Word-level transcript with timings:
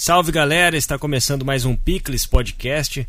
Salve 0.00 0.30
galera, 0.30 0.76
está 0.76 0.96
começando 0.96 1.44
mais 1.44 1.64
um 1.64 1.74
Picles 1.74 2.24
Podcast, 2.24 3.00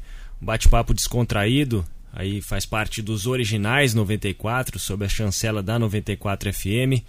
um 0.42 0.46
bate-papo 0.48 0.92
descontraído, 0.92 1.85
aí 2.12 2.42
faz 2.42 2.65
parte 2.65 3.00
dos 3.00 3.27
originais 3.27 3.93
94, 3.93 4.79
sob 4.79 5.05
a 5.05 5.07
chancela 5.07 5.62
da 5.62 5.78
94 5.78 6.52
FM. 6.52 7.05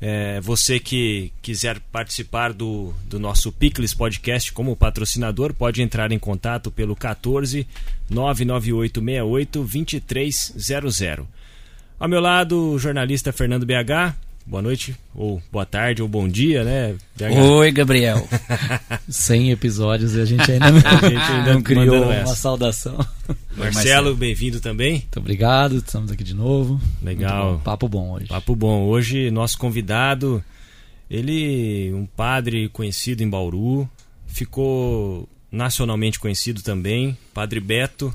É, 0.00 0.40
você 0.40 0.80
que 0.80 1.32
quiser 1.40 1.78
participar 1.92 2.52
do, 2.52 2.92
do 3.04 3.20
nosso 3.20 3.52
Picles 3.52 3.94
Podcast 3.94 4.52
como 4.52 4.74
patrocinador, 4.74 5.54
pode 5.54 5.82
entrar 5.82 6.10
em 6.10 6.18
contato 6.18 6.68
pelo 6.68 6.96
14 6.96 7.64
99868 8.10 9.60
2300. 9.60 11.28
Ao 11.96 12.08
meu 12.08 12.20
lado, 12.20 12.72
o 12.72 12.76
jornalista 12.76 13.32
Fernando 13.32 13.64
BH. 13.64 14.31
Boa 14.44 14.60
noite, 14.60 14.96
ou 15.14 15.40
boa 15.52 15.64
tarde, 15.64 16.02
ou 16.02 16.08
bom 16.08 16.28
dia, 16.28 16.64
né? 16.64 16.96
BH? 17.16 17.38
Oi, 17.40 17.72
Gabriel. 17.72 18.26
100 19.08 19.52
episódios 19.52 20.14
e 20.16 20.20
a 20.20 20.24
gente 20.24 20.50
ainda 20.50 20.70
não, 20.70 20.78
a 20.84 21.08
gente 21.08 21.32
ainda 21.32 21.54
não 21.54 21.62
criou 21.62 22.02
uma 22.02 22.14
essa. 22.14 22.34
saudação. 22.34 22.98
Marcelo, 23.56 24.16
bem-vindo 24.16 24.60
também. 24.60 24.94
Muito 24.94 25.20
obrigado, 25.20 25.76
estamos 25.76 26.10
aqui 26.10 26.24
de 26.24 26.34
novo. 26.34 26.80
Legal. 27.00 27.54
Bom. 27.54 27.58
Papo 27.60 27.88
bom 27.88 28.10
hoje. 28.12 28.26
Papo 28.26 28.56
bom. 28.56 28.82
Hoje, 28.82 29.30
nosso 29.30 29.56
convidado, 29.56 30.44
ele, 31.08 31.92
um 31.94 32.04
padre 32.04 32.68
conhecido 32.68 33.22
em 33.22 33.30
Bauru, 33.30 33.88
ficou 34.26 35.28
nacionalmente 35.52 36.18
conhecido 36.18 36.62
também, 36.62 37.16
Padre 37.32 37.60
Beto. 37.60 38.12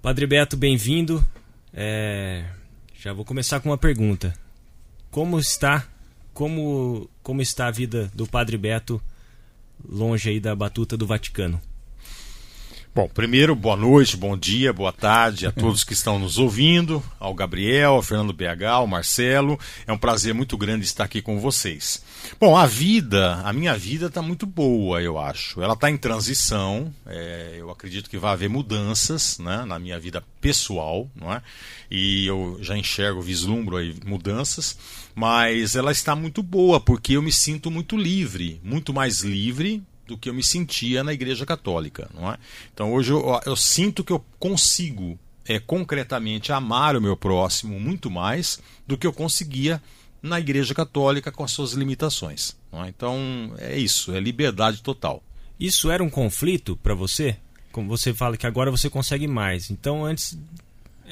Padre 0.00 0.26
Beto, 0.26 0.56
bem-vindo. 0.56 1.24
É, 1.74 2.44
já 3.02 3.12
vou 3.12 3.24
começar 3.24 3.58
com 3.60 3.70
uma 3.70 3.78
pergunta. 3.78 4.32
Como 5.12 5.38
está, 5.38 5.86
como, 6.32 7.06
como 7.22 7.42
está 7.42 7.66
a 7.66 7.70
vida 7.70 8.10
do 8.14 8.26
Padre 8.26 8.56
Beto 8.56 8.98
longe 9.86 10.30
aí 10.30 10.40
da 10.40 10.56
batuta 10.56 10.96
do 10.96 11.06
Vaticano? 11.06 11.60
Bom, 12.94 13.08
primeiro, 13.08 13.54
boa 13.54 13.76
noite, 13.76 14.18
bom 14.18 14.36
dia, 14.36 14.72
boa 14.72 14.92
tarde 14.92 15.46
a 15.46 15.52
todos 15.52 15.84
que 15.84 15.92
estão 15.92 16.18
nos 16.18 16.38
ouvindo, 16.38 17.02
ao 17.20 17.34
Gabriel, 17.34 17.92
ao 17.92 18.02
Fernando 18.02 18.32
BH, 18.32 18.64
ao 18.70 18.86
Marcelo. 18.86 19.58
É 19.86 19.92
um 19.92 19.98
prazer 19.98 20.32
muito 20.32 20.56
grande 20.56 20.84
estar 20.84 21.04
aqui 21.04 21.20
com 21.20 21.38
vocês. 21.38 22.02
Bom, 22.40 22.56
a 22.56 22.66
vida, 22.66 23.34
a 23.44 23.52
minha 23.52 23.76
vida 23.76 24.06
está 24.06 24.22
muito 24.22 24.46
boa, 24.46 25.02
eu 25.02 25.18
acho. 25.18 25.62
Ela 25.62 25.74
está 25.74 25.90
em 25.90 25.96
transição. 25.96 26.92
É, 27.06 27.56
eu 27.58 27.70
acredito 27.70 28.08
que 28.08 28.18
vai 28.18 28.32
haver 28.32 28.48
mudanças 28.48 29.38
né, 29.38 29.64
na 29.66 29.78
minha 29.78 29.98
vida 29.98 30.22
pessoal, 30.40 31.10
não 31.14 31.32
é? 31.32 31.42
E 31.94 32.26
eu 32.26 32.56
já 32.62 32.74
enxergo, 32.74 33.20
vislumbro 33.20 33.76
aí 33.76 33.94
mudanças. 34.06 34.78
Mas 35.14 35.76
ela 35.76 35.92
está 35.92 36.16
muito 36.16 36.42
boa 36.42 36.80
porque 36.80 37.18
eu 37.18 37.20
me 37.20 37.30
sinto 37.30 37.70
muito 37.70 37.98
livre, 37.98 38.58
muito 38.64 38.94
mais 38.94 39.20
livre 39.20 39.82
do 40.06 40.16
que 40.16 40.30
eu 40.30 40.32
me 40.32 40.42
sentia 40.42 41.04
na 41.04 41.12
Igreja 41.12 41.44
Católica, 41.44 42.08
não 42.14 42.32
é? 42.32 42.38
Então 42.72 42.94
hoje 42.94 43.12
eu, 43.12 43.38
eu 43.44 43.54
sinto 43.54 44.02
que 44.02 44.10
eu 44.10 44.24
consigo 44.38 45.18
é, 45.46 45.58
concretamente 45.58 46.50
amar 46.50 46.96
o 46.96 47.00
meu 47.00 47.14
próximo 47.14 47.78
muito 47.78 48.10
mais 48.10 48.58
do 48.86 48.96
que 48.96 49.06
eu 49.06 49.12
conseguia 49.12 49.82
na 50.22 50.40
Igreja 50.40 50.74
Católica 50.74 51.30
com 51.30 51.44
as 51.44 51.50
suas 51.50 51.72
limitações. 51.74 52.56
É? 52.72 52.88
Então 52.88 53.52
é 53.58 53.76
isso, 53.76 54.14
é 54.14 54.18
liberdade 54.18 54.82
total. 54.82 55.22
Isso 55.60 55.90
era 55.90 56.02
um 56.02 56.08
conflito 56.08 56.74
para 56.74 56.94
você? 56.94 57.36
Como 57.70 57.86
você 57.86 58.14
fala 58.14 58.38
que 58.38 58.46
agora 58.46 58.70
você 58.70 58.88
consegue 58.88 59.28
mais. 59.28 59.70
Então 59.70 60.06
antes 60.06 60.38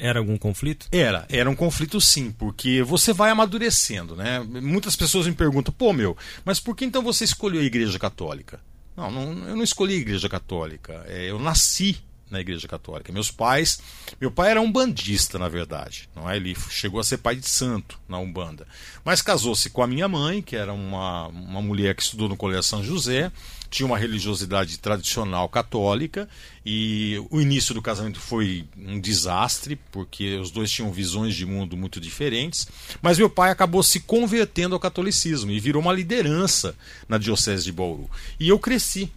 era 0.01 0.17
algum 0.17 0.35
conflito? 0.35 0.87
Era, 0.91 1.27
era 1.29 1.47
um 1.47 1.55
conflito 1.55 2.01
sim, 2.01 2.31
porque 2.31 2.81
você 2.81 3.13
vai 3.13 3.29
amadurecendo, 3.29 4.15
né? 4.15 4.39
Muitas 4.39 4.95
pessoas 4.95 5.27
me 5.27 5.33
perguntam, 5.33 5.71
pô 5.71 5.93
meu, 5.93 6.17
mas 6.43 6.59
por 6.59 6.75
que 6.75 6.83
então 6.83 7.03
você 7.03 7.23
escolheu 7.23 7.61
a 7.61 7.63
Igreja 7.63 7.99
Católica? 7.99 8.59
Não, 8.97 9.11
não, 9.11 9.47
eu 9.47 9.55
não 9.55 9.63
escolhi 9.63 9.93
a 9.93 9.99
Igreja 9.99 10.27
Católica. 10.27 11.05
É, 11.07 11.29
eu 11.29 11.39
nasci 11.39 12.01
na 12.31 12.41
Igreja 12.41 12.67
Católica. 12.67 13.13
Meus 13.13 13.29
pais, 13.29 13.79
meu 14.19 14.31
pai 14.31 14.51
era 14.51 14.61
um 14.61 14.71
bandista, 14.71 15.37
na 15.37 15.47
verdade. 15.47 16.09
Não 16.15 16.27
é? 16.27 16.35
Ele 16.35 16.55
chegou 16.69 16.99
a 16.99 17.03
ser 17.03 17.17
pai 17.17 17.35
de 17.35 17.47
santo 17.47 17.99
na 18.09 18.17
Umbanda. 18.17 18.67
Mas 19.05 19.21
casou-se 19.21 19.69
com 19.69 19.83
a 19.83 19.87
minha 19.87 20.07
mãe, 20.07 20.41
que 20.41 20.55
era 20.55 20.73
uma, 20.73 21.27
uma 21.27 21.61
mulher 21.61 21.93
que 21.93 22.01
estudou 22.01 22.27
no 22.27 22.37
Colégio 22.37 22.63
São 22.63 22.83
José, 22.83 23.31
tinha 23.71 23.87
uma 23.87 23.97
religiosidade 23.97 24.77
tradicional 24.77 25.47
católica 25.47 26.27
e 26.63 27.15
o 27.31 27.39
início 27.39 27.73
do 27.73 27.81
casamento 27.81 28.19
foi 28.19 28.65
um 28.77 28.99
desastre 28.99 29.79
porque 29.91 30.35
os 30.35 30.51
dois 30.51 30.69
tinham 30.69 30.91
visões 30.91 31.33
de 31.33 31.45
mundo 31.45 31.77
muito 31.77 31.99
diferentes. 31.99 32.67
Mas 33.01 33.17
meu 33.17 33.29
pai 33.29 33.49
acabou 33.49 33.81
se 33.81 34.01
convertendo 34.01 34.75
ao 34.75 34.79
catolicismo 34.79 35.51
e 35.51 35.59
virou 35.59 35.81
uma 35.81 35.93
liderança 35.93 36.75
na 37.07 37.17
diocese 37.17 37.63
de 37.63 37.71
Bauru. 37.71 38.09
E 38.37 38.49
eu 38.49 38.59
cresci 38.59 39.09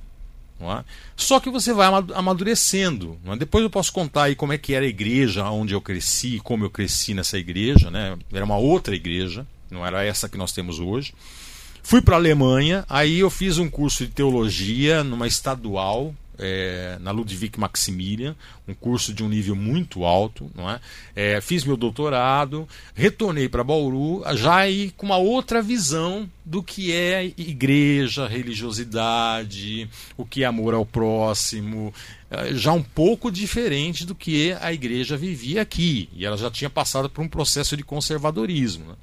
é? 0.61 0.85
Só 1.17 1.41
que 1.41 1.51
você 1.51 1.73
vai 1.73 1.89
amadurecendo. 2.15 3.19
É? 3.27 3.37
Depois 3.37 3.63
eu 3.65 3.71
posso 3.71 3.93
contar 3.93 4.25
aí 4.25 4.37
como 4.37 4.53
é 4.53 4.59
que 4.59 4.73
era 4.73 4.85
a 4.85 4.89
igreja 4.89 5.45
onde 5.51 5.75
eu 5.75 5.81
cresci, 5.81 6.41
como 6.43 6.65
eu 6.65 6.71
cresci 6.71 7.13
nessa 7.13 7.37
igreja. 7.37 7.91
Né? 7.91 8.17
Era 8.33 8.45
uma 8.45 8.57
outra 8.57 8.95
igreja, 8.95 9.47
não 9.71 9.85
era 9.85 10.05
essa 10.05 10.29
que 10.29 10.39
nós 10.39 10.53
temos 10.53 10.79
hoje. 10.79 11.13
Fui 11.87 12.01
para 12.01 12.17
a 12.17 12.19
Alemanha, 12.19 12.83
aí 12.89 13.19
eu 13.21 13.29
fiz 13.29 13.59
um 13.59 13.69
curso 13.69 14.07
de 14.07 14.11
teologia 14.11 15.05
numa 15.05 15.27
estadual, 15.27 16.15
é, 16.39 16.97
na 16.99 17.11
Ludwig 17.11 17.61
Maximilian, 17.61 18.35
um 18.67 18.73
curso 18.73 19.13
de 19.13 19.23
um 19.23 19.29
nível 19.29 19.55
muito 19.55 20.03
alto, 20.03 20.51
não 20.55 20.69
é? 20.69 20.81
é 21.15 21.41
fiz 21.43 21.63
meu 21.63 21.77
doutorado, 21.77 22.67
retornei 22.95 23.51
para 23.51 23.63
Bauru, 23.63 24.23
já 24.35 24.57
aí 24.57 24.93
com 24.97 25.05
uma 25.05 25.19
outra 25.19 25.61
visão 25.61 26.29
do 26.43 26.63
que 26.63 26.91
é 26.91 27.27
igreja, 27.37 28.27
religiosidade, 28.27 29.87
o 30.17 30.25
que 30.25 30.43
é 30.43 30.47
amor 30.47 30.73
ao 30.73 30.87
próximo, 30.87 31.93
é, 32.31 32.55
já 32.55 32.73
um 32.73 32.83
pouco 32.83 33.31
diferente 33.31 34.07
do 34.07 34.15
que 34.15 34.57
a 34.59 34.73
igreja 34.73 35.19
vivia 35.19 35.61
aqui, 35.61 36.09
e 36.15 36.25
ela 36.25 36.39
já 36.39 36.51
tinha 36.51 36.71
passado 36.71 37.11
por 37.11 37.23
um 37.23 37.29
processo 37.29 37.77
de 37.77 37.85
conservadorismo. 37.85 38.87
Né? 38.87 38.95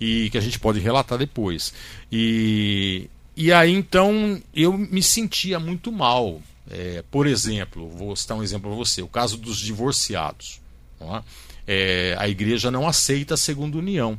E 0.00 0.30
que 0.30 0.38
a 0.38 0.40
gente 0.40 0.58
pode 0.58 0.78
relatar 0.80 1.18
depois. 1.18 1.72
E, 2.10 3.08
e 3.36 3.52
aí 3.52 3.72
então 3.72 4.40
eu 4.54 4.76
me 4.76 5.02
sentia 5.02 5.58
muito 5.58 5.90
mal. 5.90 6.40
É, 6.70 7.02
por 7.10 7.26
exemplo, 7.26 7.88
vou 7.88 8.14
citar 8.14 8.36
um 8.36 8.42
exemplo 8.42 8.70
para 8.70 8.76
você: 8.76 9.02
o 9.02 9.08
caso 9.08 9.36
dos 9.36 9.58
divorciados. 9.58 10.60
É? 11.00 11.22
É, 11.70 12.16
a 12.18 12.28
igreja 12.28 12.70
não 12.70 12.88
aceita 12.88 13.34
a 13.34 13.36
segunda 13.36 13.78
união. 13.78 14.18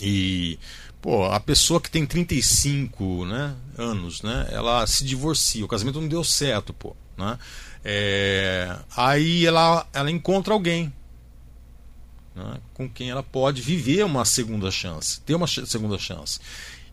E 0.00 0.58
pô, 1.00 1.24
a 1.24 1.40
pessoa 1.40 1.80
que 1.80 1.90
tem 1.90 2.06
35 2.06 3.26
né, 3.26 3.54
anos, 3.76 4.22
né, 4.22 4.48
ela 4.50 4.86
se 4.86 5.04
divorcia, 5.04 5.64
o 5.64 5.68
casamento 5.68 6.00
não 6.00 6.08
deu 6.08 6.22
certo, 6.22 6.72
pô. 6.72 6.94
Né? 7.16 7.38
É, 7.84 8.76
aí 8.96 9.44
ela, 9.44 9.86
ela 9.92 10.10
encontra 10.10 10.54
alguém 10.54 10.92
né, 12.34 12.58
com 12.74 12.88
quem 12.88 13.10
ela 13.10 13.22
pode 13.22 13.62
viver 13.62 14.04
uma 14.04 14.24
segunda 14.24 14.70
chance, 14.70 15.20
ter 15.20 15.34
uma 15.34 15.46
segunda 15.46 15.98
chance. 15.98 16.40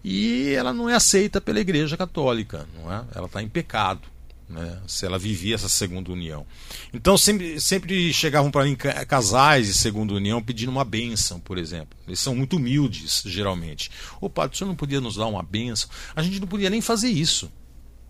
E 0.03 0.53
ela 0.53 0.73
não 0.73 0.89
é 0.89 0.95
aceita 0.95 1.41
pela 1.41 1.59
Igreja 1.59 1.97
Católica, 1.97 2.67
não 2.75 2.91
é? 2.91 3.03
Ela 3.13 3.25
está 3.25 3.41
em 3.41 3.49
pecado. 3.49 4.01
Né, 4.47 4.81
se 4.87 5.05
ela 5.05 5.19
vivia 5.19 5.53
essa 5.53 5.69
segunda 5.69 6.11
união. 6.11 6.43
Então 6.91 7.15
sempre, 7.15 7.61
sempre 7.61 8.11
chegavam 8.11 8.49
para 8.49 8.63
mim 8.63 8.75
casais 8.75 9.67
de 9.67 9.73
segunda 9.75 10.11
união 10.11 10.41
pedindo 10.41 10.71
uma 10.71 10.83
bênção, 10.83 11.39
por 11.39 11.59
exemplo. 11.59 11.95
Eles 12.07 12.19
são 12.19 12.33
muito 12.33 12.55
humildes, 12.55 13.21
geralmente. 13.27 13.91
Ô 14.19 14.27
padre, 14.27 14.55
o 14.55 14.57
senhor 14.57 14.67
não 14.69 14.75
podia 14.75 14.99
nos 14.99 15.17
dar 15.17 15.27
uma 15.27 15.43
bênção? 15.43 15.87
A 16.15 16.23
gente 16.23 16.39
não 16.39 16.47
podia 16.47 16.67
nem 16.67 16.81
fazer 16.81 17.09
isso. 17.09 17.51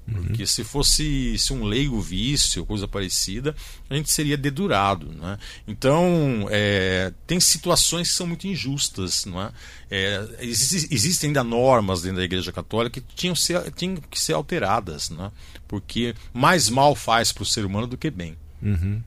Porque 0.09 0.45
se 0.45 0.63
fosse 0.63 1.37
se 1.37 1.53
um 1.53 1.63
leigo 1.63 1.99
vício, 1.99 2.65
coisa 2.65 2.87
parecida, 2.87 3.55
a 3.89 3.95
gente 3.95 4.11
seria 4.11 4.37
dedurado. 4.37 5.07
Né? 5.07 5.37
Então, 5.67 6.47
é, 6.49 7.13
tem 7.27 7.39
situações 7.39 8.09
que 8.09 8.15
são 8.15 8.27
muito 8.27 8.47
injustas. 8.47 9.25
Não 9.25 9.41
é? 9.41 9.51
É, 9.89 10.27
existem 10.41 11.29
ainda 11.29 11.43
normas 11.43 12.01
dentro 12.01 12.17
da 12.17 12.23
Igreja 12.23 12.51
Católica 12.51 13.01
que 13.01 13.15
tinham, 13.15 13.35
ser, 13.35 13.71
tinham 13.71 13.97
que 13.97 14.19
ser 14.19 14.33
alteradas, 14.33 15.09
né? 15.09 15.31
porque 15.67 16.15
mais 16.33 16.69
mal 16.69 16.95
faz 16.95 17.31
para 17.31 17.43
o 17.43 17.45
ser 17.45 17.65
humano 17.65 17.87
do 17.87 17.97
que 17.97 18.09
bem. 18.09 18.35
Uhum. 18.61 19.01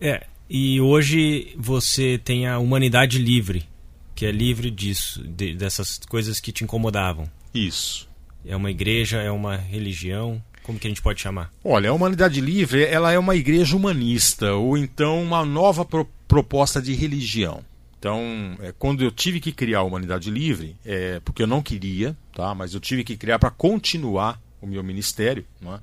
É, 0.00 0.26
e 0.48 0.80
hoje 0.80 1.54
você 1.56 2.18
tem 2.18 2.46
a 2.46 2.58
humanidade 2.58 3.18
livre, 3.18 3.66
que 4.14 4.26
é 4.26 4.30
livre 4.30 4.70
disso, 4.70 5.22
de, 5.22 5.54
dessas 5.54 5.98
coisas 6.08 6.40
que 6.40 6.52
te 6.52 6.64
incomodavam. 6.64 7.30
Isso. 7.54 8.08
É 8.44 8.56
uma 8.56 8.70
igreja, 8.70 9.22
é 9.22 9.30
uma 9.30 9.56
religião? 9.56 10.42
Como 10.62 10.78
que 10.78 10.86
a 10.86 10.90
gente 10.90 11.02
pode 11.02 11.20
chamar? 11.20 11.52
Olha, 11.62 11.90
a 11.90 11.92
Humanidade 11.92 12.40
Livre 12.40 12.84
ela 12.84 13.12
é 13.12 13.18
uma 13.18 13.36
igreja 13.36 13.76
humanista, 13.76 14.54
ou 14.54 14.76
então 14.78 15.22
uma 15.22 15.44
nova 15.44 15.84
pro 15.84 16.08
proposta 16.26 16.80
de 16.80 16.94
religião. 16.94 17.62
Então, 17.98 18.56
é, 18.60 18.72
quando 18.78 19.04
eu 19.04 19.10
tive 19.10 19.40
que 19.40 19.52
criar 19.52 19.78
a 19.78 19.82
Humanidade 19.82 20.30
Livre, 20.30 20.76
é, 20.84 21.20
porque 21.20 21.42
eu 21.42 21.46
não 21.46 21.62
queria, 21.62 22.16
tá? 22.34 22.54
mas 22.54 22.74
eu 22.74 22.80
tive 22.80 23.04
que 23.04 23.16
criar 23.16 23.38
para 23.38 23.50
continuar 23.50 24.40
o 24.60 24.66
meu 24.66 24.82
ministério. 24.82 25.44
Não 25.60 25.74
é? 25.74 25.78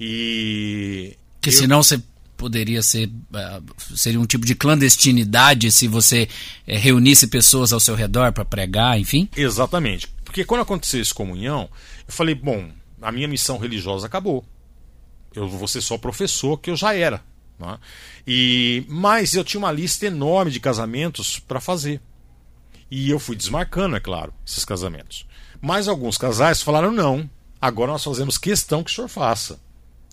E. 0.00 1.16
Que 1.40 1.50
eu... 1.50 1.52
senão 1.52 1.82
você 1.82 2.00
poderia 2.36 2.82
ser 2.82 3.08
uh, 3.08 3.96
seria 3.96 4.20
um 4.20 4.24
tipo 4.24 4.46
de 4.46 4.54
clandestinidade 4.54 5.72
se 5.72 5.88
você 5.88 6.22
uh, 6.66 6.78
reunisse 6.78 7.26
pessoas 7.26 7.72
ao 7.72 7.80
seu 7.80 7.94
redor 7.94 8.32
para 8.32 8.44
pregar, 8.44 8.98
enfim? 8.98 9.28
Exatamente. 9.36 10.08
Porque 10.28 10.44
quando 10.44 10.60
aconteceu 10.60 11.00
essa 11.00 11.14
comunhão, 11.14 11.70
eu 12.06 12.12
falei, 12.12 12.34
bom, 12.34 12.70
a 13.00 13.10
minha 13.10 13.26
missão 13.26 13.56
religiosa 13.56 14.06
acabou. 14.06 14.44
Eu 15.34 15.48
vou 15.48 15.66
ser 15.66 15.80
só 15.80 15.96
professor, 15.96 16.58
que 16.58 16.70
eu 16.70 16.76
já 16.76 16.94
era. 16.94 17.24
Né? 17.58 17.78
E, 18.26 18.84
mas 18.88 19.32
eu 19.32 19.42
tinha 19.42 19.58
uma 19.58 19.72
lista 19.72 20.04
enorme 20.04 20.50
de 20.50 20.60
casamentos 20.60 21.38
para 21.38 21.62
fazer. 21.62 21.98
E 22.90 23.08
eu 23.08 23.18
fui 23.18 23.36
desmarcando, 23.36 23.96
é 23.96 24.00
claro, 24.00 24.34
esses 24.46 24.66
casamentos. 24.66 25.26
Mas 25.62 25.88
alguns 25.88 26.18
casais 26.18 26.60
falaram: 26.60 26.92
não, 26.92 27.28
agora 27.58 27.92
nós 27.92 28.04
fazemos 28.04 28.36
questão 28.36 28.84
que 28.84 28.90
o 28.90 28.94
senhor 28.94 29.08
faça. 29.08 29.58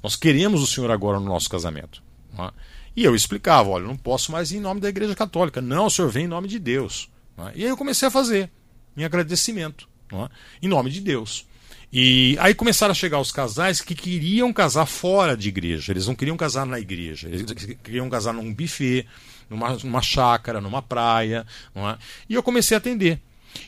Nós 0.01 0.15
queremos 0.15 0.61
o 0.61 0.67
senhor 0.67 0.91
agora 0.91 1.19
no 1.19 1.25
nosso 1.25 1.49
casamento. 1.49 2.01
Né? 2.31 2.51
E 2.95 3.03
eu 3.03 3.13
explicava: 3.13 3.67
olha, 3.67 3.85
não 3.85 3.97
posso 3.97 4.31
mais 4.31 4.53
ir 4.53 4.57
em 4.57 4.61
nome 4.61 4.79
da 4.79 4.87
Igreja 4.87 5.13
Católica. 5.13 5.61
Não, 5.61 5.87
o 5.87 5.91
senhor 5.91 6.09
vem 6.09 6.23
em 6.23 6.29
nome 6.29 6.47
de 6.47 6.57
Deus. 6.57 7.09
Né? 7.37 7.51
E 7.55 7.63
aí 7.65 7.69
eu 7.69 7.75
comecei 7.75 8.07
a 8.07 8.11
fazer, 8.11 8.49
em 8.95 9.03
agradecimento, 9.03 9.89
né? 10.11 10.29
em 10.61 10.67
nome 10.67 10.89
de 10.89 11.01
Deus. 11.01 11.45
E 11.91 12.35
aí 12.39 12.53
começaram 12.53 12.91
a 12.91 12.95
chegar 12.95 13.19
os 13.19 13.31
casais 13.31 13.79
que 13.79 13.95
queriam 13.95 14.51
casar 14.51 14.85
fora 14.85 15.37
de 15.37 15.47
igreja. 15.47 15.93
Eles 15.93 16.07
não 16.07 16.15
queriam 16.15 16.35
casar 16.35 16.65
na 16.65 16.79
igreja. 16.79 17.29
Eles 17.29 17.45
queriam 17.81 18.09
casar 18.09 18.33
num 18.33 18.53
buffet, 18.53 19.07
numa, 19.49 19.75
numa 19.75 20.01
chácara, 20.01 20.59
numa 20.59 20.81
praia. 20.81 21.45
É? 21.73 21.97
E 22.29 22.33
eu 22.33 22.43
comecei 22.43 22.75
a 22.75 22.79
atender. 22.79 23.19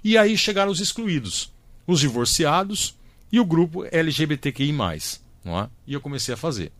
E 0.03 0.17
aí 0.17 0.37
chegaram 0.37 0.71
os 0.71 0.81
excluídos, 0.81 1.53
os 1.85 2.01
divorciados 2.01 2.97
e 3.31 3.39
o 3.39 3.45
grupo 3.45 3.85
LGBTQI. 3.89 4.73
Não 5.45 5.59
é? 5.61 5.69
E 5.85 5.93
eu 5.93 6.01
comecei 6.01 6.33
a 6.33 6.37
fazer. 6.37 6.71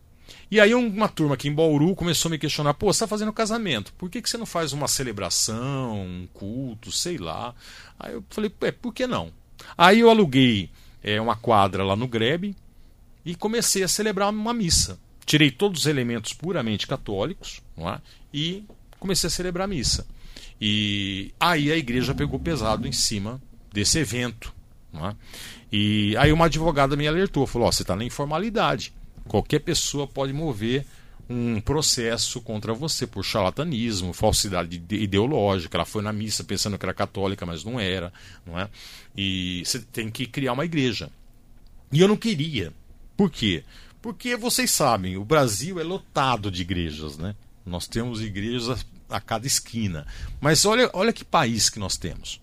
E 0.50 0.60
aí 0.60 0.74
uma 0.74 1.08
turma 1.08 1.34
aqui 1.34 1.48
em 1.48 1.54
Bauru 1.54 1.94
começou 1.94 2.28
a 2.28 2.32
me 2.32 2.38
questionar, 2.38 2.74
pô, 2.74 2.92
você 2.92 2.98
está 2.98 3.06
fazendo 3.06 3.32
casamento, 3.32 3.92
por 3.94 4.10
que, 4.10 4.20
que 4.20 4.28
você 4.28 4.36
não 4.36 4.46
faz 4.46 4.72
uma 4.72 4.88
celebração, 4.88 6.02
um 6.02 6.28
culto, 6.32 6.92
sei 6.92 7.16
lá? 7.18 7.54
Aí 7.98 8.12
eu 8.12 8.24
falei, 8.30 8.52
é, 8.62 8.70
por 8.70 8.92
que 8.92 9.06
não? 9.06 9.32
Aí 9.76 10.00
eu 10.00 10.10
aluguei 10.10 10.70
é, 11.02 11.20
uma 11.20 11.36
quadra 11.36 11.84
lá 11.84 11.96
no 11.96 12.08
Grebe 12.08 12.56
e 13.24 13.34
comecei 13.34 13.82
a 13.82 13.88
celebrar 13.88 14.30
uma 14.30 14.54
missa. 14.54 14.98
Tirei 15.24 15.50
todos 15.50 15.80
os 15.80 15.86
elementos 15.86 16.32
puramente 16.32 16.86
católicos 16.86 17.60
é? 17.76 17.98
e 18.32 18.64
comecei 18.98 19.28
a 19.28 19.30
celebrar 19.30 19.64
a 19.64 19.68
missa. 19.68 20.06
E 20.60 21.32
aí 21.38 21.70
a 21.70 21.76
igreja 21.76 22.14
pegou 22.14 22.38
pesado 22.38 22.88
em 22.88 22.92
cima 22.92 23.40
desse 23.72 23.98
evento. 23.98 24.54
É? 24.94 25.14
E 25.70 26.16
aí 26.16 26.32
uma 26.32 26.46
advogada 26.46 26.96
me 26.96 27.06
alertou, 27.06 27.46
falou: 27.46 27.68
oh, 27.68 27.72
você 27.72 27.82
está 27.82 27.94
na 27.94 28.04
informalidade. 28.04 28.92
Qualquer 29.26 29.58
pessoa 29.60 30.06
pode 30.06 30.32
mover 30.32 30.86
um 31.28 31.60
processo 31.60 32.40
contra 32.40 32.72
você 32.72 33.06
por 33.06 33.22
charlatanismo, 33.24 34.12
falsidade 34.12 34.82
ideológica. 34.90 35.76
Ela 35.76 35.84
foi 35.84 36.02
na 36.02 36.12
missa 36.12 36.42
pensando 36.42 36.78
que 36.78 36.84
era 36.84 36.94
católica, 36.94 37.44
mas 37.44 37.64
não 37.64 37.78
era, 37.78 38.12
não 38.46 38.58
é? 38.58 38.68
E 39.16 39.62
você 39.64 39.80
tem 39.80 40.10
que 40.10 40.26
criar 40.26 40.54
uma 40.54 40.64
igreja. 40.64 41.10
E 41.92 42.00
eu 42.00 42.08
não 42.08 42.16
queria. 42.16 42.72
Por 43.16 43.30
quê? 43.30 43.64
Porque 44.00 44.36
vocês 44.36 44.70
sabem, 44.70 45.16
o 45.16 45.24
Brasil 45.24 45.78
é 45.78 45.82
lotado 45.82 46.50
de 46.50 46.62
igrejas, 46.62 47.18
né? 47.18 47.34
Nós 47.66 47.86
temos 47.86 48.22
igrejas 48.22 48.86
a 49.10 49.20
cada 49.20 49.46
esquina. 49.46 50.06
Mas 50.40 50.64
olha, 50.64 50.88
olha 50.92 51.12
que 51.12 51.24
país 51.24 51.68
que 51.68 51.78
nós 51.78 51.96
temos. 51.96 52.40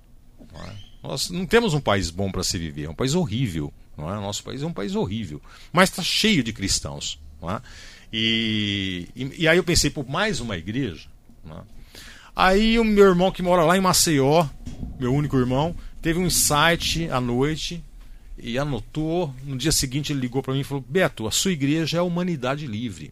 Não 0.54 0.62
é? 0.62 0.76
Nós 1.02 1.30
não 1.30 1.46
temos 1.46 1.74
um 1.74 1.80
país 1.80 2.10
bom 2.10 2.32
para 2.32 2.44
se 2.44 2.58
viver, 2.58 2.84
é 2.84 2.90
um 2.90 2.96
país 2.96 3.16
horrível. 3.16 3.74
Não 3.98 4.14
é? 4.14 4.16
Nosso 4.16 4.44
país 4.44 4.62
é 4.62 4.66
um 4.66 4.74
país 4.74 4.96
horrível. 4.96 5.42
Mas 5.72 5.90
está 5.90 6.04
cheio 6.04 6.44
de 6.44 6.52
cristãos. 6.52 7.20
Não 7.42 7.50
é? 7.50 7.62
E, 8.12 9.08
e, 9.16 9.44
e 9.44 9.48
aí 9.48 9.58
eu 9.58 9.64
pensei, 9.64 9.90
por 9.90 10.08
mais 10.08 10.40
uma 10.40 10.58
igreja. 10.58 11.08
Né? 11.44 11.62
Aí 12.36 12.78
o 12.78 12.84
meu 12.84 13.06
irmão 13.06 13.32
que 13.32 13.42
mora 13.42 13.64
lá 13.64 13.78
em 13.78 13.82
Maceió, 13.82 14.46
meu 15.00 15.14
único 15.14 15.38
irmão, 15.38 15.76
teve 16.02 16.20
um 16.20 16.26
insight 16.26 17.10
à 17.10 17.22
noite 17.22 17.84
e 18.38 18.58
anotou. 18.58 19.34
No 19.44 19.58
dia 19.58 19.72
seguinte 19.72 20.12
ele 20.12 20.20
ligou 20.20 20.44
para 20.44 20.54
mim 20.54 20.60
e 20.60 20.64
falou: 20.64 20.84
Beto, 20.88 21.28
a 21.28 21.32
sua 21.32 21.52
igreja 21.52 21.98
é 21.98 22.00
a 22.00 22.04
Humanidade 22.04 22.68
Livre. 22.68 23.08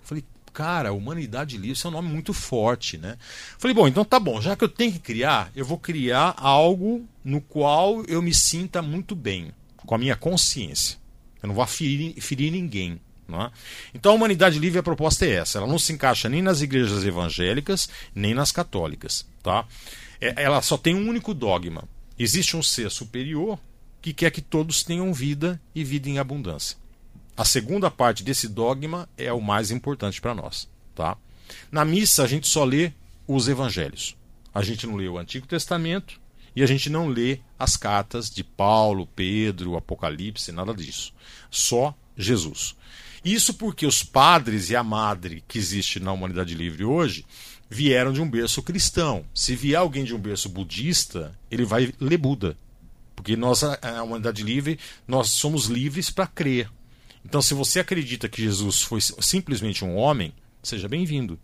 Eu 0.00 0.06
falei, 0.06 0.24
cara, 0.52 0.92
Humanidade 0.92 1.56
Livre, 1.56 1.72
isso 1.72 1.86
é 1.86 1.90
um 1.90 1.94
nome 1.94 2.08
muito 2.08 2.32
forte, 2.32 2.96
né? 2.96 3.12
Eu 3.12 3.60
falei, 3.60 3.74
bom, 3.74 3.86
então 3.86 4.04
tá 4.04 4.18
bom, 4.18 4.40
já 4.40 4.56
que 4.56 4.64
eu 4.64 4.68
tenho 4.68 4.92
que 4.92 4.98
criar, 4.98 5.52
eu 5.54 5.64
vou 5.64 5.78
criar 5.78 6.34
algo 6.36 7.06
no 7.22 7.40
qual 7.40 8.02
eu 8.06 8.22
me 8.22 8.34
sinta 8.34 8.80
muito 8.80 9.14
bem, 9.14 9.52
com 9.76 9.94
a 9.94 9.98
minha 9.98 10.16
consciência. 10.16 10.98
Eu 11.42 11.48
não 11.48 11.54
vou 11.54 11.66
ferir, 11.66 12.20
ferir 12.20 12.50
ninguém. 12.50 13.00
É? 13.30 13.50
Então 13.92 14.12
a 14.12 14.14
humanidade 14.14 14.58
livre, 14.58 14.78
a 14.78 14.82
proposta 14.82 15.26
é 15.26 15.32
essa. 15.32 15.58
Ela 15.58 15.66
não 15.66 15.78
se 15.78 15.92
encaixa 15.92 16.28
nem 16.28 16.40
nas 16.40 16.62
igrejas 16.62 17.04
evangélicas, 17.04 17.88
nem 18.14 18.32
nas 18.32 18.50
católicas. 18.50 19.26
Tá? 19.42 19.66
É, 20.20 20.42
ela 20.42 20.62
só 20.62 20.78
tem 20.78 20.94
um 20.94 21.08
único 21.08 21.34
dogma. 21.34 21.84
Existe 22.18 22.56
um 22.56 22.62
ser 22.62 22.90
superior 22.90 23.58
que 24.00 24.14
quer 24.14 24.30
que 24.30 24.40
todos 24.40 24.82
tenham 24.82 25.12
vida 25.12 25.60
e 25.74 25.84
vida 25.84 26.08
em 26.08 26.18
abundância. 26.18 26.76
A 27.36 27.44
segunda 27.44 27.90
parte 27.90 28.24
desse 28.24 28.48
dogma 28.48 29.08
é 29.16 29.32
o 29.32 29.40
mais 29.40 29.70
importante 29.70 30.20
para 30.20 30.34
nós. 30.34 30.68
Tá? 30.94 31.16
Na 31.70 31.84
missa, 31.84 32.24
a 32.24 32.26
gente 32.26 32.48
só 32.48 32.64
lê 32.64 32.92
os 33.26 33.46
evangelhos. 33.46 34.16
A 34.54 34.62
gente 34.62 34.86
não 34.86 34.96
lê 34.96 35.06
o 35.06 35.18
Antigo 35.18 35.46
Testamento 35.46 36.18
e 36.56 36.62
a 36.62 36.66
gente 36.66 36.88
não 36.90 37.06
lê 37.06 37.40
as 37.58 37.76
cartas 37.76 38.30
de 38.30 38.42
Paulo, 38.42 39.06
Pedro, 39.14 39.76
Apocalipse, 39.76 40.50
nada 40.50 40.74
disso. 40.74 41.12
Só 41.50 41.94
Jesus. 42.16 42.74
Isso 43.24 43.54
porque 43.54 43.86
os 43.86 44.02
padres 44.02 44.70
e 44.70 44.76
a 44.76 44.82
madre 44.82 45.42
que 45.46 45.58
existe 45.58 46.00
na 46.00 46.12
humanidade 46.12 46.54
livre 46.54 46.84
hoje 46.84 47.24
vieram 47.68 48.12
de 48.12 48.20
um 48.20 48.28
berço 48.28 48.62
cristão. 48.62 49.24
Se 49.34 49.54
vier 49.54 49.78
alguém 49.78 50.04
de 50.04 50.14
um 50.14 50.18
berço 50.18 50.48
budista, 50.48 51.38
ele 51.50 51.64
vai 51.64 51.92
ler 52.00 52.16
Buda. 52.16 52.56
Porque 53.14 53.36
nós, 53.36 53.62
a 53.64 54.02
humanidade 54.02 54.42
livre, 54.42 54.78
nós 55.06 55.30
somos 55.30 55.66
livres 55.66 56.08
para 56.08 56.26
crer. 56.26 56.70
Então, 57.24 57.42
se 57.42 57.52
você 57.52 57.80
acredita 57.80 58.28
que 58.28 58.42
Jesus 58.42 58.80
foi 58.80 59.00
simplesmente 59.00 59.84
um 59.84 59.96
homem, 59.96 60.32
seja 60.62 60.88
bem-vindo. 60.88 61.38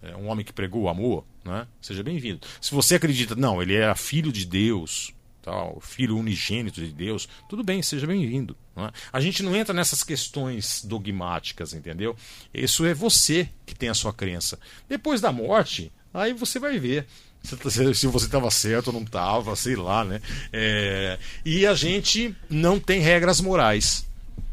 É 0.00 0.16
um 0.16 0.28
homem 0.28 0.44
que 0.44 0.52
pregou 0.52 0.82
o 0.82 0.88
amor, 0.88 1.24
né? 1.44 1.66
seja 1.80 2.02
bem-vindo. 2.02 2.40
Se 2.60 2.74
você 2.74 2.94
acredita, 2.94 3.34
não, 3.34 3.60
ele 3.60 3.74
era 3.74 3.94
filho 3.94 4.30
de 4.30 4.44
Deus, 4.44 5.12
tal, 5.44 5.78
filho 5.78 6.16
unigênito 6.16 6.80
de 6.80 6.90
Deus, 6.90 7.28
tudo 7.50 7.62
bem, 7.62 7.82
seja 7.82 8.06
bem-vindo. 8.06 8.56
É? 8.74 8.90
A 9.12 9.20
gente 9.20 9.42
não 9.42 9.54
entra 9.54 9.74
nessas 9.74 10.02
questões 10.02 10.82
dogmáticas, 10.82 11.74
entendeu? 11.74 12.16
Isso 12.52 12.86
é 12.86 12.94
você 12.94 13.48
que 13.66 13.74
tem 13.74 13.90
a 13.90 13.94
sua 13.94 14.12
crença. 14.12 14.58
Depois 14.88 15.20
da 15.20 15.30
morte, 15.30 15.92
aí 16.14 16.32
você 16.32 16.58
vai 16.58 16.78
ver 16.78 17.06
tá, 17.42 17.70
se 17.70 18.06
você 18.06 18.24
estava 18.24 18.50
certo 18.50 18.86
ou 18.86 18.94
não 18.94 19.02
estava, 19.02 19.54
sei 19.54 19.76
lá, 19.76 20.02
né? 20.02 20.22
É... 20.50 21.18
E 21.44 21.66
a 21.66 21.74
gente 21.74 22.34
não 22.48 22.80
tem 22.80 23.00
regras 23.00 23.38
morais. 23.40 24.06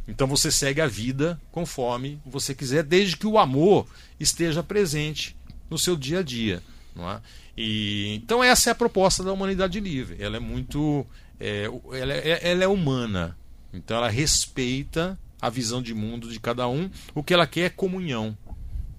Então 0.05 0.27
você 0.27 0.51
segue 0.51 0.81
a 0.81 0.87
vida 0.87 1.39
conforme 1.53 2.19
você 2.25 2.53
quiser, 2.53 2.83
desde 2.83 3.15
que 3.15 3.25
o 3.25 3.39
amor 3.39 3.87
esteja 4.19 4.61
presente 4.61 5.37
no 5.69 5.77
seu 5.77 5.95
dia 5.95 6.19
a 6.19 6.23
dia. 6.23 6.61
Não 6.93 7.09
é? 7.09 7.21
E, 7.57 8.15
então 8.15 8.43
essa 8.43 8.69
é 8.69 8.71
a 8.71 8.75
proposta 8.75 9.23
da 9.23 9.33
humanidade 9.33 9.79
livre. 9.79 10.17
Ela 10.19 10.37
é 10.37 10.39
muito. 10.39 11.05
É, 11.39 11.65
ela, 11.93 12.13
é, 12.13 12.51
ela 12.51 12.63
é 12.63 12.67
humana. 12.67 13.37
Então 13.73 13.97
ela 13.97 14.09
respeita 14.09 15.17
a 15.41 15.49
visão 15.49 15.81
de 15.81 15.93
mundo 15.93 16.29
de 16.29 16.39
cada 16.39 16.67
um. 16.67 16.89
O 17.15 17.23
que 17.23 17.33
ela 17.33 17.47
quer 17.47 17.61
é 17.61 17.69
comunhão. 17.69 18.37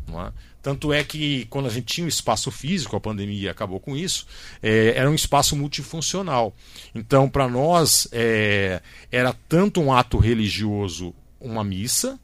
É? 0.09 0.32
Tanto 0.62 0.92
é 0.92 1.02
que 1.02 1.47
quando 1.47 1.66
a 1.66 1.71
gente 1.71 1.87
tinha 1.87 2.04
um 2.04 2.09
espaço 2.09 2.50
físico, 2.50 2.97
a 2.97 3.00
pandemia 3.00 3.50
acabou 3.50 3.80
com 3.80 3.97
isso, 3.97 4.26
é, 4.62 4.92
era 4.97 5.11
um 5.11 5.14
espaço 5.14 5.56
multifuncional. 5.56 6.54
Então, 6.94 7.28
para 7.28 7.49
nós, 7.49 8.06
é, 8.12 8.80
era 9.11 9.35
tanto 9.49 9.80
um 9.80 9.92
ato 9.92 10.18
religioso, 10.18 11.14
uma 11.40 11.64
missa, 11.64 12.18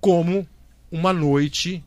como 0.00 0.46
uma 0.90 1.12
noite 1.12 1.84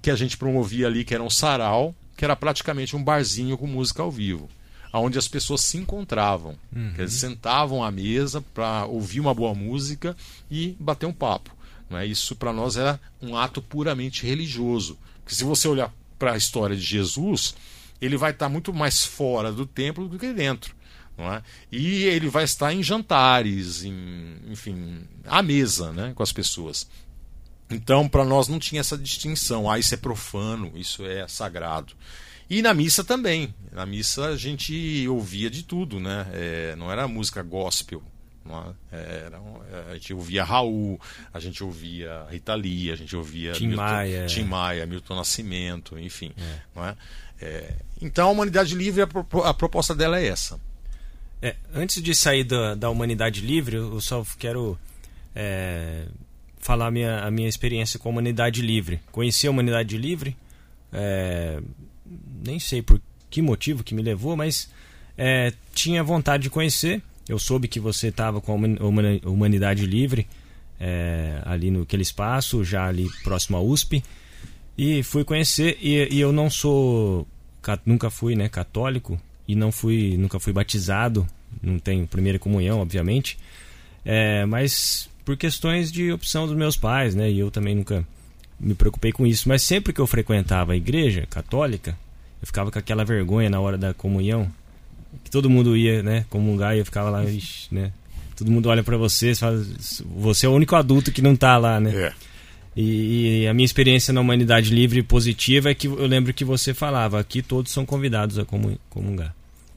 que 0.00 0.10
a 0.10 0.16
gente 0.16 0.36
promovia 0.36 0.86
ali, 0.86 1.04
que 1.04 1.14
era 1.14 1.22
um 1.22 1.30
sarau, 1.30 1.94
que 2.22 2.24
era 2.24 2.36
praticamente 2.36 2.94
um 2.94 3.02
barzinho 3.02 3.58
com 3.58 3.66
música 3.66 4.00
ao 4.00 4.08
vivo, 4.08 4.48
onde 4.92 5.18
as 5.18 5.26
pessoas 5.26 5.60
se 5.62 5.76
encontravam. 5.76 6.56
Uhum. 6.72 6.94
Eles 6.96 7.14
sentavam 7.14 7.82
à 7.82 7.90
mesa 7.90 8.40
para 8.54 8.86
ouvir 8.86 9.18
uma 9.18 9.34
boa 9.34 9.52
música 9.56 10.16
e 10.48 10.76
bater 10.78 11.04
um 11.04 11.12
papo. 11.12 11.50
é 11.90 12.06
Isso 12.06 12.36
para 12.36 12.52
nós 12.52 12.76
era 12.76 13.00
um 13.20 13.36
ato 13.36 13.60
puramente 13.60 14.24
religioso. 14.24 14.96
Porque 15.24 15.34
se 15.34 15.42
você 15.42 15.66
olhar 15.66 15.92
para 16.16 16.34
a 16.34 16.36
história 16.36 16.76
de 16.76 16.82
Jesus, 16.82 17.56
ele 18.00 18.16
vai 18.16 18.30
estar 18.30 18.48
muito 18.48 18.72
mais 18.72 19.04
fora 19.04 19.50
do 19.50 19.66
templo 19.66 20.06
do 20.06 20.16
que 20.16 20.32
dentro. 20.32 20.76
É? 21.18 21.42
E 21.72 22.04
ele 22.04 22.28
vai 22.28 22.44
estar 22.44 22.72
em 22.72 22.84
jantares, 22.84 23.82
em, 23.82 24.36
enfim, 24.48 25.00
à 25.26 25.42
mesa 25.42 25.90
né, 25.90 26.12
com 26.14 26.22
as 26.22 26.32
pessoas. 26.32 26.86
Então, 27.74 28.08
para 28.08 28.24
nós 28.24 28.48
não 28.48 28.58
tinha 28.58 28.80
essa 28.80 28.96
distinção. 28.96 29.70
Ah, 29.70 29.78
isso 29.78 29.94
é 29.94 29.96
profano, 29.96 30.72
isso 30.74 31.04
é 31.04 31.26
sagrado. 31.26 31.94
E 32.48 32.60
na 32.60 32.74
missa 32.74 33.02
também. 33.02 33.54
Na 33.72 33.86
missa 33.86 34.26
a 34.26 34.36
gente 34.36 35.06
ouvia 35.08 35.48
de 35.48 35.62
tudo, 35.62 35.98
né? 35.98 36.26
É, 36.32 36.76
não 36.76 36.90
era 36.92 37.08
música 37.08 37.42
gospel. 37.42 38.02
É? 38.90 39.24
Era, 39.26 39.40
é, 39.70 39.92
a 39.92 39.94
gente 39.94 40.12
ouvia 40.12 40.44
Raul, 40.44 41.00
a 41.32 41.38
gente 41.38 41.62
ouvia 41.62 42.26
Rita 42.28 42.54
Lee, 42.54 42.90
a 42.90 42.96
gente 42.96 43.14
ouvia 43.14 43.52
Tim 43.52 43.68
Milton, 43.68 43.82
Maia, 43.82 44.26
Tim 44.26 44.42
Maia 44.42 44.86
Milton 44.86 45.14
Nascimento, 45.14 45.98
enfim. 45.98 46.32
É. 46.36 46.88
É? 46.88 46.96
é? 47.40 47.76
então 48.00 48.28
a 48.28 48.32
Humanidade 48.32 48.74
Livre, 48.74 49.02
a, 49.02 49.48
a 49.48 49.54
proposta 49.54 49.94
dela 49.94 50.18
é 50.18 50.26
essa. 50.26 50.60
É, 51.40 51.56
antes 51.74 52.02
de 52.02 52.14
sair 52.14 52.44
da, 52.44 52.74
da 52.74 52.90
Humanidade 52.90 53.40
Livre, 53.40 53.76
eu 53.76 54.00
só 54.00 54.24
quero 54.38 54.78
é, 55.34 56.06
falar 56.62 56.86
a 56.86 56.90
minha, 56.90 57.18
a 57.18 57.30
minha 57.30 57.48
experiência 57.48 57.98
com 57.98 58.08
a 58.08 58.12
Humanidade 58.12 58.62
Livre. 58.62 59.00
Conheci 59.10 59.46
a 59.46 59.50
Humanidade 59.50 59.98
Livre, 59.98 60.34
é, 60.92 61.60
nem 62.46 62.58
sei 62.58 62.80
por 62.80 63.02
que 63.28 63.42
motivo 63.42 63.82
que 63.82 63.94
me 63.94 64.00
levou, 64.00 64.36
mas 64.36 64.70
é, 65.18 65.52
tinha 65.74 66.02
vontade 66.02 66.44
de 66.44 66.50
conhecer. 66.50 67.02
Eu 67.28 67.38
soube 67.38 67.66
que 67.66 67.80
você 67.80 68.08
estava 68.08 68.40
com 68.40 68.52
a 68.52 69.28
Humanidade 69.28 69.84
Livre 69.84 70.26
é, 70.78 71.42
ali 71.44 71.70
no 71.70 71.82
aquele 71.82 72.02
espaço, 72.02 72.64
já 72.64 72.86
ali 72.86 73.10
próximo 73.24 73.56
à 73.56 73.60
USP, 73.60 74.02
e 74.78 75.02
fui 75.02 75.24
conhecer. 75.24 75.76
E, 75.80 76.14
e 76.14 76.20
eu 76.20 76.32
não 76.32 76.48
sou, 76.48 77.26
nunca 77.84 78.08
fui, 78.08 78.36
né, 78.36 78.48
católico 78.48 79.20
e 79.48 79.56
não 79.56 79.72
fui, 79.72 80.16
nunca 80.16 80.38
fui 80.38 80.52
batizado, 80.52 81.26
não 81.60 81.78
tenho 81.80 82.06
primeira 82.06 82.38
comunhão, 82.38 82.80
obviamente, 82.80 83.36
é, 84.04 84.46
mas 84.46 85.10
por 85.24 85.36
questões 85.36 85.90
de 85.90 86.12
opção 86.12 86.46
dos 86.46 86.56
meus 86.56 86.76
pais, 86.76 87.14
né, 87.14 87.30
e 87.30 87.38
eu 87.38 87.50
também 87.50 87.74
nunca 87.74 88.06
me 88.58 88.74
preocupei 88.74 89.12
com 89.12 89.26
isso. 89.26 89.48
Mas 89.48 89.62
sempre 89.62 89.92
que 89.92 90.00
eu 90.00 90.06
frequentava 90.06 90.72
a 90.72 90.76
igreja 90.76 91.26
católica, 91.28 91.96
eu 92.40 92.46
ficava 92.46 92.70
com 92.70 92.78
aquela 92.78 93.04
vergonha 93.04 93.48
na 93.48 93.60
hora 93.60 93.78
da 93.78 93.94
comunhão, 93.94 94.50
que 95.22 95.30
todo 95.30 95.50
mundo 95.50 95.76
ia, 95.76 96.02
né, 96.02 96.24
comungar 96.28 96.74
e 96.74 96.78
eu 96.78 96.84
ficava 96.84 97.10
lá, 97.10 97.24
ixi, 97.24 97.72
né, 97.72 97.92
todo 98.36 98.50
mundo 98.50 98.68
olha 98.68 98.82
para 98.82 98.96
você, 98.96 99.34
fala, 99.34 99.64
você 100.16 100.46
é 100.46 100.48
o 100.48 100.52
único 100.52 100.74
adulto 100.74 101.12
que 101.12 101.22
não 101.22 101.36
tá 101.36 101.56
lá, 101.56 101.80
né? 101.80 101.94
É. 101.94 102.12
E, 102.74 103.42
e, 103.42 103.48
a 103.48 103.52
minha 103.52 103.66
experiência 103.66 104.14
na 104.14 104.20
Humanidade 104.20 104.74
Livre 104.74 105.02
positiva 105.02 105.70
é 105.70 105.74
que 105.74 105.86
eu 105.86 106.06
lembro 106.06 106.32
que 106.32 106.44
você 106.44 106.72
falava, 106.72 107.20
aqui 107.20 107.42
todos 107.42 107.70
são 107.70 107.84
convidados 107.84 108.38
a 108.38 108.46
comungar. 108.46 109.34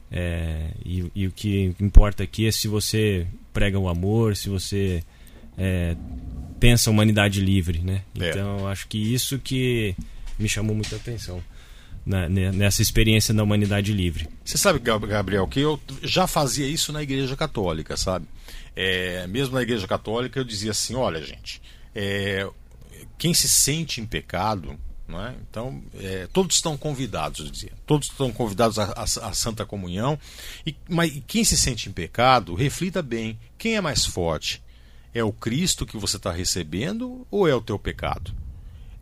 É, 0.09 0.67
e, 0.85 1.11
e, 1.13 1.27
o 1.27 1.31
que 1.31 1.75
importa 1.79 2.23
aqui 2.23 2.47
é 2.47 2.51
se 2.51 2.67
você 2.67 3.27
prega 3.53 3.77
o 3.77 3.89
amor, 3.89 4.35
se 4.35 4.47
você 4.47 5.03
é, 5.57 5.95
pensa 6.59 6.89
a 6.89 6.91
humanidade 6.91 7.41
livre, 7.41 7.79
né? 7.79 8.03
É. 8.19 8.29
Então, 8.29 8.67
acho 8.67 8.87
que 8.87 8.97
isso 8.97 9.39
que 9.39 9.95
me 10.37 10.49
chamou 10.49 10.75
muita 10.75 10.95
atenção 10.95 11.41
na, 12.05 12.29
nessa 12.29 12.81
experiência 12.81 13.33
da 13.33 13.43
humanidade 13.43 13.91
livre. 13.91 14.27
Você 14.43 14.57
sabe, 14.57 14.79
Gabriel, 14.79 15.47
que 15.47 15.59
eu 15.59 15.79
já 16.03 16.27
fazia 16.27 16.67
isso 16.67 16.93
na 16.93 17.01
Igreja 17.01 17.35
Católica, 17.35 17.97
sabe? 17.97 18.27
É, 18.75 19.25
mesmo 19.27 19.55
na 19.55 19.61
Igreja 19.61 19.87
Católica, 19.87 20.39
eu 20.39 20.43
dizia 20.43 20.71
assim: 20.71 20.95
olha, 20.95 21.23
gente, 21.23 21.61
é, 21.95 22.47
quem 23.17 23.33
se 23.33 23.47
sente 23.47 24.01
em 24.01 24.05
pecado, 24.05 24.77
não 25.07 25.25
é? 25.25 25.33
então 25.49 25.81
é, 25.99 26.27
todos 26.33 26.55
estão 26.55 26.75
convidados, 26.75 27.39
eu 27.39 27.51
dizia, 27.51 27.71
todos 27.85 28.09
estão 28.09 28.31
convidados 28.31 28.77
à, 28.77 29.33
Santa 29.33 29.65
Comunhão. 29.65 30.19
E, 30.65 30.75
mas 30.89 31.11
quem 31.25 31.43
se 31.43 31.57
sente 31.57 31.89
em 31.89 31.91
pecado, 31.91 32.53
reflita 32.53 33.01
bem: 33.01 33.39
quem 33.57 33.75
é 33.75 33.81
mais 33.81 34.05
forte? 34.05 34.61
É 35.15 35.23
o 35.23 35.31
Cristo 35.31 35.85
que 35.85 35.97
você 35.97 36.17
está 36.17 36.31
recebendo 36.31 37.25
ou 37.31 37.47
é 37.47 37.55
o 37.55 37.61
teu 37.61 37.79
pecado? 37.79 38.33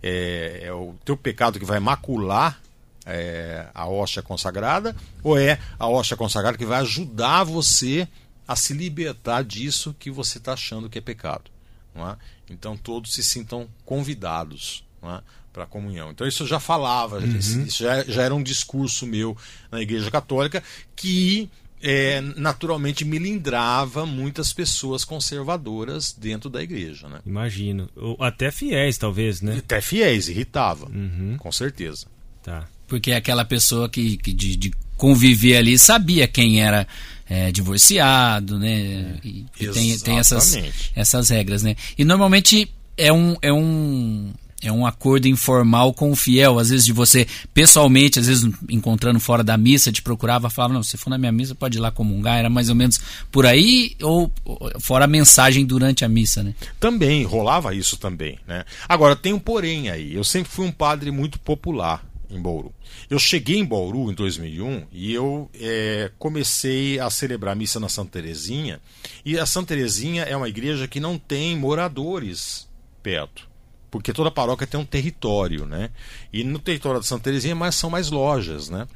É, 0.02 0.60
é 0.62 0.72
o 0.72 0.94
teu 1.04 1.18
pecado 1.18 1.58
que 1.58 1.66
vai 1.66 1.80
macular 1.80 2.62
é, 3.06 3.68
a 3.74 3.88
hóstia 3.88 4.22
consagrada 4.22 4.96
ou 5.24 5.38
é 5.38 5.60
a 5.80 5.88
hóstia 5.88 6.16
consagrada 6.16 6.58
que 6.58 6.66
vai 6.66 6.80
ajudar 6.82 7.44
você 7.44 8.08
a 8.48 8.56
se 8.56 8.74
libertar 8.74 9.44
disso 9.44 9.96
que 9.98 10.12
você 10.12 10.38
está 10.38 10.54
achando 10.54 10.88
que 10.88 11.00
é 11.00 11.02
pecado. 11.02 11.52
É? 11.96 12.16
Então 12.50 12.78
todos 12.78 13.14
se 13.14 13.24
sintam 13.24 13.68
convidados 13.86 14.84
é? 15.02 15.22
para 15.52 15.64
a 15.64 15.68
comunhão. 15.68 16.12
Então 16.12 16.28
isso 16.28 16.44
eu 16.44 16.48
já 16.48 16.60
falava, 16.60 17.18
uhum. 17.18 17.38
isso 17.38 17.84
já, 17.84 18.04
já, 18.04 18.24
era 18.24 18.36
um 18.36 18.44
discurso 18.44 19.06
meu 19.06 19.38
na 19.72 19.82
Igreja 19.82 20.10
Católica 20.12 20.64
que 20.96 21.50
é, 21.86 22.22
naturalmente 22.38 23.04
milindrava 23.04 24.06
muitas 24.06 24.54
pessoas 24.54 25.04
conservadoras 25.04 26.16
dentro 26.18 26.50
da 26.50 26.64
igreja. 26.64 27.10
Né? 27.10 27.20
Imagino. 27.26 27.90
Ou 27.94 28.16
até 28.24 28.50
fiéis, 28.50 28.98
talvez, 28.98 29.42
né? 29.42 29.58
Até 29.58 29.82
fiéis, 29.82 30.30
irritava, 30.30 30.86
uhum. 30.86 31.36
com 31.38 31.52
certeza. 31.52 32.08
Tá. 32.42 32.66
Porque 32.88 33.12
é 33.12 33.18
aquela 33.18 33.44
pessoa 33.44 33.90
que, 33.90 34.16
que 34.18 34.32
de, 34.32 34.56
de, 34.56 34.72
conviver 34.96 35.58
ali 35.58 35.78
sabia 35.78 36.28
quem 36.28 36.62
era 36.62 36.88
é, 37.30 37.52
divorciado, 37.52 38.58
né? 38.58 39.18
E, 39.24 39.46
e 39.60 39.68
tem, 39.68 39.98
tem 40.00 40.20
essas, 40.20 40.58
essas 40.96 41.30
regras, 41.30 41.64
né? 41.64 41.76
E 41.98 42.06
normalmente 42.06 42.72
é 42.96 43.12
um, 43.12 43.36
é 43.42 43.52
um 43.52 44.34
é 44.64 44.72
um 44.72 44.86
acordo 44.86 45.28
informal 45.28 45.94
com 45.94 46.12
o 46.12 46.16
fiel, 46.16 46.58
às 46.58 46.70
vezes 46.70 46.86
de 46.86 46.94
você 46.94 47.28
pessoalmente, 47.54 48.20
às 48.20 48.28
vezes 48.28 48.50
encontrando 48.70 49.20
fora 49.20 49.44
da 49.44 49.58
missa, 49.58 49.92
te 49.92 50.02
procurava, 50.02 50.50
falava, 50.50 50.74
não, 50.74 50.84
se 50.84 50.98
for 50.98 51.10
na 51.10 51.18
minha 51.18 51.32
missa 51.32 51.54
pode 51.54 51.78
ir 51.78 51.82
lá 51.82 51.92
comungar, 51.92 52.38
era 52.38 52.50
mais 52.50 52.70
ou 52.70 52.76
menos 52.76 53.00
por 53.32 53.46
aí, 53.46 53.96
ou 54.02 54.32
fora 54.80 55.06
a 55.06 55.08
mensagem 55.08 55.66
durante 55.66 56.06
a 56.06 56.10
missa, 56.10 56.42
né? 56.42 56.54
Também, 56.80 57.24
rolava 57.24 57.76
isso 57.76 57.98
também, 57.98 58.40
né? 58.48 58.64
Agora, 58.88 59.16
tem 59.16 59.34
um 59.34 59.40
porém 59.40 59.90
aí, 59.90 60.14
eu 60.14 60.24
sempre 60.24 60.52
fui 60.52 60.66
um 60.66 60.72
padre 60.72 61.12
muito 61.12 61.40
popular, 61.40 62.04
em 62.30 62.42
Bauru. 62.42 62.74
Eu 63.10 63.20
cheguei 63.20 63.58
em 63.60 63.66
Bauru 63.66 64.12
em 64.12 64.14
2001 64.14 64.88
e 64.92 65.14
eu 65.14 65.50
é, 65.54 66.12
comecei 66.18 67.00
a 67.00 67.10
celebrar 67.10 67.54
a 67.54 67.56
missa 67.56 67.80
na 67.80 67.90
Santa 67.90 68.12
Terezinha. 68.12 68.82
E 69.24 69.38
a 69.38 69.46
Santa 69.46 69.70
Terezinha 69.70 70.24
é 70.24 70.36
uma 70.36 70.50
igreja 70.50 70.88
que 70.88 71.00
não 71.00 71.18
tem 71.18 71.56
moradores 71.56 72.68
perto. 73.02 73.53
Porque 73.94 74.12
toda 74.12 74.32
paróquia 74.32 74.66
tem 74.66 74.80
um 74.80 74.86
território, 74.86 75.68
né? 75.68 75.92
E 76.32 76.44
no 76.44 76.58
território 76.58 77.00
da 77.00 77.06
Santa 77.06 77.26
Terezinha 77.26 77.54
mais, 77.54 77.76
são 77.76 77.92
mais 77.92 78.10
lojas, 78.10 78.68
né? 78.68 78.88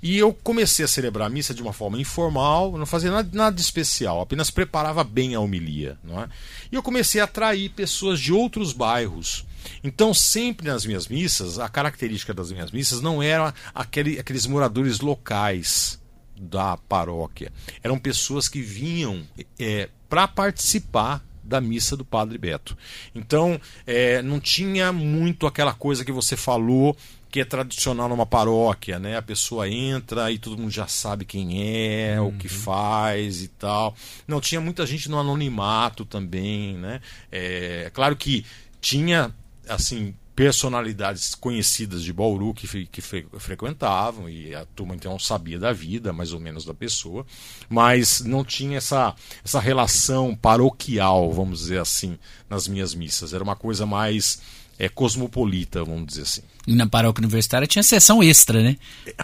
E 0.00 0.16
eu 0.16 0.32
comecei 0.32 0.84
a 0.84 0.88
celebrar 0.88 1.26
a 1.26 1.30
missa 1.30 1.52
de 1.52 1.60
uma 1.60 1.72
forma 1.72 2.00
informal, 2.00 2.78
não 2.78 2.86
fazia 2.86 3.10
nada, 3.10 3.28
nada 3.32 3.56
de 3.56 3.60
especial, 3.60 4.20
apenas 4.20 4.48
preparava 4.48 5.02
bem 5.02 5.34
a 5.34 5.40
homilia. 5.40 5.98
Não 6.04 6.22
é? 6.22 6.28
E 6.70 6.76
eu 6.76 6.82
comecei 6.82 7.20
a 7.20 7.24
atrair 7.24 7.70
pessoas 7.70 8.20
de 8.20 8.32
outros 8.32 8.72
bairros 8.72 9.44
então, 9.82 10.14
sempre 10.14 10.68
nas 10.68 10.86
minhas 10.86 11.08
missas, 11.08 11.58
a 11.58 11.68
característica 11.68 12.32
das 12.32 12.52
minhas 12.52 12.70
missas 12.70 13.00
não 13.00 13.20
era 13.20 13.52
aquele, 13.74 14.16
aqueles 14.16 14.46
moradores 14.46 15.00
locais 15.00 16.00
da 16.38 16.76
paróquia. 16.76 17.52
Eram 17.82 17.98
pessoas 17.98 18.48
que 18.48 18.60
vinham 18.60 19.26
é, 19.58 19.88
para 20.08 20.28
participar 20.28 21.25
da 21.46 21.60
missa 21.60 21.96
do 21.96 22.04
Padre 22.04 22.38
Beto. 22.38 22.76
Então, 23.14 23.60
é, 23.86 24.20
não 24.22 24.40
tinha 24.40 24.92
muito 24.92 25.46
aquela 25.46 25.72
coisa 25.72 26.04
que 26.04 26.12
você 26.12 26.36
falou 26.36 26.96
que 27.30 27.40
é 27.40 27.44
tradicional 27.44 28.08
numa 28.08 28.24
paróquia, 28.24 28.98
né? 28.98 29.16
A 29.16 29.22
pessoa 29.22 29.68
entra 29.68 30.30
e 30.32 30.38
todo 30.38 30.56
mundo 30.56 30.70
já 30.70 30.86
sabe 30.86 31.24
quem 31.24 31.62
é, 31.62 32.20
uhum. 32.20 32.28
o 32.28 32.32
que 32.32 32.48
faz 32.48 33.42
e 33.42 33.48
tal. 33.48 33.94
Não 34.26 34.40
tinha 34.40 34.60
muita 34.60 34.86
gente 34.86 35.10
no 35.10 35.18
anonimato 35.18 36.04
também, 36.04 36.78
né? 36.78 37.00
É 37.30 37.90
claro 37.92 38.16
que 38.16 38.44
tinha 38.80 39.34
assim 39.68 40.14
personalidades 40.36 41.34
conhecidas 41.34 42.02
de 42.04 42.12
Bauru 42.12 42.52
que, 42.52 42.86
que 42.86 43.00
fre, 43.00 43.26
frequentavam 43.38 44.28
e 44.28 44.54
a 44.54 44.66
turma 44.66 44.94
então 44.94 45.18
sabia 45.18 45.58
da 45.58 45.72
vida 45.72 46.12
mais 46.12 46.34
ou 46.34 46.38
menos 46.38 46.62
da 46.66 46.74
pessoa, 46.74 47.24
mas 47.70 48.20
não 48.20 48.44
tinha 48.44 48.76
essa, 48.76 49.14
essa 49.42 49.58
relação 49.58 50.36
paroquial, 50.36 51.32
vamos 51.32 51.60
dizer 51.60 51.80
assim, 51.80 52.18
nas 52.50 52.68
minhas 52.68 52.94
missas. 52.94 53.32
Era 53.32 53.42
uma 53.42 53.56
coisa 53.56 53.86
mais 53.86 54.42
é, 54.78 54.90
cosmopolita, 54.90 55.82
vamos 55.82 56.06
dizer 56.08 56.22
assim. 56.22 56.42
E 56.66 56.74
na 56.74 56.86
paróquia 56.86 57.22
universitária 57.22 57.66
tinha 57.66 57.82
sessão 57.82 58.22
extra, 58.22 58.62
né? 58.62 58.76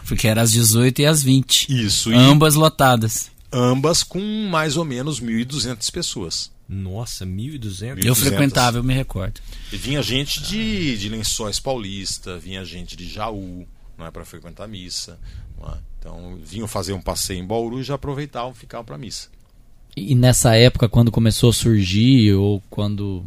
Porque 0.08 0.26
era 0.26 0.40
às 0.40 0.50
18 0.50 1.02
e 1.02 1.06
às 1.06 1.22
20. 1.22 1.84
Isso. 1.84 2.10
Ambas 2.10 2.54
lotadas. 2.54 3.30
Ambas 3.52 4.02
com 4.02 4.48
mais 4.48 4.78
ou 4.78 4.84
menos 4.84 5.20
1.200 5.20 5.90
pessoas. 5.90 6.50
Nossa, 6.72 7.26
1.200? 7.26 8.04
Eu 8.04 8.14
frequentava, 8.14 8.78
eu 8.78 8.82
me 8.82 8.94
recordo. 8.94 9.40
E 9.70 9.76
vinha 9.76 10.02
gente 10.02 10.42
de, 10.42 10.96
de 10.96 11.08
Lençóis 11.10 11.60
Paulista, 11.60 12.38
vinha 12.38 12.64
gente 12.64 12.96
de 12.96 13.06
Jaú, 13.06 13.66
não 13.98 14.06
é 14.06 14.10
para 14.10 14.24
frequentar 14.24 14.64
a 14.64 14.68
missa. 14.68 15.18
É? 15.62 15.78
Então, 15.98 16.38
vinham 16.42 16.66
fazer 16.66 16.92
um 16.92 17.00
passeio 17.00 17.40
em 17.40 17.46
Bauru 17.46 17.80
e 17.80 17.84
já 17.84 17.94
aproveitavam 17.94 18.52
ficar 18.52 18.82
para 18.82 18.96
a 18.96 18.98
missa. 18.98 19.28
E 19.96 20.14
nessa 20.14 20.56
época, 20.56 20.88
quando 20.88 21.12
começou 21.12 21.50
a 21.50 21.52
surgir, 21.52 22.32
ou 22.32 22.62
quando 22.70 23.24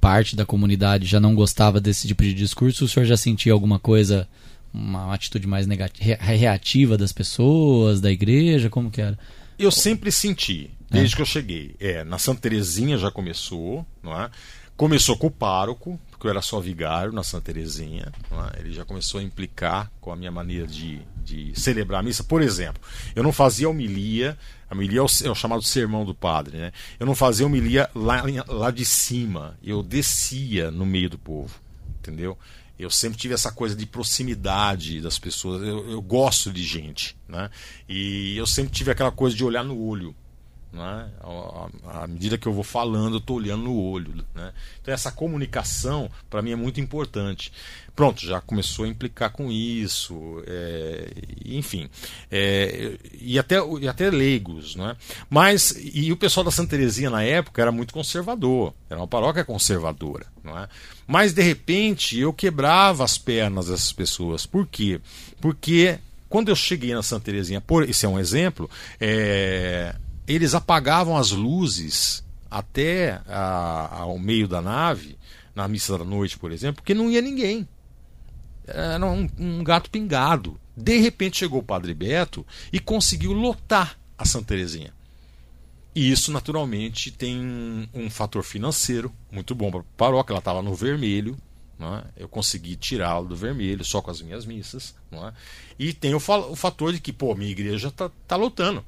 parte 0.00 0.36
da 0.36 0.44
comunidade 0.44 1.06
já 1.06 1.20
não 1.20 1.34
gostava 1.34 1.80
desse 1.80 2.06
tipo 2.06 2.22
de 2.22 2.34
discurso, 2.34 2.84
o 2.84 2.88
senhor 2.88 3.06
já 3.06 3.16
sentia 3.16 3.52
alguma 3.52 3.78
coisa, 3.78 4.28
uma 4.74 5.14
atitude 5.14 5.46
mais 5.46 5.66
negativa, 5.66 6.18
reativa 6.20 6.98
das 6.98 7.12
pessoas, 7.12 8.00
da 8.00 8.10
igreja? 8.10 8.68
Como 8.68 8.90
que 8.90 9.00
era? 9.00 9.18
Eu 9.58 9.70
sempre 9.70 10.10
senti, 10.10 10.70
desde 10.90 11.14
é. 11.14 11.16
que 11.16 11.22
eu 11.22 11.26
cheguei. 11.26 11.76
É, 11.78 12.02
na 12.04 12.18
Santa 12.18 12.42
Terezinha 12.42 12.98
já 12.98 13.10
começou, 13.10 13.86
não 14.02 14.20
é? 14.20 14.30
Começou 14.76 15.16
com 15.16 15.26
o 15.26 15.30
pároco, 15.30 16.00
porque 16.10 16.26
eu 16.26 16.30
era 16.30 16.40
só 16.42 16.58
vigário 16.58 17.12
na 17.12 17.22
Santa 17.22 17.52
Terezinha. 17.52 18.12
É? 18.30 18.60
Ele 18.60 18.72
já 18.72 18.84
começou 18.84 19.20
a 19.20 19.22
implicar 19.22 19.92
com 20.00 20.10
a 20.10 20.16
minha 20.16 20.30
maneira 20.30 20.66
de, 20.66 21.02
de 21.22 21.52
celebrar 21.58 22.00
a 22.00 22.02
missa. 22.02 22.24
Por 22.24 22.42
exemplo, 22.42 22.82
eu 23.14 23.22
não 23.22 23.30
fazia 23.30 23.68
homilia, 23.68 24.36
a 24.68 24.74
homilia 24.74 25.00
é 25.00 25.02
o, 25.02 25.06
é 25.24 25.30
o 25.30 25.34
chamado 25.34 25.62
sermão 25.62 26.04
do 26.04 26.14
padre, 26.14 26.56
né? 26.56 26.72
Eu 26.98 27.06
não 27.06 27.14
fazia 27.14 27.46
homilia 27.46 27.90
lá, 27.94 28.24
lá 28.48 28.70
de 28.70 28.84
cima, 28.84 29.58
eu 29.62 29.82
descia 29.82 30.70
no 30.70 30.86
meio 30.86 31.10
do 31.10 31.18
povo, 31.18 31.60
entendeu? 31.98 32.38
Eu 32.78 32.88
sempre 32.88 33.18
tive 33.18 33.34
essa 33.34 33.52
coisa 33.52 33.76
de 33.76 33.84
proximidade 33.84 35.02
das 35.02 35.18
pessoas. 35.18 35.60
Eu, 35.60 35.90
eu, 35.90 36.00
gosto 36.00 36.50
de 36.50 36.64
gente, 36.64 37.14
né? 37.28 37.50
E 37.86 38.34
eu 38.38 38.46
sempre 38.46 38.72
tive 38.72 38.90
aquela 38.90 39.12
coisa 39.12 39.36
de 39.36 39.44
olhar 39.44 39.62
no 39.62 39.78
olho 39.78 40.16
Né? 40.72 41.10
À 41.84 42.06
medida 42.06 42.38
que 42.38 42.46
eu 42.46 42.52
vou 42.52 42.62
falando, 42.62 43.14
eu 43.14 43.18
estou 43.18 43.36
olhando 43.36 43.64
no 43.64 43.76
olho. 43.76 44.14
Né? 44.34 44.52
Então, 44.80 44.94
essa 44.94 45.10
comunicação, 45.10 46.10
para 46.28 46.40
mim, 46.42 46.52
é 46.52 46.56
muito 46.56 46.80
importante. 46.80 47.52
Pronto, 47.94 48.24
já 48.24 48.40
começou 48.40 48.84
a 48.84 48.88
implicar 48.88 49.30
com 49.30 49.50
isso, 49.50 50.42
é, 50.46 51.10
enfim. 51.44 51.90
É, 52.30 52.96
e, 53.20 53.38
até, 53.38 53.56
e 53.80 53.88
até 53.88 54.10
leigos. 54.10 54.76
Né? 54.76 54.96
Mas, 55.28 55.74
e 55.76 56.12
o 56.12 56.16
pessoal 56.16 56.44
da 56.44 56.50
Santa 56.50 56.70
Teresinha 56.70 57.10
na 57.10 57.22
época 57.22 57.60
era 57.60 57.72
muito 57.72 57.92
conservador, 57.92 58.72
era 58.88 59.00
uma 59.00 59.08
paróquia 59.08 59.44
conservadora. 59.44 60.26
Não 60.42 60.56
é? 60.56 60.68
Mas, 61.06 61.32
de 61.32 61.42
repente, 61.42 62.18
eu 62.18 62.32
quebrava 62.32 63.04
as 63.04 63.18
pernas 63.18 63.66
dessas 63.66 63.92
pessoas. 63.92 64.46
Por 64.46 64.66
quê? 64.66 65.00
Porque 65.40 65.98
quando 66.28 66.48
eu 66.48 66.56
cheguei 66.56 66.94
na 66.94 67.02
Santa 67.02 67.24
Teresinha, 67.24 67.60
por, 67.60 67.86
esse 67.86 68.06
é 68.06 68.08
um 68.08 68.18
exemplo, 68.18 68.70
é, 69.00 69.96
eles 70.34 70.54
apagavam 70.54 71.16
as 71.16 71.30
luzes 71.30 72.24
até 72.50 73.20
a, 73.26 74.00
ao 74.00 74.18
meio 74.18 74.48
da 74.48 74.60
nave, 74.60 75.18
na 75.54 75.68
missa 75.68 75.96
da 75.98 76.04
noite, 76.04 76.38
por 76.38 76.52
exemplo, 76.52 76.76
porque 76.76 76.94
não 76.94 77.10
ia 77.10 77.20
ninguém. 77.20 77.68
Era 78.66 79.04
um, 79.06 79.28
um 79.38 79.64
gato 79.64 79.90
pingado. 79.90 80.58
De 80.76 80.98
repente 80.98 81.38
chegou 81.38 81.60
o 81.60 81.64
Padre 81.64 81.92
Beto 81.94 82.46
e 82.72 82.78
conseguiu 82.78 83.32
lotar 83.32 83.98
a 84.16 84.24
Santa 84.24 84.46
Terezinha. 84.46 84.92
E 85.94 86.10
isso, 86.10 86.30
naturalmente, 86.30 87.10
tem 87.10 87.88
um 87.92 88.08
fator 88.08 88.44
financeiro 88.44 89.12
muito 89.30 89.54
bom 89.54 89.70
para 89.70 89.80
a 89.80 89.84
paróquia. 89.96 90.32
Ela 90.32 90.38
estava 90.38 90.62
no 90.62 90.74
vermelho, 90.74 91.36
é? 91.80 92.22
eu 92.22 92.28
consegui 92.28 92.76
tirá-la 92.76 93.26
do 93.26 93.34
vermelho 93.34 93.84
só 93.84 94.00
com 94.00 94.10
as 94.10 94.22
minhas 94.22 94.46
missas. 94.46 94.94
É? 95.10 95.32
E 95.78 95.92
tem 95.92 96.14
o, 96.14 96.18
o, 96.18 96.56
fator 96.56 96.92
de 96.92 97.00
que, 97.00 97.12
pô, 97.12 97.34
minha 97.34 97.50
igreja 97.50 97.88
está 97.88 98.10
tá 98.28 98.36
lotando. 98.36 98.84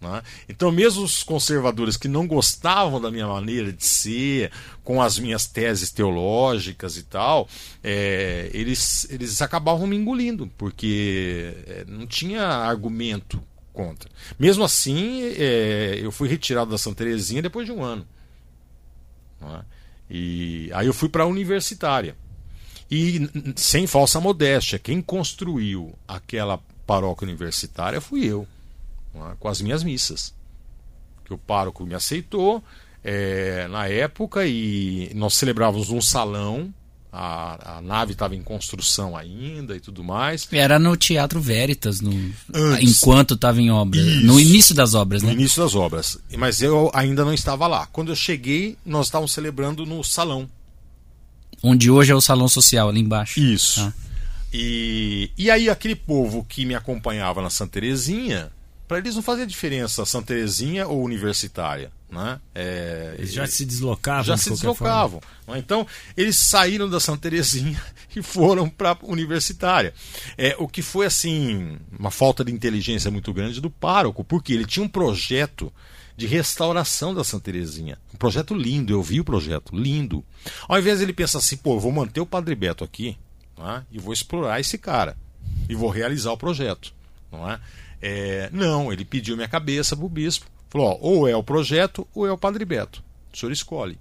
Né? 0.00 0.22
Então, 0.48 0.70
mesmo 0.70 1.02
os 1.02 1.22
conservadores 1.22 1.96
que 1.96 2.08
não 2.08 2.26
gostavam 2.26 3.00
da 3.00 3.10
minha 3.10 3.26
maneira 3.26 3.72
de 3.72 3.84
ser, 3.84 4.50
com 4.84 5.00
as 5.00 5.18
minhas 5.18 5.46
teses 5.46 5.90
teológicas 5.90 6.96
e 6.96 7.02
tal, 7.02 7.48
é, 7.82 8.50
eles, 8.52 9.06
eles 9.10 9.40
acabavam 9.40 9.86
me 9.86 9.96
engolindo, 9.96 10.50
porque 10.58 11.54
é, 11.66 11.84
não 11.88 12.06
tinha 12.06 12.42
argumento 12.42 13.42
contra. 13.72 14.10
Mesmo 14.38 14.64
assim, 14.64 15.22
é, 15.22 15.98
eu 16.00 16.12
fui 16.12 16.28
retirado 16.28 16.70
da 16.70 16.78
Santa 16.78 16.98
Teresinha 16.98 17.42
depois 17.42 17.66
de 17.66 17.72
um 17.72 17.82
ano. 17.82 18.06
Né? 19.40 19.64
E 20.08 20.70
aí 20.72 20.86
eu 20.86 20.94
fui 20.94 21.08
para 21.08 21.24
a 21.24 21.26
universitária. 21.26 22.16
E 22.88 23.28
sem 23.56 23.86
falsa 23.86 24.20
modéstia, 24.20 24.78
quem 24.78 25.02
construiu 25.02 25.92
aquela 26.06 26.60
paróquia 26.86 27.26
universitária 27.26 28.00
fui 28.00 28.24
eu 28.24 28.46
com 29.38 29.48
as 29.48 29.60
minhas 29.60 29.82
missas. 29.82 30.34
Que 31.24 31.34
o 31.34 31.38
pároco 31.38 31.84
me 31.84 31.94
aceitou 31.94 32.62
é, 33.02 33.68
na 33.68 33.86
época 33.86 34.46
e 34.46 35.12
nós 35.14 35.34
celebrávamos 35.34 35.90
num 35.90 36.00
salão. 36.00 36.74
A, 37.12 37.78
a 37.78 37.80
nave 37.80 38.12
estava 38.12 38.34
em 38.34 38.42
construção 38.42 39.16
ainda 39.16 39.74
e 39.74 39.80
tudo 39.80 40.04
mais. 40.04 40.46
Era 40.52 40.78
no 40.78 40.96
Teatro 40.96 41.40
Veritas, 41.40 42.00
no, 42.00 42.12
enquanto 42.80 43.34
estava 43.34 43.60
em 43.62 43.70
obra. 43.70 43.98
Isso, 43.98 44.26
no 44.26 44.38
início 44.38 44.74
das 44.74 44.92
obras, 44.92 45.22
no 45.22 45.28
né? 45.28 45.34
No 45.34 45.40
início 45.40 45.62
das 45.62 45.74
obras. 45.74 46.18
Mas 46.36 46.60
eu 46.60 46.90
ainda 46.92 47.24
não 47.24 47.32
estava 47.32 47.66
lá. 47.66 47.86
Quando 47.86 48.10
eu 48.10 48.16
cheguei, 48.16 48.76
nós 48.84 49.06
estávamos 49.06 49.32
celebrando 49.32 49.86
no 49.86 50.04
salão. 50.04 50.46
Onde 51.62 51.90
hoje 51.90 52.12
é 52.12 52.14
o 52.14 52.20
salão 52.20 52.48
social, 52.48 52.90
ali 52.90 53.00
embaixo. 53.00 53.40
Isso. 53.40 53.80
Ah. 53.80 53.92
E, 54.52 55.30
e 55.38 55.50
aí 55.50 55.70
aquele 55.70 55.94
povo 55.96 56.44
que 56.44 56.66
me 56.66 56.74
acompanhava 56.74 57.40
na 57.40 57.50
Santa 57.50 57.72
Terezinha 57.72 58.50
para 58.86 58.98
eles 58.98 59.14
não 59.14 59.22
fazia 59.22 59.46
diferença 59.46 60.04
Santa 60.06 60.28
Terezinha 60.28 60.86
ou 60.86 61.02
universitária. 61.02 61.90
Né? 62.10 62.40
É, 62.54 63.16
eles 63.18 63.32
já 63.32 63.46
se 63.46 63.64
deslocavam. 63.64 64.24
Já 64.24 64.36
se 64.36 64.50
deslocavam. 64.50 65.20
Né? 65.46 65.58
Então, 65.58 65.86
eles 66.16 66.36
saíram 66.36 66.88
da 66.88 67.00
Santa 67.00 67.22
Terezinha 67.22 67.82
e 68.14 68.22
foram 68.22 68.68
para 68.68 68.92
a 68.92 68.98
universitária. 69.02 69.92
É, 70.38 70.54
o 70.58 70.68
que 70.68 70.82
foi, 70.82 71.06
assim, 71.06 71.78
uma 71.98 72.10
falta 72.10 72.44
de 72.44 72.52
inteligência 72.52 73.10
muito 73.10 73.32
grande 73.32 73.60
do 73.60 73.70
pároco, 73.70 74.22
porque 74.22 74.52
ele 74.52 74.64
tinha 74.64 74.84
um 74.84 74.88
projeto 74.88 75.72
de 76.16 76.26
restauração 76.26 77.12
da 77.12 77.24
Santa 77.24 77.44
Terezinha. 77.44 77.98
Um 78.14 78.16
projeto 78.16 78.54
lindo, 78.54 78.92
eu 78.92 79.02
vi 79.02 79.20
o 79.20 79.24
projeto, 79.24 79.76
lindo. 79.76 80.24
Ao 80.66 80.78
invés 80.78 80.98
de 80.98 81.04
ele 81.04 81.12
pensar 81.12 81.38
assim, 81.38 81.56
pô, 81.56 81.78
vou 81.78 81.92
manter 81.92 82.20
o 82.20 82.26
Padre 82.26 82.54
Beto 82.54 82.82
aqui 82.82 83.18
né? 83.58 83.84
e 83.90 83.98
vou 83.98 84.12
explorar 84.12 84.60
esse 84.60 84.78
cara 84.78 85.16
e 85.68 85.74
vou 85.74 85.90
realizar 85.90 86.32
o 86.32 86.38
projeto. 86.38 86.94
Não 87.30 87.50
é? 87.50 87.60
É, 88.08 88.48
não, 88.52 88.92
ele 88.92 89.04
pediu 89.04 89.34
minha 89.34 89.48
cabeça 89.48 89.96
para 89.96 90.06
o 90.06 90.08
bispo. 90.08 90.46
Falou: 90.68 90.86
ó, 90.86 90.98
ou 91.00 91.28
é 91.28 91.34
o 91.34 91.42
projeto 91.42 92.06
ou 92.14 92.24
é 92.24 92.30
o 92.30 92.38
Padre 92.38 92.64
Beto. 92.64 93.02
O 93.32 93.36
senhor 93.36 93.50
escolhe. 93.50 93.98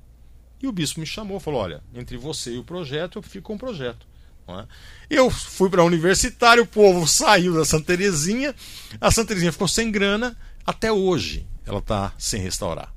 E 0.62 0.68
o 0.68 0.72
bispo 0.72 1.00
me 1.00 1.08
chamou, 1.08 1.40
falou: 1.40 1.60
olha, 1.60 1.82
entre 1.92 2.16
você 2.16 2.54
e 2.54 2.60
o 2.60 2.64
projeto, 2.64 3.18
eu 3.18 3.24
fico 3.24 3.48
com 3.48 3.56
o 3.56 3.60
projeto. 3.60 4.06
É? 4.48 4.66
Eu 5.10 5.32
fui 5.32 5.72
para 5.72 5.82
a 5.82 5.86
universitária, 5.86 6.62
o 6.62 6.68
povo 6.68 7.08
saiu 7.08 7.56
da 7.56 7.66
Santa 7.66 7.88
Terezinha, 7.88 8.54
a 9.02 9.10
Santa 9.10 9.30
Terezinha 9.30 9.52
ficou 9.52 9.68
sem 9.68 9.92
grana, 9.92 10.38
até 10.64 10.92
hoje 10.92 11.48
ela 11.66 11.80
está 11.80 12.14
sem 12.16 12.40
restaurar. 12.40 12.94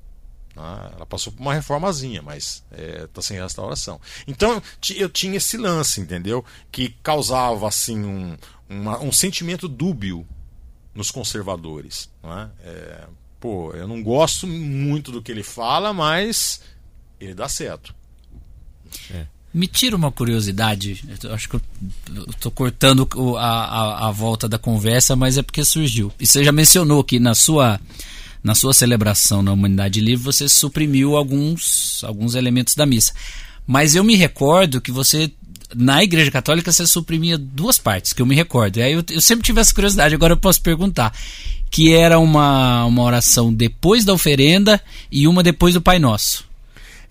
É? 0.54 0.94
Ela 0.94 1.06
passou 1.06 1.32
por 1.32 1.40
uma 1.40 1.54
reformazinha, 1.54 2.20
mas 2.20 2.62
está 2.70 2.82
é, 2.82 3.06
tá 3.06 3.22
sem 3.22 3.40
restauração. 3.40 3.98
Então 4.26 4.62
eu 4.94 5.08
tinha 5.08 5.38
esse 5.38 5.56
lance, 5.56 6.02
entendeu? 6.02 6.44
Que 6.70 6.90
causava 7.02 7.66
assim 7.66 8.04
um, 8.04 8.36
uma, 8.68 9.00
um 9.00 9.10
sentimento 9.10 9.66
dúbio 9.66 10.26
nos 10.94 11.10
conservadores. 11.10 12.08
Não 12.22 12.38
é? 12.38 12.50
É, 12.64 13.04
pô, 13.40 13.72
eu 13.72 13.86
não 13.86 14.02
gosto 14.02 14.46
muito 14.46 15.12
do 15.12 15.22
que 15.22 15.30
ele 15.30 15.42
fala, 15.42 15.92
mas 15.92 16.60
ele 17.20 17.34
dá 17.34 17.48
certo. 17.48 17.94
É. 19.10 19.26
Me 19.52 19.66
tira 19.66 19.96
uma 19.96 20.12
curiosidade, 20.12 21.02
eu 21.22 21.32
acho 21.32 21.48
que 21.48 21.56
eu 21.56 21.62
estou 22.28 22.52
cortando 22.52 23.08
a, 23.38 23.40
a, 23.40 24.08
a, 24.08 24.10
volta 24.10 24.46
da 24.46 24.58
conversa, 24.58 25.16
mas 25.16 25.38
é 25.38 25.42
porque 25.42 25.64
surgiu. 25.64 26.12
E 26.20 26.26
você 26.26 26.44
já 26.44 26.52
mencionou 26.52 27.02
que 27.02 27.18
na 27.18 27.34
sua, 27.34 27.80
na 28.42 28.54
sua 28.54 28.74
celebração 28.74 29.42
na 29.42 29.52
Humanidade 29.52 30.00
Livre 30.00 30.22
você 30.22 30.48
suprimiu 30.48 31.16
alguns, 31.16 32.04
alguns 32.04 32.34
elementos 32.34 32.74
da 32.74 32.84
missa. 32.84 33.14
Mas 33.66 33.94
eu 33.94 34.04
me 34.04 34.16
recordo 34.16 34.82
que 34.82 34.92
você 34.92 35.32
na 35.74 36.02
Igreja 36.02 36.30
Católica 36.30 36.72
você 36.72 36.86
suprimia 36.86 37.36
duas 37.36 37.78
partes, 37.78 38.12
que 38.12 38.22
eu 38.22 38.26
me 38.26 38.34
recordo. 38.34 38.78
E 38.78 38.82
aí 38.82 38.92
eu, 38.92 39.04
eu 39.10 39.20
sempre 39.20 39.44
tive 39.44 39.60
essa 39.60 39.74
curiosidade, 39.74 40.14
agora 40.14 40.32
eu 40.32 40.38
posso 40.38 40.62
perguntar. 40.62 41.12
Que 41.70 41.92
era 41.92 42.18
uma, 42.18 42.86
uma 42.86 43.02
oração 43.02 43.52
depois 43.52 44.04
da 44.04 44.14
oferenda 44.14 44.80
e 45.12 45.28
uma 45.28 45.42
depois 45.42 45.74
do 45.74 45.82
Pai 45.82 45.98
Nosso. 45.98 46.48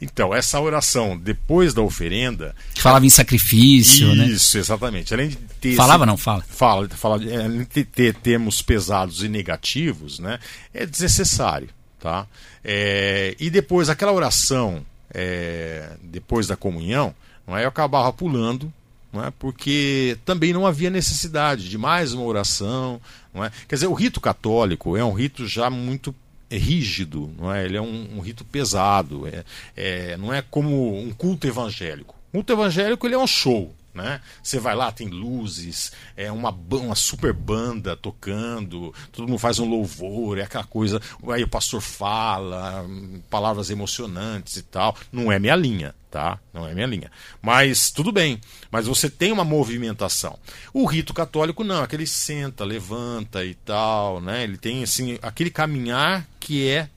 Então, 0.02 0.34
essa 0.34 0.60
oração 0.60 1.18
depois 1.18 1.74
da 1.74 1.82
oferenda. 1.82 2.56
Falava 2.76 3.06
em 3.06 3.10
sacrifício, 3.10 4.08
isso, 4.08 4.16
né? 4.16 4.28
Isso, 4.28 4.58
exatamente. 4.58 5.14
Além 5.14 5.30
de 5.30 5.38
ter. 5.60 5.76
Falava, 5.76 6.04
esse, 6.04 6.08
não? 6.08 6.18
Fala. 6.18 6.44
Fala, 6.48 6.90
fala 6.90 7.16
além 7.16 7.68
de 7.72 7.84
ter 7.84 8.14
termos 8.16 8.62
pesados 8.62 9.24
e 9.24 9.30
negativos, 9.30 10.20
né? 10.20 10.40
É 10.74 10.86
desnecessário, 10.86 11.70
tá? 12.00 12.28
É, 12.64 13.36
e 13.40 13.50
depois, 13.50 13.90
aquela 13.90 14.12
oração, 14.12 14.86
é, 15.14 15.90
depois 16.04 16.48
da 16.48 16.56
comunhão, 16.56 17.14
não 17.48 17.58
é? 17.58 17.64
Eu 17.64 17.70
acabava 17.70 18.12
pulando, 18.12 18.72
não 19.12 19.24
é? 19.24 19.32
porque 19.32 20.18
também 20.26 20.52
não 20.52 20.68
havia 20.68 20.90
necessidade 20.90 21.70
de 21.70 21.78
mais 21.78 22.14
uma 22.14 22.24
oração. 22.24 23.00
Não 23.34 23.44
é? 23.44 23.52
Quer 23.68 23.76
dizer, 23.76 23.88
o 23.88 23.94
rito 23.94 24.20
católico 24.20 24.98
é 24.98 25.04
um 25.04 25.14
rito 25.14 25.48
já 25.48 25.70
muito 25.70 26.14
rígido, 26.52 27.30
não 27.38 27.52
é? 27.54 27.66
ele 27.66 27.78
é 27.78 27.82
um, 27.82 28.18
um 28.18 28.20
rito 28.20 28.46
pesado, 28.46 29.28
é, 29.28 29.44
é, 29.76 30.18
não 30.18 30.34
é 30.34 30.42
como 30.42 30.98
um 30.98 31.12
culto 31.12 31.48
evangélico. 31.48 32.16
O 32.30 32.38
culto 32.38 32.54
evangélico 32.54 33.06
ele 33.06 33.16
é 33.16 33.20
um 33.20 33.28
show, 33.28 33.74
né? 33.98 34.22
Você 34.42 34.60
vai 34.60 34.76
lá, 34.76 34.92
tem 34.92 35.10
luzes, 35.10 35.92
é 36.16 36.32
uma, 36.32 36.52
uma 36.52 36.96
super 36.96 37.34
banda 37.34 37.98
tocando, 37.98 38.94
todo 39.12 39.28
mundo 39.28 39.40
faz 39.40 39.60
um 39.60 39.68
louvor, 39.68 40.38
é 40.38 40.44
aquela 40.44 40.64
coisa, 40.64 41.02
aí 41.30 41.44
o 41.44 41.48
pastor 41.48 41.82
fala, 41.82 42.86
palavras 43.30 43.70
emocionantes 43.70 44.56
e 44.56 44.62
tal. 44.62 44.96
Não 45.12 45.32
é 45.32 45.40
minha 45.40 45.56
linha, 45.56 45.96
tá? 46.12 46.40
Não 46.54 46.68
é 46.68 46.74
minha 46.74 46.88
linha. 46.88 47.12
Mas 47.42 47.90
tudo 47.90 48.12
bem, 48.12 48.40
mas 48.72 48.86
você 48.86 49.10
tem 49.10 49.32
uma 49.32 49.44
movimentação. 49.44 50.38
O 50.72 50.86
rito 50.86 51.14
católico 51.14 51.64
não, 51.64 51.82
aquele 51.82 52.06
senta, 52.06 52.64
levanta 52.64 53.44
e 53.44 53.56
tal, 53.56 54.22
né? 54.22 54.44
Ele 54.44 54.58
tem 54.58 54.84
assim 54.84 55.18
aquele 55.22 55.50
caminhar 55.50 56.28
que 56.40 56.70
é 56.70 56.90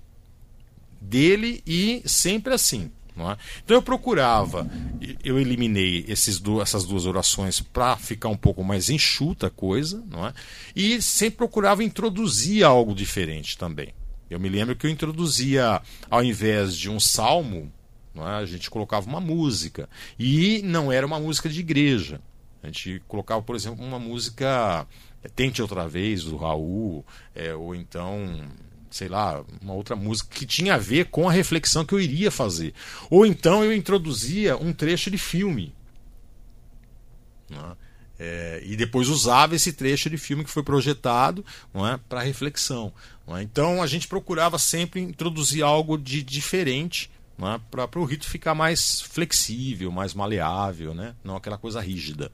dele 1.00 1.62
e 1.66 2.02
sempre 2.04 2.52
assim. 2.52 2.90
É? 3.28 3.37
Então 3.64 3.76
eu 3.76 3.83
procurava, 3.83 4.70
eu 5.24 5.38
eliminei 5.38 6.04
esses 6.06 6.40
essas 6.62 6.85
duas 6.85 7.06
orações 7.06 7.61
para 7.61 7.96
ficar 7.96 8.28
um 8.28 8.37
pouco 8.37 8.62
mais 8.62 8.88
enxuta 8.88 9.48
a 9.48 9.50
coisa, 9.50 10.04
não 10.09 10.26
é? 10.26 10.33
e 10.76 11.02
sempre 11.02 11.38
procurava 11.38 11.83
introduzir 11.83 12.62
algo 12.62 12.94
diferente 12.94 13.59
também. 13.59 13.92
Eu 14.30 14.38
me 14.38 14.48
lembro 14.48 14.76
que 14.76 14.87
eu 14.87 14.90
introduzia, 14.90 15.83
ao 16.09 16.22
invés 16.22 16.76
de 16.76 16.88
um 16.88 17.00
salmo, 17.00 17.72
é? 18.14 18.20
a 18.20 18.46
gente 18.46 18.70
colocava 18.70 19.09
uma 19.09 19.20
música. 19.20 19.88
E 20.18 20.62
não 20.62 20.92
era 20.92 21.04
uma 21.06 21.18
música 21.18 21.48
de 21.48 21.61
igreja. 21.61 22.20
A 22.62 22.66
gente 22.66 23.02
colocava, 23.09 23.42
por 23.42 23.56
exemplo, 23.56 23.85
uma 23.85 23.98
música 23.98 24.87
Tente 25.35 25.61
Outra 25.61 25.88
Vez, 25.88 26.24
do 26.24 26.37
Raul, 26.37 27.04
é, 27.35 27.54
ou 27.54 27.74
então 27.74 28.44
sei 28.90 29.09
lá, 29.09 29.44
uma 29.62 29.72
outra 29.72 29.94
música 29.94 30.35
que 30.35 30.44
tinha 30.44 30.74
a 30.74 30.79
ver 30.79 31.07
com 31.07 31.29
a 31.29 31.33
reflexão 31.33 31.85
que 31.85 31.94
eu 31.94 32.00
iria 32.00 32.31
fazer. 32.31 32.74
Ou 33.09 33.24
então 33.24 33.64
eu 33.64 33.72
introduzia 33.72 34.57
um 34.57 34.72
trecho 34.72 35.11
de 35.11 35.16
filme. 35.18 35.72
Né? 37.48 37.76
É, 38.18 38.61
e 38.64 38.76
depois 38.76 39.09
usava 39.09 39.55
esse 39.55 39.72
trecho 39.72 40.11
de 40.11 40.18
filme 40.18 40.44
que 40.44 40.50
foi 40.50 40.62
projetado 40.62 41.44
é, 41.74 41.98
para 42.09 42.20
reflexão. 42.20 42.92
É? 43.29 43.42
Então 43.42 43.83
a 43.83 43.87
gente 43.87 44.09
procurava 44.09 44.59
sempre 44.59 45.00
introduzir 45.00 45.62
algo 45.62 45.96
de 45.96 46.22
diferente 46.22 47.11
é? 47.38 47.61
para 47.70 47.98
o 47.98 48.05
rito 48.05 48.29
ficar 48.29 48.55
mais 48.55 49.00
flexível, 49.00 49.90
mais 49.90 50.12
maleável, 50.12 50.92
né? 50.92 51.14
não 51.24 51.37
aquela 51.37 51.57
coisa 51.57 51.81
rígida. 51.81 52.31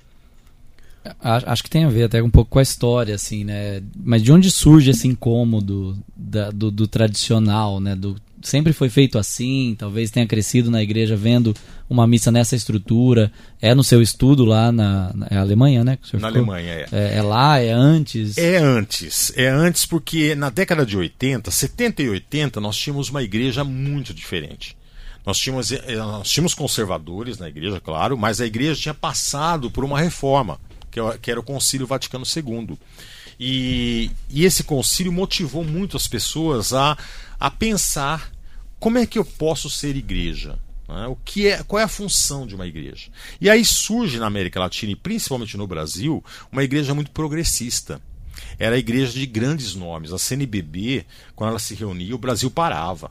Acho 1.21 1.63
que 1.63 1.71
tem 1.71 1.85
a 1.85 1.89
ver 1.89 2.05
até 2.05 2.23
um 2.23 2.31
pouco 2.31 2.51
com 2.51 2.59
a 2.59 2.63
história, 2.63 3.15
assim, 3.15 3.45
né? 3.45 3.83
Mas 3.97 4.23
de 4.23 4.33
onde 4.33 4.51
surge 4.51 4.91
esse 4.91 5.07
incômodo 5.07 5.99
da, 6.17 6.51
do, 6.51 6.71
do, 6.71 6.89
tradicional, 6.89 7.81
né? 7.81 7.95
Do, 7.95 8.17
sempre 8.43 8.73
foi 8.73 8.89
feito 8.89 9.19
assim, 9.19 9.75
talvez 9.79 10.11
tenha 10.11 10.27
crescido 10.27 10.71
na 10.71 10.83
igreja 10.83 11.17
vendo 11.17 11.55
uma 11.89 12.07
missa 12.07 12.31
nessa 12.31 12.57
estrutura. 12.57 13.31
É 13.61 13.75
no 13.75 13.85
seu 13.85 14.01
estudo 14.01 14.45
lá 14.45 14.71
na, 14.71 15.13
na 15.15 15.27
é 15.31 15.37
Alemanha, 15.37 15.85
né? 15.85 15.99
na 16.01 16.07
ficou? 16.07 16.27
Alemanha, 16.27 16.73
é. 16.73 16.87
é. 16.93 17.17
é. 17.17 17.23
lá, 17.23 17.59
é 17.59 17.73
antes? 17.73 18.39
É 18.39 18.57
antes. 18.57 19.33
É 19.37 19.49
antes 19.49 19.87
porque 19.87 20.35
na 20.35 20.51
década 20.51 20.87
de 20.87 20.97
80, 20.97 21.51
70 21.51 22.03
e 22.03 22.09
80, 22.09 22.61
nós 22.61 22.77
tínhamos 22.77 23.11
uma 23.11 23.23
igreja 23.23 23.65
muito 23.65 24.15
diferente. 24.15 24.77
Nós 25.27 25.39
tínhamos, 25.39 25.73
eh, 25.73 25.97
nós 25.97 26.29
tínhamos 26.29 26.55
conservadores 26.55 27.37
na 27.37 27.49
igreja, 27.49 27.81
claro, 27.81 28.17
mas 28.17 28.41
a 28.41 28.47
igreja 28.47 28.81
tinha 28.81 28.95
passado 28.95 29.69
por 29.69 29.85
uma 29.85 30.01
reforma 30.01 30.61
que 31.21 31.31
era 31.31 31.41
o 31.41 31.43
Concílio 31.43 31.87
Vaticano 31.87 32.25
II. 32.25 32.79
E, 33.39 34.11
e 34.31 34.45
esse 34.45 34.65
concílio 34.65 35.13
motivou 35.13 35.63
muito 35.63 35.97
as 35.97 36.09
pessoas 36.09 36.73
a, 36.73 36.97
a 37.39 37.51
pensar 37.51 38.33
como 38.79 38.99
é 38.99 39.07
que 39.07 39.19
eu 39.19 39.25
posso 39.25 39.69
ser 39.69 39.95
igreja. 39.97 40.59
Né? 40.89 41.07
O 41.07 41.17
que 41.17 41.49
é, 41.49 41.63
qual 41.63 41.81
é 41.81 41.85
a 41.85 41.89
função 41.89 42.47
de 42.47 42.55
uma 42.55 42.67
igreja? 42.67 43.11
E 43.41 43.51
aí 43.51 43.65
surge 43.65 44.19
na 44.19 44.27
América 44.27 44.61
Latina 44.61 44.93
e 44.93 44.97
principalmente 44.97 45.57
no 45.57 45.67
Brasil 45.67 46.25
uma 46.51 46.65
igreja 46.65 46.95
muito 46.95 47.11
progressista. 47.11 48.01
Era 48.59 48.77
a 48.77 48.79
igreja 48.79 49.13
de 49.13 49.27
grandes 49.27 49.75
nomes. 49.75 50.13
A 50.13 50.19
CNBB, 50.19 51.05
quando 51.35 51.51
ela 51.51 51.59
se 51.59 51.75
reunia, 51.75 52.15
o 52.15 52.19
Brasil 52.19 52.51
parava 52.51 53.11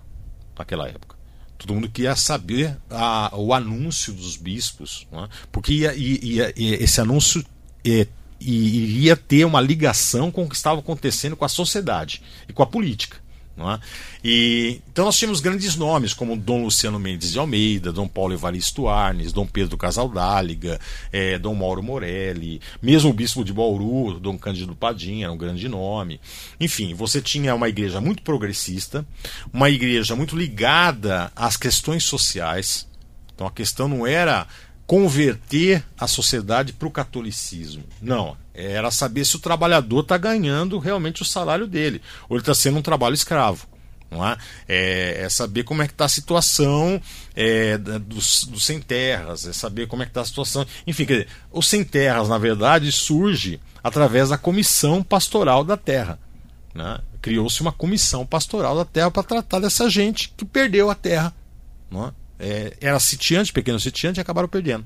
naquela 0.58 0.88
época. 0.88 1.15
Todo 1.58 1.74
mundo 1.74 1.89
queria 1.89 2.15
saber 2.15 2.78
a, 2.89 3.32
o 3.36 3.54
anúncio 3.54 4.13
dos 4.13 4.36
bispos, 4.36 5.08
né? 5.12 5.28
porque 5.52 5.74
ia, 5.74 5.95
ia, 5.95 6.54
ia, 6.56 6.84
esse 6.84 7.00
anúncio 7.00 7.43
e, 7.86 8.08
e 8.41 8.84
iria 8.84 9.15
ter 9.15 9.45
uma 9.45 9.62
ligação 9.62 10.32
com 10.32 10.43
o 10.43 10.50
que 10.50 10.56
estava 10.56 10.80
acontecendo 10.80 11.36
com 11.36 11.45
a 11.45 11.50
sociedade 11.50 12.21
e 12.50 12.54
com 12.54 12.63
a 12.63 12.67
política. 12.67 13.24
É? 13.58 13.80
E, 14.21 14.82
então 14.91 15.06
nós 15.06 15.17
tínhamos 15.17 15.39
grandes 15.39 15.78
nomes 15.78 16.13
como 16.13 16.36
Dom 16.36 16.65
Luciano 16.65 17.00
Mendes 17.00 17.32
de 17.32 17.39
Almeida, 17.39 17.93
Dom 17.93 18.06
Paulo 18.06 18.34
Evaristo 18.34 18.89
Arnes, 18.89 19.32
Dom 19.32 19.45
Pedro 19.45 19.78
Casaldáliga, 19.78 20.78
é, 21.10 21.39
Dom 21.39 21.56
Mauro 21.56 21.82
Morelli, 21.82 22.60
mesmo 22.82 23.12
o 23.12 23.13
bispo 23.13 23.45
de 23.45 23.54
Bauru, 23.54 24.19
Dom 24.19 24.38
Cândido 24.38 24.76
Padim, 24.76 25.24
era 25.24 25.32
um 25.32 25.38
grande 25.38 25.69
nome. 25.69 26.19
Enfim, 26.60 26.93
você 26.93 27.21
tinha 27.21 27.56
uma 27.56 27.69
igreja 27.69 28.02
muito 28.02 28.24
progressista, 28.24 29.08
uma 29.54 29.69
igreja 29.69 30.17
muito 30.17 30.36
ligada 30.36 31.32
às 31.34 31.56
questões 31.56 32.04
sociais. 32.04 32.86
Então 33.34 33.48
a 33.48 33.52
questão 33.52 33.88
não 33.88 34.06
era 34.06 34.48
converter 34.86 35.84
a 35.98 36.08
sociedade 36.08 36.74
para 36.74 36.88
o 36.88 36.91
catolicismo. 36.91 37.84
Não, 38.02 38.38
era 38.54 38.91
saber 38.91 39.26
se 39.26 39.36
o 39.36 39.39
trabalhador 39.39 40.02
está 40.02 40.17
ganhando 40.17 40.78
realmente 40.78 41.21
o 41.21 41.26
salário 41.26 41.67
dele, 41.67 42.02
ou 42.30 42.38
ele 42.38 42.41
está 42.41 42.54
sendo 42.54 42.78
um 42.78 42.84
trabalho 42.84 43.13
escravo. 43.13 43.67
Não 44.10 44.26
é? 44.26 44.38
É, 44.67 45.24
é 45.24 45.30
saber 45.30 45.63
como 45.63 45.82
é 45.82 45.88
que 45.88 45.93
está 45.93 46.06
a 46.06 46.10
situação 46.10 47.02
é, 47.36 47.78
dos, 47.78 48.43
dos, 48.43 48.63
sem 48.63 48.80
terras, 48.80 49.48
é 49.48 49.52
saber 49.52 49.88
como 49.88 50.04
é 50.04 50.06
que 50.06 50.12
está 50.12 50.21
a 50.21 50.26
situação. 50.26 50.65
Enfim, 50.86 51.06
dizer, 51.06 51.28
os 51.52 51.67
sem 51.67 51.84
terras, 51.84 52.30
na 52.30 52.38
verdade, 52.38 52.91
surge 52.91 53.60
através 53.84 54.30
da 54.30 54.38
comissão 54.38 55.04
pastoral 55.04 55.63
da 55.63 55.76
terra. 55.76 56.19
Né? 56.74 57.00
Criou-se 57.21 57.62
uma 57.62 57.71
comissão 57.71 58.26
pastoral 58.26 58.76
da 58.76 58.86
terra 58.86 59.10
para 59.10 59.24
tratar 59.24 59.60
dessa 59.60 59.89
gente 59.89 60.32
que 60.38 60.45
perdeu 60.45 60.89
a 60.89 60.95
terra. 60.95 61.34
Não 61.89 62.08
é? 62.08 62.12
É, 62.39 62.74
era 62.82 63.00
sitiante, 63.00 63.54
pequeno 63.54 63.80
sitiante, 63.80 64.19
e 64.19 64.21
acabaram 64.21 64.48
perdendo. 64.48 64.86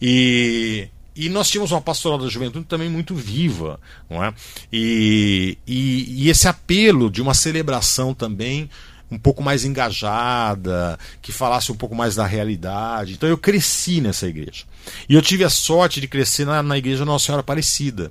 E, 0.00 0.88
e 1.14 1.28
nós 1.28 1.50
tínhamos 1.50 1.72
uma 1.72 1.80
pastoral 1.80 2.18
da 2.18 2.28
juventude 2.28 2.66
também 2.66 2.88
muito 2.88 3.14
viva, 3.14 3.80
não 4.08 4.22
é? 4.22 4.32
E, 4.72 5.58
e, 5.66 6.24
e, 6.24 6.30
esse 6.30 6.48
apelo 6.48 7.10
de 7.10 7.20
uma 7.20 7.34
celebração 7.34 8.14
também 8.14 8.68
um 9.10 9.18
pouco 9.18 9.42
mais 9.42 9.62
engajada, 9.64 10.98
que 11.20 11.32
falasse 11.32 11.70
um 11.70 11.74
pouco 11.74 11.94
mais 11.94 12.14
da 12.14 12.26
realidade. 12.26 13.12
Então 13.12 13.28
eu 13.28 13.36
cresci 13.36 14.00
nessa 14.00 14.26
igreja. 14.26 14.64
E 15.06 15.14
eu 15.14 15.20
tive 15.20 15.44
a 15.44 15.50
sorte 15.50 16.00
de 16.00 16.08
crescer 16.08 16.46
na, 16.46 16.62
na 16.62 16.78
igreja 16.78 17.04
Nossa 17.04 17.26
Senhora 17.26 17.40
Aparecida, 17.40 18.10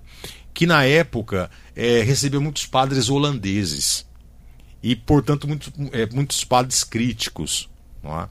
que 0.54 0.68
na 0.68 0.84
época 0.84 1.50
é, 1.76 2.02
recebeu 2.02 2.40
muitos 2.40 2.68
padres 2.68 3.10
holandeses 3.10 4.06
e, 4.84 4.96
portanto, 4.96 5.48
muito, 5.48 5.72
é, 5.92 6.08
muitos 6.08 6.44
padres 6.44 6.84
críticos. 6.84 7.68
Não 8.04 8.22
é? 8.22 8.30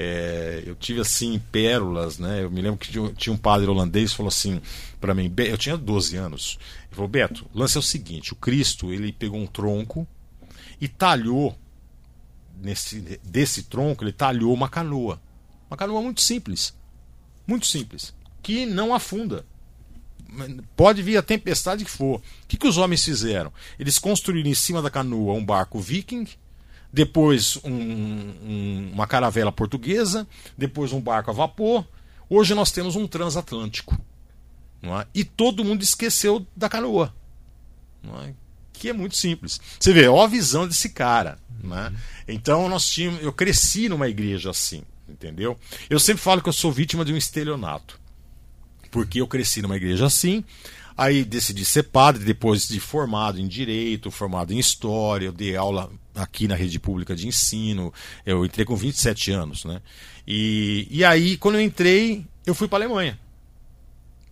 É, 0.00 0.62
eu 0.64 0.76
tive 0.76 1.00
assim 1.00 1.40
pérolas, 1.50 2.20
né? 2.20 2.44
Eu 2.44 2.50
me 2.52 2.62
lembro 2.62 2.78
que 2.78 2.92
tinha 3.16 3.32
um 3.32 3.36
padre 3.36 3.68
holandês 3.68 4.12
que 4.12 4.16
falou 4.16 4.28
assim 4.28 4.62
para 5.00 5.12
mim, 5.12 5.32
eu 5.38 5.58
tinha 5.58 5.76
12 5.76 6.16
anos. 6.16 6.56
Ele 6.86 6.94
falou: 6.94 7.08
"Beto, 7.08 7.50
o 7.52 7.58
lance 7.58 7.76
é 7.76 7.80
o 7.80 7.82
seguinte, 7.82 8.32
o 8.32 8.36
Cristo, 8.36 8.92
ele 8.92 9.10
pegou 9.10 9.40
um 9.40 9.46
tronco 9.46 10.06
e 10.80 10.86
talhou 10.86 11.58
nesse 12.62 13.00
desse 13.24 13.64
tronco, 13.64 14.04
ele 14.04 14.12
talhou 14.12 14.54
uma 14.54 14.68
canoa. 14.68 15.20
Uma 15.68 15.76
canoa 15.76 16.00
muito 16.00 16.20
simples. 16.20 16.72
Muito 17.44 17.66
simples, 17.66 18.14
que 18.40 18.66
não 18.66 18.94
afunda. 18.94 19.44
Pode 20.76 21.02
vir 21.02 21.16
a 21.16 21.22
tempestade 21.22 21.84
que 21.84 21.90
for. 21.90 22.18
O 22.18 22.22
que, 22.46 22.56
que 22.56 22.68
os 22.68 22.76
homens 22.76 23.04
fizeram? 23.04 23.52
Eles 23.76 23.98
construíram 23.98 24.48
em 24.48 24.54
cima 24.54 24.80
da 24.80 24.90
canoa 24.90 25.32
um 25.32 25.44
barco 25.44 25.80
viking 25.80 26.28
depois 26.92 27.58
um, 27.64 27.72
um, 27.72 28.90
uma 28.92 29.06
caravela 29.06 29.52
portuguesa, 29.52 30.26
depois 30.56 30.92
um 30.92 31.00
barco 31.00 31.30
a 31.30 31.34
vapor. 31.34 31.86
Hoje 32.28 32.54
nós 32.54 32.70
temos 32.70 32.96
um 32.96 33.06
transatlântico. 33.06 33.98
É? 34.82 35.06
E 35.14 35.24
todo 35.24 35.64
mundo 35.64 35.82
esqueceu 35.82 36.46
da 36.56 36.68
canoa. 36.68 37.14
É? 38.24 38.32
Que 38.72 38.90
é 38.90 38.92
muito 38.92 39.16
simples. 39.16 39.60
Você 39.78 39.92
vê, 39.92 40.06
ó 40.08 40.22
a 40.22 40.28
visão 40.28 40.66
desse 40.66 40.90
cara. 40.90 41.38
É? 41.64 42.32
Então 42.32 42.68
nós 42.68 42.88
tínhamos, 42.88 43.22
eu 43.22 43.32
cresci 43.32 43.88
numa 43.88 44.08
igreja 44.08 44.50
assim, 44.50 44.82
entendeu? 45.08 45.58
Eu 45.90 45.98
sempre 45.98 46.22
falo 46.22 46.40
que 46.40 46.48
eu 46.48 46.52
sou 46.52 46.70
vítima 46.70 47.04
de 47.04 47.12
um 47.12 47.16
estelionato. 47.16 47.98
Porque 48.90 49.20
eu 49.20 49.26
cresci 49.26 49.60
numa 49.60 49.76
igreja 49.76 50.06
assim, 50.06 50.44
Aí 50.98 51.24
decidi 51.24 51.64
ser 51.64 51.84
padre, 51.84 52.24
depois 52.24 52.66
de 52.66 52.80
formado 52.80 53.40
em 53.40 53.46
direito, 53.46 54.10
formado 54.10 54.52
em 54.52 54.58
história, 54.58 55.26
eu 55.26 55.32
dei 55.32 55.54
aula 55.54 55.88
aqui 56.12 56.48
na 56.48 56.56
rede 56.56 56.80
pública 56.80 57.14
de 57.14 57.28
ensino. 57.28 57.94
Eu 58.26 58.44
entrei 58.44 58.66
com 58.66 58.74
27 58.74 59.30
anos, 59.30 59.64
né? 59.64 59.80
E, 60.26 60.88
e 60.90 61.04
aí, 61.04 61.36
quando 61.36 61.54
eu 61.54 61.60
entrei, 61.60 62.26
eu 62.44 62.52
fui 62.52 62.66
para 62.66 62.78
a 62.78 62.86
Alemanha. 62.86 63.16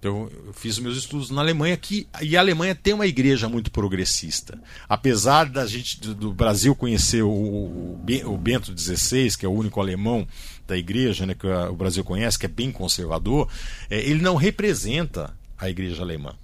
Então, 0.01 0.29
eu 0.45 0.53
fiz 0.53 0.77
meus 0.81 0.97
estudos 0.99 1.31
na 1.31 1.41
Alemanha 1.41 1.77
que 1.77 2.09
e 2.21 2.37
a 2.37 2.41
Alemanha 2.41 2.75
tem 2.75 2.93
uma 2.93 3.07
igreja 3.07 3.49
muito 3.49 3.71
progressista. 3.71 4.61
Apesar 4.89 5.49
da 5.49 5.65
gente 5.67 6.01
do, 6.01 6.17
do 6.17 6.33
Brasil 6.33 6.75
conhecer 6.75 7.23
o, 7.23 7.31
o, 7.31 8.39
Bento 8.39 8.77
XVI, 8.77 9.37
que 9.39 9.47
é 9.47 9.49
o 9.49 9.53
único 9.53 9.81
alemão 9.81 10.27
da 10.67 10.77
igreja, 10.77 11.25
né, 11.27 11.35
que 11.35 11.47
o 11.47 11.77
Brasil 11.77 12.03
conhece, 12.03 12.37
que 12.37 12.47
é 12.47 12.49
bem 12.49 12.73
conservador, 12.73 13.49
é, 13.89 14.01
ele 14.01 14.21
não 14.21 14.35
representa 14.35 15.33
a 15.57 15.71
igreja 15.71 16.03
alemã. 16.03 16.35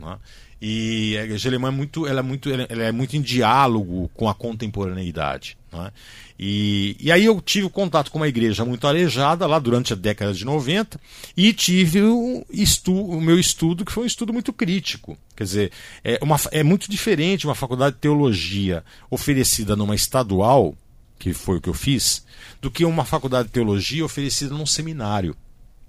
Né? 0.00 0.16
E 0.60 1.16
a 1.18 1.24
igreja 1.24 1.48
alemã 1.48 1.68
é 1.68 1.70
muito, 1.70 2.06
ela 2.06 2.20
é 2.20 2.22
muito, 2.22 2.50
ela 2.50 2.82
é 2.82 2.92
muito 2.92 3.16
em 3.16 3.22
diálogo 3.22 4.10
com 4.14 4.28
a 4.28 4.34
contemporaneidade. 4.34 5.56
Né? 5.72 5.90
E, 6.38 6.96
e 6.98 7.12
aí 7.12 7.24
eu 7.24 7.40
tive 7.40 7.68
contato 7.68 8.10
com 8.10 8.18
uma 8.18 8.28
igreja 8.28 8.64
muito 8.64 8.86
arejada 8.86 9.46
lá 9.46 9.58
durante 9.58 9.92
a 9.92 9.96
década 9.96 10.32
de 10.32 10.44
90 10.44 10.98
e 11.36 11.52
tive 11.52 12.02
o, 12.02 12.44
estu, 12.50 12.94
o 12.94 13.20
meu 13.20 13.38
estudo, 13.38 13.84
que 13.84 13.92
foi 13.92 14.04
um 14.04 14.06
estudo 14.06 14.32
muito 14.32 14.52
crítico. 14.52 15.16
Quer 15.36 15.44
dizer, 15.44 15.72
é, 16.02 16.18
uma, 16.22 16.36
é 16.50 16.62
muito 16.62 16.90
diferente 16.90 17.46
uma 17.46 17.54
faculdade 17.54 17.96
de 17.96 18.00
teologia 18.00 18.82
oferecida 19.10 19.76
numa 19.76 19.94
estadual, 19.94 20.74
que 21.18 21.34
foi 21.34 21.58
o 21.58 21.60
que 21.60 21.68
eu 21.68 21.74
fiz, 21.74 22.24
do 22.60 22.70
que 22.70 22.84
uma 22.84 23.04
faculdade 23.04 23.48
de 23.48 23.54
teologia 23.54 24.04
oferecida 24.04 24.54
num 24.54 24.66
seminário 24.66 25.36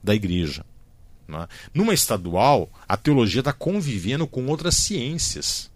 da 0.03 0.13
igreja. 0.13 0.65
Né? 1.31 1.47
Numa 1.73 1.93
estadual, 1.93 2.69
a 2.87 2.97
teologia 2.97 3.39
está 3.39 3.53
convivendo 3.53 4.27
com 4.27 4.45
outras 4.47 4.75
ciências. 4.75 5.71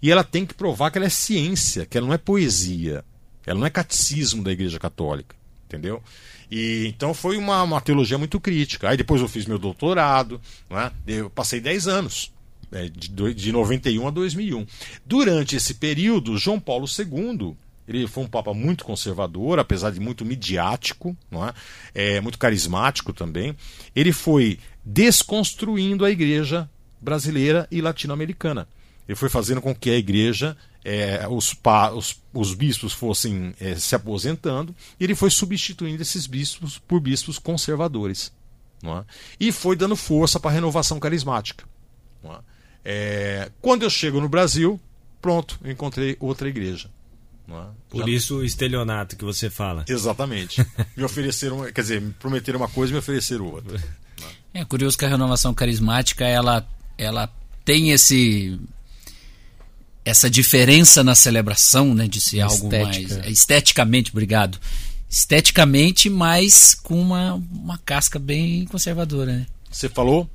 E 0.00 0.10
ela 0.10 0.24
tem 0.24 0.46
que 0.46 0.54
provar 0.54 0.90
que 0.90 0.98
ela 0.98 1.06
é 1.06 1.10
ciência, 1.10 1.84
que 1.84 1.98
ela 1.98 2.06
não 2.06 2.14
é 2.14 2.18
poesia. 2.18 3.04
Ela 3.46 3.58
não 3.58 3.66
é 3.66 3.70
catecismo 3.70 4.42
da 4.42 4.52
Igreja 4.52 4.78
Católica. 4.78 5.36
Entendeu? 5.66 6.02
E 6.50 6.86
então 6.86 7.12
foi 7.12 7.36
uma, 7.36 7.62
uma 7.62 7.80
teologia 7.80 8.16
muito 8.16 8.38
crítica. 8.40 8.88
Aí 8.88 8.96
depois 8.96 9.20
eu 9.20 9.28
fiz 9.28 9.44
meu 9.44 9.58
doutorado, 9.58 10.40
né? 10.70 10.92
eu 11.06 11.28
passei 11.28 11.60
10 11.60 11.88
anos 11.88 12.32
é, 12.70 12.88
de, 12.88 13.34
de 13.34 13.52
91 13.52 14.06
a 14.06 14.10
2001. 14.10 14.66
Durante 15.04 15.56
esse 15.56 15.74
período, 15.74 16.38
João 16.38 16.60
Paulo 16.60 16.86
II 16.86 17.56
ele 17.86 18.06
foi 18.06 18.24
um 18.24 18.28
papa 18.28 18.54
muito 18.54 18.84
conservador, 18.84 19.58
apesar 19.58 19.90
de 19.90 20.00
muito 20.00 20.24
midiático, 20.24 21.16
não 21.30 21.46
é? 21.46 21.54
é? 21.94 22.20
muito 22.20 22.38
carismático 22.38 23.12
também. 23.12 23.56
Ele 23.94 24.12
foi 24.12 24.58
desconstruindo 24.84 26.04
a 26.04 26.10
igreja 26.10 26.68
brasileira 27.00 27.68
e 27.70 27.80
latino-americana. 27.80 28.66
Ele 29.06 29.16
foi 29.16 29.28
fazendo 29.28 29.60
com 29.60 29.74
que 29.74 29.90
a 29.90 29.96
igreja, 29.96 30.56
é, 30.82 31.26
os, 31.28 31.52
pa, 31.52 31.90
os, 31.90 32.22
os, 32.32 32.54
bispos 32.54 32.94
fossem 32.94 33.54
é, 33.60 33.74
se 33.76 33.94
aposentando, 33.94 34.74
e 34.98 35.04
ele 35.04 35.14
foi 35.14 35.30
substituindo 35.30 36.00
esses 36.00 36.26
bispos 36.26 36.78
por 36.78 37.00
bispos 37.00 37.38
conservadores. 37.38 38.32
Não 38.82 38.98
é? 38.98 39.04
E 39.38 39.52
foi 39.52 39.76
dando 39.76 39.96
força 39.96 40.40
para 40.40 40.50
a 40.50 40.54
renovação 40.54 40.98
carismática. 40.98 41.64
Não 42.22 42.32
é? 42.32 42.38
É, 42.84 43.50
quando 43.60 43.82
eu 43.82 43.90
chego 43.90 44.20
no 44.20 44.28
Brasil, 44.28 44.80
pronto, 45.20 45.58
encontrei 45.64 46.16
outra 46.20 46.48
igreja. 46.48 46.90
É? 47.48 47.66
Por 47.90 48.00
Já... 48.00 48.10
isso 48.10 48.36
o 48.38 48.44
estelionato 48.44 49.16
que 49.16 49.24
você 49.24 49.50
fala. 49.50 49.84
Exatamente. 49.88 50.64
me 50.96 51.04
ofereceram, 51.04 51.70
quer 51.72 51.82
dizer, 51.82 52.00
me 52.00 52.12
prometeram 52.12 52.58
uma 52.58 52.68
coisa 52.68 52.92
e 52.92 52.94
me 52.94 52.98
ofereceram 52.98 53.46
outra. 53.46 53.82
É 54.52 54.64
curioso 54.64 54.96
que 54.96 55.04
a 55.04 55.08
renovação 55.08 55.52
carismática 55.52 56.24
ela, 56.24 56.66
ela 56.96 57.28
tem 57.64 57.90
esse 57.90 58.58
essa 60.04 60.28
diferença 60.28 61.02
na 61.02 61.14
celebração, 61.14 61.94
né, 61.94 62.06
de 62.06 62.20
ser 62.20 62.40
algo 62.40 62.70
mais 62.70 63.10
esteticamente, 63.26 64.10
obrigado. 64.10 64.60
Esteticamente, 65.08 66.10
mas 66.10 66.74
com 66.74 67.00
uma, 67.00 67.34
uma 67.34 67.78
casca 67.78 68.18
bem 68.18 68.66
conservadora, 68.66 69.32
né? 69.32 69.46
Você 69.70 69.88
falou, 69.88 70.28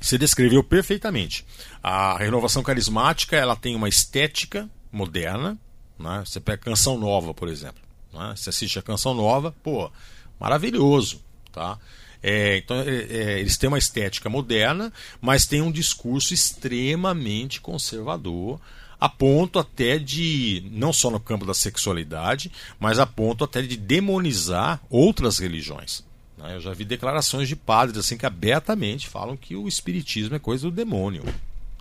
você 0.00 0.16
descreveu 0.16 0.62
perfeitamente. 0.62 1.44
A 1.82 2.16
renovação 2.16 2.62
carismática, 2.62 3.36
ela 3.36 3.56
tem 3.56 3.74
uma 3.74 3.88
estética 3.88 4.68
moderna, 4.92 5.58
né? 6.02 6.22
Você 6.26 6.40
pega 6.40 6.58
Canção 6.58 6.98
Nova, 6.98 7.32
por 7.32 7.48
exemplo. 7.48 7.82
Né? 8.12 8.34
Você 8.36 8.50
assiste 8.50 8.78
a 8.78 8.82
Canção 8.82 9.14
Nova, 9.14 9.54
pô, 9.62 9.90
maravilhoso. 10.38 11.20
Tá? 11.52 11.78
É, 12.22 12.58
então, 12.58 12.76
é, 12.76 12.82
é, 12.84 13.40
eles 13.40 13.56
têm 13.56 13.68
uma 13.68 13.78
estética 13.78 14.28
moderna, 14.28 14.92
mas 15.20 15.46
têm 15.46 15.62
um 15.62 15.72
discurso 15.72 16.32
extremamente 16.32 17.60
conservador, 17.60 18.60
a 19.00 19.08
ponto 19.08 19.58
até 19.58 19.98
de, 19.98 20.62
não 20.70 20.92
só 20.92 21.10
no 21.10 21.18
campo 21.18 21.44
da 21.44 21.54
sexualidade, 21.54 22.52
mas 22.78 23.00
a 23.00 23.06
ponto 23.06 23.42
até 23.42 23.60
de 23.60 23.76
demonizar 23.76 24.80
outras 24.88 25.38
religiões. 25.38 26.04
Né? 26.38 26.54
Eu 26.54 26.60
já 26.60 26.72
vi 26.72 26.84
declarações 26.84 27.48
de 27.48 27.56
padres 27.56 27.98
assim 27.98 28.16
que 28.16 28.26
abertamente 28.26 29.08
falam 29.08 29.36
que 29.36 29.56
o 29.56 29.66
espiritismo 29.66 30.36
é 30.36 30.38
coisa 30.38 30.62
do 30.62 30.70
demônio. 30.70 31.24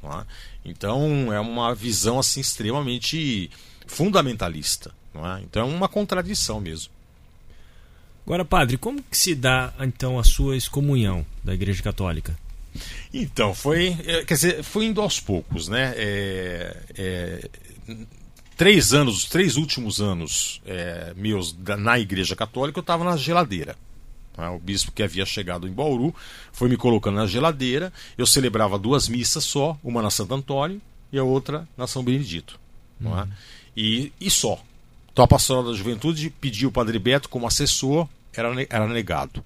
É? 0.04 0.26
Então 0.66 1.32
é 1.32 1.40
uma 1.40 1.76
visão 1.76 2.18
assim 2.18 2.42
extremamente 2.42 3.52
fundamentalista. 3.92 4.92
Não 5.14 5.30
é? 5.30 5.42
Então 5.42 5.62
é 5.62 5.66
uma 5.66 5.90
contradição 5.90 6.60
mesmo. 6.62 6.92
Agora, 8.26 8.46
padre, 8.46 8.78
como 8.78 9.04
que 9.04 9.18
se 9.18 9.36
dá 9.36 9.74
então 9.80 10.18
a 10.18 10.24
sua 10.24 10.56
excomunhão 10.56 11.26
da 11.44 11.54
Igreja 11.54 11.84
Católica? 11.84 12.38
Então, 13.14 13.54
foi, 13.54 13.98
é, 14.06 14.24
quer 14.24 14.36
dizer, 14.36 14.64
foi 14.64 14.86
indo 14.86 15.02
aos 15.02 15.20
poucos, 15.20 15.68
né? 15.68 15.94
É, 15.98 16.78
é, 16.98 17.50
três 18.56 18.94
anos, 18.94 19.18
os 19.18 19.26
três 19.26 19.58
últimos 19.58 20.00
anos 20.00 20.62
é, 20.66 21.14
meus 21.18 21.54
na 21.78 22.00
Igreja 22.00 22.36
Católica, 22.36 22.80
eu 22.80 22.82
estava 22.82 23.04
na 23.04 23.18
geladeira. 23.18 23.76
Né? 24.38 24.48
O 24.50 24.60
bispo 24.60 24.94
que 24.94 25.04
havia 25.04 25.26
chegado 25.26 25.68
em 25.68 25.72
Bauru 25.72 26.16
foi 26.54 26.70
me 26.70 26.78
colocando 26.78 27.16
na 27.16 27.28
geladeira. 27.28 27.92
Eu 28.18 28.26
celebrava 28.26 28.80
duas 28.80 29.10
missas 29.10 29.44
só, 29.44 29.78
uma 29.84 30.02
na 30.02 30.10
Santo 30.10 30.34
Antônio 30.34 30.82
e 31.12 31.20
a 31.20 31.24
outra 31.24 31.68
na 31.76 31.88
São 31.88 32.04
Benedito. 32.04 32.58
Não 32.98 33.20
é? 33.20 33.24
Uhum. 33.24 33.30
E, 33.76 34.12
e 34.20 34.30
só. 34.30 34.62
Então 35.12 35.26
a 35.26 35.28
pastoral 35.28 35.64
da 35.64 35.74
juventude 35.74 36.30
pediu 36.30 36.70
o 36.70 36.72
Padre 36.72 36.98
Beto 36.98 37.30
como 37.30 37.48
assessor, 37.48 38.08
era, 38.34 38.50
era 38.70 38.88
negado. 38.88 39.44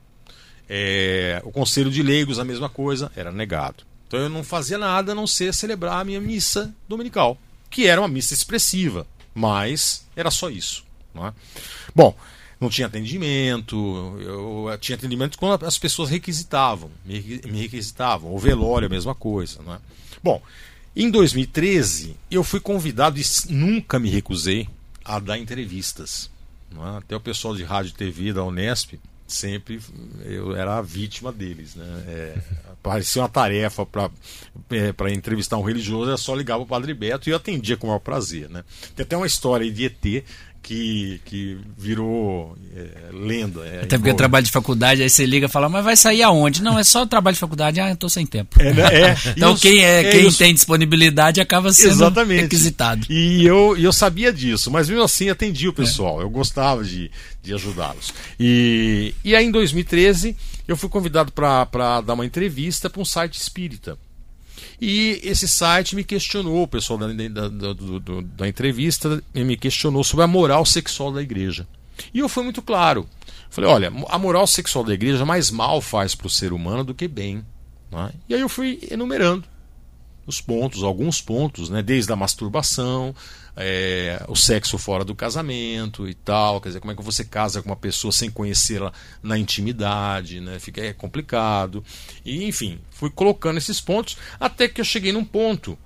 É, 0.70 1.42
o 1.44 1.52
conselho 1.52 1.92
de 1.92 2.02
leigos, 2.02 2.40
a 2.40 2.46
mesma 2.46 2.70
coisa, 2.70 3.12
era 3.16 3.32
negado. 3.32 3.84
Então 4.08 4.20
eu 4.20 4.30
não 4.30 4.44
fazia 4.44 4.78
nada 4.78 5.12
a 5.12 5.16
não 5.16 5.28
ser 5.28 5.54
celebrar 5.54 6.00
a 6.00 6.04
minha 6.04 6.22
missa 6.22 6.74
dominical, 6.88 7.38
que 7.70 7.88
era 7.88 8.02
uma 8.02 8.08
missa 8.08 8.34
expressiva, 8.34 9.08
mas 9.34 10.06
era 10.16 10.30
só 10.30 10.50
isso. 10.50 10.84
Não 11.14 11.28
é? 11.28 11.34
Bom, 11.94 12.16
não 12.60 12.70
tinha 12.70 12.88
atendimento, 12.88 13.76
eu 14.22 14.78
tinha 14.80 14.96
atendimento 14.96 15.38
quando 15.38 15.66
as 15.66 15.78
pessoas 15.78 16.10
requisitavam, 16.10 16.90
me 17.04 17.62
requisitavam, 17.62 18.34
o 18.34 18.40
velório, 18.40 18.88
a 18.88 18.90
mesma 18.90 19.16
coisa. 19.16 19.62
Não 19.62 19.74
é? 19.74 19.80
Bom, 20.24 20.42
em 20.96 21.10
2013, 21.10 22.16
eu 22.32 22.44
fui 22.44 22.60
convidado 22.60 23.20
e 23.20 23.24
nunca 23.50 24.00
me 24.00 24.10
recusei 24.10 24.68
a 25.04 25.20
dar 25.20 25.38
entrevistas. 25.38 26.30
É? 26.72 26.98
Até 26.98 27.16
o 27.16 27.20
pessoal 27.20 27.56
de 27.56 27.64
rádio 27.64 27.90
e 27.90 27.94
TV 27.94 28.34
da 28.34 28.44
Unesp, 28.44 29.00
sempre 29.28 29.80
eu 30.24 30.56
era 30.56 30.78
a 30.78 30.82
vítima 30.82 31.32
deles. 31.32 31.76
Né? 31.76 32.04
É, 32.08 32.38
parecia 32.82 33.22
uma 33.22 33.30
tarefa 33.30 33.86
para 33.86 34.10
é, 34.72 35.14
entrevistar 35.14 35.58
um 35.58 35.64
religioso, 35.64 36.10
era 36.10 36.18
só 36.18 36.36
ligar 36.36 36.56
para 36.56 36.64
o 36.64 36.68
Padre 36.68 36.94
Beto 36.94 37.30
e 37.30 37.32
eu 37.32 37.38
atendia 37.38 37.78
com 37.78 37.88
o 37.88 37.90
maior 37.90 38.00
prazer. 38.00 38.50
Né? 38.50 38.64
Tem 38.96 39.04
até 39.04 39.18
uma 39.18 39.28
história 39.28 39.70
de 39.72 39.86
ET 39.86 40.26
que, 40.66 41.22
que 41.26 41.58
virou 41.78 42.58
é, 42.76 43.12
lenda. 43.14 43.64
É, 43.68 43.84
Até 43.84 44.00
porque 44.00 44.10
é 44.10 44.14
trabalho 44.16 44.44
de 44.44 44.52
faculdade, 44.52 45.04
aí 45.04 45.10
você 45.10 45.24
liga 45.24 45.46
e 45.46 45.50
fala, 45.50 45.70
mas 45.70 45.86
vai 45.86 45.96
sair 45.96 46.24
aonde? 46.24 46.64
Não, 46.64 46.80
é 46.80 46.84
só 46.84 47.06
trabalho 47.06 47.36
de 47.36 47.40
faculdade, 47.40 47.80
ah, 47.80 47.92
eu 47.92 47.96
tô 47.96 48.10
sem 48.10 48.26
tempo. 48.26 48.60
É, 48.60 48.74
né? 48.74 48.84
é. 48.84 49.18
então 49.38 49.54
os, 49.54 49.62
quem, 49.62 49.86
é, 49.86 50.10
quem 50.10 50.32
tem 50.32 50.56
disponibilidade 50.56 51.40
acaba 51.40 51.72
sendo 51.72 51.92
Exatamente. 51.92 52.42
requisitado. 52.42 53.06
E 53.12 53.46
eu, 53.46 53.78
eu 53.78 53.94
sabia 53.94 54.34
disso, 54.34 54.72
mas 54.72 54.90
mesmo 54.90 55.04
assim 55.04 55.30
atendi 55.30 55.68
o 55.68 55.74
pessoal, 55.74 56.20
eu 56.20 56.32
gostava 56.32 56.84
de, 56.84 57.12
de 57.44 57.54
ajudá-los. 57.54 58.12
E, 58.40 59.14
e 59.24 59.36
aí 59.36 59.46
em 59.46 59.52
2013 59.52 60.36
eu 60.68 60.76
fui 60.76 60.90
convidado 60.90 61.32
para 61.32 62.02
dar 62.02 62.16
uma 62.16 62.26
entrevista 62.26 62.90
para 62.90 63.02
um 63.04 63.06
site 63.06 63.36
espírita. 63.36 64.00
E 64.80 65.20
esse 65.24 65.48
site 65.48 65.96
me 65.96 66.04
questionou, 66.04 66.64
o 66.64 66.68
pessoal 66.68 67.00
da, 67.00 67.08
da, 67.08 67.48
da, 67.50 67.74
da 68.38 68.48
entrevista 68.48 69.22
me 69.34 69.58
questionou 69.58 70.04
sobre 70.04 70.24
a 70.24 70.28
moral 70.28 70.66
sexual 70.66 71.12
da 71.12 71.22
igreja. 71.22 71.68
E 72.14 72.20
eu 72.20 72.30
fui 72.30 72.44
muito 72.44 72.62
claro. 72.62 73.08
Falei, 73.50 73.70
olha, 73.70 73.94
a 74.10 74.20
moral 74.20 74.46
sexual 74.46 74.84
da 74.84 74.94
igreja 74.94 75.26
mais 75.26 75.50
mal 75.50 75.80
faz 75.80 76.14
para 76.14 76.28
o 76.28 76.30
ser 76.30 76.52
humano 76.52 76.84
do 76.84 76.94
que 76.94 77.08
bem. 77.08 77.46
É? 77.92 78.12
E 78.30 78.36
aí 78.36 78.42
eu 78.42 78.50
fui 78.50 78.80
enumerando 78.92 79.46
os 80.28 80.42
pontos, 80.42 80.84
alguns 80.84 81.22
pontos, 81.22 81.70
né? 81.70 81.82
desde 81.82 82.12
a 82.12 82.16
masturbação, 82.16 83.16
é, 83.56 84.24
o 84.28 84.36
sexo 84.36 84.78
fora 84.78 85.06
do 85.06 85.16
casamento 85.16 86.08
e 86.08 86.14
tal, 86.14 86.60
quer 86.60 86.70
dizer, 86.70 86.80
como 86.80 86.92
é 86.92 86.96
que 86.96 87.04
você 87.04 87.24
casa 87.24 87.62
com 87.62 87.70
uma 87.70 87.76
pessoa 87.76 88.12
sem 88.12 88.30
conhecê-la 88.30 88.92
na 89.24 89.38
intimidade, 89.38 90.42
né? 90.42 90.60
Fica 90.60 90.82
é 90.82 90.94
complicado. 90.94 91.84
E 92.24 92.46
enfim, 92.46 92.80
fui 92.92 93.10
colocando 93.10 93.58
esses 93.58 93.80
pontos 93.80 94.18
até 94.40 94.68
que 94.68 94.82
eu 94.82 94.86
cheguei 94.86 95.12
num 95.12 95.26
ponto 95.26 95.78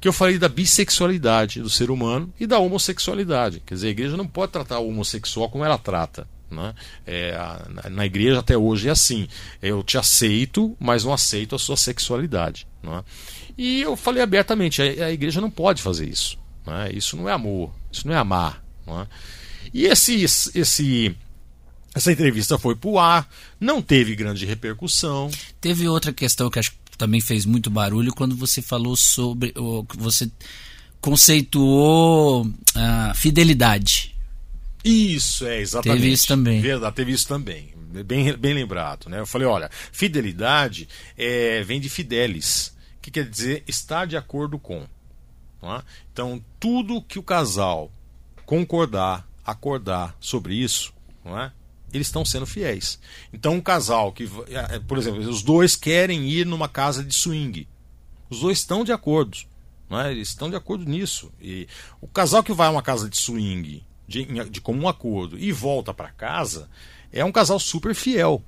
que 0.00 0.06
eu 0.06 0.12
falei 0.12 0.38
da 0.38 0.48
bissexualidade 0.48 1.60
do 1.60 1.70
ser 1.70 1.90
humano 1.90 2.32
e 2.38 2.46
da 2.46 2.58
homossexualidade. 2.58 3.62
Quer 3.64 3.74
dizer, 3.74 3.88
a 3.88 3.90
igreja 3.90 4.16
não 4.16 4.26
pode 4.26 4.52
tratar 4.52 4.78
o 4.78 4.88
homossexual 4.88 5.48
como 5.48 5.64
ela 5.64 5.78
trata. 5.78 6.28
Né? 6.50 6.74
É, 7.04 7.36
na 7.90 8.06
igreja 8.06 8.38
até 8.38 8.56
hoje 8.56 8.88
é 8.88 8.92
assim: 8.92 9.26
eu 9.60 9.82
te 9.82 9.98
aceito, 9.98 10.76
mas 10.78 11.02
não 11.02 11.12
aceito 11.12 11.56
a 11.56 11.58
sua 11.58 11.76
sexualidade. 11.76 12.68
Né? 12.82 13.02
E 13.58 13.80
eu 13.80 13.96
falei 13.96 14.22
abertamente: 14.22 14.80
a 14.80 15.10
igreja 15.10 15.40
não 15.40 15.50
pode 15.50 15.82
fazer 15.82 16.08
isso. 16.08 16.38
Né? 16.66 16.90
Isso 16.92 17.16
não 17.16 17.28
é 17.28 17.32
amor, 17.32 17.72
isso 17.90 18.06
não 18.06 18.14
é 18.14 18.18
amar. 18.18 18.62
Não 18.86 19.00
é? 19.00 19.06
E 19.72 19.86
esse, 19.86 20.22
esse, 20.22 21.16
essa 21.94 22.12
entrevista 22.12 22.58
foi 22.58 22.74
para 22.74 22.90
o 22.90 22.98
ar, 22.98 23.28
não 23.60 23.80
teve 23.82 24.16
grande 24.16 24.46
repercussão. 24.46 25.30
Teve 25.60 25.88
outra 25.88 26.12
questão 26.12 26.50
que 26.50 26.58
acho 26.58 26.72
que 26.72 26.98
também 26.98 27.20
fez 27.20 27.44
muito 27.44 27.70
barulho 27.70 28.14
quando 28.14 28.36
você 28.36 28.62
falou 28.62 28.96
sobre. 28.96 29.52
Você 29.96 30.30
conceituou 31.00 32.50
a 32.74 33.14
fidelidade. 33.14 34.14
Isso, 34.84 35.44
é, 35.46 35.60
exatamente. 35.60 36.00
Teve 36.00 36.12
isso 36.12 36.26
também. 36.28 36.60
Verdade, 36.60 36.94
teve 36.94 37.12
isso 37.12 37.26
também. 37.26 37.74
Bem, 38.04 38.36
bem 38.36 38.54
lembrado. 38.54 39.08
Né? 39.08 39.20
Eu 39.20 39.26
falei, 39.26 39.46
olha, 39.46 39.70
fidelidade 39.90 40.88
é, 41.16 41.62
vem 41.64 41.80
de 41.80 41.88
fidelis, 41.88 42.74
que 43.00 43.10
quer 43.10 43.28
dizer 43.28 43.64
estar 43.66 44.06
de 44.06 44.16
acordo 44.16 44.58
com. 44.58 44.86
É? 45.74 45.82
Então, 46.12 46.42
tudo 46.60 47.02
que 47.02 47.18
o 47.18 47.22
casal 47.22 47.90
concordar, 48.44 49.26
acordar 49.44 50.16
sobre 50.20 50.54
isso, 50.54 50.92
é? 51.24 51.50
eles 51.92 52.06
estão 52.06 52.24
sendo 52.24 52.46
fiéis. 52.46 52.98
Então, 53.32 53.54
um 53.54 53.60
casal 53.60 54.12
que, 54.12 54.24
é, 54.48 54.76
é, 54.76 54.78
por 54.78 54.98
exemplo, 54.98 55.20
os 55.20 55.42
dois 55.42 55.74
querem 55.74 56.28
ir 56.28 56.46
numa 56.46 56.68
casa 56.68 57.02
de 57.02 57.14
swing, 57.14 57.68
os 58.30 58.40
dois 58.40 58.58
estão 58.58 58.84
de 58.84 58.92
acordo, 58.92 59.38
é? 59.90 60.10
eles 60.10 60.28
estão 60.28 60.50
de 60.50 60.56
acordo 60.56 60.84
nisso. 60.84 61.32
E 61.40 61.68
o 62.00 62.08
casal 62.08 62.42
que 62.42 62.52
vai 62.52 62.68
a 62.68 62.70
uma 62.70 62.82
casa 62.82 63.08
de 63.08 63.16
swing 63.16 63.84
de, 64.06 64.24
de 64.50 64.60
comum 64.60 64.88
acordo 64.88 65.38
e 65.38 65.52
volta 65.52 65.92
para 65.92 66.10
casa 66.10 66.68
é 67.12 67.24
um 67.24 67.32
casal 67.32 67.58
super 67.58 67.94
fiel. 67.94 68.42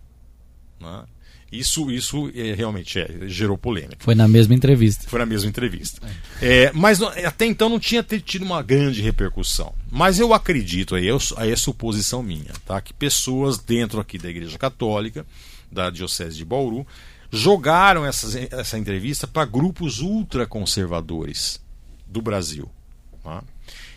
É? 0.80 1.17
Isso, 1.50 1.90
isso 1.90 2.30
é, 2.34 2.52
realmente 2.52 2.98
é, 2.98 3.08
gerou 3.26 3.56
polêmica. 3.56 3.96
Foi 4.00 4.14
na 4.14 4.28
mesma 4.28 4.54
entrevista. 4.54 5.08
Foi 5.08 5.18
na 5.18 5.24
mesma 5.24 5.48
entrevista. 5.48 6.06
É. 6.42 6.64
é 6.64 6.72
mas 6.72 7.02
até 7.02 7.46
então 7.46 7.70
não 7.70 7.80
tinha 7.80 8.02
tido 8.02 8.44
uma 8.44 8.62
grande 8.62 9.00
repercussão. 9.00 9.74
Mas 9.90 10.18
eu 10.18 10.34
acredito, 10.34 10.94
aí, 10.94 11.06
eu, 11.06 11.18
aí 11.36 11.50
é 11.50 11.56
suposição 11.56 12.22
minha, 12.22 12.52
tá? 12.66 12.80
que 12.80 12.92
pessoas 12.92 13.56
dentro 13.58 13.98
aqui 13.98 14.18
da 14.18 14.28
Igreja 14.28 14.58
Católica, 14.58 15.24
da 15.72 15.88
Diocese 15.88 16.36
de 16.36 16.44
Bauru, 16.44 16.86
jogaram 17.30 18.04
essa, 18.04 18.38
essa 18.50 18.78
entrevista 18.78 19.26
para 19.26 19.46
grupos 19.46 20.00
ultraconservadores 20.00 21.60
do 22.06 22.20
Brasil. 22.20 22.70
Tá? 23.24 23.42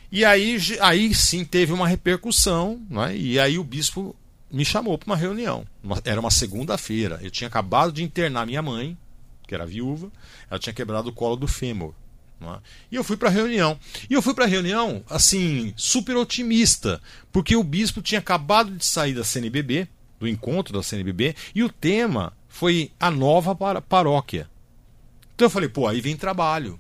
E 0.09 0.23
aí, 0.23 0.57
aí 0.79 1.13
sim 1.13 1.43
teve 1.43 1.73
uma 1.73 1.87
repercussão, 1.87 2.81
né? 2.89 3.15
e 3.15 3.37
aí 3.37 3.59
o 3.59 3.63
bispo 3.63 4.15
me 4.51 4.65
chamou 4.65 4.97
para 4.97 5.07
uma 5.07 5.15
reunião. 5.15 5.65
Era 6.03 6.19
uma 6.19 6.31
segunda-feira. 6.31 7.19
Eu 7.21 7.31
tinha 7.31 7.47
acabado 7.47 7.91
de 7.91 8.03
internar 8.03 8.45
minha 8.45 8.61
mãe, 8.61 8.97
que 9.47 9.55
era 9.55 9.65
viúva, 9.65 10.11
ela 10.49 10.59
tinha 10.59 10.73
quebrado 10.73 11.09
o 11.09 11.13
colo 11.13 11.35
do 11.35 11.47
fêmur. 11.47 11.93
É? 12.41 12.59
E 12.91 12.95
eu 12.95 13.03
fui 13.03 13.17
para 13.17 13.29
a 13.29 13.31
reunião. 13.31 13.79
E 14.09 14.13
eu 14.13 14.21
fui 14.21 14.33
para 14.33 14.45
a 14.45 14.47
reunião, 14.47 15.03
assim, 15.09 15.73
super 15.77 16.17
otimista, 16.17 17.01
porque 17.31 17.55
o 17.55 17.63
bispo 17.63 18.01
tinha 18.01 18.19
acabado 18.19 18.71
de 18.71 18.83
sair 18.83 19.13
da 19.13 19.23
CNBB, 19.23 19.87
do 20.19 20.27
encontro 20.27 20.73
da 20.73 20.83
CNBB, 20.83 21.35
e 21.53 21.63
o 21.63 21.69
tema 21.69 22.33
foi 22.49 22.91
a 22.99 23.11
nova 23.11 23.55
paróquia. 23.81 24.49
Então 25.35 25.45
eu 25.45 25.49
falei, 25.49 25.69
pô, 25.69 25.87
aí 25.87 26.01
vem 26.01 26.15
trabalho. 26.15 26.79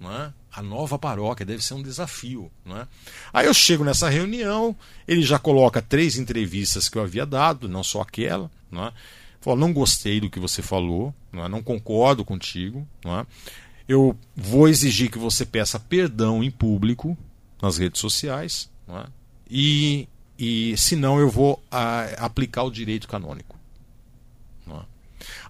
Não 0.00 0.10
é? 0.10 0.32
a 0.52 0.62
nova 0.62 0.98
paróquia 0.98 1.46
deve 1.46 1.64
ser 1.64 1.74
um 1.74 1.82
desafio. 1.82 2.50
Não 2.64 2.76
é? 2.78 2.88
Aí 3.32 3.46
eu 3.46 3.54
chego 3.54 3.84
nessa 3.84 4.08
reunião, 4.08 4.74
ele 5.06 5.22
já 5.22 5.38
coloca 5.38 5.80
três 5.80 6.16
entrevistas 6.16 6.88
que 6.88 6.98
eu 6.98 7.02
havia 7.02 7.24
dado, 7.24 7.68
não 7.68 7.82
só 7.82 8.00
aquela. 8.00 8.50
Não 8.70 8.86
é? 8.86 8.92
Fala, 9.40 9.56
não 9.56 9.72
gostei 9.72 10.20
do 10.20 10.28
que 10.28 10.40
você 10.40 10.60
falou, 10.60 11.14
não, 11.32 11.44
é? 11.44 11.48
não 11.48 11.62
concordo 11.62 12.24
contigo. 12.24 12.86
Não 13.04 13.20
é? 13.20 13.26
Eu 13.88 14.16
vou 14.36 14.68
exigir 14.68 15.10
que 15.10 15.18
você 15.18 15.46
peça 15.46 15.78
perdão 15.78 16.42
em 16.42 16.50
público 16.50 17.16
nas 17.62 17.78
redes 17.78 18.00
sociais. 18.00 18.68
Não 18.86 18.98
é? 18.98 19.06
E, 19.48 20.08
e 20.38 20.76
senão 20.76 21.18
eu 21.18 21.30
vou 21.30 21.62
a, 21.70 22.04
aplicar 22.24 22.64
o 22.64 22.70
direito 22.70 23.08
canônico. 23.08 23.56
Não 24.66 24.78
é? 24.78 24.82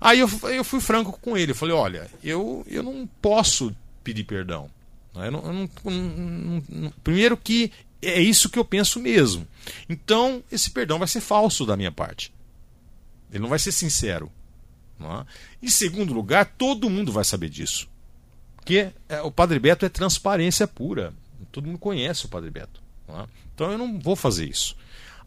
Aí 0.00 0.20
eu, 0.20 0.28
eu 0.50 0.64
fui 0.64 0.80
franco 0.80 1.18
com 1.20 1.36
ele. 1.36 1.52
Eu 1.52 1.56
falei: 1.56 1.74
olha, 1.74 2.10
eu, 2.22 2.64
eu 2.68 2.82
não 2.82 3.08
posso 3.20 3.74
pedir 4.02 4.24
perdão. 4.24 4.70
Eu 5.14 5.30
não, 5.30 5.44
eu 5.44 5.52
não, 5.52 6.62
não, 6.68 6.90
primeiro 7.02 7.36
que 7.36 7.72
é 8.00 8.20
isso 8.20 8.48
que 8.48 8.58
eu 8.58 8.64
penso 8.64 9.00
mesmo. 9.00 9.46
Então, 9.88 10.42
esse 10.50 10.70
perdão 10.70 10.98
vai 10.98 11.08
ser 11.08 11.20
falso 11.20 11.66
da 11.66 11.76
minha 11.76 11.92
parte. 11.92 12.32
Ele 13.30 13.40
não 13.40 13.48
vai 13.48 13.58
ser 13.58 13.72
sincero. 13.72 14.30
É? 15.00 15.26
Em 15.62 15.68
segundo 15.68 16.12
lugar, 16.12 16.44
todo 16.44 16.90
mundo 16.90 17.12
vai 17.12 17.24
saber 17.24 17.48
disso. 17.48 17.88
Porque 18.56 18.90
é, 19.08 19.20
o 19.22 19.30
Padre 19.30 19.58
Beto 19.58 19.86
é 19.86 19.88
transparência 19.88 20.66
pura. 20.66 21.12
Todo 21.50 21.66
mundo 21.66 21.78
conhece 21.78 22.26
o 22.26 22.28
Padre 22.28 22.50
Beto. 22.50 22.82
É? 23.08 23.26
Então 23.54 23.72
eu 23.72 23.78
não 23.78 23.98
vou 23.98 24.14
fazer 24.14 24.48
isso. 24.48 24.76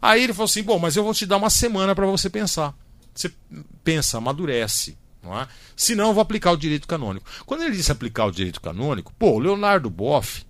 Aí 0.00 0.22
ele 0.22 0.32
falou 0.32 0.46
assim: 0.46 0.62
bom, 0.62 0.78
mas 0.78 0.96
eu 0.96 1.04
vou 1.04 1.14
te 1.14 1.26
dar 1.26 1.36
uma 1.36 1.50
semana 1.50 1.94
para 1.94 2.06
você 2.06 2.30
pensar. 2.30 2.74
Você 3.14 3.32
pensa, 3.82 4.18
amadurece. 4.18 4.96
Não 5.24 5.40
é? 5.40 5.48
Senão 5.74 6.08
eu 6.08 6.14
vou 6.14 6.20
aplicar 6.20 6.52
o 6.52 6.56
direito 6.56 6.86
canônico. 6.86 7.26
Quando 7.46 7.62
ele 7.62 7.76
disse 7.76 7.90
aplicar 7.90 8.26
o 8.26 8.30
direito 8.30 8.60
canônico, 8.60 9.12
pô, 9.18 9.38
Leonardo 9.38 9.88
Boff, 9.88 10.44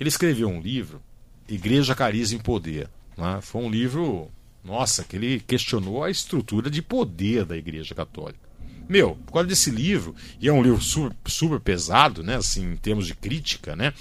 ele 0.00 0.08
escreveu 0.08 0.48
um 0.48 0.60
livro, 0.60 1.02
Igreja, 1.48 1.94
Carisma 1.94 2.38
e 2.38 2.42
Poder. 2.42 2.88
É? 3.18 3.40
Foi 3.40 3.62
um 3.62 3.70
livro, 3.70 4.30
nossa, 4.64 5.04
que 5.04 5.16
ele 5.16 5.40
questionou 5.40 6.02
a 6.02 6.10
estrutura 6.10 6.70
de 6.70 6.80
poder 6.80 7.44
da 7.44 7.56
Igreja 7.56 7.94
Católica. 7.94 8.48
Meu, 8.88 9.16
por 9.26 9.32
causa 9.32 9.48
desse 9.48 9.70
livro, 9.70 10.14
e 10.40 10.48
é 10.48 10.52
um 10.52 10.62
livro 10.62 10.80
super, 10.80 11.14
super 11.26 11.60
pesado, 11.60 12.22
né, 12.22 12.36
assim, 12.36 12.72
em 12.72 12.76
termos 12.76 13.06
de 13.06 13.14
crítica, 13.14 13.76
né, 13.76 13.92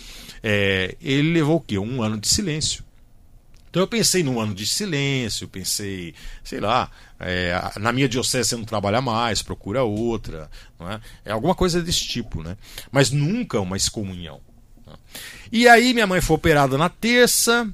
é, 0.42 0.96
ele 1.02 1.34
levou 1.34 1.58
o 1.58 1.62
quê? 1.62 1.78
Um 1.78 2.02
ano 2.02 2.18
de 2.18 2.30
silêncio. 2.30 2.86
Então 3.70 3.84
eu 3.84 3.88
pensei 3.88 4.24
num 4.24 4.40
ano 4.40 4.56
de 4.56 4.66
silêncio, 4.66 5.48
pensei, 5.48 6.16
sei 6.42 6.62
lá, 6.62 6.90
é, 7.20 7.60
na 7.80 7.92
minha 7.92 8.08
diocese 8.08 8.50
você 8.50 8.56
não 8.56 8.64
trabalha 8.64 9.02
mais, 9.02 9.42
procura 9.42 9.84
outra, 9.84 10.50
é? 10.80 11.00
é 11.26 11.32
alguma 11.32 11.56
coisa 11.56 11.82
desse 11.82 12.06
tipo, 12.08 12.44
né? 12.44 12.56
Mas 12.92 13.12
nunca 13.12 13.60
uma 13.60 13.78
excomunhão. 13.78 14.40
Né? 14.86 14.94
E 15.52 15.68
aí 15.68 15.94
minha 15.94 16.08
mãe 16.08 16.22
foi 16.22 16.36
operada 16.36 16.78
na 16.78 16.90
terça, 16.90 17.68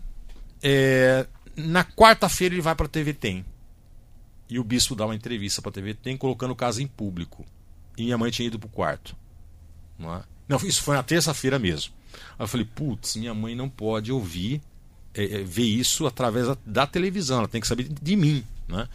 é, 0.61 1.25
na 1.55 1.83
quarta-feira 1.83 2.55
ele 2.55 2.61
vai 2.61 2.75
para 2.75 2.85
a 2.85 2.89
TV 2.89 3.13
Tem. 3.13 3.45
E 4.49 4.59
o 4.59 4.63
bispo 4.63 4.95
dá 4.95 5.05
uma 5.05 5.15
entrevista 5.15 5.61
para 5.61 5.69
a 5.69 5.73
TV 5.73 5.93
Tem 5.93 6.15
colocando 6.15 6.51
o 6.51 6.55
caso 6.55 6.81
em 6.81 6.87
público. 6.87 7.45
E 7.97 8.03
minha 8.03 8.17
mãe 8.17 8.31
tinha 8.31 8.47
ido 8.47 8.59
para 8.59 8.67
o 8.67 8.71
quarto. 8.71 9.15
Não, 9.97 10.15
é? 10.15 10.23
não, 10.47 10.57
isso 10.57 10.81
foi 10.81 10.95
na 10.95 11.03
terça-feira 11.03 11.59
mesmo. 11.59 11.93
Aí 12.37 12.43
eu 12.43 12.47
falei, 12.47 12.65
putz, 12.65 13.15
minha 13.15 13.33
mãe 13.33 13.55
não 13.55 13.69
pode 13.69 14.11
ouvir 14.11 14.61
é, 15.13 15.23
é, 15.23 15.43
ver 15.43 15.65
isso 15.65 16.05
através 16.05 16.47
da, 16.47 16.57
da, 16.65 16.87
televisão, 16.87 17.39
ela 17.39 17.47
tem 17.47 17.61
que 17.61 17.67
saber 17.67 17.87
de 17.87 18.15
mim. 18.15 18.43
Né? 18.67 18.87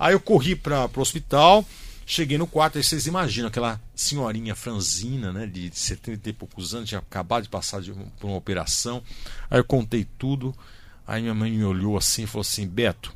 Aí 0.00 0.14
eu 0.14 0.20
corri 0.20 0.56
para 0.56 0.88
o 0.96 1.00
hospital, 1.00 1.62
cheguei 2.06 2.38
no 2.38 2.46
quarto, 2.46 2.78
aí 2.78 2.82
vocês 2.82 3.06
imaginam 3.06 3.48
aquela 3.48 3.78
senhorinha 3.94 4.54
franzina, 4.54 5.30
né, 5.30 5.46
de 5.46 5.70
70 5.70 6.30
e 6.30 6.32
poucos 6.32 6.74
anos, 6.74 6.88
tinha 6.88 7.00
acabado 7.00 7.42
de 7.42 7.50
passar 7.50 7.82
de, 7.82 7.92
por 7.92 8.26
uma 8.26 8.38
operação. 8.38 9.02
Aí 9.50 9.58
eu 9.58 9.64
contei 9.64 10.06
tudo, 10.16 10.56
aí 11.06 11.20
minha 11.20 11.34
mãe 11.34 11.52
me 11.52 11.62
olhou 11.64 11.98
assim 11.98 12.22
e 12.22 12.26
falou 12.26 12.40
assim: 12.40 12.66
Beto, 12.66 13.14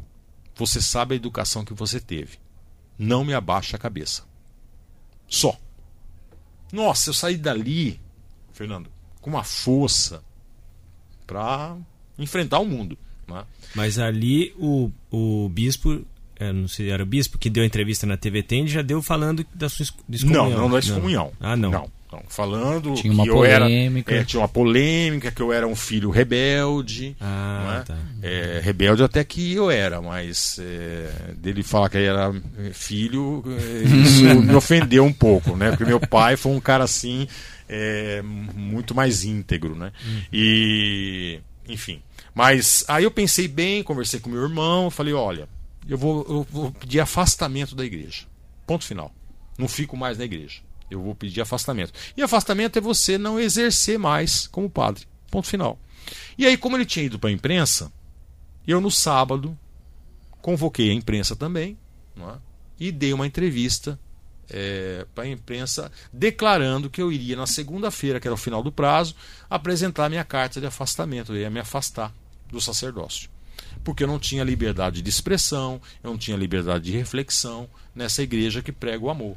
você 0.54 0.82
sabe 0.82 1.14
a 1.14 1.16
educação 1.16 1.64
que 1.64 1.72
você 1.72 1.98
teve. 1.98 2.38
Não 2.98 3.24
me 3.24 3.32
abaixa 3.32 3.76
a 3.76 3.80
cabeça. 3.80 4.22
Só. 5.26 5.58
Nossa, 6.70 7.08
eu 7.08 7.14
saí 7.14 7.38
dali, 7.38 7.98
Fernando, 8.52 8.90
com 9.22 9.30
uma 9.30 9.42
força 9.42 10.22
para 11.26 11.78
enfrentar 12.18 12.58
o 12.58 12.66
mundo. 12.66 12.98
Né? 13.26 13.42
Mas 13.74 13.98
ali 13.98 14.54
o, 14.58 14.90
o 15.10 15.48
bispo, 15.48 16.04
não 16.52 16.68
sei, 16.68 16.90
era 16.90 17.02
o 17.02 17.06
bispo 17.06 17.38
que 17.38 17.48
deu 17.48 17.64
entrevista 17.64 18.06
na 18.06 18.16
TV 18.16 18.42
Tem, 18.42 18.66
já 18.66 18.82
deu 18.82 19.00
falando 19.00 19.46
da 19.54 19.68
sua 19.68 19.84
excomunhão. 20.08 20.50
Não, 20.50 20.58
não 20.58 20.70
da 20.70 20.78
excomunhão. 20.78 21.32
Não. 21.40 21.50
Ah, 21.50 21.56
não. 21.56 21.70
não. 21.70 21.90
não. 22.12 22.22
Falando 22.28 22.94
tinha 22.94 23.12
uma 23.12 23.24
que 23.24 23.30
polêmica. 23.30 24.12
eu 24.12 24.16
era. 24.16 24.22
É, 24.22 24.24
tinha 24.24 24.40
uma 24.40 24.48
polêmica, 24.48 25.30
que 25.30 25.42
eu 25.42 25.52
era 25.52 25.66
um 25.66 25.76
filho 25.76 26.10
rebelde. 26.10 27.16
Ah, 27.20 27.80
é? 27.80 27.84
tá. 27.84 27.98
É, 28.22 28.60
rebelde 28.62 29.02
até 29.02 29.22
que 29.24 29.52
eu 29.52 29.70
era, 29.70 30.00
mas 30.00 30.58
é, 30.60 31.34
dele 31.36 31.62
falar 31.62 31.88
que 31.88 31.98
era 31.98 32.32
filho, 32.72 33.42
é, 33.46 33.82
isso 33.84 34.24
me 34.42 34.54
ofendeu 34.54 35.04
um 35.04 35.12
pouco, 35.12 35.56
né? 35.56 35.70
Porque 35.70 35.84
meu 35.84 36.00
pai 36.00 36.36
foi 36.36 36.52
um 36.52 36.60
cara 36.60 36.84
assim, 36.84 37.26
é, 37.68 38.22
muito 38.22 38.94
mais 38.94 39.24
íntegro, 39.24 39.74
né? 39.74 39.92
Hum. 40.06 40.20
E 40.32 41.40
enfim. 41.68 42.00
Mas 42.34 42.84
aí 42.88 43.04
eu 43.04 43.10
pensei 43.10 43.46
bem, 43.46 43.82
conversei 43.82 44.18
com 44.18 44.28
meu 44.28 44.42
irmão, 44.42 44.90
falei, 44.90 45.14
olha, 45.14 45.48
eu 45.88 45.98
vou, 45.98 46.24
eu 46.28 46.46
vou 46.50 46.72
pedir 46.72 47.00
afastamento 47.00 47.74
da 47.74 47.84
igreja. 47.84 48.26
Ponto 48.66 48.84
final. 48.84 49.12
Não 49.58 49.68
fico 49.68 49.96
mais 49.96 50.18
na 50.18 50.24
igreja. 50.24 50.60
Eu 50.90 51.00
vou 51.02 51.14
pedir 51.14 51.40
afastamento. 51.40 51.92
E 52.16 52.22
afastamento 52.22 52.78
é 52.78 52.80
você 52.80 53.18
não 53.18 53.38
exercer 53.38 53.98
mais 53.98 54.46
como 54.46 54.70
padre. 54.70 55.06
Ponto 55.30 55.46
final. 55.46 55.78
E 56.36 56.46
aí, 56.46 56.56
como 56.56 56.76
ele 56.76 56.84
tinha 56.84 57.06
ido 57.06 57.18
para 57.18 57.30
a 57.30 57.32
imprensa, 57.32 57.92
eu 58.66 58.80
no 58.80 58.90
sábado 58.90 59.58
convoquei 60.40 60.90
a 60.90 60.94
imprensa 60.94 61.34
também 61.34 61.78
é? 62.18 62.36
e 62.78 62.92
dei 62.92 63.12
uma 63.12 63.26
entrevista 63.26 63.98
é, 64.50 65.06
para 65.14 65.24
a 65.24 65.28
imprensa 65.28 65.90
declarando 66.12 66.90
que 66.90 67.00
eu 67.00 67.10
iria 67.10 67.36
na 67.36 67.46
segunda-feira, 67.46 68.20
que 68.20 68.28
era 68.28 68.34
o 68.34 68.38
final 68.38 68.62
do 68.62 68.70
prazo, 68.70 69.14
apresentar 69.48 70.10
minha 70.10 70.24
carta 70.24 70.60
de 70.60 70.66
afastamento, 70.66 71.32
eu 71.32 71.40
ia 71.40 71.50
me 71.50 71.60
afastar 71.60 72.12
do 72.48 72.60
sacerdócio. 72.60 73.30
Porque 73.82 74.04
eu 74.04 74.08
não 74.08 74.18
tinha 74.18 74.44
liberdade 74.44 75.02
de 75.02 75.10
expressão, 75.10 75.80
eu 76.02 76.10
não 76.10 76.18
tinha 76.18 76.36
liberdade 76.36 76.84
de 76.84 76.92
reflexão 76.92 77.68
nessa 77.94 78.22
igreja 78.22 78.62
que 78.62 78.72
prega 78.72 79.04
o 79.04 79.10
amor. 79.10 79.36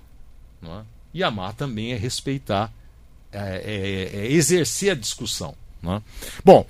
É? 0.64 0.82
E 1.14 1.24
amar 1.24 1.54
também 1.54 1.94
é 1.94 1.98
respeitar, 1.98 2.72
é, 3.32 3.62
é, 3.64 4.20
é 4.20 4.32
exercer 4.32 4.92
a 4.92 4.96
discussão. 4.96 5.56
É? 5.84 6.02
Bom, 6.44 6.68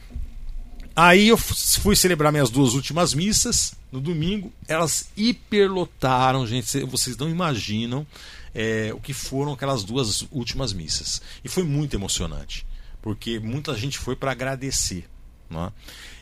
aí 0.95 1.27
eu 1.27 1.37
fui 1.37 1.95
celebrar 1.95 2.31
minhas 2.31 2.49
duas 2.49 2.73
últimas 2.73 3.13
missas 3.13 3.75
no 3.91 4.01
domingo, 4.01 4.51
elas 4.67 5.09
hiperlotaram, 5.15 6.45
gente. 6.45 6.83
Vocês 6.85 7.15
não 7.17 7.29
imaginam 7.29 8.05
é, 8.53 8.91
o 8.93 8.99
que 8.99 9.13
foram 9.13 9.53
aquelas 9.53 9.83
duas 9.83 10.25
últimas 10.31 10.73
missas. 10.73 11.21
E 11.43 11.49
foi 11.49 11.63
muito 11.63 11.95
emocionante, 11.95 12.65
porque 13.01 13.39
muita 13.39 13.75
gente 13.75 13.97
foi 13.97 14.15
para 14.15 14.31
agradecer. 14.31 15.07
Não 15.49 15.65
é? 15.65 15.71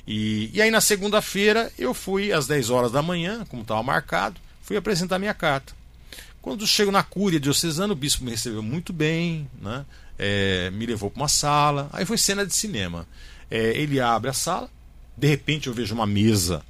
e, 0.08 0.52
e 0.54 0.62
aí 0.62 0.70
na 0.70 0.82
segunda-feira 0.82 1.72
eu 1.80 1.94
fui 1.94 2.32
às 2.32 2.46
10 2.46 2.70
horas 2.70 2.92
da 2.92 3.02
manhã, 3.02 3.44
como 3.50 3.64
estava 3.64 3.82
marcado, 3.82 4.40
fui 4.62 4.78
apresentar 4.78 5.18
minha 5.18 5.34
carta. 5.34 5.74
Quando 6.42 6.68
chego 6.68 6.92
na 6.92 7.02
cúria 7.02 7.40
diocesana, 7.40 7.94
o 7.94 7.96
bispo 7.96 8.24
me 8.24 8.30
recebeu 8.30 8.62
muito 8.62 8.94
bem, 8.94 9.50
né? 9.60 9.84
É, 10.18 10.70
me 10.70 10.86
levou 10.86 11.10
para 11.10 11.22
uma 11.22 11.28
sala. 11.28 11.90
Aí 11.92 12.06
foi 12.06 12.20
cena 12.20 12.46
de 12.46 12.54
cinema. 12.54 13.08
É, 13.50 13.76
ele 13.76 14.00
abre 14.00 14.30
a 14.30 14.34
sala, 14.34 14.70
de 15.18 15.28
repente 15.28 15.68
eu 15.68 15.74
vejo 15.74 15.96
uma 15.96 16.06
mesa 16.06 16.64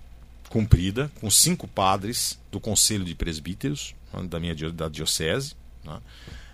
cumprida, 0.50 1.12
com 1.20 1.30
cinco 1.30 1.68
padres 1.68 2.40
do 2.52 2.60
Conselho 2.60 3.04
de 3.04 3.14
Presbíteros, 3.16 3.94
né, 4.14 4.24
da 4.24 4.40
minha 4.40 4.56
da 4.72 4.88
diocese, 4.88 5.56
né, 5.84 6.00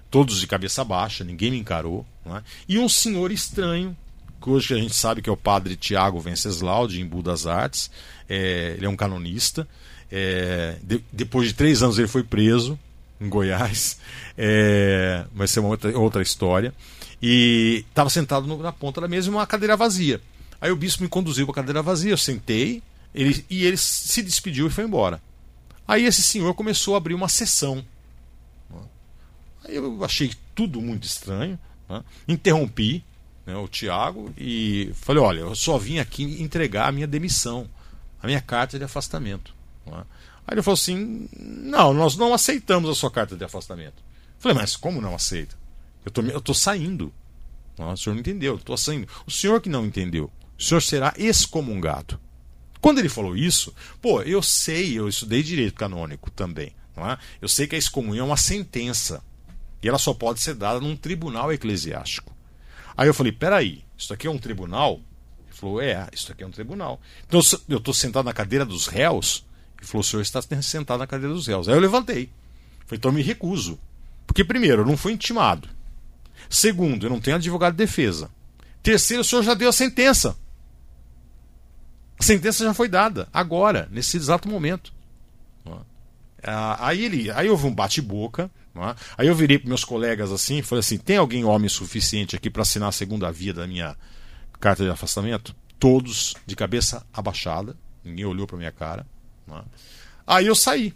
todos 0.09 0.39
de 0.39 0.47
cabeça 0.47 0.83
baixa, 0.83 1.23
ninguém 1.23 1.51
me 1.51 1.59
encarou, 1.59 2.05
né, 2.25 2.43
e 2.67 2.79
um 2.79 2.89
senhor 2.89 3.31
estranho, 3.31 3.95
que 4.41 4.49
hoje 4.49 4.73
a 4.73 4.77
gente 4.77 4.95
sabe 4.95 5.21
que 5.21 5.29
é 5.29 5.33
o 5.33 5.37
padre 5.37 5.75
Tiago 5.75 6.19
Venceslau, 6.19 6.87
de 6.87 6.99
Embu 6.99 7.21
das 7.21 7.45
Artes, 7.45 7.91
é, 8.27 8.73
ele 8.75 8.85
é 8.85 8.89
um 8.89 8.95
canonista, 8.95 9.67
é, 10.11 10.77
de, 10.83 11.03
depois 11.11 11.47
de 11.47 11.53
três 11.53 11.83
anos 11.83 11.99
ele 11.99 12.07
foi 12.07 12.23
preso 12.23 12.77
em 13.19 13.29
Goiás, 13.29 13.99
é, 14.37 15.23
vai 15.33 15.47
ser 15.47 15.59
uma 15.59 15.69
outra, 15.69 15.97
outra 15.97 16.21
história, 16.21 16.73
e 17.21 17.85
estava 17.87 18.09
sentado 18.09 18.47
no, 18.47 18.57
na 18.57 18.71
ponta 18.71 18.99
da 18.99 19.07
mesa 19.07 19.27
e 19.27 19.31
uma 19.31 19.45
cadeira 19.45 19.77
vazia. 19.77 20.19
Aí 20.59 20.71
o 20.71 20.75
bispo 20.75 21.03
me 21.03 21.09
conduziu 21.09 21.45
para 21.45 21.53
a 21.53 21.55
cadeira 21.55 21.81
vazia, 21.81 22.11
eu 22.11 22.17
sentei, 22.17 22.81
ele, 23.13 23.45
e 23.49 23.65
ele 23.65 23.77
se 23.77 24.23
despediu 24.23 24.67
e 24.67 24.71
foi 24.71 24.83
embora. 24.83 25.21
Aí 25.87 26.05
esse 26.05 26.21
senhor 26.21 26.53
começou 26.53 26.95
a 26.95 26.97
abrir 26.97 27.13
uma 27.13 27.29
sessão. 27.29 27.85
Aí 29.63 29.75
eu 29.75 30.03
achei 30.03 30.31
tudo 30.55 30.81
muito 30.81 31.03
estranho. 31.03 31.59
Né? 31.89 32.03
Interrompi 32.27 33.03
né, 33.45 33.55
o 33.55 33.67
Tiago 33.67 34.33
e 34.37 34.91
falei: 34.95 35.21
olha, 35.21 35.39
eu 35.39 35.55
só 35.55 35.77
vim 35.77 35.99
aqui 35.99 36.41
entregar 36.41 36.87
a 36.87 36.91
minha 36.91 37.07
demissão, 37.07 37.69
a 38.21 38.27
minha 38.27 38.41
carta 38.41 38.77
de 38.77 38.83
afastamento. 38.83 39.53
Né? 39.85 40.03
Aí 40.47 40.55
ele 40.55 40.61
falou 40.61 40.75
assim: 40.75 41.27
não, 41.37 41.93
nós 41.93 42.15
não 42.15 42.33
aceitamos 42.33 42.89
a 42.89 42.95
sua 42.95 43.11
carta 43.11 43.35
de 43.35 43.43
afastamento. 43.43 44.03
falei, 44.39 44.57
mas 44.57 44.75
como 44.75 45.01
não 45.01 45.15
aceita? 45.15 45.55
Eu 46.05 46.11
tô, 46.11 46.21
estou 46.21 46.55
saindo. 46.55 47.13
Não, 47.77 47.93
o 47.93 47.97
senhor 47.97 48.13
não 48.13 48.21
entendeu, 48.21 48.53
eu 48.53 48.57
estou 48.57 48.77
saindo. 48.77 49.07
O 49.25 49.31
senhor 49.31 49.61
que 49.61 49.69
não 49.69 49.85
entendeu, 49.85 50.31
o 50.57 50.61
senhor 50.61 50.81
será 50.81 51.13
excomungado. 51.17 52.19
Quando 52.79 52.97
ele 52.97 53.09
falou 53.09 53.37
isso, 53.37 53.73
pô, 54.01 54.21
eu 54.23 54.41
sei, 54.41 54.97
eu 54.97 55.07
estudei 55.07 55.43
direito 55.43 55.75
canônico 55.75 56.31
também. 56.31 56.73
É? 56.97 57.17
Eu 57.41 57.47
sei 57.47 57.67
que 57.67 57.75
a 57.75 57.79
excomunhão 57.79 58.25
é 58.25 58.29
uma 58.29 58.37
sentença. 58.37 59.23
E 59.81 59.87
ela 59.87 59.97
só 59.97 60.13
pode 60.13 60.41
ser 60.41 60.53
dada 60.53 60.79
num 60.79 60.95
tribunal 60.95 61.51
eclesiástico. 61.51 62.35
Aí 62.95 63.07
eu 63.07 63.13
falei: 63.13 63.31
peraí, 63.31 63.83
isso 63.97 64.13
aqui 64.13 64.27
é 64.27 64.31
um 64.31 64.37
tribunal? 64.37 64.99
Ele 65.45 65.53
falou: 65.53 65.81
é, 65.81 66.07
isso 66.13 66.31
aqui 66.31 66.43
é 66.43 66.47
um 66.47 66.51
tribunal. 66.51 66.99
Então 67.27 67.39
eu 67.69 67.77
estou 67.77 67.93
sentado 67.93 68.25
na 68.25 68.33
cadeira 68.33 68.65
dos 68.65 68.87
réus? 68.87 69.45
Ele 69.77 69.87
falou: 69.87 70.01
o 70.01 70.03
senhor 70.03 70.21
está 70.21 70.41
sentado 70.61 70.99
na 70.99 71.07
cadeira 71.07 71.33
dos 71.33 71.47
réus. 71.47 71.67
Aí 71.67 71.75
eu 71.75 71.79
levantei. 71.79 72.29
Falei: 72.85 72.97
então 72.97 73.11
eu 73.11 73.15
me 73.15 73.21
recuso. 73.21 73.79
Porque, 74.25 74.43
primeiro, 74.45 74.83
eu 74.83 74.85
não 74.85 74.95
fui 74.95 75.11
intimado. 75.11 75.67
Segundo, 76.49 77.05
eu 77.05 77.09
não 77.09 77.19
tenho 77.19 77.35
advogado 77.35 77.73
de 77.73 77.77
defesa. 77.77 78.29
Terceiro, 78.81 79.21
o 79.21 79.25
senhor 79.25 79.43
já 79.43 79.53
deu 79.53 79.69
a 79.69 79.73
sentença. 79.73 80.37
A 82.17 82.23
sentença 82.23 82.63
já 82.63 82.73
foi 82.73 82.87
dada, 82.87 83.27
agora, 83.33 83.87
nesse 83.91 84.15
exato 84.15 84.47
momento. 84.47 84.93
Ah, 86.43 86.87
aí 86.87 87.03
ele, 87.03 87.29
aí 87.31 87.49
houve 87.49 87.67
um 87.67 87.73
bate-boca. 87.73 88.49
Aí 89.17 89.27
eu 89.27 89.35
virei 89.35 89.59
para 89.59 89.67
meus 89.67 89.83
colegas 89.83 90.31
assim 90.31 90.59
e 90.59 90.63
falei 90.63 90.79
assim: 90.79 90.97
tem 90.97 91.17
alguém 91.17 91.43
homem 91.43 91.69
suficiente 91.69 92.35
aqui 92.35 92.49
para 92.49 92.61
assinar 92.61 92.89
a 92.89 92.93
segunda 92.93 93.31
via 93.31 93.53
da 93.53 93.67
minha 93.67 93.95
carta 94.59 94.83
de 94.83 94.89
afastamento? 94.89 95.55
Todos 95.77 96.35
de 96.45 96.55
cabeça 96.55 97.05
abaixada, 97.13 97.75
ninguém 98.03 98.25
olhou 98.25 98.47
para 98.47 98.57
minha 98.57 98.71
cara. 98.71 99.05
Aí 100.25 100.45
eu 100.47 100.55
saí. 100.55 100.93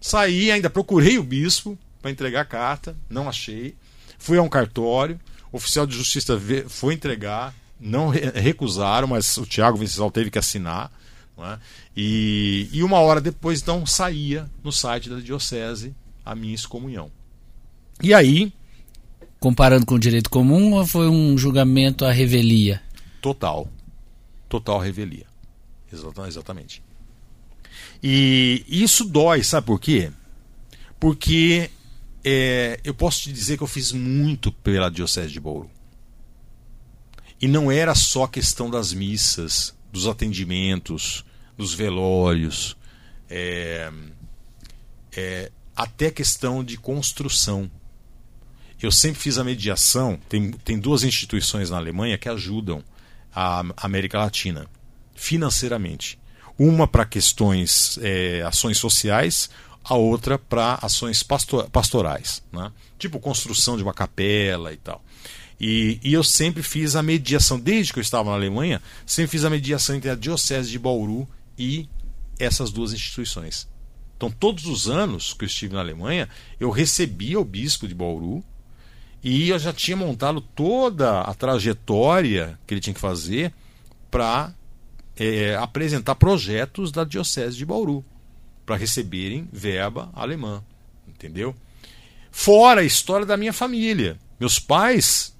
Saí, 0.00 0.50
ainda 0.50 0.68
procurei 0.68 1.18
o 1.18 1.22
bispo 1.22 1.78
para 2.00 2.10
entregar 2.10 2.42
a 2.42 2.44
carta, 2.44 2.96
não 3.08 3.28
achei. 3.28 3.76
Fui 4.18 4.38
a 4.38 4.42
um 4.42 4.48
cartório, 4.48 5.18
o 5.52 5.56
oficial 5.56 5.86
de 5.86 5.96
justiça 5.96 6.38
foi 6.68 6.94
entregar, 6.94 7.54
não 7.78 8.08
recusaram, 8.08 9.08
mas 9.08 9.36
o 9.36 9.46
Tiago 9.46 9.78
Venceslau 9.78 10.10
teve 10.10 10.30
que 10.30 10.38
assinar. 10.38 10.90
É? 11.38 11.58
E, 11.96 12.68
e 12.70 12.82
uma 12.82 12.98
hora 12.98 13.18
depois, 13.18 13.62
então, 13.62 13.86
saía 13.86 14.50
no 14.62 14.70
site 14.70 15.08
da 15.08 15.20
Diocese 15.20 15.94
a 16.30 16.34
minha 16.36 16.54
excomunhão. 16.54 17.10
E 18.00 18.14
aí. 18.14 18.52
Comparando 19.40 19.84
com 19.86 19.94
o 19.94 19.98
direito 19.98 20.30
comum 20.30 20.74
ou 20.74 20.86
foi 20.86 21.08
um 21.08 21.36
julgamento 21.36 22.04
à 22.04 22.12
revelia? 22.12 22.80
Total. 23.20 23.66
Total 24.48 24.78
revelia. 24.78 25.26
Exatamente. 25.90 26.82
E 28.02 28.64
isso 28.68 29.04
dói, 29.04 29.42
sabe 29.42 29.66
por 29.66 29.80
quê? 29.80 30.12
Porque 31.00 31.70
é, 32.22 32.78
eu 32.84 32.94
posso 32.94 33.22
te 33.22 33.32
dizer 33.32 33.56
que 33.56 33.62
eu 33.62 33.66
fiz 33.66 33.92
muito 33.92 34.52
pela 34.52 34.90
Diocese 34.90 35.32
de 35.32 35.40
Bauru. 35.40 35.70
E 37.40 37.48
não 37.48 37.72
era 37.72 37.94
só 37.94 38.26
questão 38.26 38.70
das 38.70 38.92
missas, 38.92 39.74
dos 39.90 40.06
atendimentos, 40.06 41.24
dos 41.56 41.72
velórios, 41.72 42.76
é, 43.28 43.90
é, 45.16 45.50
até 45.82 46.10
questão 46.10 46.62
de 46.62 46.76
construção. 46.76 47.70
Eu 48.82 48.92
sempre 48.92 49.18
fiz 49.18 49.38
a 49.38 49.44
mediação, 49.44 50.18
tem, 50.28 50.50
tem 50.52 50.78
duas 50.78 51.04
instituições 51.04 51.70
na 51.70 51.78
Alemanha 51.78 52.18
que 52.18 52.28
ajudam 52.28 52.84
a 53.34 53.64
América 53.78 54.18
Latina 54.18 54.66
financeiramente. 55.14 56.18
Uma 56.58 56.86
para 56.86 57.06
questões, 57.06 57.98
é, 58.02 58.42
ações 58.42 58.76
sociais, 58.76 59.48
a 59.82 59.94
outra 59.94 60.38
para 60.38 60.74
ações 60.82 61.22
pastorais, 61.22 62.42
né? 62.52 62.70
tipo 62.98 63.18
construção 63.18 63.78
de 63.78 63.82
uma 63.82 63.94
capela 63.94 64.74
e 64.74 64.76
tal. 64.76 65.02
E, 65.58 65.98
e, 66.02 66.12
eu 66.12 66.22
sempre 66.22 66.62
fiz 66.62 66.94
a 66.94 67.02
mediação, 67.02 67.58
desde 67.58 67.92
que 67.92 67.98
eu 67.98 68.02
estava 68.02 68.30
na 68.30 68.36
Alemanha, 68.36 68.82
sempre 69.06 69.30
fiz 69.30 69.44
a 69.44 69.50
mediação 69.50 69.96
entre 69.96 70.10
a 70.10 70.14
Diocese 70.14 70.70
de 70.70 70.78
Bauru 70.78 71.26
e 71.58 71.88
essas 72.38 72.70
duas 72.70 72.92
instituições. 72.92 73.66
Então, 74.20 74.30
todos 74.30 74.66
os 74.66 74.86
anos 74.86 75.32
que 75.32 75.44
eu 75.44 75.46
estive 75.46 75.72
na 75.72 75.80
Alemanha, 75.80 76.28
eu 76.60 76.68
recebia 76.68 77.40
o 77.40 77.44
bispo 77.44 77.88
de 77.88 77.94
Bauru 77.94 78.44
e 79.24 79.48
eu 79.48 79.58
já 79.58 79.72
tinha 79.72 79.96
montado 79.96 80.42
toda 80.42 81.22
a 81.22 81.32
trajetória 81.32 82.60
que 82.66 82.74
ele 82.74 82.82
tinha 82.82 82.92
que 82.92 83.00
fazer 83.00 83.50
para 84.10 84.52
é, 85.16 85.56
apresentar 85.56 86.16
projetos 86.16 86.92
da 86.92 87.02
Diocese 87.02 87.56
de 87.56 87.64
Bauru, 87.64 88.04
para 88.66 88.76
receberem 88.76 89.48
verba 89.50 90.10
alemã. 90.12 90.62
Entendeu? 91.08 91.56
Fora 92.30 92.82
a 92.82 92.84
história 92.84 93.24
da 93.24 93.38
minha 93.38 93.54
família. 93.54 94.18
Meus 94.38 94.58
pais 94.58 95.34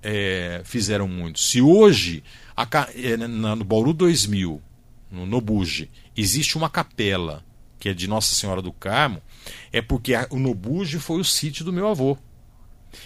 é, 0.00 0.62
fizeram 0.64 1.08
muito. 1.08 1.40
Se 1.40 1.60
hoje, 1.60 2.22
a, 2.56 2.68
é, 2.94 3.16
no 3.16 3.64
Bauru 3.64 3.92
2000, 3.92 4.62
no 5.10 5.26
Nobuge, 5.26 5.90
existe 6.16 6.56
uma 6.56 6.70
capela 6.70 7.42
que 7.82 7.88
é 7.88 7.92
de 7.92 8.06
Nossa 8.06 8.32
Senhora 8.32 8.62
do 8.62 8.72
Carmo, 8.72 9.20
é 9.72 9.82
porque 9.82 10.12
o 10.30 10.38
Nobuge 10.38 11.00
foi 11.00 11.20
o 11.20 11.24
sítio 11.24 11.64
do 11.64 11.72
meu 11.72 11.88
avô. 11.88 12.16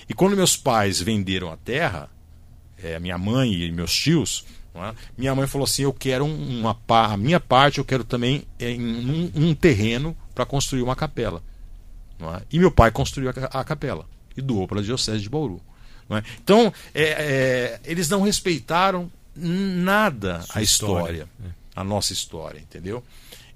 E 0.06 0.12
quando 0.12 0.36
meus 0.36 0.54
pais 0.54 1.00
venderam 1.00 1.50
a 1.50 1.56
terra, 1.56 2.10
é, 2.76 2.98
minha 2.98 3.16
mãe 3.16 3.50
e 3.54 3.72
meus 3.72 3.90
tios, 3.90 4.44
é? 4.74 4.94
minha 5.16 5.34
mãe 5.34 5.46
falou 5.46 5.64
assim: 5.64 5.84
Eu 5.84 5.94
quero 5.94 6.26
uma 6.26 6.78
a 6.88 7.16
minha 7.16 7.40
parte, 7.40 7.78
eu 7.78 7.86
quero 7.86 8.04
também 8.04 8.44
é, 8.58 8.68
um, 8.72 9.32
um 9.34 9.54
terreno 9.54 10.14
para 10.34 10.44
construir 10.44 10.82
uma 10.82 10.94
capela. 10.94 11.42
É? 12.20 12.42
E 12.52 12.58
meu 12.58 12.70
pai 12.70 12.90
construiu 12.90 13.30
a, 13.30 13.60
a 13.60 13.64
capela 13.64 14.06
e 14.36 14.42
doou 14.42 14.68
para 14.68 14.80
a 14.80 14.82
Diocese 14.82 15.22
de 15.22 15.30
Bauru. 15.30 15.58
É? 16.10 16.22
Então, 16.44 16.70
é, 16.92 17.02
é, 17.02 17.80
eles 17.82 18.10
não 18.10 18.20
respeitaram 18.20 19.10
nada 19.34 20.42
Sua 20.42 20.60
a 20.60 20.62
história, 20.62 21.22
história 21.22 21.56
a 21.76 21.84
nossa 21.84 22.14
história, 22.14 22.58
entendeu? 22.58 23.04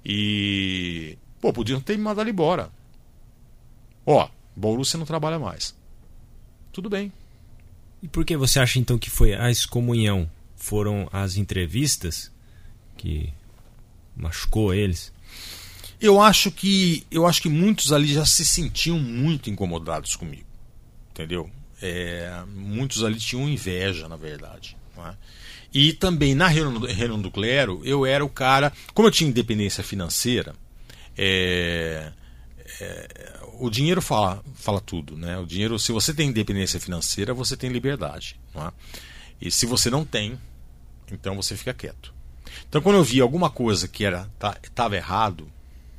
E, 0.03 1.17
pô, 1.39 1.53
podiam 1.53 1.79
ter 1.79 1.97
me 1.97 2.03
mandado 2.03 2.29
embora. 2.29 2.71
Ó, 4.05 4.29
Bauru 4.55 4.83
você 4.83 4.97
não 4.97 5.05
trabalha 5.05 5.39
mais. 5.39 5.75
Tudo 6.71 6.89
bem. 6.89 7.11
E 8.01 8.07
por 8.07 8.25
que 8.25 8.35
você 8.35 8.59
acha 8.59 8.79
então 8.79 8.97
que 8.97 9.09
foi 9.09 9.33
a 9.33 9.51
excomunhão? 9.51 10.29
Foram 10.55 11.07
as 11.11 11.37
entrevistas 11.37 12.31
que 12.97 13.31
machucou 14.15 14.73
eles? 14.73 15.11
Eu 15.99 16.19
acho 16.19 16.51
que 16.51 17.05
eu 17.11 17.27
acho 17.27 17.41
que 17.41 17.49
muitos 17.49 17.91
ali 17.91 18.11
já 18.11 18.25
se 18.25 18.43
sentiam 18.43 18.97
muito 18.97 19.49
incomodados 19.49 20.15
comigo, 20.15 20.47
entendeu? 21.11 21.49
É, 21.81 22.43
muitos 22.47 23.03
ali 23.03 23.17
tinham 23.17 23.47
inveja, 23.47 24.07
na 24.07 24.15
verdade. 24.15 24.77
É? 24.97 25.15
E 25.73 25.93
também 25.93 26.35
na 26.35 26.47
reunião 26.47 27.21
do 27.21 27.31
clero, 27.31 27.81
eu 27.85 28.05
era 28.05 28.23
o 28.23 28.29
cara. 28.29 28.73
Como 28.93 29.07
eu 29.07 29.11
tinha 29.11 29.29
independência 29.29 29.83
financeira, 29.83 30.53
é, 31.17 32.11
é, 32.81 33.39
o 33.59 33.69
dinheiro 33.69 34.01
fala, 34.01 34.43
fala 34.55 34.81
tudo. 34.81 35.15
Né? 35.15 35.37
O 35.37 35.45
dinheiro, 35.45 35.79
se 35.79 35.91
você 35.91 36.13
tem 36.13 36.29
independência 36.29 36.79
financeira, 36.79 37.33
você 37.33 37.55
tem 37.55 37.69
liberdade. 37.69 38.39
É? 38.55 38.71
E 39.39 39.51
se 39.51 39.65
você 39.65 39.89
não 39.89 40.03
tem, 40.03 40.37
então 41.11 41.35
você 41.35 41.55
fica 41.55 41.73
quieto. 41.73 42.13
Então, 42.67 42.81
quando 42.81 42.97
eu 42.97 43.03
via 43.03 43.23
alguma 43.23 43.49
coisa 43.49 43.87
que 43.87 44.03
era 44.03 44.29
estava 44.33 44.89
tá, 44.89 44.95
errado, 44.95 45.49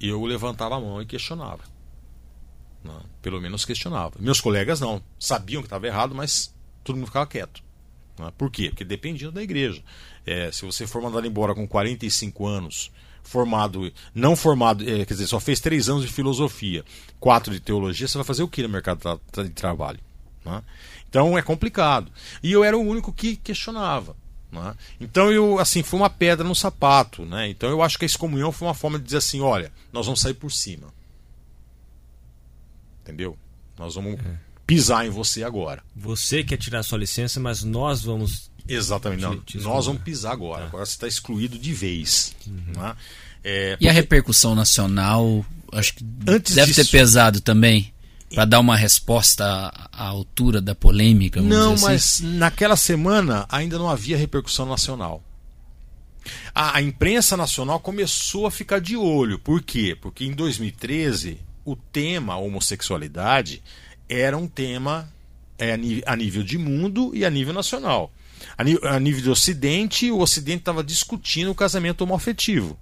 eu 0.01 0.23
levantava 0.25 0.77
a 0.77 0.81
mão 0.81 1.01
e 1.01 1.07
questionava. 1.07 1.63
Não, 2.85 3.01
pelo 3.23 3.41
menos 3.41 3.65
questionava. 3.65 4.17
Meus 4.19 4.41
colegas 4.41 4.81
não. 4.81 5.03
Sabiam 5.19 5.63
que 5.63 5.67
estava 5.67 5.87
errado, 5.87 6.15
mas 6.15 6.53
todo 6.83 6.97
mundo 6.97 7.07
ficava 7.07 7.27
quieto. 7.27 7.63
Não, 8.19 8.31
por 8.33 8.51
quê? 8.51 8.69
Porque 8.69 8.85
dependia 8.85 9.31
da 9.31 9.43
igreja. 9.43 9.83
É, 10.27 10.51
se 10.53 10.65
você 10.65 10.87
for 10.87 11.03
mandado 11.03 11.27
embora 11.27 11.55
com 11.55 11.67
45 11.67 12.47
anos 12.47 12.91
formado, 13.23 13.93
não 14.15 14.35
formado, 14.37 14.83
é, 14.83 15.05
quer 15.05 15.15
dizer, 15.15 15.27
só 15.27 15.41
fez 15.41 15.61
três 15.61 15.89
anos 15.89 16.03
de 16.03 16.13
filosofia, 16.13 16.85
quatro 17.19 17.53
de 17.53 17.61
teologia, 17.61 18.07
você 18.07 18.19
vai 18.19 18.25
fazer 18.25 18.43
o 18.43 18.49
que 18.49 18.63
no 18.63 18.69
mercado 18.69 19.21
de 19.33 19.51
trabalho? 19.51 20.01
Né? 20.45 20.63
Então 21.09 21.37
é 21.39 21.43
complicado. 21.43 22.11
E 22.43 22.53
eu 22.53 22.65
era 22.65 22.77
o 22.77 22.81
único 22.81 23.13
que 23.13 23.37
questionava. 23.37 24.17
Né? 24.51 24.75
Então 25.01 25.33
eu 25.33 25.59
assim 25.59 25.83
foi 25.83 25.99
uma 25.99 26.11
pedra 26.11 26.47
no 26.47 26.55
sapato, 26.55 27.25
né? 27.25 27.49
Então 27.49 27.71
eu 27.71 27.81
acho 27.81 27.99
que 27.99 28.05
a 28.05 28.07
excomunhão 28.07 28.53
foi 28.53 28.69
uma 28.69 28.75
forma 28.75 28.99
de 28.99 29.05
dizer 29.07 29.17
assim, 29.17 29.41
olha, 29.41 29.73
nós 29.91 30.05
vamos 30.05 30.21
sair 30.21 30.35
por 30.35 30.53
cima, 30.53 30.89
entendeu? 33.01 33.39
Nós 33.79 33.95
vamos 33.95 34.21
é. 34.21 34.37
Pisar 34.67 35.07
em 35.07 35.11
você 35.11 35.43
agora. 35.43 35.83
Você 35.95 36.43
quer 36.43 36.57
tirar 36.57 36.83
sua 36.83 36.99
licença, 36.99 37.41
mas 37.41 37.63
nós 37.63 38.03
vamos 38.03 38.51
Exatamente. 38.69 39.23
Não, 39.23 39.43
nós 39.63 39.87
vamos 39.87 40.03
pisar 40.03 40.33
agora. 40.33 40.63
Tá. 40.63 40.69
Agora 40.69 40.87
você 40.87 40.93
está 40.93 41.09
excluído 41.09 41.59
de 41.59 41.73
vez. 41.73 42.35
Uhum. 42.47 42.81
Né? 42.81 42.97
É, 43.43 43.71
porque... 43.73 43.85
E 43.85 43.89
a 43.89 43.93
repercussão 43.93 44.55
nacional, 44.55 45.45
acho 45.73 45.95
que 45.95 46.05
Antes 46.27 46.55
deve 46.55 46.73
disso... 46.73 46.85
ter 46.85 46.99
pesado 46.99 47.41
também 47.41 47.93
para 48.33 48.45
dar 48.45 48.61
uma 48.61 48.77
resposta 48.77 49.45
à 49.45 50.07
altura 50.07 50.61
da 50.61 50.75
polêmica. 50.75 51.41
Não, 51.43 51.75
assim. 51.75 51.85
mas 51.85 52.21
naquela 52.21 52.77
semana 52.77 53.47
ainda 53.49 53.79
não 53.79 53.91
havia 53.91 54.17
repercussão 54.17 54.65
nacional. 54.65 55.23
A, 56.55 56.79
a, 56.79 56.83
imprensa 56.83 57.37
nacional 57.37 57.81
começou 57.81 58.47
a 58.47 58.51
ficar 58.51 58.81
de 58.81 58.97
olho. 58.97 59.39
Por 59.39 59.61
quê? 59.61 59.97
Porque 60.01 60.25
em 60.25 60.33
2013 60.33 61.39
o 61.65 61.75
tema 61.75 62.37
homossexualidade 62.37 63.63
era 64.09 64.37
um 64.37 64.47
tema 64.47 65.09
é, 65.59 65.73
a 66.07 66.17
nível 66.17 66.43
de 66.43 66.59
mundo 66.59 67.13
e 67.15 67.25
a 67.25 67.31
nível 67.31 67.53
nacional. 67.53 68.13
A, 68.57 68.99
nível 68.99 69.23
de 69.23 69.31
Ocidente, 69.31 70.11
o 70.11 70.21
Ocidente 70.21 70.59
estava 70.59 70.83
discutindo 70.83 71.51
o 71.51 71.55
casamento 71.55 72.03
homoafetivo. 72.03 72.79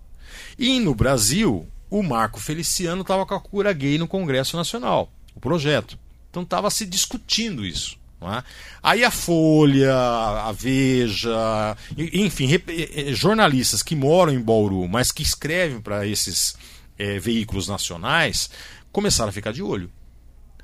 E 0.58 0.80
no 0.80 0.94
Brasil, 0.94 1.66
o 1.90 2.02
Marco 2.02 2.40
Feliciano 2.40 3.02
estava 3.02 3.26
com 3.26 3.34
a 3.34 3.40
cura 3.40 3.72
gay 3.72 3.98
no 3.98 4.08
Congresso 4.08 4.56
Nacional, 4.56 5.12
o 5.34 5.40
projeto. 5.40 5.98
Então 6.30 6.42
estava 6.42 6.70
se 6.70 6.86
discutindo 6.86 7.64
isso. 7.64 7.98
É? 8.22 8.42
Aí 8.82 9.02
a 9.02 9.10
Folha, 9.10 9.94
a 9.94 10.52
Veja, 10.52 11.76
enfim, 11.96 12.48
jornalistas 13.14 13.82
que 13.82 13.96
moram 13.96 14.32
em 14.32 14.40
Bauru, 14.40 14.86
mas 14.86 15.10
que 15.10 15.22
escrevem 15.22 15.80
para 15.80 16.06
esses 16.06 16.54
é, 16.98 17.18
veículos 17.18 17.66
nacionais, 17.66 18.50
começaram 18.92 19.30
a 19.30 19.32
ficar 19.32 19.52
de 19.52 19.62
olho. 19.62 19.90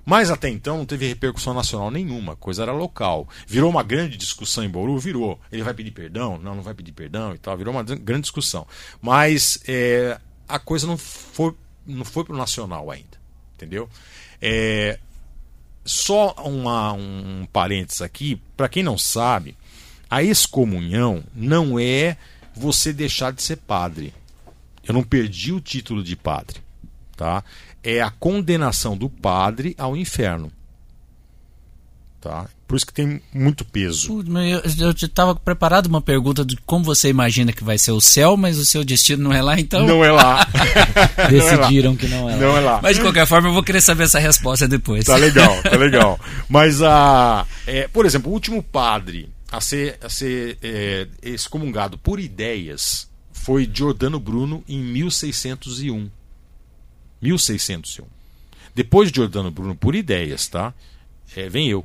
Mas 0.07 0.31
até 0.31 0.49
então 0.49 0.79
não 0.79 0.87
teve 0.87 1.09
repercussão 1.09 1.53
nacional 1.53 1.91
nenhuma, 1.91 2.35
a 2.35 2.37
coisa 2.37 2.63
era 2.63 2.73
local. 2.73 3.29
Virou 3.45 3.69
uma 3.69 3.83
grande 3.83 4.17
discussão 4.17 4.63
em 4.63 4.71
Bauru? 4.71 4.97
Virou. 5.01 5.41
Ele 5.51 5.65
vai 5.65 5.75
pedir 5.75 5.91
perdão? 5.91 6.39
Não, 6.39 6.55
não 6.55 6.63
vai 6.63 6.75
pedir 6.75 6.93
perdão 6.93 7.35
e 7.35 7.39
tal. 7.39 7.57
Virou 7.57 7.75
uma 7.75 7.83
grande 7.83 8.23
discussão. 8.23 8.65
Mas 9.03 9.59
é, 9.67 10.21
a 10.49 10.61
coisa 10.61 10.87
não 10.87 10.97
foi, 10.97 11.53
não 11.85 12.05
foi 12.05 12.23
para 12.23 12.35
o 12.35 12.39
nacional 12.39 12.89
ainda. 12.89 13.19
Entendeu? 13.57 13.91
É, 14.41 15.01
só 15.85 16.35
uma, 16.45 16.93
um 16.93 17.45
parênteses 17.53 18.01
aqui, 18.01 18.41
para 18.57 18.69
quem 18.69 18.85
não 18.85 18.97
sabe, 18.97 19.57
a 20.09 20.23
excomunhão 20.23 21.25
não 21.35 21.81
é 21.81 22.17
você 22.55 22.93
deixar 22.93 23.33
de 23.33 23.43
ser 23.43 23.57
padre. 23.57 24.15
Eu 24.87 24.95
não 24.95 25.03
perdi 25.03 25.53
o 25.53 25.61
título 25.61 26.01
de 26.05 26.15
padre. 26.15 26.61
Tá? 27.17 27.43
É 27.87 28.03
a 28.03 28.11
condenação 28.11 28.97
do 28.97 29.09
padre 29.09 29.76
ao 29.78 29.97
inferno. 29.97 30.51
Tá? 32.20 32.47
Por 32.66 32.76
isso 32.76 32.84
que 32.84 32.93
tem 32.93 33.22
muito 33.32 33.64
peso. 33.64 34.24
Eu 34.80 34.91
estava 34.91 35.37
preparado 35.37 35.87
uma 35.87 36.03
pergunta 36.03 36.45
de 36.45 36.57
como 36.66 36.84
você 36.84 37.09
imagina 37.09 37.53
que 37.53 37.62
vai 37.62 37.78
ser 37.78 37.93
o 37.93 38.01
céu, 38.01 38.37
mas 38.37 38.59
o 38.59 38.64
seu 38.64 38.84
destino 38.84 39.22
não 39.22 39.32
é 39.32 39.41
lá, 39.41 39.61
então. 39.61 39.87
Não 39.87 40.05
é 40.05 40.11
lá. 40.11 40.45
Decidiram 41.30 41.95
não 41.95 41.95
é 41.95 41.95
lá. 41.95 41.97
que 41.97 42.09
não 42.09 42.28
é 42.28 42.32
lá. 42.32 42.41
Não 42.41 42.57
é 42.57 42.61
lá. 42.61 42.80
Mas 42.82 42.97
de 42.97 43.03
qualquer 43.03 43.24
forma, 43.24 43.49
eu 43.49 43.53
vou 43.53 43.62
querer 43.62 43.80
saber 43.80 44.03
essa 44.03 44.18
resposta 44.18 44.66
depois. 44.66 45.05
Tá 45.05 45.14
legal, 45.14 45.57
tá 45.62 45.76
legal. 45.76 46.18
Mas, 46.49 46.82
a, 46.82 47.47
é, 47.68 47.87
por 47.87 48.05
exemplo, 48.05 48.32
o 48.32 48.34
último 48.34 48.61
padre 48.61 49.28
a 49.53 49.61
ser, 49.61 49.97
a 50.03 50.09
ser 50.09 50.59
é, 50.61 51.07
excomungado 51.22 51.97
por 51.97 52.18
ideias 52.18 53.09
foi 53.32 53.70
Giordano 53.72 54.18
Bruno 54.18 54.64
em 54.68 54.80
1601. 54.80 56.11
1601. 57.21 58.05
Depois 58.75 59.11
de 59.11 59.17
Giordano 59.17 59.51
Bruno, 59.51 59.75
por 59.75 59.95
ideias, 59.95 60.49
tá? 60.49 60.75
É, 61.35 61.49
vem 61.49 61.69
eu. 61.69 61.85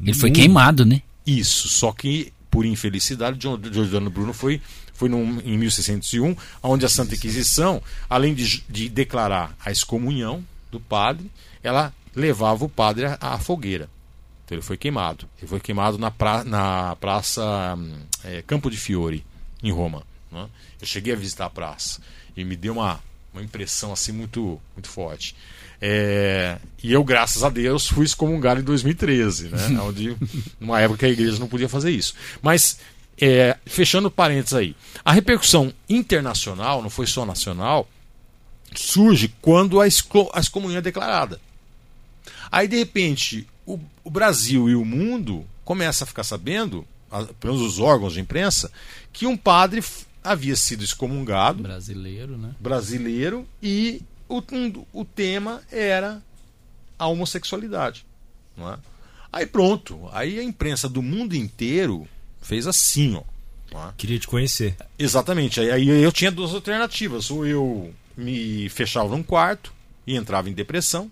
Ele 0.00 0.14
foi 0.14 0.30
queimado, 0.30 0.84
né? 0.84 1.00
Isso, 1.24 1.68
só 1.68 1.92
que 1.92 2.32
por 2.50 2.66
infelicidade, 2.66 3.38
Giordano 3.40 4.10
Bruno 4.10 4.34
foi, 4.34 4.60
foi 4.92 5.08
num, 5.08 5.40
em 5.40 5.56
1601, 5.56 6.36
onde 6.62 6.84
a 6.84 6.88
Santa 6.88 7.14
Inquisição, 7.14 7.82
além 8.10 8.34
de, 8.34 8.62
de 8.68 8.88
declarar 8.88 9.56
a 9.64 9.70
excomunhão 9.70 10.44
do 10.70 10.78
padre, 10.78 11.30
ela 11.62 11.94
levava 12.14 12.64
o 12.64 12.68
padre 12.68 13.06
à, 13.06 13.18
à 13.20 13.38
fogueira. 13.38 13.88
Então 14.44 14.56
ele 14.56 14.62
foi 14.62 14.76
queimado. 14.76 15.26
Ele 15.38 15.46
foi 15.46 15.60
queimado 15.60 15.96
na, 15.96 16.10
pra, 16.10 16.44
na 16.44 16.94
praça 16.96 17.78
é, 18.24 18.42
Campo 18.42 18.70
de 18.70 18.76
Fiore, 18.76 19.24
em 19.62 19.70
Roma. 19.70 20.02
Né? 20.30 20.46
Eu 20.80 20.86
cheguei 20.86 21.14
a 21.14 21.16
visitar 21.16 21.46
a 21.46 21.50
praça 21.50 22.00
e 22.36 22.44
me 22.44 22.56
deu 22.56 22.74
uma 22.74 23.00
uma 23.32 23.42
impressão 23.42 23.92
assim 23.92 24.12
muito, 24.12 24.60
muito 24.74 24.88
forte. 24.88 25.34
É, 25.80 26.58
e 26.82 26.92
eu, 26.92 27.02
graças 27.02 27.42
a 27.42 27.48
Deus, 27.48 27.88
fui 27.88 28.04
excomungado 28.04 28.60
em 28.60 28.64
2013, 28.64 29.48
né? 29.48 29.58
Onde, 29.82 30.16
numa 30.60 30.80
época 30.80 31.00
que 31.00 31.06
a 31.06 31.10
igreja 31.10 31.38
não 31.38 31.48
podia 31.48 31.68
fazer 31.68 31.90
isso. 31.90 32.14
Mas, 32.40 32.78
é, 33.20 33.56
fechando 33.66 34.10
parênteses 34.10 34.54
aí, 34.54 34.76
a 35.04 35.12
repercussão 35.12 35.72
internacional, 35.88 36.82
não 36.82 36.90
foi 36.90 37.06
só 37.06 37.26
nacional, 37.26 37.88
surge 38.74 39.34
quando 39.40 39.80
a, 39.80 39.84
a 39.84 40.40
excomunhão 40.40 40.78
é 40.78 40.82
declarada. 40.82 41.40
Aí, 42.50 42.68
de 42.68 42.76
repente, 42.76 43.46
o, 43.66 43.78
o 44.04 44.10
Brasil 44.10 44.68
e 44.68 44.76
o 44.76 44.84
mundo 44.84 45.44
começam 45.64 46.04
a 46.04 46.06
ficar 46.06 46.24
sabendo, 46.24 46.86
pelo 47.40 47.54
menos 47.54 47.60
os 47.60 47.78
órgãos 47.78 48.12
de 48.12 48.20
imprensa, 48.20 48.70
que 49.12 49.26
um 49.26 49.36
padre 49.36 49.82
havia 50.22 50.56
sido 50.56 50.84
excomungado. 50.84 51.62
Brasileiro, 51.62 52.36
né? 52.36 52.54
Brasileiro, 52.60 53.46
e 53.62 54.02
o, 54.28 54.42
o 54.92 55.04
tema 55.04 55.62
era 55.70 56.22
a 56.98 57.06
homossexualidade. 57.06 58.06
Não 58.56 58.72
é? 58.72 58.78
Aí 59.32 59.46
pronto, 59.46 60.08
aí 60.12 60.38
a 60.38 60.42
imprensa 60.42 60.88
do 60.88 61.02
mundo 61.02 61.34
inteiro 61.34 62.06
fez 62.40 62.66
assim, 62.66 63.16
ó. 63.16 63.22
É? 63.74 63.92
Queria 63.96 64.18
te 64.18 64.26
conhecer. 64.26 64.76
Exatamente. 64.98 65.58
Aí, 65.58 65.70
aí 65.70 65.88
eu 65.88 66.12
tinha 66.12 66.30
duas 66.30 66.54
alternativas. 66.54 67.30
Ou 67.30 67.46
eu 67.46 67.94
me 68.16 68.68
fechava 68.68 69.08
num 69.08 69.22
quarto 69.22 69.72
e 70.06 70.16
entrava 70.16 70.50
em 70.50 70.52
depressão, 70.52 71.10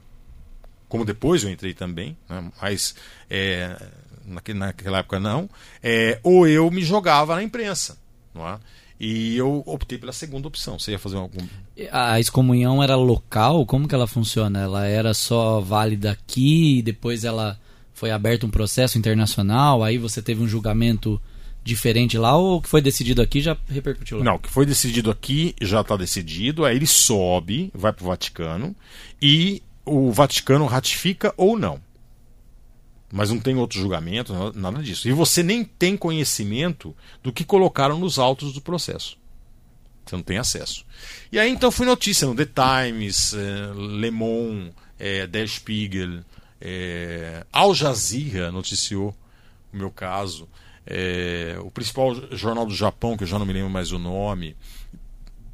como 0.89 1.05
depois 1.05 1.43
eu 1.43 1.51
entrei 1.51 1.73
também, 1.73 2.17
né? 2.29 2.51
mas 2.61 2.95
é, 3.31 3.81
naquela 4.27 4.99
época 4.99 5.21
não, 5.21 5.49
é, 5.83 6.19
ou 6.23 6.47
eu 6.47 6.71
me 6.71 6.83
jogava 6.83 7.35
na 7.35 7.43
imprensa. 7.43 7.97
Não 8.35 8.47
é? 8.49 8.59
E 9.01 9.35
eu 9.35 9.63
optei 9.65 9.97
pela 9.97 10.13
segunda 10.13 10.47
opção. 10.47 10.79
Você 10.79 10.91
ia 10.91 10.99
fazer 10.99 11.17
algum. 11.17 11.41
A 11.91 12.21
excomunhão 12.21 12.83
era 12.83 12.95
local? 12.97 13.65
Como 13.65 13.89
que 13.89 13.95
ela 13.95 14.07
funciona? 14.07 14.61
Ela 14.61 14.87
era 14.87 15.15
só 15.15 15.59
válida 15.59 16.11
aqui, 16.11 16.83
depois 16.83 17.25
ela 17.25 17.59
foi 17.95 18.11
aberto 18.11 18.47
um 18.47 18.51
processo 18.51 18.99
internacional, 18.99 19.83
aí 19.83 19.99
você 19.99 20.23
teve 20.23 20.43
um 20.43 20.49
julgamento 20.49 21.21
diferente 21.63 22.17
lá, 22.17 22.35
ou 22.35 22.57
o 22.57 22.63
que 22.63 22.69
foi 22.69 22.81
decidido 22.81 23.21
aqui 23.21 23.41
já 23.43 23.57
repercutiu 23.69 24.19
lá? 24.19 24.25
Não, 24.25 24.35
o 24.37 24.39
que 24.39 24.49
foi 24.49 24.65
decidido 24.65 25.11
aqui 25.11 25.55
já 25.61 25.83
está 25.83 25.97
decidido, 25.97 26.65
aí 26.65 26.77
ele 26.77 26.87
sobe, 26.87 27.71
vai 27.75 27.93
para 27.93 28.03
o 28.03 28.09
Vaticano, 28.09 28.75
e 29.21 29.63
o 29.85 30.11
Vaticano 30.11 30.65
ratifica 30.65 31.35
ou 31.37 31.59
não. 31.59 31.79
Mas 33.13 33.31
não 33.31 33.41
tem 33.41 33.57
outro 33.57 33.79
julgamento, 33.79 34.33
nada 34.55 34.83
disso. 34.83 35.09
E 35.09 35.13
você 35.13 35.43
nem 35.43 35.65
tem 35.65 35.97
conhecimento 35.97 36.95
do 37.23 37.33
que 37.33 37.45
colocaram 37.45 37.99
nos 37.99 38.19
autos 38.19 38.53
do 38.53 38.61
processo. 38.61 39.19
Você 40.07 40.17
não 40.17 40.23
tem 40.23 40.39
acesso. 40.39 40.85
E 41.31 41.39
aí 41.39 41.51
então 41.51 41.71
foi 41.71 41.87
notícia 41.87 42.27
no 42.27 42.35
The 42.35 42.47
Times, 42.47 43.35
eh, 43.35 43.73
Le 43.99 44.11
Monde, 44.11 44.73
eh, 44.99 45.27
Der 45.27 45.49
Spiegel, 45.49 46.25
eh, 46.61 47.45
Al 47.53 47.75
Jazeera 47.75 48.53
noticiou 48.53 49.15
o 49.73 49.77
meu 49.77 49.91
caso. 49.91 50.49
Eh, 50.87 51.57
o 51.61 51.71
principal 51.71 52.15
jornal 52.33 52.67
do 52.67 52.75
Japão, 52.75 53.17
que 53.17 53.23
eu 53.23 53.29
já 53.29 53.39
não 53.39 53.47
me 53.47 53.53
lembro 53.53 53.71
mais 53.71 53.93
o 53.93 53.99
nome. 53.99 54.57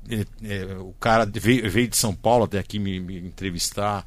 Eh, 0.08 0.24
eh, 0.42 0.76
o 0.78 0.94
cara 1.00 1.26
veio, 1.26 1.70
veio, 1.70 1.88
de 1.88 1.96
São 1.96 2.14
Paulo 2.14 2.44
até 2.44 2.58
aqui 2.58 2.78
me, 2.78 2.98
me 3.00 3.18
entrevistar. 3.18 4.06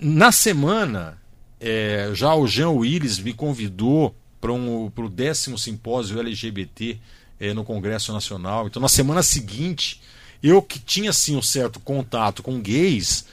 na 0.00 0.32
semana 0.32 1.18
é, 1.60 2.10
já 2.14 2.34
o 2.34 2.46
Jean 2.46 2.70
Willis 2.70 3.18
me 3.18 3.32
convidou 3.32 4.14
para 4.40 4.52
um, 4.52 4.86
o 4.86 5.08
décimo 5.08 5.58
simpósio 5.58 6.18
LGBT 6.20 6.98
é, 7.40 7.52
no 7.52 7.64
Congresso 7.64 8.12
Nacional. 8.12 8.66
Então, 8.66 8.80
na 8.80 8.88
semana 8.88 9.22
seguinte, 9.22 10.00
eu 10.42 10.62
que 10.62 10.78
tinha 10.78 11.10
assim 11.10 11.36
um 11.36 11.42
certo 11.42 11.80
contato 11.80 12.42
com 12.42 12.60
gays 12.60 13.26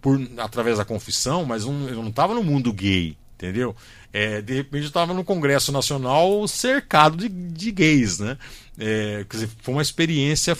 por, 0.00 0.20
através 0.38 0.78
da 0.78 0.84
confissão, 0.84 1.44
mas 1.44 1.64
um, 1.64 1.88
eu 1.88 1.96
não 1.96 2.08
estava 2.08 2.34
no 2.34 2.44
mundo 2.44 2.72
gay, 2.72 3.16
entendeu? 3.34 3.74
É, 4.12 4.42
de 4.42 4.54
repente 4.54 4.82
eu 4.82 4.88
estava 4.88 5.14
no 5.14 5.24
Congresso 5.24 5.72
Nacional 5.72 6.46
cercado 6.48 7.16
de, 7.16 7.28
de 7.28 7.70
gays, 7.70 8.18
né? 8.18 8.36
É, 8.78 9.24
quer 9.28 9.36
dizer, 9.36 9.50
foi 9.62 9.74
uma 9.74 9.82
experiência 9.82 10.56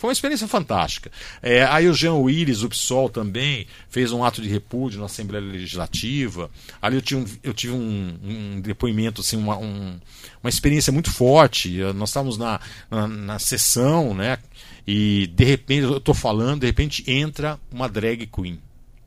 foi 0.00 0.08
uma 0.08 0.14
experiência 0.14 0.48
fantástica. 0.48 1.12
É, 1.42 1.62
aí 1.64 1.86
o 1.86 1.92
Jean 1.92 2.14
Willis, 2.14 2.62
o 2.62 2.70
PSOL 2.70 3.10
também, 3.10 3.66
fez 3.90 4.12
um 4.12 4.24
ato 4.24 4.40
de 4.40 4.48
repúdio 4.48 4.98
na 4.98 5.04
Assembleia 5.04 5.44
Legislativa. 5.44 6.50
Ali 6.80 6.96
eu 6.96 7.02
tive 7.02 7.20
um, 7.20 7.26
eu 7.42 7.52
tive 7.52 7.74
um, 7.74 8.18
um 8.24 8.60
depoimento, 8.62 9.20
assim, 9.20 9.36
uma, 9.36 9.58
um, 9.58 10.00
uma 10.42 10.48
experiência 10.48 10.90
muito 10.90 11.12
forte. 11.12 11.76
Nós 11.94 12.08
estávamos 12.08 12.38
na, 12.38 12.58
na, 12.90 13.06
na 13.06 13.38
sessão, 13.38 14.14
né? 14.14 14.38
E 14.86 15.26
de 15.26 15.44
repente, 15.44 15.82
eu 15.82 15.98
estou 15.98 16.14
falando, 16.14 16.60
de 16.60 16.66
repente 16.66 17.04
entra 17.06 17.60
uma 17.70 17.86
drag 17.86 18.26
queen, 18.26 18.58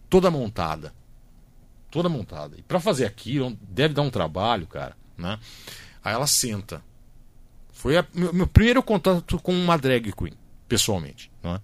toda 0.08 0.30
montada 0.30 0.94
toda 1.90 2.08
montada. 2.08 2.56
E 2.58 2.62
para 2.62 2.80
fazer 2.80 3.06
aquilo, 3.06 3.58
deve 3.62 3.96
dar 3.96 4.04
um 4.04 4.10
trabalho, 4.12 4.68
cara, 4.68 4.96
né? 5.18 5.40
Aí 6.04 6.14
ela 6.14 6.28
senta. 6.28 6.84
Foi 7.72 7.98
a, 7.98 8.06
meu, 8.14 8.32
meu, 8.32 8.48
primeiro 8.48 8.82
contato 8.82 9.40
com 9.40 9.54
uma 9.54 9.78
drag 9.78 10.12
queen, 10.12 10.34
pessoalmente. 10.74 11.30
Né? 11.44 11.62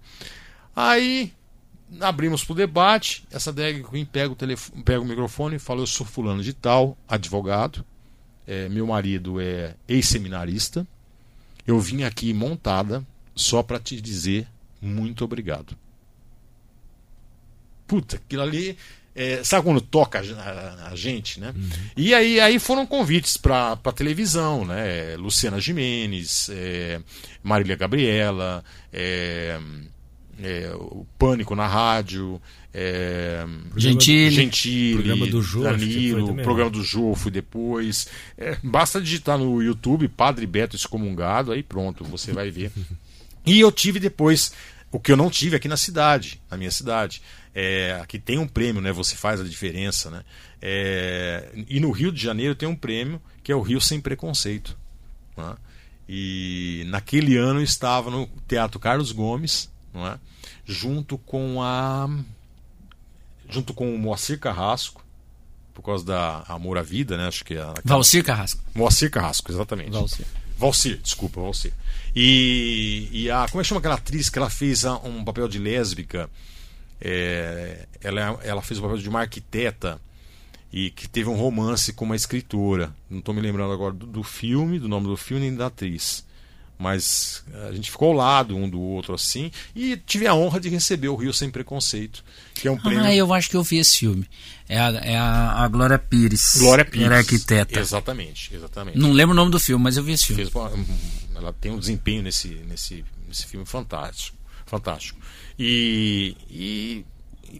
Aí 0.74 1.32
abrimos 2.00 2.44
pro 2.44 2.54
debate. 2.54 3.24
Essa 3.28 3.52
drag 3.52 3.82
queen 3.82 4.04
pega 4.04 4.32
o, 4.32 4.36
telefone, 4.36 4.82
pega 4.84 5.00
o 5.00 5.04
microfone 5.04 5.56
e 5.56 5.58
fala: 5.58 5.80
Eu 5.80 5.86
sou 5.86 6.06
fulano 6.06 6.42
de 6.42 6.52
tal, 6.52 6.96
advogado. 7.08 7.84
É, 8.46 8.68
meu 8.68 8.86
marido 8.86 9.40
é 9.40 9.74
ex-seminarista. 9.88 10.86
Eu 11.66 11.80
vim 11.80 12.04
aqui 12.04 12.32
montada 12.32 13.04
só 13.34 13.62
para 13.62 13.80
te 13.80 14.00
dizer 14.00 14.46
muito 14.80 15.24
obrigado. 15.24 15.76
Puta, 17.86 18.16
aquilo 18.16 18.42
ali 18.42 18.78
é, 19.14 19.42
sabe 19.42 19.64
quando 19.64 19.80
toca 19.80 20.20
a, 20.20 20.88
a 20.90 20.96
gente, 20.96 21.40
né? 21.40 21.52
Uhum. 21.54 21.68
E 21.96 22.14
aí, 22.14 22.38
aí 22.38 22.58
foram 22.58 22.86
convites 22.86 23.36
para 23.36 23.76
televisão, 23.94 24.64
né? 24.64 25.16
Luciana 25.16 25.60
Jimenez, 25.60 26.48
é, 26.52 27.00
Marília 27.42 27.76
Gabriela, 27.76 28.64
é, 28.92 29.58
é, 30.40 30.72
o 30.74 31.04
Pânico 31.18 31.56
na 31.56 31.66
rádio, 31.66 32.40
é, 32.72 33.44
Gentile, 33.76 34.30
Gentile 34.30 34.94
programa 34.94 35.26
do 35.26 35.42
Jô, 35.42 35.62
Danilo, 35.64 36.34
programa 36.36 36.70
do 36.70 36.82
Jô 36.82 37.14
fui 37.16 37.32
depois. 37.32 38.06
É, 38.38 38.56
basta 38.62 39.00
digitar 39.00 39.36
no 39.36 39.60
YouTube 39.60 40.06
Padre 40.08 40.46
Beto 40.46 40.76
Excomungado, 40.76 41.50
aí 41.50 41.64
pronto, 41.64 42.04
você 42.04 42.32
vai 42.32 42.50
ver. 42.50 42.70
e 43.44 43.58
eu 43.58 43.72
tive 43.72 43.98
depois 43.98 44.52
o 44.92 45.00
que 45.00 45.10
eu 45.10 45.16
não 45.16 45.30
tive 45.30 45.56
aqui 45.56 45.66
na 45.66 45.76
cidade, 45.76 46.40
na 46.48 46.56
minha 46.56 46.70
cidade 46.70 47.20
é, 47.54 48.02
que 48.06 48.18
tem 48.18 48.38
um 48.38 48.46
prêmio, 48.46 48.80
né? 48.80 48.92
Você 48.92 49.16
faz 49.16 49.40
a 49.40 49.44
diferença, 49.44 50.10
né? 50.10 50.22
É, 50.60 51.50
e 51.68 51.80
no 51.80 51.90
Rio 51.90 52.12
de 52.12 52.22
Janeiro 52.22 52.54
tem 52.54 52.68
um 52.68 52.76
prêmio 52.76 53.20
que 53.42 53.50
é 53.50 53.56
o 53.56 53.62
Rio 53.62 53.80
Sem 53.80 54.00
Preconceito. 54.00 54.76
Né? 55.36 55.56
E 56.08 56.84
naquele 56.88 57.36
ano 57.36 57.60
eu 57.60 57.64
estava 57.64 58.10
no 58.10 58.28
Teatro 58.46 58.78
Carlos 58.78 59.12
Gomes, 59.12 59.70
não 59.92 60.06
é? 60.06 60.18
junto 60.64 61.18
com 61.18 61.62
a 61.62 62.08
junto 63.48 63.74
com 63.74 63.92
o 63.92 63.98
Moacir 63.98 64.38
Carrasco, 64.38 65.04
por 65.74 65.82
causa 65.82 66.04
da 66.04 66.44
Amor 66.46 66.78
à 66.78 66.82
Vida, 66.82 67.16
né? 67.16 67.26
Acho 67.26 67.44
que 67.44 67.54
é 67.54 67.74
Valcir 67.84 68.24
Carrasco. 68.24 68.62
Moacir 68.74 69.10
Carrasco, 69.10 69.50
exatamente. 69.50 69.90
Valcir. 69.90 70.26
Valcir, 70.56 70.98
desculpa, 70.98 71.40
Valcir. 71.40 71.72
E, 72.14 73.08
e 73.10 73.30
a 73.30 73.48
como 73.48 73.60
é 73.60 73.64
que 73.64 73.68
chama 73.68 73.80
aquela 73.80 73.96
atriz 73.96 74.28
que 74.28 74.38
ela 74.38 74.50
fez 74.50 74.84
um 74.84 75.24
papel 75.24 75.48
de 75.48 75.58
lésbica? 75.58 76.30
É, 77.00 77.86
ela, 78.02 78.38
ela 78.42 78.62
fez 78.62 78.78
o 78.78 78.82
papel 78.82 78.98
de 78.98 79.08
uma 79.08 79.20
arquiteta 79.20 80.00
e 80.72 80.90
que 80.90 81.08
teve 81.08 81.28
um 81.28 81.34
romance 81.34 81.92
com 81.92 82.04
uma 82.04 82.16
escritora. 82.16 82.94
Não 83.08 83.18
estou 83.18 83.34
me 83.34 83.40
lembrando 83.40 83.72
agora 83.72 83.92
do, 83.92 84.06
do, 84.06 84.22
filme, 84.22 84.78
do 84.78 84.88
nome 84.88 85.06
do 85.06 85.16
filme 85.16 85.42
nem 85.42 85.56
da 85.56 85.66
atriz. 85.66 86.24
Mas 86.78 87.44
a 87.68 87.72
gente 87.72 87.90
ficou 87.90 88.08
ao 88.08 88.14
lado 88.14 88.56
um 88.56 88.66
do 88.66 88.80
outro 88.80 89.14
assim 89.14 89.52
e 89.76 89.98
tive 89.98 90.26
a 90.26 90.34
honra 90.34 90.58
de 90.58 90.70
receber 90.70 91.08
o 91.08 91.16
Rio 91.16 91.30
Sem 91.30 91.50
Preconceito, 91.50 92.24
que 92.54 92.66
é 92.66 92.70
um 92.70 92.78
prêmio. 92.78 93.04
Ah, 93.04 93.14
eu 93.14 93.34
acho 93.34 93.50
que 93.50 93.56
eu 93.56 93.62
vi 93.62 93.76
esse 93.76 93.98
filme. 93.98 94.26
É 94.66 94.80
a, 94.80 94.88
é 95.04 95.16
a, 95.16 95.62
a 95.62 95.68
Glória 95.68 95.98
Pires. 95.98 96.56
Glória 96.56 96.84
Pires. 96.84 97.04
Era 97.04 97.18
arquiteta. 97.18 97.78
Exatamente, 97.78 98.54
exatamente. 98.54 98.96
Não 98.96 99.12
lembro 99.12 99.32
o 99.32 99.36
nome 99.36 99.50
do 99.50 99.60
filme, 99.60 99.84
mas 99.84 99.98
eu 99.98 100.02
vi 100.02 100.12
esse 100.12 100.24
filme. 100.24 100.42
Fez, 100.42 100.54
ela 101.36 101.52
tem 101.52 101.70
um 101.70 101.78
desempenho 101.78 102.22
nesse, 102.22 102.48
nesse, 102.66 103.04
nesse 103.28 103.44
filme 103.44 103.66
fantástico. 103.66 104.39
Fantástico. 104.70 105.18
E, 105.58 106.36
e, 106.48 107.04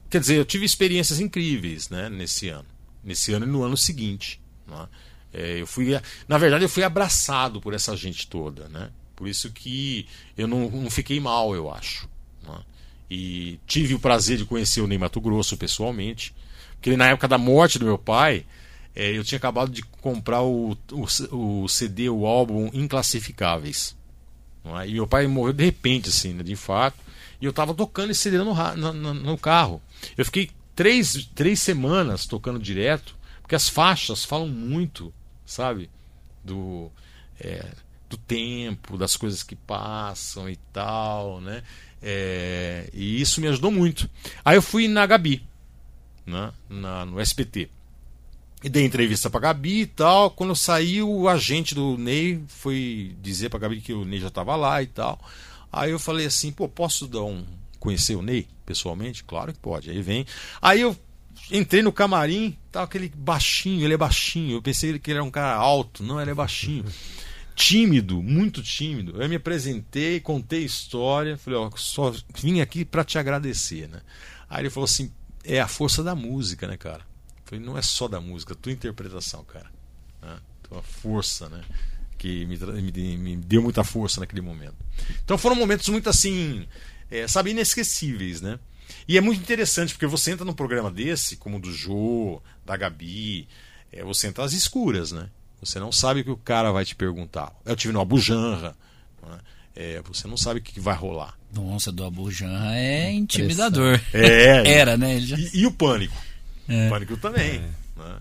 quer 0.09 0.21
dizer, 0.21 0.37
eu 0.37 0.45
tive 0.45 0.65
experiências 0.65 1.19
incríveis 1.19 1.91
né, 1.91 2.09
nesse 2.09 2.49
ano. 2.49 2.69
Nesse 3.03 3.33
ano 3.33 3.45
e 3.45 3.49
no 3.49 3.65
ano 3.65 3.77
seguinte. 3.77 4.41
Né? 4.65 4.89
É, 5.35 5.61
eu 5.61 5.67
fui, 5.67 6.01
na 6.29 6.39
verdade, 6.39 6.65
eu 6.65 6.69
fui 6.69 6.85
abraçado 6.85 7.61
por 7.61 7.75
essa 7.75 7.97
gente 7.97 8.29
toda. 8.29 8.69
Né? 8.69 8.91
Por 9.17 9.27
isso 9.27 9.51
que 9.51 10.07
eu 10.39 10.47
não, 10.47 10.71
não 10.71 10.89
fiquei 10.89 11.19
mal, 11.19 11.53
eu 11.53 11.69
acho. 11.69 12.09
Né? 12.47 12.61
E 13.11 13.59
tive 13.67 13.95
o 13.95 13.99
prazer 13.99 14.39
de 14.39 14.45
conhecer 14.45 14.81
o 14.81 14.87
Ney 14.87 14.97
Mato 14.97 15.21
Grosso 15.21 15.57
pessoalmente. 15.57 16.33
Porque 16.75 16.97
na 16.97 17.09
época 17.09 17.27
da 17.27 17.39
morte 17.39 17.77
do 17.77 17.87
meu 17.87 17.99
pai, 17.99 18.47
é, 18.95 19.11
eu 19.11 19.25
tinha 19.25 19.37
acabado 19.37 19.73
de 19.73 19.83
comprar 19.83 20.43
o, 20.43 20.79
o, 20.93 21.63
o 21.65 21.69
CD, 21.69 22.09
o 22.09 22.25
álbum 22.25 22.71
Inclassificáveis. 22.73 23.99
É? 24.65 24.89
E 24.89 24.95
meu 24.95 25.07
pai 25.07 25.27
morreu 25.27 25.53
de 25.53 25.65
repente, 25.65 26.09
assim, 26.09 26.33
né, 26.35 26.43
de 26.43 26.53
infarto. 26.53 26.99
E 27.41 27.45
eu 27.45 27.53
tava 27.53 27.75
tocando 27.75 28.11
esse 28.11 28.21
CD 28.21 28.39
no, 28.39 28.55
no, 28.77 29.15
no 29.15 29.39
carro. 29.39 29.81
Eu 30.17 30.25
fiquei 30.25 30.51
três, 30.77 31.29
três 31.35 31.61
semanas 31.61 32.27
tocando 32.27 32.59
direto, 32.59 33.17
porque 33.41 33.55
as 33.55 33.69
faixas 33.69 34.25
falam 34.25 34.49
muito, 34.49 35.13
sabe? 35.47 35.89
Do, 36.45 36.91
é, 37.39 37.67
do 38.09 38.17
tempo, 38.17 38.99
das 38.99 39.17
coisas 39.17 39.43
que 39.43 39.57
passam 39.57 40.49
e 40.49 40.57
tal, 40.73 41.41
né? 41.41 41.63
É, 42.03 42.89
e 42.93 43.21
isso 43.21 43.41
me 43.41 43.49
ajudou 43.49 43.71
muito. 43.71 44.09
Aí 44.45 44.57
eu 44.57 44.63
fui 44.63 44.89
na 44.89 45.07
Gabi, 45.07 45.43
né? 46.27 46.53
na, 46.69 47.05
no 47.07 47.21
SPT. 47.21 47.71
E 48.63 48.69
dei 48.69 48.85
entrevista 48.85 49.31
pra 49.31 49.41
Gabi 49.41 49.83
e 49.83 49.87
tal. 49.87 50.31
Quando 50.31 50.51
eu 50.51 50.57
saí, 50.57 51.03
o 51.03 51.29
agente 51.29 51.75
do 51.75 51.97
Ney 51.97 52.43
foi 52.47 53.17
dizer 53.23 53.49
pra 53.49 53.59
Gabi 53.59 53.81
que 53.81 53.93
o 53.93 54.05
Ney 54.05 54.21
já 54.21 54.29
estava 54.29 54.55
lá 54.55 54.83
e 54.83 54.87
tal. 54.87 55.19
Aí 55.73 55.91
eu 55.91 55.99
falei 55.99 56.27
assim, 56.27 56.53
pô, 56.53 56.69
posso 56.69 57.07
dar 57.07 57.23
um 57.23 57.45
conhecer 57.79 58.17
o 58.17 58.23
Ney 58.23 58.47
pessoalmente? 58.67 59.25
Claro 59.25 59.53
que 59.53 59.59
pode. 59.59 59.91
Aí 59.91 60.03
vem. 60.03 60.27
Aí 60.61 60.83
eu 60.83 60.95
entrei 61.51 61.83
no 61.83 61.93
camarim, 61.93 62.57
tava 62.71 62.85
aquele 62.85 63.11
baixinho, 63.15 63.85
ele 63.85 63.95
é 63.95 63.97
baixinho. 63.97 64.57
Eu 64.57 64.63
pensei 64.63 64.99
que 64.99 65.11
ele 65.11 65.19
era 65.19 65.25
um 65.25 65.31
cara 65.31 65.55
alto, 65.55 66.03
não, 66.03 66.21
ele 66.21 66.31
é 66.31 66.35
baixinho. 66.35 66.85
Tímido, 67.57 68.23
muito 68.23 68.63
tímido. 68.63 69.21
Eu 69.21 69.29
me 69.29 69.37
apresentei, 69.37 70.19
contei 70.19 70.65
história, 70.65 71.37
falei, 71.37 71.59
ó, 71.59 71.71
só 71.77 72.15
vim 72.35 72.61
aqui 72.61 72.87
para 72.87 73.05
te 73.05 73.19
agradecer, 73.19 73.87
né? 73.87 74.01
Aí 74.49 74.63
ele 74.63 74.71
falou 74.71 74.87
assim: 74.87 75.13
"É 75.45 75.61
a 75.61 75.69
força 75.69 76.03
da 76.03 76.15
música, 76.15 76.67
né, 76.67 76.79
cara?" 76.79 77.10
Falei: 77.51 77.65
"Não 77.65 77.77
é 77.77 77.83
só 77.83 78.09
da 78.09 78.21
música, 78.21 78.55
tua 78.55 78.73
interpretação, 78.73 79.45
cara." 79.45 79.71
Né? 80.23 80.39
Tua 80.63 80.83
força, 80.83 81.49
né? 81.49 81.63
que 82.21 82.45
me, 82.45 82.59
me, 82.59 83.17
me, 83.17 83.37
deu 83.37 83.63
muita 83.63 83.83
força 83.83 84.21
naquele 84.21 84.43
momento. 84.43 84.77
Então 85.25 85.39
foram 85.39 85.57
momentos 85.57 85.89
muito 85.89 86.11
assim, 86.11 86.69
é, 87.11 87.27
sabe, 87.27 87.51
inesquecíveis, 87.53 88.43
né? 88.43 88.59
E 89.09 89.17
é 89.17 89.23
muito 89.23 89.41
interessante 89.41 89.95
porque 89.95 90.07
você 90.07 90.33
entra 90.33 90.45
num 90.45 90.53
programa 90.53 90.91
desse, 90.91 91.37
como 91.37 91.57
o 91.57 91.61
do 91.61 91.73
Jô, 91.73 92.43
da 92.65 92.77
Gabi, 92.77 93.49
é, 93.91 94.05
você 94.05 94.27
entra 94.27 94.45
às 94.45 94.53
escuras, 94.53 95.13
né? 95.13 95.31
Você 95.63 95.81
não 95.81 95.91
sabe 95.91 96.21
o 96.21 96.25
que 96.25 96.31
o 96.31 96.37
cara 96.37 96.71
vai 96.71 96.85
te 96.85 96.95
perguntar. 96.95 97.55
Eu 97.65 97.75
tive 97.75 97.93
no 97.93 98.01
Abujanra, 98.03 98.77
né? 99.27 99.39
é, 99.75 100.03
você 100.03 100.29
não 100.29 100.37
sabe 100.37 100.61
o 100.61 100.63
que 100.63 100.79
vai 100.79 100.95
rolar. 100.95 101.39
Nossa, 101.55 101.91
do 101.91 102.05
Abujanra 102.05 102.77
é 102.77 103.11
intimidador. 103.13 103.99
É, 104.13 104.69
Era, 104.79 104.97
né? 104.99 105.21
Já... 105.21 105.39
E, 105.39 105.51
e, 105.55 105.67
o 105.67 105.73
Pânico. 105.73 106.17
É. 106.69 106.89
Pânico 106.89 107.17
também. 107.17 107.57
É. 107.57 107.61
Né? 107.99 108.17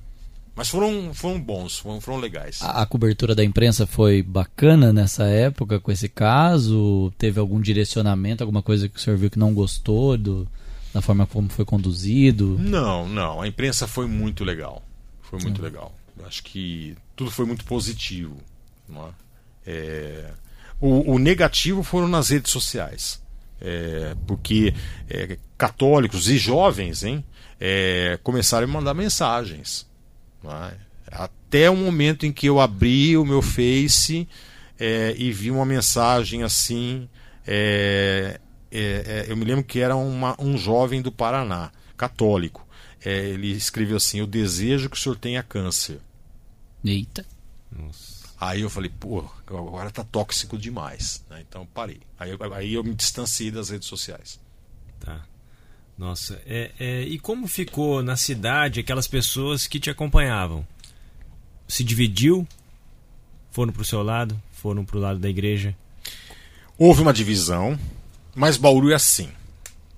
Mas 0.55 0.67
foram, 0.67 1.13
foram 1.13 1.39
bons, 1.39 1.77
foram, 1.77 2.01
foram 2.01 2.19
legais. 2.19 2.61
A, 2.61 2.81
a, 2.81 2.85
cobertura 2.85 3.33
da 3.33 3.45
imprensa 3.45 3.87
foi 3.87 4.21
bacana 4.21 4.91
nessa 4.91 5.23
época 5.23 5.79
com 5.79 5.89
esse 5.89 6.09
caso? 6.09 7.13
Teve 7.17 7.39
algum 7.39 7.61
direcionamento, 7.61 8.43
alguma 8.43 8.61
coisa 8.61 8.89
que 8.89 8.97
o 8.97 8.99
senhor 8.99 9.17
viu 9.17 9.29
que 9.29 9.39
não 9.39 9.53
gostou 9.53 10.17
do, 10.17 10.45
da 10.93 11.01
forma 11.01 11.25
como 11.25 11.49
foi 11.49 11.63
conduzido? 11.63 12.57
Não, 12.59 13.07
não. 13.07 13.41
A 13.41 13.47
imprensa 13.47 13.87
foi 13.87 14.05
muito 14.05 14.43
legal. 14.43 14.83
Foi 15.21 15.39
muito 15.39 15.61
legal. 15.61 15.95
Acho 16.25 16.43
que 16.43 16.93
tudo 17.15 17.31
foi 17.31 17.45
muito 17.45 17.63
positivo. 17.63 18.35
É? 18.93 19.09
É... 19.65 20.31
O, 20.81 21.13
o, 21.13 21.19
negativo 21.19 21.83
foram 21.83 22.07
nas 22.07 22.29
redes 22.29 22.51
sociais. 22.51 23.21
É, 23.61 24.15
porque 24.25 24.73
é, 25.09 25.37
católicos 25.57 26.29
e 26.29 26.37
jovens 26.37 27.03
hein, 27.03 27.23
é, 27.59 28.19
começaram 28.23 28.67
a 28.67 28.71
mandar 28.71 28.93
mensagens 28.93 29.89
é? 30.45 30.77
Até 31.11 31.69
o 31.69 31.75
momento 31.75 32.25
em 32.25 32.31
que 32.31 32.47
eu 32.47 32.59
abri 32.59 33.17
o 33.17 33.25
meu 33.25 33.41
Face 33.41 34.27
é, 34.79 35.15
e 35.17 35.31
vi 35.31 35.49
uma 35.51 35.65
mensagem 35.65 36.43
assim. 36.43 37.09
É, 37.45 38.39
é, 38.71 39.25
é, 39.27 39.31
eu 39.31 39.35
me 39.35 39.43
lembro 39.43 39.63
que 39.63 39.79
era 39.79 39.95
uma, 39.95 40.35
um 40.39 40.57
jovem 40.57 41.01
do 41.01 41.11
Paraná. 41.11 41.71
católico. 41.97 42.65
É, 43.03 43.29
ele 43.29 43.51
escreveu 43.51 43.97
assim: 43.97 44.19
Eu 44.19 44.27
desejo 44.27 44.89
que 44.89 44.97
o 44.97 44.99
senhor 44.99 45.15
tenha 45.17 45.41
câncer. 45.41 45.99
Eita. 46.85 47.25
Nossa. 47.71 48.19
Aí 48.39 48.61
eu 48.61 48.69
falei, 48.69 48.89
pô, 48.89 49.25
agora 49.45 49.91
tá 49.91 50.01
tóxico 50.01 50.57
demais. 50.57 51.25
Né? 51.29 51.43
Então 51.47 51.65
parei. 51.65 51.99
Aí, 52.17 52.31
aí 52.55 52.73
eu 52.73 52.83
me 52.83 52.95
distanciei 52.95 53.51
das 53.51 53.69
redes 53.69 53.87
sociais. 53.87 54.39
Nossa, 55.99 56.41
é, 56.45 56.71
é, 56.79 57.01
e 57.01 57.19
como 57.19 57.45
ficou 57.45 58.01
na 58.01 58.15
cidade 58.15 58.79
aquelas 58.79 59.05
pessoas 59.05 59.67
que 59.67 59.81
te 59.81 59.89
acompanhavam? 59.89 60.65
Se 61.67 61.83
dividiu? 61.83 62.47
Foram 63.51 63.73
para 63.73 63.81
o 63.81 63.85
seu 63.85 64.01
lado? 64.01 64.41
Foram 64.53 64.85
para 64.85 64.95
o 64.95 65.01
lado 65.01 65.19
da 65.19 65.27
igreja? 65.27 65.75
Houve 66.77 67.01
uma 67.01 67.11
divisão, 67.11 67.77
mas 68.33 68.55
Bauru 68.55 68.91
é 68.91 68.95
assim. 68.95 69.29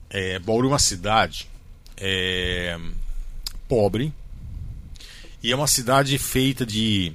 É, 0.10 0.40
Bauru 0.40 0.70
é 0.70 0.72
uma 0.72 0.80
cidade 0.80 1.48
é, 1.96 2.80
pobre 3.68 4.12
e 5.44 5.52
é 5.52 5.56
uma 5.56 5.68
cidade 5.68 6.18
feita 6.18 6.66
de 6.66 7.14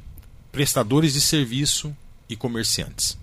prestadores 0.53 1.15
de 1.15 1.21
serviço 1.21 1.95
e 2.29 2.37
comerciantes. 2.37 3.19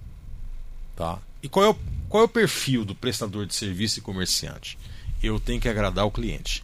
Tá? 0.94 1.20
E 1.42 1.48
qual 1.48 1.66
é, 1.66 1.70
o, 1.70 1.76
qual 2.10 2.24
é 2.24 2.26
o 2.26 2.30
perfil 2.30 2.84
do 2.84 2.94
prestador 2.94 3.46
de 3.46 3.56
serviço 3.56 4.00
e 4.00 4.02
comerciante? 4.02 4.78
Eu 5.24 5.40
tenho 5.40 5.62
que 5.62 5.70
agradar 5.70 6.06
o 6.06 6.12
cliente. 6.12 6.64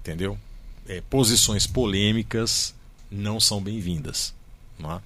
Entendeu? 0.00 0.38
É, 0.88 1.02
posições 1.02 1.66
polêmicas 1.66 2.74
não 3.10 3.40
são 3.40 3.60
bem-vindas. 3.60 4.32
É? 4.80 5.00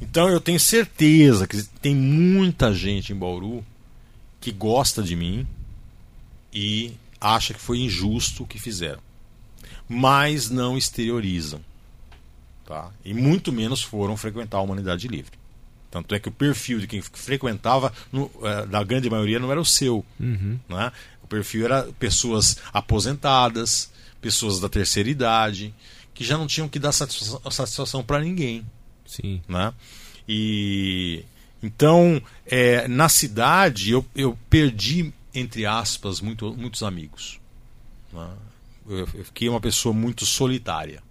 Então 0.00 0.28
eu 0.28 0.40
tenho 0.40 0.60
certeza 0.60 1.46
que 1.46 1.62
tem 1.80 1.94
muita 1.94 2.72
gente 2.74 3.12
em 3.12 3.16
Bauru 3.16 3.64
que 4.40 4.52
gosta 4.52 5.02
de 5.02 5.16
mim 5.16 5.46
e 6.52 6.92
acha 7.20 7.54
que 7.54 7.60
foi 7.60 7.78
injusto 7.78 8.44
o 8.44 8.46
que 8.46 8.58
fizeram. 8.58 9.00
Mas 9.88 10.50
não 10.50 10.76
exteriorizam. 10.76 11.60
Tá? 12.64 12.90
E 13.02 13.14
muito 13.14 13.50
menos 13.50 13.82
foram 13.82 14.16
frequentar 14.16 14.58
a 14.58 14.62
Humanidade 14.62 15.08
Livre. 15.08 15.38
Tanto 15.90 16.14
é 16.14 16.20
que 16.20 16.28
o 16.28 16.32
perfil 16.32 16.78
de 16.78 16.86
quem 16.86 17.00
frequentava, 17.00 17.92
no, 18.12 18.30
da 18.68 18.84
grande 18.84 19.08
maioria, 19.08 19.38
não 19.38 19.50
era 19.50 19.60
o 19.60 19.64
seu. 19.64 20.04
Uhum. 20.20 20.58
Né? 20.68 20.92
O 21.28 21.36
perfil 21.36 21.66
era 21.66 21.82
pessoas 21.98 22.56
aposentadas, 22.72 23.92
pessoas 24.18 24.60
da 24.60 24.68
terceira 24.68 25.10
idade, 25.10 25.74
que 26.14 26.24
já 26.24 26.38
não 26.38 26.46
tinham 26.46 26.70
que 26.70 26.78
dar 26.78 26.90
satisfação, 26.90 27.50
satisfação 27.50 28.02
para 28.02 28.20
ninguém. 28.20 28.64
Sim. 29.04 29.42
Né? 29.46 29.74
E 30.26 31.22
então, 31.62 32.22
é, 32.46 32.88
na 32.88 33.10
cidade, 33.10 33.90
eu, 33.90 34.06
eu 34.16 34.38
perdi, 34.48 35.12
entre 35.34 35.66
aspas, 35.66 36.22
muito, 36.22 36.54
muitos 36.56 36.82
amigos. 36.82 37.38
Né? 38.10 38.30
Eu, 38.88 38.98
eu 39.00 39.24
fiquei 39.26 39.50
uma 39.50 39.60
pessoa 39.60 39.92
muito 39.92 40.24
solitária. 40.24 41.02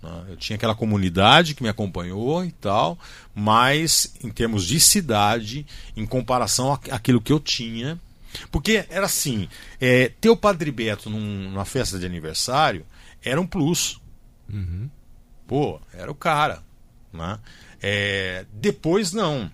Né? 0.00 0.26
Eu 0.28 0.36
tinha 0.36 0.54
aquela 0.54 0.76
comunidade 0.76 1.56
que 1.56 1.64
me 1.64 1.68
acompanhou 1.68 2.44
e 2.44 2.52
tal, 2.52 2.96
mas 3.34 4.14
em 4.22 4.30
termos 4.30 4.64
de 4.64 4.78
cidade, 4.78 5.66
em 5.96 6.06
comparação 6.06 6.72
àquilo 6.72 7.20
que 7.20 7.32
eu 7.32 7.40
tinha. 7.40 7.98
Porque 8.50 8.84
era 8.88 9.06
assim: 9.06 9.48
é, 9.80 10.08
ter 10.20 10.30
o 10.30 10.36
Padre 10.36 10.70
Beto 10.70 11.10
num, 11.10 11.50
numa 11.50 11.64
festa 11.64 11.98
de 11.98 12.06
aniversário 12.06 12.86
era 13.22 13.40
um 13.40 13.46
plus. 13.46 14.00
Uhum. 14.52 14.88
Pô, 15.46 15.80
era 15.92 16.10
o 16.10 16.14
cara. 16.14 16.62
Né? 17.12 17.38
É, 17.80 18.46
depois 18.52 19.12
não. 19.12 19.50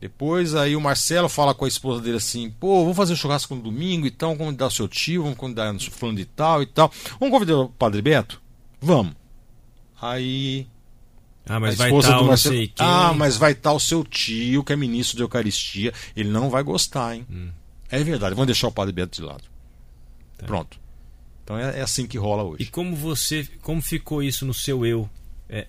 Depois 0.00 0.54
aí 0.54 0.76
o 0.76 0.80
Marcelo 0.80 1.28
fala 1.28 1.54
com 1.54 1.64
a 1.64 1.68
esposa 1.68 2.02
dele 2.02 2.18
assim: 2.18 2.50
pô, 2.50 2.82
vamos 2.82 2.96
fazer 2.96 3.16
churrasco 3.16 3.54
no 3.54 3.62
domingo, 3.62 4.06
então 4.06 4.30
vamos 4.30 4.44
convidar 4.44 4.66
o 4.66 4.70
seu 4.70 4.86
tio, 4.86 5.22
vamos 5.22 5.38
convidar 5.38 5.74
o 5.74 5.80
fulano 5.90 6.18
de 6.18 6.26
tal 6.26 6.62
e 6.62 6.66
tal. 6.66 6.92
Vamos 7.18 7.32
convidar 7.32 7.56
o 7.56 7.68
Padre 7.68 8.02
Beto? 8.02 8.40
Vamos. 8.80 9.14
Aí. 10.00 10.66
Ah, 11.48 11.60
mas 11.60 11.76
vai 11.76 11.92
estar 11.92 12.18
tá 12.18 12.22
Marcelo... 12.22 12.68
Ah, 12.78 13.14
mas 13.14 13.36
vai 13.36 13.52
estar 13.52 13.70
tá 13.70 13.76
o 13.76 13.80
seu 13.80 14.04
tio, 14.04 14.64
que 14.64 14.72
é 14.72 14.76
ministro 14.76 15.16
de 15.16 15.22
Eucaristia. 15.22 15.92
Ele 16.14 16.28
não 16.28 16.50
vai 16.50 16.62
gostar, 16.62 17.14
hein? 17.14 17.24
Hum. 17.30 17.50
É 17.90 18.02
verdade, 18.02 18.34
vamos 18.34 18.46
deixar 18.46 18.68
o 18.68 18.72
Padre 18.72 18.92
Beto 18.92 19.16
de 19.20 19.22
lado. 19.22 19.44
Tá. 20.36 20.46
Pronto. 20.46 20.78
Então 21.44 21.58
é, 21.58 21.78
é, 21.78 21.82
assim 21.82 22.06
que 22.06 22.18
rola 22.18 22.42
hoje. 22.42 22.64
E 22.64 22.66
como 22.66 22.96
você. 22.96 23.48
Como 23.62 23.80
ficou 23.80 24.22
isso 24.22 24.44
no 24.44 24.52
seu 24.52 24.84
eu? 24.84 25.08
É, 25.48 25.66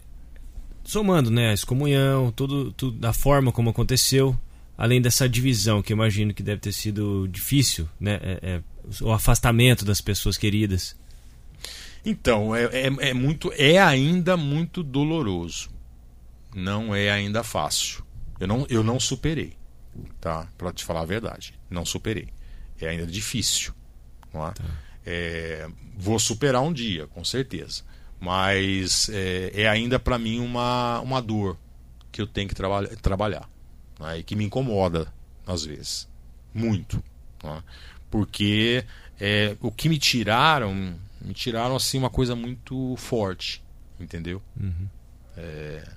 somando, 0.83 1.29
né? 1.29 1.49
A 1.49 1.53
excomunhão, 1.53 2.31
tudo, 2.31 2.71
tudo 2.71 2.97
da 2.97 3.13
forma 3.13 3.51
como 3.51 3.69
aconteceu, 3.69 4.37
além 4.77 5.01
dessa 5.01 5.29
divisão, 5.29 5.81
que 5.81 5.93
eu 5.93 5.95
imagino 5.95 6.33
que 6.33 6.41
deve 6.41 6.61
ter 6.61 6.71
sido 6.71 7.27
difícil, 7.27 7.87
né? 7.99 8.19
É, 8.21 8.39
é, 8.41 8.61
o 9.01 9.11
afastamento 9.11 9.85
das 9.85 10.01
pessoas 10.01 10.37
queridas. 10.37 10.95
Então, 12.05 12.55
é, 12.55 12.63
é, 12.65 13.09
é, 13.09 13.13
muito, 13.13 13.51
é 13.55 13.77
ainda 13.77 14.37
muito 14.37 14.81
doloroso. 14.81 15.69
Não 16.55 16.95
é 16.95 17.11
ainda 17.11 17.43
fácil. 17.43 18.03
Eu 18.39 18.47
não, 18.47 18.65
eu 18.69 18.83
não 18.83 18.99
superei, 18.99 19.56
tá? 20.19 20.47
Para 20.57 20.71
te 20.71 20.83
falar 20.83 21.01
a 21.01 21.05
verdade, 21.05 21.53
não 21.69 21.85
superei. 21.85 22.29
É 22.79 22.87
ainda 22.87 23.07
difícil, 23.07 23.73
não 24.33 24.47
é? 24.47 24.51
Tá. 24.51 24.63
é 25.05 25.69
vou 25.97 26.19
superar 26.19 26.61
um 26.61 26.71
dia, 26.71 27.07
com 27.07 27.23
certeza. 27.23 27.83
Mas 28.19 29.09
é, 29.09 29.63
é 29.63 29.67
ainda 29.67 29.99
para 29.99 30.17
mim 30.17 30.39
uma, 30.39 30.99
uma 31.01 31.21
dor 31.21 31.57
que 32.11 32.21
eu 32.21 32.27
tenho 32.27 32.47
que 32.47 32.55
traba 32.55 32.87
trabalhar 32.97 33.49
né? 33.99 34.19
e 34.19 34.23
que 34.23 34.35
me 34.35 34.45
incomoda 34.45 35.11
às 35.45 35.63
vezes, 35.63 36.07
muito, 36.53 37.01
é? 37.43 37.63
porque 38.11 38.83
é, 39.19 39.55
o 39.61 39.71
que 39.71 39.87
me 39.87 39.97
tiraram 39.97 40.99
me 41.21 41.33
tiraram 41.33 41.75
assim 41.75 41.97
uma 41.97 42.09
coisa 42.09 42.35
muito 42.35 42.95
forte, 42.97 43.63
entendeu? 43.99 44.41
Uhum. 44.59 44.87
É, 45.35 45.87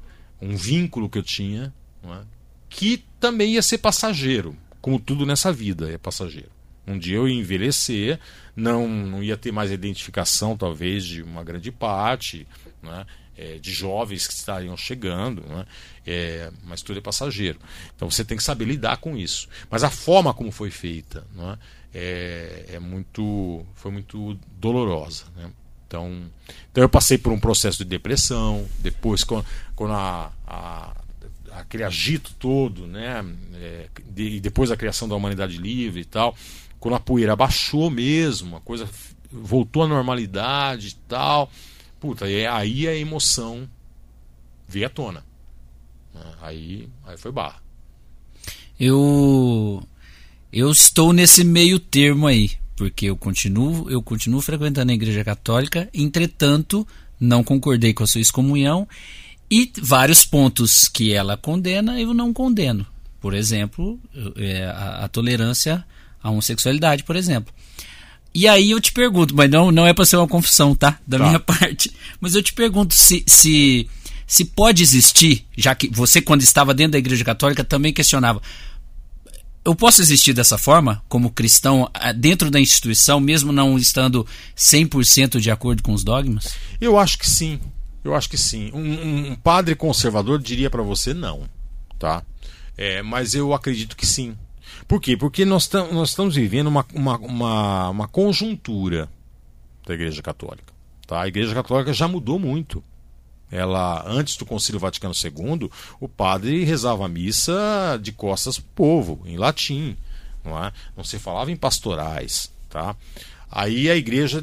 um 0.41 0.57
vínculo 0.57 1.09
que 1.09 1.19
eu 1.19 1.23
tinha, 1.23 1.73
é? 2.05 2.23
que 2.69 3.05
também 3.21 3.53
ia 3.53 3.63
ser 3.63 3.79
passageiro, 3.79 4.57
como 4.81 4.99
tudo 4.99 5.27
nessa 5.27 5.53
vida 5.53 5.91
é 5.93 5.99
passageiro. 5.99 6.51
Um 6.87 6.99
dia 6.99 7.17
eu 7.17 7.29
ia 7.29 7.39
envelhecer, 7.39 8.19
não, 8.57 8.89
não 8.89 9.23
ia 9.23 9.37
ter 9.37 9.53
mais 9.53 9.71
identificação, 9.71 10.57
talvez, 10.57 11.05
de 11.05 11.23
uma 11.23 11.45
grande 11.45 11.71
parte, 11.71 12.49
né? 12.83 13.07
é, 13.37 13.59
de 13.59 13.73
jovens 13.73 14.27
que 14.27 14.35
estariam 14.35 14.77
chegando, 14.77 15.43
né? 15.43 15.67
é, 16.07 16.51
mas 16.65 16.83
tudo 16.83 16.99
é 16.99 17.03
passageiro. 17.03 17.59
Então 17.95 18.11
você 18.11 18.25
tem 18.25 18.37
que 18.37 18.43
saber 18.43 18.65
lidar 18.65 18.97
com 18.99 19.17
isso. 19.17 19.49
Mas 19.71 19.85
a 19.85 19.91
forma 19.91 20.35
como 20.35 20.51
foi 20.51 20.71
feita, 20.71 21.25
né? 21.35 21.59
é, 21.95 22.67
é 22.75 22.79
muito, 22.79 23.65
foi 23.75 23.91
muito 23.91 24.39
dolorosa. 24.59 25.25
Né? 25.37 25.51
Então, 25.87 26.31
então 26.71 26.85
eu 26.85 26.89
passei 26.89 27.19
por 27.19 27.33
um 27.33 27.41
processo 27.41 27.79
de 27.79 27.85
depressão, 27.85 28.67
depois 28.79 29.25
quando, 29.25 29.47
quando 29.75 29.95
a, 29.95 30.33
a, 30.47 30.97
aquele 31.53 31.85
agito 31.85 32.35
todo, 32.39 32.87
né? 32.87 33.25
É, 33.55 33.89
de, 34.11 34.41
depois 34.41 34.71
da 34.71 34.77
criação 34.77 35.09
da 35.09 35.15
humanidade 35.15 35.57
livre 35.59 36.01
e 36.01 36.05
tal, 36.05 36.37
quando 36.79 36.95
a 36.95 37.01
poeira 37.01 37.37
baixou 37.37 37.91
mesmo, 37.91 38.57
a 38.57 38.61
coisa 38.61 38.89
voltou 39.31 39.83
à 39.83 39.89
normalidade 39.89 40.89
e 40.89 40.95
tal, 41.09 41.51
puta, 42.01 42.29
e 42.29 42.47
aí 42.47 42.89
a 42.89 42.95
emoção 42.95 43.69
veio 44.69 44.87
à 44.87 44.91
tona. 44.91 45.25
Né? 46.15 46.21
Aí, 46.41 46.89
aí 47.07 47.17
foi 47.17 47.31
barra. 47.31 47.63
Eu 48.79 49.83
eu 50.53 50.71
estou 50.71 51.13
nesse 51.13 51.45
meio 51.45 51.79
termo 51.79 52.27
aí, 52.27 52.51
porque 52.75 53.07
eu 53.07 53.17
continuo, 53.17 53.89
eu 53.91 54.03
continuo 54.03 54.41
frequentando 54.41 54.91
a 54.91 54.95
Igreja 54.95 55.23
Católica, 55.23 55.89
entretanto, 55.95 56.87
não 57.21 57.45
concordei 57.45 57.93
com 57.93 58.03
a 58.03 58.07
sua 58.07 58.21
excomunhão 58.21 58.89
e 59.51 59.73
vários 59.81 60.25
pontos 60.25 60.89
que 60.89 61.13
ela 61.13 61.37
condena 61.37 62.01
eu 62.01 62.15
não 62.15 62.33
condeno. 62.33 62.87
Por 63.21 63.35
exemplo, 63.35 63.99
é, 64.37 64.65
a, 64.65 65.05
a 65.05 65.09
tolerância 65.09 65.85
à 66.23 66.31
homossexualidade, 66.31 67.05
por 67.05 67.17
exemplo. 67.17 67.53
E 68.33 68.47
aí 68.47 68.71
eu 68.71 68.81
te 68.81 68.93
pergunto, 68.93 69.35
mas 69.35 69.51
não, 69.51 69.73
não 69.73 69.87
é 69.87 69.93
para 69.93 70.05
ser 70.05 70.17
uma 70.17 70.29
confissão, 70.29 70.75
tá? 70.75 70.99
Da 71.07 71.19
tá. 71.19 71.25
minha 71.27 71.41
parte. 71.41 71.93
Mas 72.21 72.35
eu 72.35 72.43
te 72.43 72.53
pergunto 72.53 72.95
se, 72.95 73.25
se, 73.27 73.89
se 74.27 74.45
pode 74.45 74.83
existir, 74.83 75.45
já 75.57 75.75
que 75.75 75.89
você, 75.89 76.23
quando 76.23 76.43
estava 76.43 76.73
dentro 76.73 76.93
da 76.93 76.99
Igreja 76.99 77.25
Católica, 77.25 77.65
também 77.65 77.93
questionava 77.93 78.41
eu 79.65 79.75
posso 79.75 80.01
existir 80.01 80.33
dessa 80.33 80.57
forma, 80.57 81.03
como 81.09 81.31
cristão, 81.31 81.91
dentro 82.17 82.51
da 82.51 82.59
instituição, 82.59 83.21
mesmo 83.21 83.53
não 83.53 83.77
estando 83.77 84.27
100% 84.57 85.39
de 85.39 85.51
acordo 85.51 85.83
com 85.83 85.93
os 85.93 86.03
dogmas? 86.03 86.55
Eu 86.81 86.99
acho 86.99 87.19
que 87.19 87.29
sim. 87.29 87.61
Eu 88.03 88.15
acho 88.15 88.29
que 88.29 88.39
sim. 88.39 88.71
Um, 88.73 89.33
um 89.33 89.37
padre 89.37 89.75
conservador 89.75 90.39
diria 90.39 90.71
para 90.71 90.83
você 90.83 91.13
não, 91.13 91.49
tá? 91.99 92.23
É, 92.77 93.03
mas 93.03 93.35
eu 93.35 93.53
acredito 93.53 93.97
que 93.97 94.07
sim. 94.07 94.37
Por 94.89 95.01
quê? 95.01 95.17
Porque 95.17 95.45
nós, 95.45 95.71
nós 95.93 96.11
estamos 96.11 96.35
vivendo 96.35 96.69
uma, 96.69 96.87
uma, 96.95 97.19
uma, 97.19 97.89
uma 97.91 98.09
conjuntura 98.09 99.09
da 99.87 99.95
Igreja 99.95 100.23
Católica. 100.23 100.73
Tá? 101.07 101.23
A 101.23 101.29
Igreja 101.29 101.55
Católica 101.55 101.93
já 101.93 102.09
mudou 102.09 102.39
muito 102.39 102.83
ela 103.51 104.05
antes 104.07 104.37
do 104.37 104.47
Concílio 104.47 104.81
Vaticano 104.81 105.13
II, 105.13 105.71
o 105.99 106.09
padre 106.09 106.63
rezava 106.65 107.07
a 107.07 107.09
missa 107.09 107.99
de 108.01 108.13
costas 108.13 108.59
para 108.59 108.67
o 108.69 108.75
povo, 108.75 109.23
em 109.27 109.37
latim, 109.37 109.97
não 110.45 110.57
é? 110.65 110.73
Não 110.97 111.03
se 111.03 111.19
falava 111.19 111.51
em 111.51 111.57
pastorais, 111.57 112.53
Tá? 112.69 112.95
Aí 113.51 113.91
a 113.91 113.97
igreja 113.97 114.41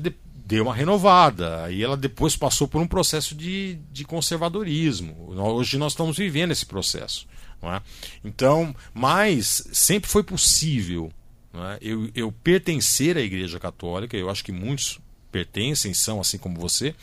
deu 0.48 0.64
uma 0.64 0.74
renovada, 0.74 1.66
aí 1.66 1.84
ela 1.84 1.98
depois 1.98 2.38
passou 2.38 2.70
por 2.70 2.82
um 2.82 2.88
processo 2.88 3.36
de, 3.36 3.78
de 3.92 4.06
conservadorismo. 4.06 5.34
Hoje 5.38 5.78
nós 5.78 5.92
estamos 5.92 6.18
vivendo 6.18 6.52
esse 6.52 6.66
processo. 6.66 7.28
É? 7.62 7.82
Então, 8.24 8.74
mas 8.94 9.68
sempre 9.74 10.10
foi 10.10 10.24
possível 10.24 11.12
é? 11.54 11.80
eu, 11.82 12.10
eu 12.14 12.32
pertencer 12.32 13.18
à 13.18 13.22
Igreja 13.22 13.60
Católica, 13.60 14.16
eu 14.16 14.30
acho 14.30 14.44
que 14.44 14.52
muitos 14.52 15.00
pertencem, 15.32 15.94
são 15.94 16.22
assim 16.22 16.38
como 16.38 16.60
você, 16.60 16.94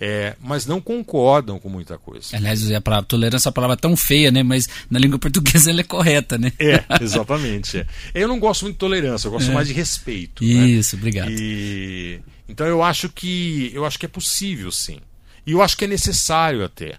é, 0.00 0.36
mas 0.40 0.64
não 0.64 0.80
concordam 0.80 1.58
com 1.58 1.68
muita 1.68 1.98
coisa. 1.98 2.36
Aliás, 2.36 2.70
a 2.70 2.80
palavra 2.80 3.06
tolerância 3.06 3.48
é 3.48 3.50
uma 3.50 3.54
palavra 3.54 3.76
tão 3.76 3.96
feia, 3.96 4.30
né? 4.30 4.44
Mas 4.44 4.68
na 4.88 4.98
língua 4.98 5.18
portuguesa 5.18 5.70
ela 5.70 5.80
é 5.80 5.84
correta, 5.84 6.38
né? 6.38 6.52
É, 6.58 6.84
exatamente. 7.02 7.78
É. 7.78 7.86
Eu 8.14 8.28
não 8.28 8.38
gosto 8.38 8.62
muito 8.62 8.76
de 8.76 8.78
tolerância, 8.78 9.26
eu 9.26 9.32
gosto 9.32 9.50
é. 9.50 9.54
mais 9.54 9.66
de 9.66 9.74
respeito. 9.74 10.44
Né? 10.44 10.50
Isso, 10.68 10.94
né? 10.94 11.00
obrigado. 11.00 11.30
E, 11.32 12.20
então 12.48 12.66
eu 12.66 12.82
acho 12.82 13.08
que 13.08 13.70
eu 13.74 13.84
acho 13.84 13.98
que 13.98 14.06
é 14.06 14.08
possível, 14.08 14.72
sim. 14.72 15.00
E 15.46 15.52
eu 15.52 15.62
acho 15.62 15.76
que 15.76 15.84
é 15.84 15.88
necessário 15.88 16.64
até. 16.64 16.98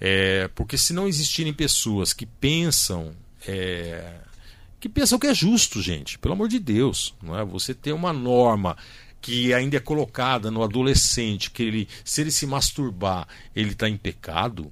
É, 0.00 0.48
porque 0.54 0.76
se 0.76 0.92
não 0.92 1.08
existirem 1.08 1.52
pessoas 1.52 2.12
que 2.12 2.26
pensam 2.26 3.14
é, 3.46 4.20
que 4.84 4.88
pensam 4.88 5.18
que 5.18 5.26
é 5.26 5.34
justo, 5.34 5.80
gente, 5.80 6.18
pelo 6.18 6.34
amor 6.34 6.48
de 6.48 6.58
Deus, 6.58 7.14
não 7.22 7.38
é? 7.38 7.44
Você 7.44 7.72
ter 7.72 7.92
uma 7.92 8.12
norma 8.12 8.76
que 9.18 9.54
ainda 9.54 9.78
é 9.78 9.80
colocada 9.80 10.50
no 10.50 10.62
adolescente, 10.62 11.50
que 11.50 11.62
ele, 11.62 11.88
se 12.04 12.20
ele 12.20 12.30
se 12.30 12.46
masturbar, 12.46 13.26
ele 13.56 13.70
está 13.70 13.88
em 13.88 13.96
pecado. 13.96 14.70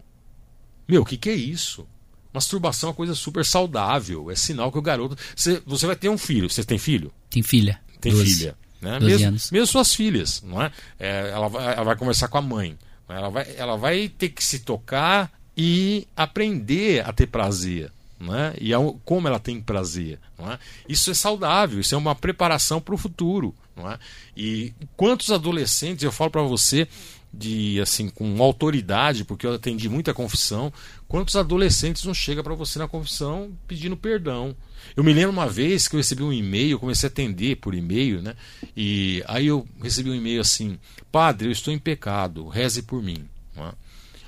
Meu, 0.86 1.00
o 1.00 1.04
que, 1.06 1.16
que 1.16 1.30
é 1.30 1.34
isso? 1.34 1.88
Masturbação 2.34 2.88
é 2.88 2.90
uma 2.90 2.96
coisa 2.96 3.14
super 3.14 3.42
saudável. 3.46 4.30
É 4.30 4.36
sinal 4.36 4.70
que 4.70 4.76
o 4.76 4.82
garoto. 4.82 5.16
Você, 5.34 5.62
você 5.64 5.86
vai 5.86 5.96
ter 5.96 6.10
um 6.10 6.18
filho. 6.18 6.50
Você 6.50 6.62
tem 6.62 6.76
filho? 6.76 7.10
Tem 7.30 7.42
filha. 7.42 7.80
Tem 7.98 8.12
filha. 8.14 8.54
Né? 8.82 8.98
Mesmo, 8.98 9.30
mesmo 9.52 9.66
suas 9.66 9.94
filhas, 9.94 10.42
não 10.44 10.60
é? 10.60 10.72
é 10.98 11.30
ela, 11.30 11.48
vai, 11.48 11.74
ela 11.74 11.84
vai 11.84 11.96
conversar 11.96 12.26
com 12.26 12.36
a 12.36 12.42
mãe. 12.42 12.76
Ela 13.08 13.30
vai, 13.30 13.46
ela 13.56 13.76
vai 13.76 14.08
ter 14.08 14.30
que 14.30 14.42
se 14.42 14.60
tocar 14.60 15.30
e 15.56 16.08
aprender 16.16 17.06
a 17.08 17.12
ter 17.12 17.28
prazer. 17.28 17.92
Né? 18.18 18.54
E 18.60 18.70
como 19.04 19.28
ela 19.28 19.38
tem 19.38 19.60
prazer. 19.60 20.18
Não 20.36 20.50
é? 20.50 20.58
Isso 20.88 21.10
é 21.10 21.14
saudável, 21.14 21.80
isso 21.80 21.94
é 21.94 21.98
uma 21.98 22.14
preparação 22.14 22.80
para 22.80 22.94
o 22.94 22.98
futuro. 22.98 23.54
Não 23.76 23.90
é? 23.90 23.98
E 24.36 24.72
quantos 24.96 25.30
adolescentes, 25.30 26.02
eu 26.02 26.12
falo 26.12 26.30
para 26.30 26.42
você, 26.42 26.88
de 27.32 27.80
assim 27.80 28.08
com 28.08 28.42
autoridade, 28.42 29.24
porque 29.24 29.46
eu 29.46 29.54
atendi 29.54 29.88
muita 29.88 30.12
confissão, 30.12 30.72
quantos 31.08 31.36
adolescentes 31.36 32.04
não 32.04 32.14
chega 32.14 32.42
para 32.42 32.54
você 32.54 32.78
na 32.78 32.88
confissão 32.88 33.52
pedindo 33.66 33.96
perdão? 33.96 34.54
Eu 34.96 35.02
me 35.02 35.12
lembro 35.12 35.30
uma 35.30 35.48
vez 35.48 35.88
que 35.88 35.96
eu 35.96 35.98
recebi 35.98 36.22
um 36.22 36.32
e-mail, 36.32 36.78
comecei 36.78 37.08
a 37.08 37.10
atender 37.12 37.56
por 37.56 37.74
e-mail, 37.74 38.20
né? 38.20 38.34
E 38.76 39.22
aí 39.26 39.46
eu 39.46 39.66
recebi 39.82 40.10
um 40.10 40.14
e-mail 40.14 40.40
assim: 40.40 40.78
"Padre, 41.10 41.48
eu 41.48 41.52
estou 41.52 41.72
em 41.72 41.78
pecado, 41.78 42.48
reze 42.48 42.82
por 42.82 43.02
mim". 43.02 43.28
É? 43.56 43.72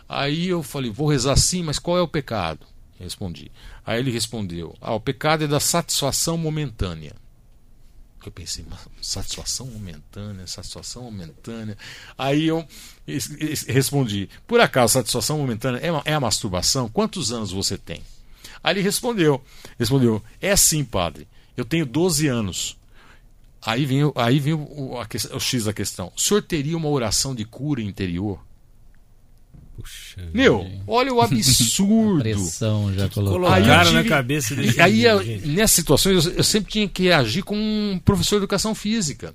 Aí 0.09 0.49
eu 0.49 0.62
falei: 0.62 0.91
"Vou 0.91 1.09
rezar 1.09 1.37
sim, 1.37 1.62
mas 1.62 1.79
qual 1.79 1.99
é 1.99 2.03
o 2.03 2.09
pecado?" 2.09 2.67
Respondi. 2.99 3.51
Aí 3.85 3.99
ele 3.99 4.11
respondeu: 4.11 4.75
"Ah, 4.81 4.95
o 4.95 5.01
pecado 5.01 5.45
é 5.45 5.47
da 5.47 5.61
satisfação 5.61 6.39
momentânea". 6.39 7.15
Eu 8.25 8.33
pensei, 8.33 8.65
satisfação 9.03 9.67
momentânea, 9.67 10.47
satisfação 10.47 11.03
momentânea. 11.03 11.77
Aí 12.17 12.47
eu 12.47 12.67
respondi: 13.69 14.31
por 14.47 14.61
acaso, 14.61 14.95
satisfação 14.95 15.37
momentânea 15.37 15.79
é, 15.79 16.11
é 16.11 16.15
a 16.15 16.21
masturbação? 16.21 16.89
Quantos 16.89 17.33
anos 17.33 17.53
você 17.53 17.77
tem? 17.77 18.03
Aí 18.65 18.73
ele 18.73 18.81
respondeu: 18.81 19.45
respondeu, 19.79 20.23
é 20.41 20.57
sim, 20.57 20.83
padre. 20.83 21.29
Eu 21.55 21.67
tenho 21.67 21.85
12 21.85 22.27
anos. 22.27 22.79
Aí 23.61 23.85
vem, 23.85 24.01
aí 24.17 24.39
vem 24.41 24.55
o, 24.55 24.61
o, 24.61 25.01
a, 25.01 25.07
o 25.37 25.41
X 25.41 25.65
da 25.65 25.73
questão. 25.73 26.11
O 26.17 26.21
senhor 26.21 26.43
teria 26.43 26.77
uma 26.77 26.89
oração 26.89 27.35
de 27.35 27.45
cura 27.45 27.83
interior? 27.83 28.41
Puxa 29.77 30.31
Meu, 30.33 30.67
olha 30.87 31.12
o 31.12 31.21
absurdo. 31.21 32.21
pressão 32.23 32.93
já 32.95 33.09
colocou. 33.09 33.41
Na 33.93 34.05
cabeça 34.05 34.55
dele. 34.55 34.81
Aí, 34.81 35.05
nessas 35.47 35.73
situações, 35.73 36.27
eu, 36.27 36.33
eu, 36.33 36.45
sempre 36.45 36.73
tinha 36.73 36.89
que 36.89 37.11
agir 37.11 37.43
como 37.43 37.61
um 37.61 38.01
professor 38.05 38.37
de 38.37 38.45
educação 38.45 38.75
física. 38.75 39.35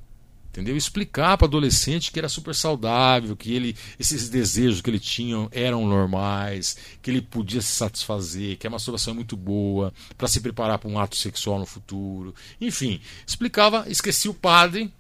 Entendeu? 0.60 0.76
Explicar 0.76 1.38
para 1.38 1.48
adolescente 1.48 2.12
que 2.12 2.20
era 2.20 2.28
super 2.28 2.54
saudável, 2.54 3.34
que 3.34 3.54
ele 3.54 3.76
esses 3.98 4.28
desejos 4.30 4.82
que 4.82 4.90
ele 4.90 5.00
tinha 5.00 5.48
eram 5.52 5.88
normais, 5.88 6.76
que 7.02 7.10
ele 7.10 7.22
podia 7.22 7.62
se 7.62 7.72
satisfazer, 7.72 8.58
que 8.58 8.68
a 8.68 8.70
masturbação 8.70 9.14
é 9.14 9.16
muito 9.16 9.38
boa 9.38 9.94
para 10.18 10.28
se 10.28 10.42
preparar 10.42 10.78
para 10.78 10.90
um 10.90 11.00
ato 11.00 11.16
sexual 11.16 11.60
no 11.60 11.66
futuro. 11.66 12.36
Enfim, 12.60 13.00
explicava, 13.26 13.86
esqueci 13.88 14.28
o 14.28 14.34
padre, 14.34 14.92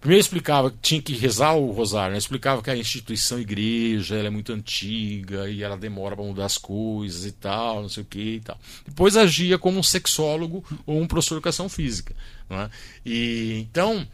Primeiro 0.00 0.20
explicava 0.20 0.70
que 0.70 0.76
tinha 0.82 1.00
que 1.00 1.14
rezar 1.14 1.54
o 1.54 1.70
rosário, 1.72 2.12
né? 2.12 2.18
explicava 2.18 2.62
que 2.62 2.70
a 2.70 2.76
instituição 2.76 3.40
igreja 3.40 4.16
ela 4.16 4.28
é 4.28 4.30
muito 4.30 4.52
antiga 4.52 5.48
e 5.48 5.62
ela 5.62 5.76
demora 5.76 6.14
para 6.14 6.24
mudar 6.24 6.44
as 6.44 6.58
coisas 6.58 7.24
e 7.24 7.32
tal, 7.32 7.82
não 7.82 7.88
sei 7.88 8.02
o 8.02 8.06
que 8.06 8.34
e 8.36 8.40
tal. 8.40 8.58
Depois 8.86 9.16
agia 9.16 9.58
como 9.58 9.78
um 9.78 9.82
sexólogo 9.82 10.64
ou 10.86 11.00
um 11.00 11.06
professor 11.06 11.34
de 11.34 11.38
educação 11.38 11.68
física. 11.68 12.14
Né? 12.48 12.70
E, 13.04 13.58
então, 13.60 14.06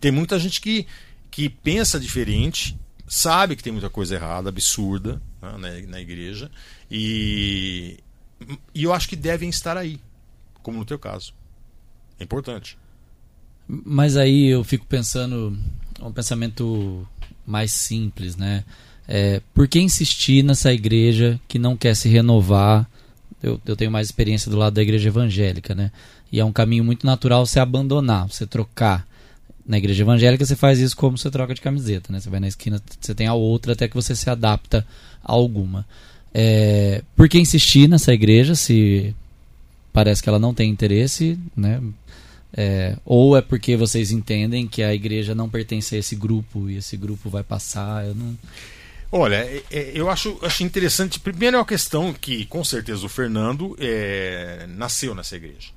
tem 0.00 0.10
muita 0.10 0.38
gente 0.38 0.60
que, 0.60 0.86
que 1.30 1.48
pensa 1.48 1.98
diferente, 1.98 2.78
sabe 3.06 3.56
que 3.56 3.62
tem 3.62 3.72
muita 3.72 3.90
coisa 3.90 4.14
errada, 4.14 4.48
absurda 4.48 5.20
né? 5.40 5.52
na, 5.58 5.90
na 5.92 6.00
igreja, 6.00 6.50
e, 6.90 7.98
e 8.74 8.84
eu 8.84 8.92
acho 8.92 9.08
que 9.08 9.16
devem 9.16 9.48
estar 9.48 9.76
aí, 9.76 10.00
como 10.62 10.78
no 10.78 10.84
teu 10.84 10.98
caso. 10.98 11.32
É 12.18 12.24
importante. 12.24 12.78
Mas 13.68 14.16
aí 14.16 14.46
eu 14.46 14.62
fico 14.62 14.86
pensando 14.86 15.56
um 16.00 16.12
pensamento 16.12 17.06
mais 17.44 17.72
simples, 17.72 18.36
né? 18.36 18.64
É, 19.08 19.40
por 19.54 19.68
que 19.68 19.80
insistir 19.80 20.42
nessa 20.42 20.72
igreja 20.72 21.40
que 21.46 21.58
não 21.58 21.76
quer 21.76 21.94
se 21.94 22.08
renovar? 22.08 22.88
Eu, 23.42 23.60
eu 23.64 23.76
tenho 23.76 23.90
mais 23.90 24.08
experiência 24.08 24.50
do 24.50 24.56
lado 24.56 24.74
da 24.74 24.82
igreja 24.82 25.08
evangélica, 25.08 25.74
né? 25.74 25.92
E 26.32 26.40
é 26.40 26.44
um 26.44 26.52
caminho 26.52 26.84
muito 26.84 27.06
natural 27.06 27.46
você 27.46 27.60
abandonar, 27.60 28.28
você 28.28 28.46
trocar. 28.46 29.06
Na 29.66 29.78
igreja 29.78 30.02
evangélica 30.02 30.44
você 30.44 30.54
faz 30.54 30.78
isso 30.78 30.96
como 30.96 31.18
você 31.18 31.30
troca 31.30 31.54
de 31.54 31.60
camiseta, 31.60 32.12
né? 32.12 32.20
Você 32.20 32.30
vai 32.30 32.40
na 32.40 32.48
esquina, 32.48 32.80
você 33.00 33.14
tem 33.14 33.26
a 33.26 33.34
outra 33.34 33.72
até 33.72 33.88
que 33.88 33.94
você 33.94 34.14
se 34.14 34.30
adapta 34.30 34.86
a 35.24 35.32
alguma. 35.32 35.84
É, 36.32 37.02
por 37.16 37.28
que 37.28 37.38
insistir 37.38 37.88
nessa 37.88 38.12
igreja 38.12 38.54
se 38.54 39.14
parece 39.92 40.22
que 40.22 40.28
ela 40.28 40.38
não 40.38 40.54
tem 40.54 40.70
interesse, 40.70 41.38
né? 41.56 41.82
É, 42.52 42.96
ou 43.04 43.36
é 43.36 43.42
porque 43.42 43.76
vocês 43.76 44.10
entendem 44.10 44.66
que 44.66 44.82
a 44.82 44.94
igreja 44.94 45.34
não 45.34 45.48
pertence 45.48 45.94
a 45.94 45.98
esse 45.98 46.14
grupo 46.14 46.70
e 46.70 46.76
esse 46.76 46.96
grupo 46.96 47.28
vai 47.28 47.42
passar? 47.42 48.06
Eu 48.06 48.14
não. 48.14 48.36
Olha, 49.10 49.36
é, 49.36 49.62
é, 49.70 49.92
eu 49.94 50.10
acho, 50.10 50.38
acho 50.42 50.64
interessante. 50.64 51.20
Primeiro 51.20 51.56
é 51.56 51.58
uma 51.60 51.66
questão 51.66 52.12
que, 52.12 52.44
com 52.46 52.62
certeza, 52.64 53.04
o 53.04 53.08
Fernando 53.08 53.76
é, 53.78 54.66
nasceu 54.68 55.14
nessa 55.14 55.36
igreja. 55.36 55.70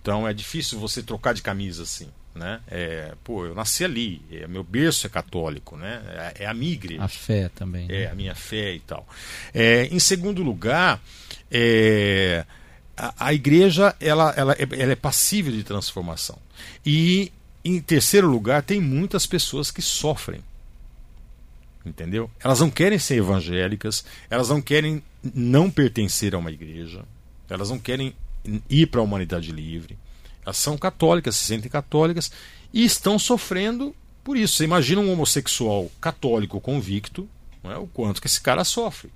Então 0.00 0.26
é 0.26 0.32
difícil 0.32 0.78
você 0.78 1.02
trocar 1.02 1.32
de 1.32 1.42
camisa 1.42 1.84
assim. 1.84 2.08
Né? 2.34 2.60
É, 2.66 3.14
pô, 3.22 3.44
eu 3.44 3.54
nasci 3.54 3.84
ali, 3.84 4.22
é, 4.30 4.46
meu 4.46 4.64
berço 4.64 5.06
é 5.06 5.10
católico, 5.10 5.76
né? 5.76 6.02
É, 6.36 6.44
é 6.44 6.46
a 6.46 6.54
minha 6.54 6.72
igreja. 6.72 7.04
A 7.04 7.08
fé 7.08 7.50
também. 7.54 7.86
Né? 7.86 8.02
É, 8.02 8.06
a 8.10 8.14
minha 8.14 8.34
fé 8.34 8.72
e 8.72 8.80
tal. 8.80 9.06
É, 9.52 9.84
em 9.86 9.98
segundo 9.98 10.42
lugar, 10.42 11.02
é, 11.50 12.46
a, 12.96 13.26
a 13.26 13.34
igreja 13.34 13.94
ela, 14.00 14.32
ela, 14.34 14.54
é, 14.54 14.66
ela 14.80 14.92
é 14.92 14.96
passível 14.96 15.52
de 15.52 15.62
transformação. 15.62 16.38
E, 16.86 17.30
em 17.62 17.80
terceiro 17.80 18.28
lugar, 18.28 18.62
tem 18.62 18.80
muitas 18.80 19.26
pessoas 19.26 19.70
que 19.70 19.82
sofrem. 19.82 20.42
Entendeu? 21.84 22.30
Elas 22.42 22.60
não 22.60 22.70
querem 22.70 22.98
ser 22.98 23.16
evangélicas, 23.16 24.04
elas 24.30 24.48
não 24.48 24.62
querem 24.62 25.02
não 25.34 25.70
pertencer 25.70 26.34
a 26.34 26.38
uma 26.38 26.50
igreja, 26.50 27.04
elas 27.50 27.70
não 27.70 27.78
querem 27.78 28.14
ir 28.70 28.86
para 28.86 29.00
a 29.00 29.04
humanidade 29.04 29.50
livre. 29.50 29.98
Elas 30.44 30.56
são 30.56 30.76
católicas, 30.76 31.36
se 31.36 31.44
sentem 31.44 31.70
católicas 31.70 32.30
e 32.72 32.84
estão 32.84 33.18
sofrendo 33.18 33.94
por 34.24 34.36
isso. 34.36 34.56
Você 34.56 34.64
imagina 34.64 35.00
um 35.00 35.12
homossexual 35.12 35.90
católico 36.00 36.60
convicto, 36.60 37.28
é, 37.64 37.76
o 37.76 37.86
quanto 37.86 38.20
que 38.20 38.26
esse 38.26 38.40
cara 38.40 38.64
sofre. 38.64 39.10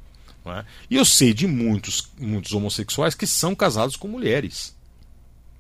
É? 0.47 0.65
E 0.89 0.97
eu 0.97 1.05
sei 1.05 1.35
de 1.35 1.47
muitos, 1.47 2.09
muitos 2.19 2.53
homossexuais 2.53 3.15
que 3.15 3.27
são 3.27 3.55
casados 3.55 3.97
com 3.97 4.07
mulheres. 4.07 4.77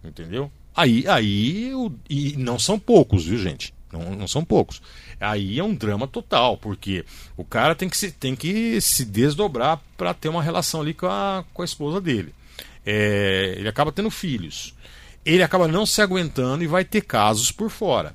Entendeu? 0.05 0.51
Aí, 0.75 1.05
aí 1.09 1.73
e 2.09 2.37
não 2.37 2.59
são 2.59 2.79
poucos, 2.79 3.25
viu, 3.25 3.39
gente? 3.39 3.75
Não, 3.93 4.15
não 4.15 4.29
são 4.29 4.45
poucos. 4.45 4.81
Aí 5.21 5.59
é 5.59 5.65
um 5.65 5.75
drama 5.75 6.07
total, 6.07 6.57
porque 6.57 7.05
o 7.37 7.45
cara 7.45 7.75
tem 7.75 7.89
que 7.89 7.97
se, 7.97 8.13
tem 8.13 8.37
que 8.37 8.81
se 8.81 9.05
desdobrar 9.05 9.81
para 9.97 10.15
ter 10.15 10.29
uma 10.29 10.43
relação 10.43 10.83
ali 10.83 10.95
com 10.95 11.07
a, 11.07 11.45
com 11.53 11.63
a 11.63 11.65
esposa 11.65 12.01
dele. 12.01 12.35
É, 12.85 13.55
ele 13.57 13.69
acaba 13.69 13.91
tendo 13.91 14.11
filhos. 14.11 14.75
Ele 15.27 15.43
acaba 15.43 15.67
não 15.67 15.85
se 15.85 16.01
aguentando 16.01 16.63
e 16.63 16.69
vai 16.69 16.85
ter 16.85 17.01
casos 17.01 17.51
por 17.51 17.69
fora. 17.69 18.15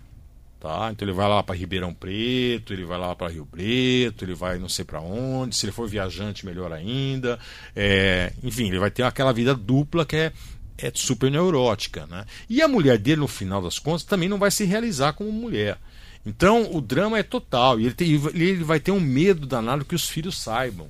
Tá? 0.61 0.89
Então 0.91 1.05
ele 1.05 1.13
vai 1.13 1.27
lá 1.27 1.43
para 1.43 1.55
Ribeirão 1.55 1.93
Preto, 1.93 2.71
ele 2.71 2.85
vai 2.85 2.97
lá 2.97 3.13
para 3.13 3.31
Rio 3.31 3.45
Preto, 3.45 4.23
ele 4.23 4.33
vai 4.33 4.57
não 4.57 4.69
sei 4.69 4.85
para 4.85 5.01
onde. 5.01 5.55
Se 5.55 5.65
ele 5.65 5.73
for 5.73 5.89
viajante, 5.89 6.45
melhor 6.45 6.71
ainda. 6.71 7.37
É, 7.75 8.31
enfim, 8.41 8.69
ele 8.69 8.79
vai 8.79 8.89
ter 8.89 9.03
aquela 9.03 9.33
vida 9.33 9.53
dupla 9.53 10.05
que 10.05 10.15
é, 10.15 10.31
é 10.77 10.91
super 10.93 11.29
neurótica. 11.29 12.07
Né? 12.07 12.25
E 12.49 12.61
a 12.61 12.67
mulher 12.67 12.97
dele, 12.97 13.19
no 13.19 13.27
final 13.27 13.61
das 13.61 13.77
contas, 13.77 14.03
também 14.03 14.29
não 14.29 14.39
vai 14.39 14.49
se 14.49 14.63
realizar 14.63 15.11
como 15.11 15.31
mulher. 15.33 15.77
Então 16.25 16.69
o 16.73 16.79
drama 16.79 17.19
é 17.19 17.23
total. 17.23 17.77
E 17.77 17.87
ele, 17.87 17.95
tem, 17.95 18.09
ele 18.09 18.63
vai 18.63 18.79
ter 18.79 18.91
um 18.91 19.01
medo 19.01 19.45
danado 19.45 19.83
que 19.83 19.95
os 19.95 20.07
filhos 20.07 20.39
saibam. 20.39 20.89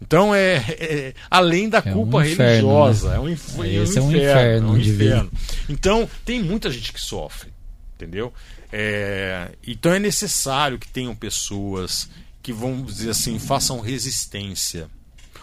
Então 0.00 0.34
é, 0.34 0.56
é 0.56 1.14
além 1.30 1.68
da 1.68 1.78
é 1.78 1.82
culpa 1.82 2.18
um 2.18 2.22
inferno, 2.22 2.68
religiosa, 2.68 3.10
né? 3.10 3.16
é 3.16 3.20
um, 3.20 3.28
inf 3.28 3.58
é, 3.60 3.74
Esse 3.74 3.98
é 3.98 4.02
um 4.02 4.10
inferno, 4.10 4.68
é 4.68 4.70
um 4.70 4.78
inferno. 4.78 5.32
Então 5.68 6.10
tem 6.24 6.42
muita 6.42 6.70
gente 6.70 6.92
que 6.92 7.00
sofre, 7.00 7.52
entendeu? 7.96 8.32
É, 8.72 9.50
então 9.66 9.92
é 9.92 9.98
necessário 9.98 10.78
que 10.78 10.88
tenham 10.88 11.14
pessoas 11.14 12.08
que 12.42 12.52
vão 12.52 12.82
dizer 12.82 13.10
assim 13.10 13.38
façam 13.38 13.80
resistência 13.80 14.88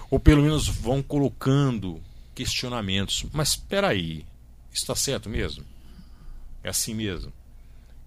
ou 0.09 0.19
pelo 0.19 0.41
menos 0.41 0.67
vão 0.67 1.03
colocando 1.03 2.01
questionamentos. 2.33 3.25
Mas 3.33 3.49
espera 3.49 3.89
aí, 3.89 4.25
está 4.73 4.95
certo 4.95 5.29
mesmo? 5.29 5.63
É 6.63 6.69
assim 6.69 6.93
mesmo? 6.93 7.31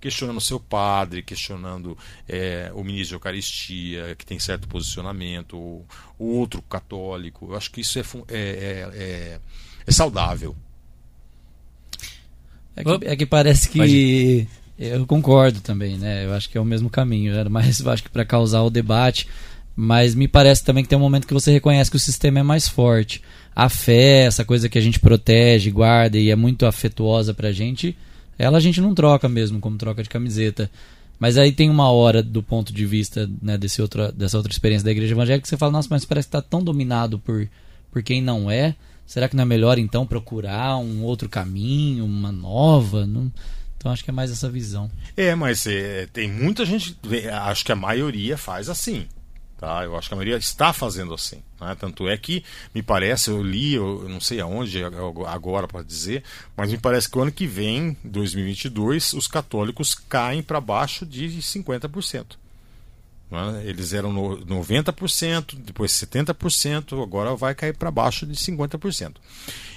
Questionando 0.01 0.41
seu 0.41 0.59
padre, 0.59 1.23
questionando 1.23 1.97
é, 2.29 2.73
o 2.75 2.83
ministro 2.83 3.09
de 3.09 3.15
Eucaristia, 3.15 4.17
que 4.17 4.25
tem 4.25 4.39
certo 4.39 4.67
posicionamento, 4.67 5.57
o, 5.57 5.85
o 6.19 6.39
outro 6.39 6.63
católico. 6.63 7.49
Eu 7.51 7.57
acho 7.57 7.71
que 7.71 7.83
isso 7.83 7.99
é, 7.99 8.03
é, 8.29 8.39
é, 8.39 8.91
é, 8.95 9.41
é 9.87 9.93
saudável. 9.93 10.57
É 12.75 12.83
que, 12.83 13.07
é 13.07 13.17
que 13.17 13.27
parece 13.27 13.69
que. 13.69 14.49
Eu 14.79 15.07
concordo 15.07 15.61
também, 15.61 15.99
né? 15.99 16.25
Eu 16.25 16.33
acho 16.33 16.49
que 16.49 16.57
é 16.57 16.61
o 16.61 16.65
mesmo 16.65 16.89
caminho. 16.89 17.35
Era 17.35 17.51
mais, 17.51 17.85
acho 17.87 18.03
que 18.03 18.09
para 18.09 18.25
causar 18.25 18.63
o 18.63 18.71
debate. 18.71 19.29
Mas 19.77 20.15
me 20.15 20.27
parece 20.27 20.65
também 20.65 20.83
que 20.83 20.89
tem 20.89 20.99
um 20.99 21.03
momento 21.03 21.27
que 21.27 21.35
você 21.35 21.53
reconhece 21.53 21.91
que 21.91 21.97
o 21.97 22.01
sistema 22.01 22.41
é 22.41 22.43
mais 22.43 22.69
forte. 22.69 23.23
A 23.55 23.69
fé, 23.69 24.25
essa 24.25 24.45
coisa 24.45 24.69
que 24.69 24.79
a 24.79 24.81
gente 24.81 24.99
protege, 24.99 25.71
guarda 25.71 26.19
e 26.19 26.31
é 26.31 26.37
muito 26.37 26.67
afetuosa 26.67 27.33
pra 27.35 27.53
gente, 27.53 27.97
ela 28.41 28.57
a 28.57 28.61
gente 28.61 28.81
não 28.81 28.95
troca 28.95 29.29
mesmo, 29.29 29.61
como 29.61 29.77
troca 29.77 30.03
de 30.03 30.09
camiseta. 30.09 30.71
Mas 31.19 31.37
aí 31.37 31.53
tem 31.53 31.69
uma 31.69 31.91
hora, 31.91 32.23
do 32.23 32.43
ponto 32.43 32.73
de 32.73 32.87
vista 32.87 33.31
né, 33.43 33.59
desse 33.59 33.83
outra, 33.83 34.11
dessa 34.11 34.39
outra 34.39 34.51
experiência 34.51 34.87
da 34.87 34.91
igreja 34.91 35.13
evangélica, 35.13 35.43
que 35.43 35.49
você 35.49 35.59
fala, 35.59 35.73
nossa, 35.73 35.89
mas 35.91 36.07
parece 36.07 36.27
que 36.27 36.37
está 36.37 36.41
tão 36.41 36.65
dominado 36.65 37.19
por, 37.19 37.47
por 37.93 38.03
quem 38.03 38.23
não 38.23 38.51
é. 38.51 38.75
Será 39.07 39.29
que 39.29 39.37
não 39.37 39.43
é 39.43 39.47
melhor 39.47 39.79
então 39.79 40.07
procurar 40.07 40.79
um 40.79 41.03
outro 41.03 41.29
caminho, 41.29 42.07
uma 42.07 42.33
nova? 42.33 43.07
Não... 43.07 43.31
Então 43.77 43.93
acho 43.93 44.03
que 44.03 44.11
é 44.11 44.13
mais 44.13 44.31
essa 44.31 44.49
visão. 44.49 44.91
É, 45.15 45.35
mas 45.35 45.67
é, 45.67 46.07
tem 46.11 46.31
muita 46.31 46.65
gente, 46.65 46.97
acho 47.45 47.63
que 47.63 47.73
a 47.73 47.77
maioria 47.77 48.39
faz 48.39 48.71
assim. 48.71 49.07
Tá? 49.61 49.85
Eu 49.85 49.95
acho 49.95 50.09
que 50.09 50.15
a 50.15 50.17
maioria 50.17 50.39
está 50.39 50.73
fazendo 50.73 51.13
assim. 51.13 51.43
Né? 51.61 51.77
Tanto 51.79 52.09
é 52.09 52.17
que, 52.17 52.43
me 52.75 52.83
parece, 52.83 53.29
eu 53.29 53.43
li, 53.43 53.75
eu 53.75 54.09
não 54.09 54.19
sei 54.19 54.41
aonde 54.41 54.83
agora 55.29 55.69
para 55.69 55.83
dizer, 55.83 56.25
mas 56.57 56.71
me 56.71 56.79
parece 56.79 57.11
que 57.11 57.19
o 57.19 57.21
ano 57.21 57.31
que 57.31 57.47
vem, 57.47 57.95
2022, 58.03 59.13
os 59.13 59.27
católicos 59.27 59.95
caem 59.95 60.43
para 60.43 60.63
baixo 60.63 61.05
de 61.05 61.29
50%. 61.29 62.39
Né? 63.31 63.63
Eles 63.67 63.93
eram 63.93 64.11
no 64.11 64.39
90%, 64.47 65.55
depois 65.57 65.93
70%, 65.93 67.03
agora 67.03 67.37
vai 67.37 67.55
cair 67.55 67.77
para 67.77 67.91
baixo 67.91 68.25
de 68.25 68.35
50%. 68.35 69.17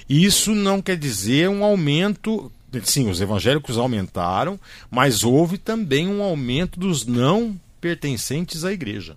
Isso 0.08 0.54
não 0.54 0.80
quer 0.80 0.96
dizer 0.96 1.50
um 1.50 1.62
aumento. 1.62 2.50
Sim, 2.84 3.10
os 3.10 3.20
evangélicos 3.20 3.76
aumentaram, 3.76 4.58
mas 4.90 5.24
houve 5.24 5.58
também 5.58 6.08
um 6.08 6.22
aumento 6.22 6.80
dos 6.80 7.04
não 7.04 7.60
pertencentes 7.82 8.64
à 8.64 8.72
igreja 8.72 9.14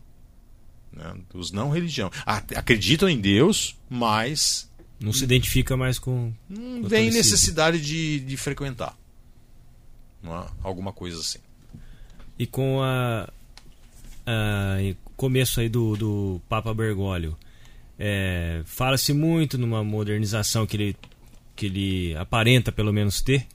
né, 0.92 1.16
dos 1.34 1.52
não 1.52 1.70
religião. 1.70 2.12
Acreditam 2.26 3.10
em 3.10 3.20
Deus, 3.20 3.76
mas. 3.90 4.70
Não 5.00 5.14
se 5.14 5.24
identifica 5.24 5.78
mais 5.78 6.00
com. 6.00 6.34
Não 6.50 6.84
vem 6.84 7.12
necessidade 7.12 7.80
de, 7.80 8.20
de 8.20 8.36
frequentar. 8.36 8.98
É? 10.24 10.46
Alguma 10.64 10.92
coisa 10.92 11.20
assim. 11.20 11.40
E 12.40 12.46
com 12.46 12.82
a, 12.82 13.30
a 14.26 14.78
começo 15.16 15.60
aí 15.60 15.70
do, 15.70 15.96
do 15.96 16.42
Papa 16.48 16.74
Bergoglio, 16.74 17.38
é, 17.98 18.62
fala-se 18.66 19.12
muito 19.14 19.58
numa 19.58 19.84
modernização 19.84 20.68
que 20.68 20.78
ele, 20.78 20.96
que 21.56 21.66
ele 21.66 22.16
aparenta 22.16 22.72
pelo 22.72 22.94
menos 22.94 23.22
ter. 23.22 23.48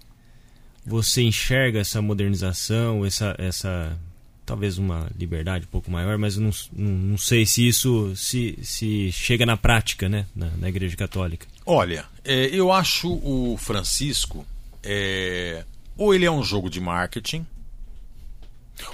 Você 0.84 1.22
enxerga 1.22 1.78
essa 1.78 2.02
modernização, 2.02 3.06
essa, 3.06 3.36
essa 3.38 3.96
talvez 4.44 4.78
uma 4.78 5.10
liberdade 5.16 5.64
um 5.64 5.70
pouco 5.70 5.90
maior, 5.90 6.18
mas 6.18 6.36
não, 6.36 6.50
não, 6.72 7.16
sei 7.16 7.46
se 7.46 7.66
isso 7.66 8.14
se, 8.16 8.58
se 8.62 9.12
chega 9.12 9.46
na 9.46 9.56
prática 9.56 10.08
né, 10.08 10.26
na, 10.34 10.50
na 10.56 10.68
Igreja 10.68 10.96
Católica. 10.96 11.46
Olha, 11.64 12.04
é, 12.24 12.46
eu 12.46 12.72
acho 12.72 13.12
o 13.12 13.56
Francisco 13.56 14.46
é, 14.82 15.64
ou 15.96 16.14
ele 16.14 16.24
é 16.24 16.30
um 16.30 16.42
jogo 16.42 16.68
de 16.68 16.80
marketing, 16.80 17.46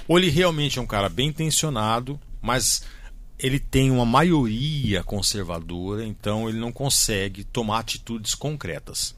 ou 0.07 0.17
ele 0.17 0.29
realmente 0.29 0.77
é 0.77 0.81
um 0.81 0.87
cara 0.87 1.09
bem 1.09 1.29
intencionado, 1.29 2.19
mas 2.41 2.83
ele 3.39 3.59
tem 3.59 3.89
uma 3.89 4.05
maioria 4.05 5.03
conservadora, 5.03 6.05
então 6.05 6.47
ele 6.47 6.59
não 6.59 6.71
consegue 6.71 7.43
tomar 7.43 7.79
atitudes 7.79 8.35
concretas. 8.35 9.15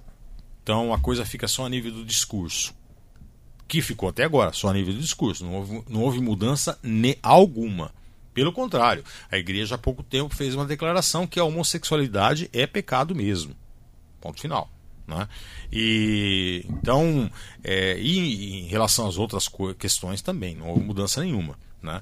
Então 0.63 0.93
a 0.93 0.99
coisa 0.99 1.25
fica 1.25 1.47
só 1.47 1.65
a 1.65 1.69
nível 1.69 1.91
do 1.91 2.05
discurso 2.05 2.73
que 3.71 3.81
ficou 3.81 4.09
até 4.09 4.25
agora, 4.25 4.51
só 4.51 4.67
a 4.67 4.73
nível 4.73 4.93
de 4.93 4.99
discurso. 4.99 5.45
Não 5.45 5.53
houve, 5.53 5.83
não 5.87 6.01
houve 6.01 6.19
mudança 6.19 6.77
alguma. 7.23 7.93
Pelo 8.33 8.51
contrário, 8.51 9.01
a 9.31 9.37
igreja 9.37 9.75
há 9.75 9.77
pouco 9.77 10.03
tempo 10.03 10.35
fez 10.35 10.53
uma 10.53 10.65
declaração 10.65 11.25
que 11.25 11.39
a 11.39 11.45
homossexualidade 11.45 12.49
é 12.51 12.67
pecado 12.67 13.15
mesmo. 13.15 13.55
Ponto 14.19 14.41
final. 14.41 14.69
Né? 15.07 15.25
E 15.71 16.65
então, 16.67 17.31
é, 17.63 17.97
e 17.97 18.65
em 18.65 18.67
relação 18.67 19.07
às 19.07 19.17
outras 19.17 19.49
questões 19.79 20.21
também, 20.21 20.53
não 20.53 20.67
houve 20.67 20.83
mudança 20.83 21.21
nenhuma. 21.21 21.57
Né? 21.81 22.01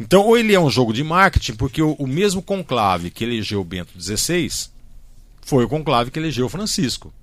Então, 0.00 0.26
ou 0.26 0.36
ele 0.36 0.52
é 0.52 0.58
um 0.58 0.68
jogo 0.68 0.92
de 0.92 1.04
marketing, 1.04 1.54
porque 1.54 1.80
o, 1.80 1.92
o 1.92 2.08
mesmo 2.08 2.42
conclave 2.42 3.08
que 3.08 3.22
elegeu 3.22 3.62
Bento 3.62 3.92
XVI 4.02 4.50
foi 5.42 5.64
o 5.64 5.68
conclave 5.68 6.10
que 6.10 6.18
elegeu 6.18 6.48
Francisco. 6.48 7.14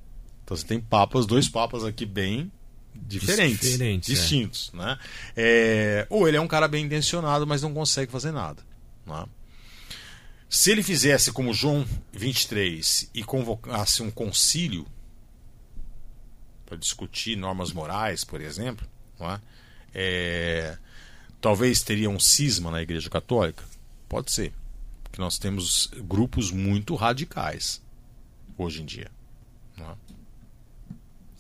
Então 0.46 0.56
você 0.56 0.66
tem 0.66 0.80
papas, 0.80 1.26
dois 1.26 1.50
papas 1.50 1.84
aqui 1.84 2.06
bem 2.06 2.50
diferentes, 2.94 3.72
diferentes 3.72 4.10
é. 4.10 4.14
distintos. 4.14 4.72
É. 4.74 4.78
Né? 4.78 5.00
É, 5.36 6.08
ou 6.10 6.28
ele 6.28 6.38
é 6.38 6.42
um 6.42 6.48
cara 6.48 6.68
bem 6.68 6.86
intencionado, 6.86 7.46
mas 7.46 7.62
não 7.62 7.74
consegue 7.74 8.12
fazer 8.12 8.32
nada. 8.32 8.64
Né? 9.06 9.26
Se 10.50 10.72
ele 10.72 10.84
fizesse 10.84 11.32
como 11.32 11.54
João 11.54 11.88
23 12.12 13.10
e 13.14 13.24
convocasse 13.24 14.04
um 14.04 14.12
concílio 14.12 14.86
para 16.66 16.78
discutir 16.78 17.38
normas 17.38 17.72
morais, 17.72 18.24
por 18.24 18.42
exemplo, 18.42 18.86
é? 19.20 19.40
é, 19.94 20.78
talvez 21.40 21.82
teria 21.82 22.10
um 22.10 22.20
cisma 22.20 22.70
na 22.70 22.82
Igreja 22.82 23.10
Católica? 23.10 23.64
Pode 24.10 24.32
ser. 24.32 24.54
Porque 25.04 25.22
nós 25.22 25.38
temos 25.38 25.90
grupos 26.04 26.52
muito 26.52 26.96
radicais 26.96 27.82
hoje 28.58 28.82
em 28.82 28.86
dia. 28.86 29.10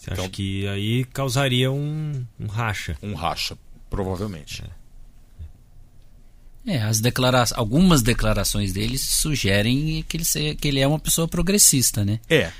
É? 0.07 0.13
Então, 0.13 0.25
acha 0.25 0.29
que 0.29 0.67
aí 0.67 1.05
causaria 1.05 1.71
um, 1.71 2.25
um 2.39 2.47
racha? 2.47 2.97
Um 3.01 3.13
racha, 3.13 3.57
provavelmente. 3.89 4.63
É, 6.65 6.81
as 6.81 6.99
declara 6.99 7.43
algumas 7.55 8.01
declarações 8.01 8.71
dele 8.71 8.97
sugerem 8.97 10.03
que 10.07 10.17
ele, 10.17 10.25
seja, 10.25 10.55
que 10.55 10.67
ele 10.67 10.79
é 10.79 10.87
uma 10.87 10.99
pessoa 10.99 11.27
progressista, 11.27 12.05
né? 12.05 12.19
É, 12.29 12.51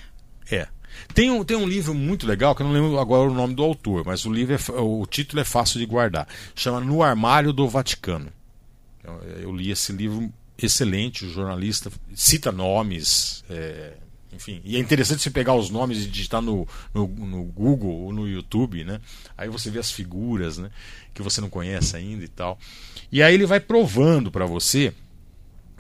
é. 0.52 0.68
Tem 1.14 1.30
um, 1.30 1.44
tem 1.44 1.58
um 1.58 1.68
livro 1.68 1.94
muito 1.94 2.26
legal, 2.26 2.56
que 2.56 2.62
eu 2.62 2.68
não 2.68 2.74
lembro 2.74 3.00
agora 3.00 3.30
o 3.30 3.34
nome 3.34 3.54
do 3.54 3.64
autor, 3.64 4.04
mas 4.06 4.26
o 4.26 4.32
livro 4.32 4.56
é, 4.56 4.82
o 4.82 5.06
título 5.06 5.42
é 5.42 5.46
fácil 5.46 5.80
de 5.80 5.86
guardar. 5.86 6.28
Chama 6.56 6.80
No 6.80 7.04
Armário 7.04 7.54
do 7.54 7.68
Vaticano. 7.68 8.32
Eu, 9.04 9.14
eu 9.42 9.56
li 9.56 9.72
esse 9.72 9.92
livro 9.92 10.32
excelente, 10.58 11.26
o 11.26 11.30
jornalista 11.30 11.92
cita 12.14 12.52
nomes, 12.52 13.44
é, 13.50 13.94
enfim, 14.34 14.62
e 14.64 14.78
é 14.78 14.80
interessante 14.80 15.22
você 15.22 15.30
pegar 15.30 15.54
os 15.56 15.70
nomes 15.70 16.04
e 16.04 16.10
digitar 16.10 16.42
no, 16.42 16.68
no, 16.94 17.08
no, 17.08 17.44
Google 17.44 17.92
ou 17.92 18.14
no 18.14 18.28
YouTube, 18.28 18.84
né? 18.84 19.02
Aí 19.38 19.50
você 19.50 19.70
vê 19.70 19.80
as 19.80 19.92
figuras, 19.92 20.58
né? 20.58 20.70
Que 21.14 21.22
você 21.22 21.42
não 21.42 21.50
conhece 21.50 21.98
ainda 21.98 22.24
e 22.24 22.28
tal. 22.28 22.58
E 23.12 23.22
aí 23.22 23.34
ele 23.34 23.46
vai 23.46 23.60
provando 23.60 24.32
para 24.32 24.46
você 24.46 24.94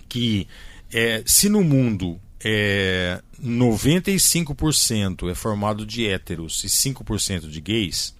que 0.10 0.47
é, 0.91 1.24
se 1.26 1.47
no 1.47 1.64
mundo 1.64 2.20
é, 2.43 3.22
95% 3.41 5.32
é 5.32 5.36
formado 5.36 5.86
de 5.86 6.08
héteros 6.08 6.64
e 6.64 6.68
5% 6.68 7.47
de 7.47 7.62
gays, 7.62 8.14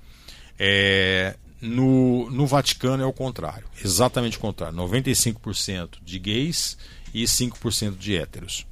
é, 0.58 1.36
no, 1.60 2.30
no 2.32 2.48
Vaticano 2.48 3.04
é 3.04 3.06
o 3.06 3.14
contrário. 3.14 3.68
Exatamente 3.84 4.38
o 4.38 4.40
contrário. 4.40 4.78
95% 4.78 5.98
de 6.04 6.20
gays 6.20 6.78
e 7.14 7.24
5% 7.24 7.98
de 7.98 8.16
héteros. 8.16 8.66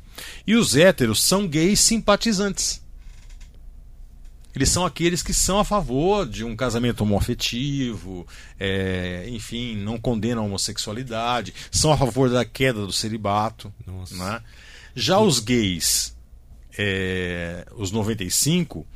E 0.46 0.56
os 0.56 0.76
héteros 0.76 1.24
são 1.24 1.48
gays 1.48 1.80
simpatizantes. 1.80 2.82
Eles 4.56 4.70
são 4.70 4.86
aqueles 4.86 5.22
que 5.22 5.34
são 5.34 5.60
a 5.60 5.64
favor 5.64 6.28
de 6.28 6.44
um 6.44 6.56
casamento 6.56 7.02
homoafetivo, 7.02 8.26
é, 8.60 9.26
enfim, 9.30 9.76
não 9.76 10.00
condenam 10.00 10.44
a 10.44 10.46
homossexualidade, 10.46 11.54
são 11.72 11.92
a 11.92 11.98
favor 11.98 12.30
da 12.30 12.44
queda 12.44 12.86
do 12.86 12.92
celibato. 12.92 13.72
Né? 14.12 14.42
Já 14.96 15.20
os 15.20 15.40
gays 15.40 16.16
é, 16.82 17.66
os 17.76 17.92
95, 17.92 18.88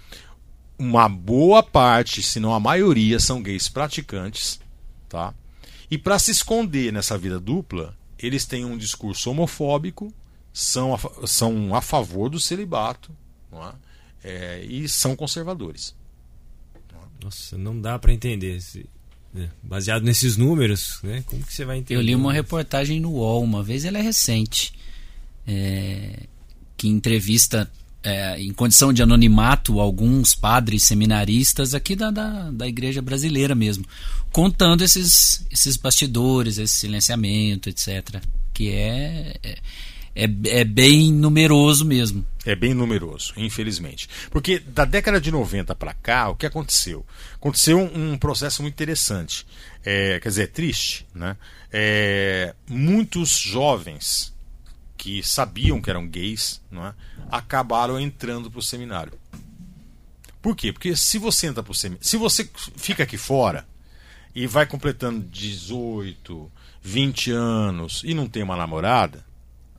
uma 0.80 1.10
boa 1.10 1.62
parte, 1.62 2.24
se 2.24 2.40
não 2.40 2.54
a 2.54 2.60
maioria, 2.60 3.20
são 3.20 3.44
gays 3.44 3.68
praticantes, 3.68 4.60
tá? 5.10 5.34
E 5.92 5.98
para 5.98 6.18
se 6.18 6.32
esconder 6.32 6.94
nessa 6.94 7.18
vida 7.18 7.42
dupla, 7.42 7.94
eles 8.18 8.46
têm 8.46 8.64
um 8.64 8.78
discurso 8.78 9.30
homofóbico, 9.30 10.14
são 10.54 10.94
a, 10.94 11.28
são 11.28 11.76
a 11.76 11.82
favor 11.82 12.30
do 12.30 12.40
celibato 12.40 13.12
é? 13.52 13.74
É, 14.24 14.64
e 14.64 14.88
são 14.88 15.16
conservadores. 15.16 15.96
Nossa, 17.22 17.58
não 17.58 17.80
dá 17.80 17.98
para 17.98 18.14
entender. 18.14 18.62
Se, 18.62 18.86
né? 19.34 19.50
Baseado 19.62 20.04
nesses 20.04 20.38
números, 20.38 21.00
né? 21.04 21.24
como 21.26 21.44
que 21.44 21.54
você 21.54 21.66
vai 21.66 21.78
entender? 21.78 22.00
Eu 22.00 22.02
li 22.02 22.16
uma 22.16 22.32
reportagem 22.32 23.00
no 23.00 23.12
UOL 23.12 23.44
uma 23.44 23.64
vez, 23.64 23.84
ela 23.84 23.98
é 23.98 24.02
recente, 24.02 24.74
é, 25.48 26.28
que 26.78 26.88
entrevista 26.88 27.70
é, 28.04 28.40
em 28.40 28.54
condição 28.54 28.94
de 28.94 29.02
anonimato 29.02 29.80
alguns 29.80 30.36
padres 30.36 30.84
seminaristas 30.84 31.74
aqui 31.74 31.96
da, 31.96 32.12
da, 32.12 32.52
da, 32.52 32.68
igreja 32.68 33.02
brasileira 33.02 33.56
mesmo, 33.56 33.86
contando 34.32 34.84
esses, 34.84 35.46
esses 35.50 35.78
bastidores, 35.78 36.58
esse 36.58 36.76
silenciamento, 36.76 37.70
etc. 37.70 38.22
Que 38.54 38.70
é, 38.70 39.40
é, 40.16 40.26
é, 40.26 40.60
é 40.60 40.64
bem 40.64 41.12
numeroso 41.12 41.86
mesmo. 41.86 42.26
É 42.46 42.56
bem 42.56 42.74
numeroso, 42.74 43.34
infelizmente. 43.38 44.10
Porque 44.30 44.60
da 44.60 44.86
década 44.86 45.20
de 45.20 45.32
90 45.32 45.74
para 45.76 45.94
cá, 45.94 46.30
o 46.30 46.36
que 46.36 46.46
aconteceu? 46.46 47.06
Aconteceu 47.36 47.80
um, 47.80 48.18
processo 48.18 48.62
muito 48.62 48.74
interessante. 48.74 49.46
É, 49.84 50.20
quer 50.20 50.30
dizer, 50.30 50.48
triste. 50.48 51.08
Né? 51.16 51.38
É, 51.72 52.54
muitos 52.68 53.30
jovens 53.30 54.34
que 54.98 55.24
sabiam 55.24 55.82
que 55.82 55.90
eram 55.90 56.08
gays, 56.08 56.62
é? 56.72 56.94
acabaram 57.30 58.00
entrando 58.00 58.50
para 58.52 58.60
o 58.60 58.64
seminário. 58.64 59.14
Por 60.42 60.56
quê? 60.56 60.74
Porque 60.74 60.96
se 60.96 61.18
você 61.18 61.48
entra 61.48 61.64
para 61.64 61.74
seminário, 61.74 62.06
se 62.06 62.18
você 62.18 62.50
fica 62.76 63.04
aqui 63.04 63.18
fora 63.18 63.66
e 64.36 64.46
vai 64.46 64.66
completando 64.66 65.26
18, 65.26 66.52
20 66.82 67.32
anos 67.32 68.02
e 68.04 68.14
não 68.14 68.28
tem 68.28 68.44
uma 68.44 68.58
namorada, 68.58 69.26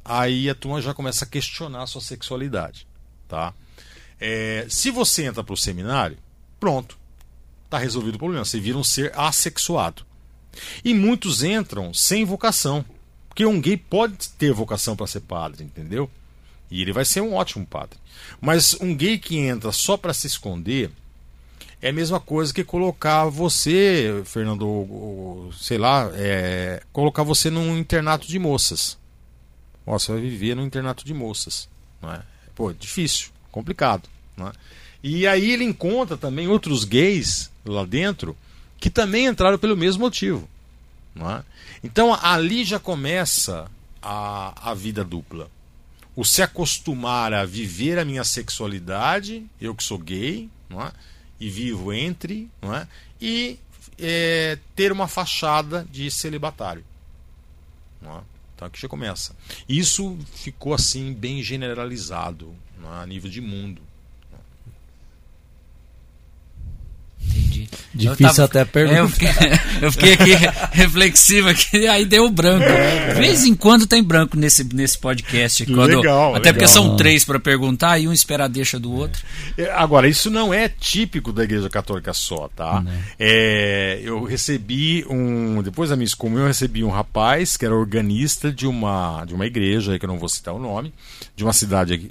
aí 0.05 0.51
a 0.51 0.55
turma 0.55 0.81
já 0.81 0.93
começa 0.93 1.25
a 1.25 1.29
questionar 1.29 1.83
a 1.83 1.87
sua 1.87 2.01
sexualidade, 2.01 2.87
tá? 3.29 3.55
É, 4.21 4.67
se 4.69 4.91
você 4.91 5.25
entra 5.25 5.43
para 5.43 5.55
o 5.55 5.57
seminário, 5.57 6.17
pronto, 6.61 6.99
está 7.65 7.79
resolvido 7.79 8.15
o 8.15 8.19
problema. 8.19 8.45
Você 8.45 8.61
vira 8.61 8.79
um 8.79 8.85
ser 8.85 9.13
assexuado. 9.17 10.05
E 10.85 10.95
muitos 10.95 11.43
entram 11.43 11.93
sem 11.93 12.25
vocação. 12.25 12.85
Porque 13.29 13.45
um 13.45 13.61
gay 13.61 13.77
pode 13.77 14.29
ter 14.31 14.53
vocação 14.53 14.95
para 14.95 15.09
ser 15.09 15.21
padre, 15.21 15.65
entendeu? 15.65 16.09
E 16.71 16.81
ele 16.81 16.93
vai 16.93 17.05
ser 17.05 17.21
um 17.21 17.35
ótimo 17.35 17.67
padre. 17.67 17.99
Mas 18.41 18.75
um 18.81 18.95
gay 18.95 19.19
que 19.19 19.39
entra 19.39 19.73
só 19.73 19.97
para 19.97 20.15
se 20.15 20.27
esconder 20.27 20.91
é 21.83 21.89
a 21.89 21.93
mesma 21.93 22.21
coisa 22.21 22.55
que 22.55 22.65
colocar 22.65 23.27
você, 23.27 24.23
Fernando, 24.25 25.51
sei 25.53 25.77
lá, 25.77 26.11
é, 26.15 26.81
colocar 26.93 27.23
você 27.25 27.51
num 27.51 27.77
internato 27.77 28.27
de 28.27 28.39
moças. 28.39 28.97
Ó, 29.87 29.99
você 29.99 30.13
vai 30.13 30.21
viver 30.21 30.55
num 30.55 30.65
internato 30.65 31.05
de 31.05 31.13
moças. 31.13 31.69
Não 32.01 32.13
é? 32.13 32.23
Pô, 32.55 32.73
difícil, 32.73 33.31
complicado. 33.51 34.09
Não 34.37 34.49
é? 34.49 34.53
E 35.03 35.27
aí 35.27 35.51
ele 35.51 35.65
encontra 35.65 36.17
também 36.17 36.49
outros 36.49 36.85
gays 36.85 37.51
lá 37.65 37.85
dentro 37.85 38.37
que 38.79 38.89
também 38.89 39.27
entraram 39.27 39.59
pelo 39.59 39.77
mesmo 39.77 40.01
motivo. 40.01 40.49
É? 41.17 41.43
Então 41.83 42.15
ali 42.15 42.65
já 42.65 42.79
começa 42.79 43.71
a, 44.03 44.71
a 44.71 44.75
vida 44.75 45.05
dupla. 45.05 45.51
O 46.17 46.25
se 46.25 46.43
acostumar 46.43 47.33
a 47.33 47.45
viver 47.45 47.99
a 47.99 48.05
minha 48.05 48.25
sexualidade, 48.25 49.45
eu 49.61 49.75
que 49.75 49.83
sou 49.83 49.99
gay, 49.99 50.49
é? 50.71 50.93
e 51.41 51.51
vivo 51.51 51.93
entre, 51.93 52.49
é? 52.63 52.87
e 53.21 53.59
é, 53.99 54.59
ter 54.75 54.93
uma 54.93 55.09
fachada 55.09 55.87
de 55.91 56.11
celibatário. 56.11 56.85
É? 58.03 58.34
Então 58.65 58.69
aqui 58.69 58.81
já 58.81 58.89
começa. 58.89 59.37
Isso 59.69 60.17
ficou 60.33 60.73
assim 60.73 61.13
bem 61.13 61.43
generalizado 61.43 62.55
a 62.83 63.05
nível 63.07 63.31
de 63.31 63.41
mundo. 63.41 63.83
Entendi. 67.25 67.69
Difícil 67.95 68.27
tava, 68.27 68.45
até 68.45 68.65
perguntar. 68.67 68.97
É, 68.97 69.01
eu, 69.01 69.09
fiquei, 69.09 69.29
eu 69.83 69.93
fiquei 69.93 70.13
aqui 70.15 70.31
reflexivo 70.73 71.49
aqui, 71.49 71.87
aí 71.87 72.05
deu 72.05 72.29
branco. 72.31 72.65
De 72.65 73.15
vez 73.15 73.45
em 73.45 73.55
quando 73.55 73.87
tem 73.87 74.03
branco 74.03 74.37
nesse, 74.37 74.65
nesse 74.75 74.99
podcast. 74.99 75.65
Quando, 75.67 75.99
legal, 75.99 76.35
até 76.35 76.51
legal. 76.51 76.55
porque 76.55 76.67
são 76.69 76.97
três 76.97 77.25
para 77.25 77.39
perguntar 77.39 77.99
e 77.99 78.09
um 78.09 78.13
espera 78.13 78.45
a 78.45 78.49
deixa 78.49 78.79
do 78.79 78.93
outro. 78.93 79.23
É, 79.57 79.71
agora, 79.73 80.09
isso 80.09 80.31
não 80.31 80.53
é 80.53 80.69
típico 80.69 81.33
da 81.33 81.45
Igreja 81.45 81.71
Católica 81.71 82.13
só, 82.13 82.49
tá? 82.55 82.85
É, 83.19 84.01
eu 84.03 84.25
recebi 84.25 85.05
um. 85.09 85.63
Depois 85.63 85.91
da 85.91 85.97
minha 85.97 86.07
excomunhão, 86.07 86.45
eu 86.45 86.49
recebi 86.49 86.85
um 86.85 86.91
rapaz 86.91 87.57
que 87.57 87.65
era 87.65 87.75
organista 87.75 88.51
de 88.53 88.67
uma, 88.67 89.25
de 89.25 89.35
uma 89.35 89.47
igreja, 89.47 89.99
que 89.99 90.05
eu 90.05 90.09
não 90.09 90.19
vou 90.19 90.29
citar 90.29 90.55
o 90.55 90.59
nome, 90.59 90.93
de 91.37 91.45
uma 91.45 91.53
cidade 91.53 91.95
aqui 91.95 92.11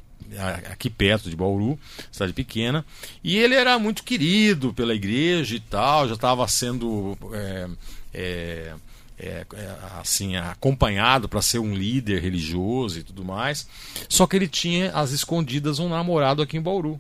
aqui 0.72 0.90
perto 0.90 1.30
de 1.30 1.36
Bauru, 1.36 1.80
cidade 2.12 2.34
pequena, 2.34 2.86
e 3.24 3.38
ele 3.38 3.56
era 3.56 3.78
muito 3.78 4.04
querido 4.04 4.74
pela 4.74 4.94
igreja 4.94 5.56
e 5.56 5.60
tal, 5.60 6.08
já 6.08 6.16
estava 6.16 6.48
sendo 6.48 7.18
é, 7.34 7.70
é, 8.14 8.74
é, 9.20 9.46
é 9.54 9.78
assim 10.00 10.36
acompanhado 10.36 11.30
para 11.30 11.42
ser 11.42 11.60
um 11.60 11.74
líder 11.74 12.22
religioso 12.22 13.00
e 13.00 13.04
tudo 13.04 13.24
mais. 13.24 13.68
Só 14.10 14.28
que 14.28 14.36
ele 14.36 14.48
tinha 14.48 14.92
às 14.92 15.12
escondidas 15.12 15.80
um 15.80 15.90
namorado 15.90 16.42
aqui 16.42 16.58
em 16.58 16.62
Bauru. 16.62 17.00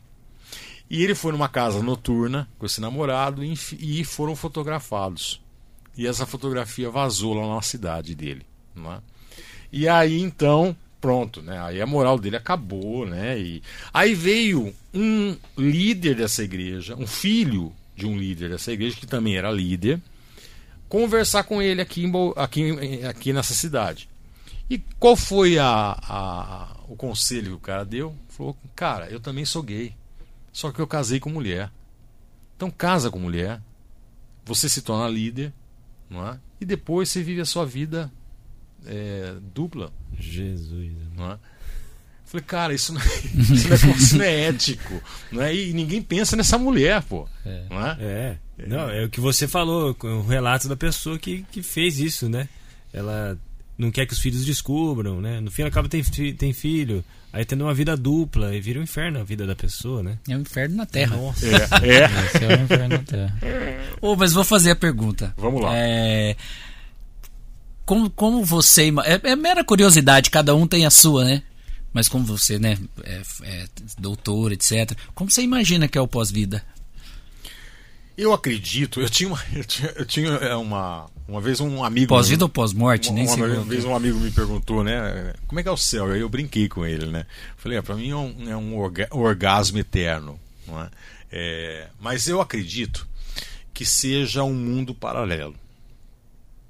E 0.89 1.03
ele 1.03 1.15
foi 1.15 1.31
numa 1.31 1.49
casa 1.49 1.81
noturna 1.81 2.47
com 2.59 2.65
esse 2.65 2.79
namorado 2.79 3.43
e 3.43 4.03
foram 4.03 4.35
fotografados. 4.35 5.41
E 5.97 6.07
essa 6.07 6.25
fotografia 6.25 6.89
vazou 6.89 7.33
lá 7.33 7.55
na 7.55 7.61
cidade 7.61 8.15
dele. 8.15 8.45
É? 8.77 8.99
E 9.71 9.87
aí 9.87 10.21
então 10.21 10.75
pronto, 11.03 11.41
né? 11.41 11.59
Aí 11.59 11.81
a 11.81 11.85
moral 11.85 12.17
dele 12.17 12.37
acabou, 12.37 13.05
né? 13.05 13.37
E 13.37 13.61
aí 13.93 14.15
veio 14.15 14.73
um 14.93 15.35
líder 15.57 16.15
dessa 16.15 16.41
igreja, 16.41 16.95
um 16.95 17.05
filho 17.05 17.73
de 17.93 18.05
um 18.05 18.17
líder 18.17 18.51
dessa 18.51 18.71
igreja 18.71 18.95
que 18.95 19.05
também 19.05 19.35
era 19.35 19.51
líder, 19.51 20.01
conversar 20.87 21.43
com 21.43 21.61
ele 21.61 21.81
aqui, 21.81 22.05
em, 22.05 22.11
aqui, 22.37 23.05
aqui 23.05 23.33
nessa 23.33 23.53
cidade. 23.53 24.07
E 24.69 24.77
qual 24.97 25.17
foi 25.17 25.59
a, 25.59 25.97
a, 26.01 26.77
o 26.87 26.95
conselho 26.95 27.47
que 27.47 27.57
o 27.57 27.59
cara 27.59 27.83
deu? 27.83 28.15
Falou, 28.29 28.57
cara, 28.73 29.09
eu 29.09 29.19
também 29.19 29.43
sou 29.43 29.61
gay, 29.61 29.93
só 30.53 30.71
que 30.71 30.79
eu 30.79 30.87
casei 30.87 31.19
com 31.19 31.29
mulher. 31.29 31.69
Então 32.55 32.71
casa 32.71 33.11
com 33.11 33.19
mulher, 33.19 33.61
você 34.45 34.69
se 34.69 34.81
torna 34.81 35.09
líder, 35.09 35.51
não 36.09 36.25
é? 36.25 36.39
E 36.61 36.65
depois 36.65 37.09
você 37.09 37.21
vive 37.21 37.41
a 37.41 37.45
sua 37.45 37.65
vida 37.65 38.09
é, 38.85 39.35
dupla. 39.53 39.91
Jesus. 40.19 40.91
Não 41.15 41.31
é? 41.31 41.37
Falei, 42.25 42.45
cara, 42.47 42.73
isso 42.73 42.93
não, 42.93 43.01
é, 43.01 43.05
isso, 43.37 43.67
não 43.67 43.75
é, 43.75 43.95
isso 43.95 44.17
não 44.17 44.25
é 44.25 44.41
ético. 44.47 45.01
Não 45.31 45.41
é? 45.43 45.55
E 45.55 45.73
ninguém 45.73 46.01
pensa 46.01 46.35
nessa 46.35 46.57
mulher, 46.57 47.03
pô. 47.03 47.27
É. 47.45 47.65
Não 47.69 47.85
é? 47.85 47.97
é? 47.99 48.37
Não, 48.67 48.89
é 48.89 49.05
o 49.05 49.09
que 49.09 49.19
você 49.19 49.47
falou, 49.47 49.95
o 50.01 50.21
relato 50.27 50.67
da 50.67 50.75
pessoa 50.75 51.19
que, 51.19 51.45
que 51.51 51.61
fez 51.61 51.99
isso, 51.99 52.27
né? 52.27 52.49
Ela 52.91 53.37
não 53.77 53.91
quer 53.91 54.07
que 54.07 54.13
os 54.13 54.19
filhos 54.19 54.45
descubram, 54.45 55.21
né? 55.21 55.39
No 55.39 55.51
fim, 55.51 55.61
ela 55.61 55.69
acaba 55.69 55.87
tem, 55.87 56.01
tem 56.33 56.53
filho, 56.53 57.03
aí 57.31 57.45
tendo 57.45 57.65
uma 57.65 57.73
vida 57.73 57.95
dupla, 57.95 58.55
e 58.55 58.59
vira 58.59 58.79
um 58.79 58.83
inferno 58.83 59.19
a 59.19 59.23
vida 59.23 59.45
da 59.45 59.55
pessoa, 59.55 60.01
né? 60.01 60.17
É 60.27 60.35
um 60.35 60.41
inferno 60.41 60.75
na 60.75 60.87
Terra. 60.87 61.15
Nossa. 61.15 61.45
É, 61.45 61.51
é. 61.51 62.25
Esse 62.25 62.45
é 62.45 62.57
um 62.57 62.63
inferno 62.63 62.97
na 62.97 63.03
Terra. 63.03 63.39
oh, 64.01 64.15
mas 64.15 64.33
vou 64.33 64.43
fazer 64.43 64.71
a 64.71 64.75
pergunta. 64.75 65.35
Vamos 65.37 65.61
lá. 65.61 65.75
É 65.75 66.35
como, 67.85 68.09
como 68.09 68.43
você. 68.43 68.91
É, 69.03 69.31
é, 69.31 69.35
mera 69.35 69.63
curiosidade, 69.63 70.29
cada 70.29 70.55
um 70.55 70.67
tem 70.67 70.85
a 70.85 70.89
sua, 70.89 71.25
né? 71.25 71.43
Mas 71.91 72.09
como 72.09 72.25
você, 72.25 72.57
né, 72.57 72.77
é, 73.03 73.21
é 73.43 73.67
doutor, 73.99 74.51
etc. 74.51 74.97
Como 75.13 75.29
você 75.29 75.43
imagina 75.43 75.87
que 75.87 75.97
é 75.97 76.01
o 76.01 76.07
pós-vida? 76.07 76.63
Eu 78.17 78.31
acredito, 78.31 79.01
eu 79.01 79.09
tinha 79.09 79.29
uma, 79.29 79.39
eu 79.53 79.63
tinha, 79.63 79.93
eu 79.95 80.05
tinha 80.05 80.29
é, 80.29 80.55
uma, 80.55 81.09
uma 81.27 81.41
vez 81.41 81.59
um 81.59 81.83
amigo. 81.83 82.07
Pós-vida 82.07 82.45
ou 82.45 82.49
pós-morte? 82.49 83.11
Nem 83.11 83.27
uma, 83.27 83.45
uma 83.45 83.63
vez 83.63 83.85
um 83.85 83.95
amigo 83.95 84.19
me 84.19 84.31
perguntou, 84.31 84.83
né? 84.83 85.33
Como 85.47 85.59
é 85.59 85.63
que 85.63 85.69
é 85.69 85.71
o 85.71 85.77
céu? 85.77 86.11
Aí 86.11 86.21
eu 86.21 86.29
brinquei 86.29 86.67
com 86.67 86.85
ele, 86.85 87.07
né? 87.07 87.25
Falei, 87.57 87.77
ah, 87.77 87.83
para 87.83 87.95
mim 87.95 88.09
é 88.09 88.15
um, 88.15 88.49
é 88.49 88.57
um 88.57 88.77
orgasmo 89.11 89.77
eterno. 89.77 90.39
Não 90.67 90.81
é? 90.81 90.89
é? 91.31 91.87
mas 91.99 92.27
eu 92.27 92.39
acredito 92.39 93.07
que 93.73 93.85
seja 93.85 94.43
um 94.43 94.53
mundo 94.53 94.93
paralelo. 94.93 95.55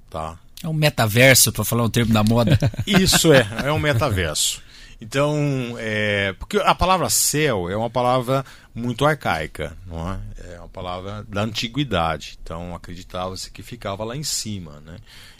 Tá? 0.08 0.38
É 0.64 0.68
um 0.68 0.72
metaverso, 0.72 1.52
para 1.52 1.62
falar 1.62 1.84
um 1.84 1.90
termo 1.90 2.14
da 2.14 2.24
moda. 2.24 2.58
Isso 2.86 3.32
é, 3.34 3.46
é 3.64 3.70
um 3.70 3.78
metaverso. 3.78 4.62
Então, 4.98 5.76
é, 5.78 6.32
porque 6.38 6.56
a 6.56 6.74
palavra 6.74 7.10
céu 7.10 7.68
é 7.68 7.76
uma 7.76 7.90
palavra 7.90 8.42
muito 8.74 9.04
arcaica, 9.04 9.76
não 9.86 10.10
é? 10.10 10.18
É 10.54 10.58
uma 10.58 10.68
palavra 10.68 11.22
da 11.28 11.42
antiguidade. 11.42 12.38
Então, 12.42 12.74
acreditava-se 12.74 13.50
que 13.50 13.62
ficava 13.62 14.02
lá 14.04 14.16
em 14.16 14.22
cima, 14.22 14.80
né? 14.80 14.96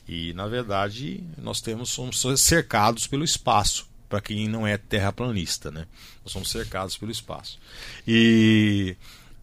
E 0.06 0.34
na 0.34 0.46
verdade, 0.46 1.24
nós 1.38 1.62
temos 1.62 1.88
somos 1.88 2.22
cercados 2.36 3.06
pelo 3.06 3.24
espaço, 3.24 3.88
para 4.06 4.20
quem 4.20 4.46
não 4.46 4.66
é 4.66 4.76
terraplanista, 4.76 5.70
né? 5.70 5.86
Nós 6.22 6.32
somos 6.32 6.50
cercados 6.50 6.98
pelo 6.98 7.10
espaço. 7.10 7.58
E 8.06 8.94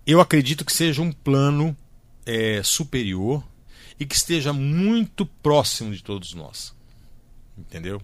eu 0.06 0.22
acredito 0.22 0.64
que 0.64 0.72
seja 0.72 1.02
um 1.02 1.12
plano 1.12 1.76
é, 2.24 2.62
superior 2.64 3.44
e 4.02 4.06
que 4.07 4.15
esteja 4.15 4.52
muito 4.52 5.28
próximo 5.28 5.94
de 5.94 6.02
todos 6.02 6.34
nós. 6.34 6.73
Entendeu? 7.56 8.02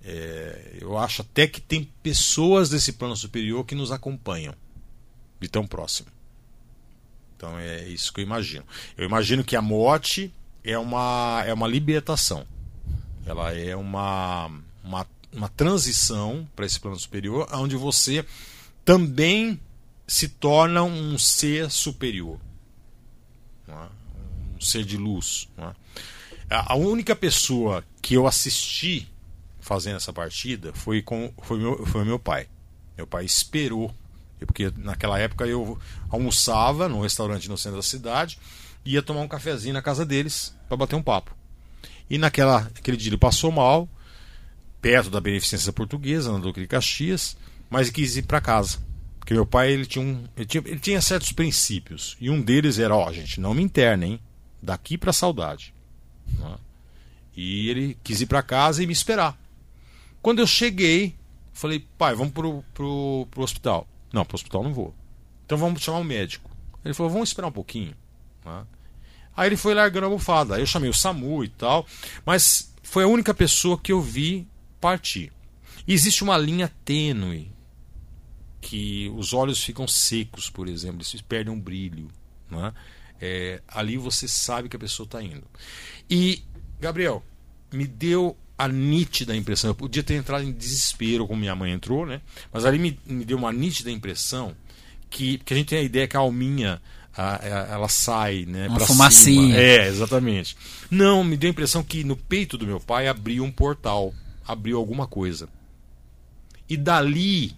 É, 0.00 0.78
eu 0.80 0.96
acho 0.96 1.22
até 1.22 1.48
que 1.48 1.60
tem 1.60 1.90
pessoas 2.00 2.70
desse 2.70 2.92
plano 2.92 3.16
superior 3.16 3.64
que 3.64 3.74
nos 3.74 3.90
acompanham 3.90 4.54
de 5.40 5.48
tão 5.48 5.66
próximo. 5.66 6.06
Então 7.36 7.58
é 7.58 7.88
isso 7.88 8.12
que 8.12 8.20
eu 8.20 8.24
imagino. 8.24 8.64
Eu 8.96 9.04
imagino 9.04 9.42
que 9.42 9.56
a 9.56 9.60
morte 9.60 10.32
é 10.62 10.78
uma, 10.78 11.42
é 11.44 11.52
uma 11.52 11.66
libertação. 11.66 12.46
Ela 13.26 13.52
é 13.52 13.74
uma, 13.74 14.46
uma, 14.84 15.04
uma 15.32 15.48
transição 15.48 16.48
para 16.54 16.66
esse 16.66 16.78
plano 16.78 17.00
superior, 17.00 17.48
onde 17.52 17.74
você 17.74 18.24
também 18.84 19.60
se 20.06 20.28
torna 20.28 20.84
um 20.84 21.18
ser 21.18 21.68
superior. 21.68 22.38
Ser 24.66 24.84
de 24.84 24.96
luz. 24.96 25.48
É? 25.58 25.72
A 26.48 26.76
única 26.76 27.14
pessoa 27.16 27.84
que 28.00 28.14
eu 28.14 28.26
assisti 28.26 29.08
fazendo 29.60 29.96
essa 29.96 30.12
partida 30.12 30.72
foi 30.72 31.02
com 31.02 31.32
foi 31.42 31.58
meu, 31.58 31.86
foi 31.86 32.04
meu 32.04 32.18
pai. 32.18 32.48
Meu 32.96 33.06
pai 33.06 33.24
esperou, 33.24 33.94
porque 34.46 34.72
naquela 34.76 35.18
época 35.18 35.46
eu 35.46 35.78
almoçava 36.08 36.88
num 36.88 37.00
restaurante 37.00 37.48
no 37.48 37.58
centro 37.58 37.78
da 37.78 37.82
cidade, 37.82 38.38
ia 38.84 39.02
tomar 39.02 39.20
um 39.20 39.28
cafezinho 39.28 39.74
na 39.74 39.82
casa 39.82 40.06
deles 40.06 40.54
para 40.68 40.76
bater 40.76 40.96
um 40.96 41.02
papo. 41.02 41.36
E 42.08 42.16
naquela 42.16 42.58
aquele 42.58 42.96
dia 42.96 43.10
ele 43.10 43.18
passou 43.18 43.50
mal, 43.50 43.88
perto 44.80 45.10
da 45.10 45.20
beneficência 45.20 45.72
portuguesa, 45.72 46.32
na 46.32 46.38
Duque 46.38 46.60
de 46.60 46.66
Caxias, 46.68 47.36
mas 47.68 47.90
quis 47.90 48.16
ir 48.16 48.22
para 48.22 48.40
casa. 48.40 48.78
Porque 49.18 49.34
meu 49.34 49.44
pai 49.44 49.72
ele 49.72 49.84
tinha, 49.84 50.04
um, 50.04 50.24
ele 50.36 50.46
tinha, 50.46 50.62
ele 50.64 50.78
tinha 50.78 51.00
certos 51.00 51.32
princípios. 51.32 52.16
E 52.20 52.30
um 52.30 52.40
deles 52.40 52.78
era: 52.78 52.94
ó, 52.94 53.08
oh, 53.08 53.12
gente, 53.12 53.40
não 53.40 53.52
me 53.52 53.62
internem, 53.62 54.20
daqui 54.66 54.98
para 54.98 55.12
saudade. 55.12 55.72
Né? 56.26 56.56
E 57.36 57.70
ele 57.70 57.96
quis 58.02 58.20
ir 58.20 58.26
para 58.26 58.42
casa 58.42 58.82
e 58.82 58.86
me 58.86 58.92
esperar. 58.92 59.38
Quando 60.20 60.40
eu 60.40 60.46
cheguei, 60.46 61.14
falei, 61.52 61.86
pai, 61.96 62.14
vamos 62.14 62.32
pro, 62.32 62.64
pro, 62.74 63.28
pro 63.30 63.42
hospital. 63.42 63.86
Não, 64.12 64.24
pro 64.24 64.34
hospital 64.34 64.64
não 64.64 64.74
vou. 64.74 64.92
Então 65.44 65.56
vamos 65.56 65.80
chamar 65.80 65.98
um 65.98 66.04
médico. 66.04 66.50
Ele 66.84 66.94
falou, 66.94 67.12
vamos 67.12 67.28
esperar 67.28 67.46
um 67.46 67.52
pouquinho. 67.52 67.94
Né? 68.44 68.66
Aí 69.36 69.48
ele 69.48 69.56
foi 69.56 69.72
largando 69.72 70.06
a 70.06 70.10
bufada. 70.10 70.56
Aí 70.56 70.62
eu 70.62 70.66
chamei 70.66 70.90
o 70.90 70.94
SAMU 70.94 71.44
e 71.44 71.48
tal. 71.48 71.86
Mas 72.24 72.72
foi 72.82 73.04
a 73.04 73.08
única 73.08 73.32
pessoa 73.32 73.78
que 73.78 73.92
eu 73.92 74.00
vi 74.00 74.48
partir. 74.80 75.32
E 75.86 75.92
existe 75.92 76.24
uma 76.24 76.36
linha 76.36 76.72
tênue 76.84 77.52
que 78.60 79.12
os 79.16 79.32
olhos 79.32 79.62
ficam 79.62 79.86
secos, 79.86 80.50
por 80.50 80.66
exemplo, 80.66 81.02
eles 81.02 81.20
perdem 81.20 81.52
um 81.52 81.60
brilho. 81.60 82.08
Né? 82.50 82.72
É, 83.20 83.60
ali 83.68 83.96
você 83.96 84.28
sabe 84.28 84.68
que 84.68 84.76
a 84.76 84.78
pessoa 84.78 85.04
está 85.04 85.22
indo. 85.22 85.44
E, 86.08 86.42
Gabriel, 86.80 87.22
me 87.72 87.86
deu 87.86 88.36
a 88.58 88.68
nítida 88.68 89.36
impressão. 89.36 89.70
Eu 89.70 89.74
podia 89.74 90.02
ter 90.02 90.14
entrado 90.14 90.44
em 90.44 90.52
desespero, 90.52 91.26
como 91.26 91.40
minha 91.40 91.54
mãe 91.54 91.72
entrou, 91.72 92.06
né? 92.06 92.20
Mas 92.52 92.64
ali 92.64 92.78
me, 92.78 92.98
me 93.06 93.24
deu 93.24 93.36
uma 93.36 93.52
nítida 93.52 93.90
impressão 93.90 94.56
que, 95.10 95.38
que 95.38 95.52
a 95.52 95.56
gente 95.56 95.68
tem 95.68 95.78
a 95.78 95.82
ideia 95.82 96.08
que 96.08 96.16
a 96.16 96.20
alminha 96.20 96.80
a, 97.16 97.36
a, 97.36 97.46
ela 97.74 97.88
sai, 97.88 98.44
né? 98.46 98.68
Uma 98.68 98.80
fumacinha. 98.80 99.42
Cima. 99.42 99.56
É, 99.56 99.88
exatamente. 99.88 100.56
Não, 100.90 101.24
me 101.24 101.36
deu 101.36 101.48
a 101.48 101.52
impressão 101.52 101.82
que 101.82 102.04
no 102.04 102.16
peito 102.16 102.58
do 102.58 102.66
meu 102.66 102.80
pai 102.80 103.08
abriu 103.08 103.44
um 103.44 103.50
portal, 103.50 104.12
abriu 104.46 104.78
alguma 104.78 105.06
coisa. 105.06 105.48
E 106.68 106.76
dali 106.76 107.54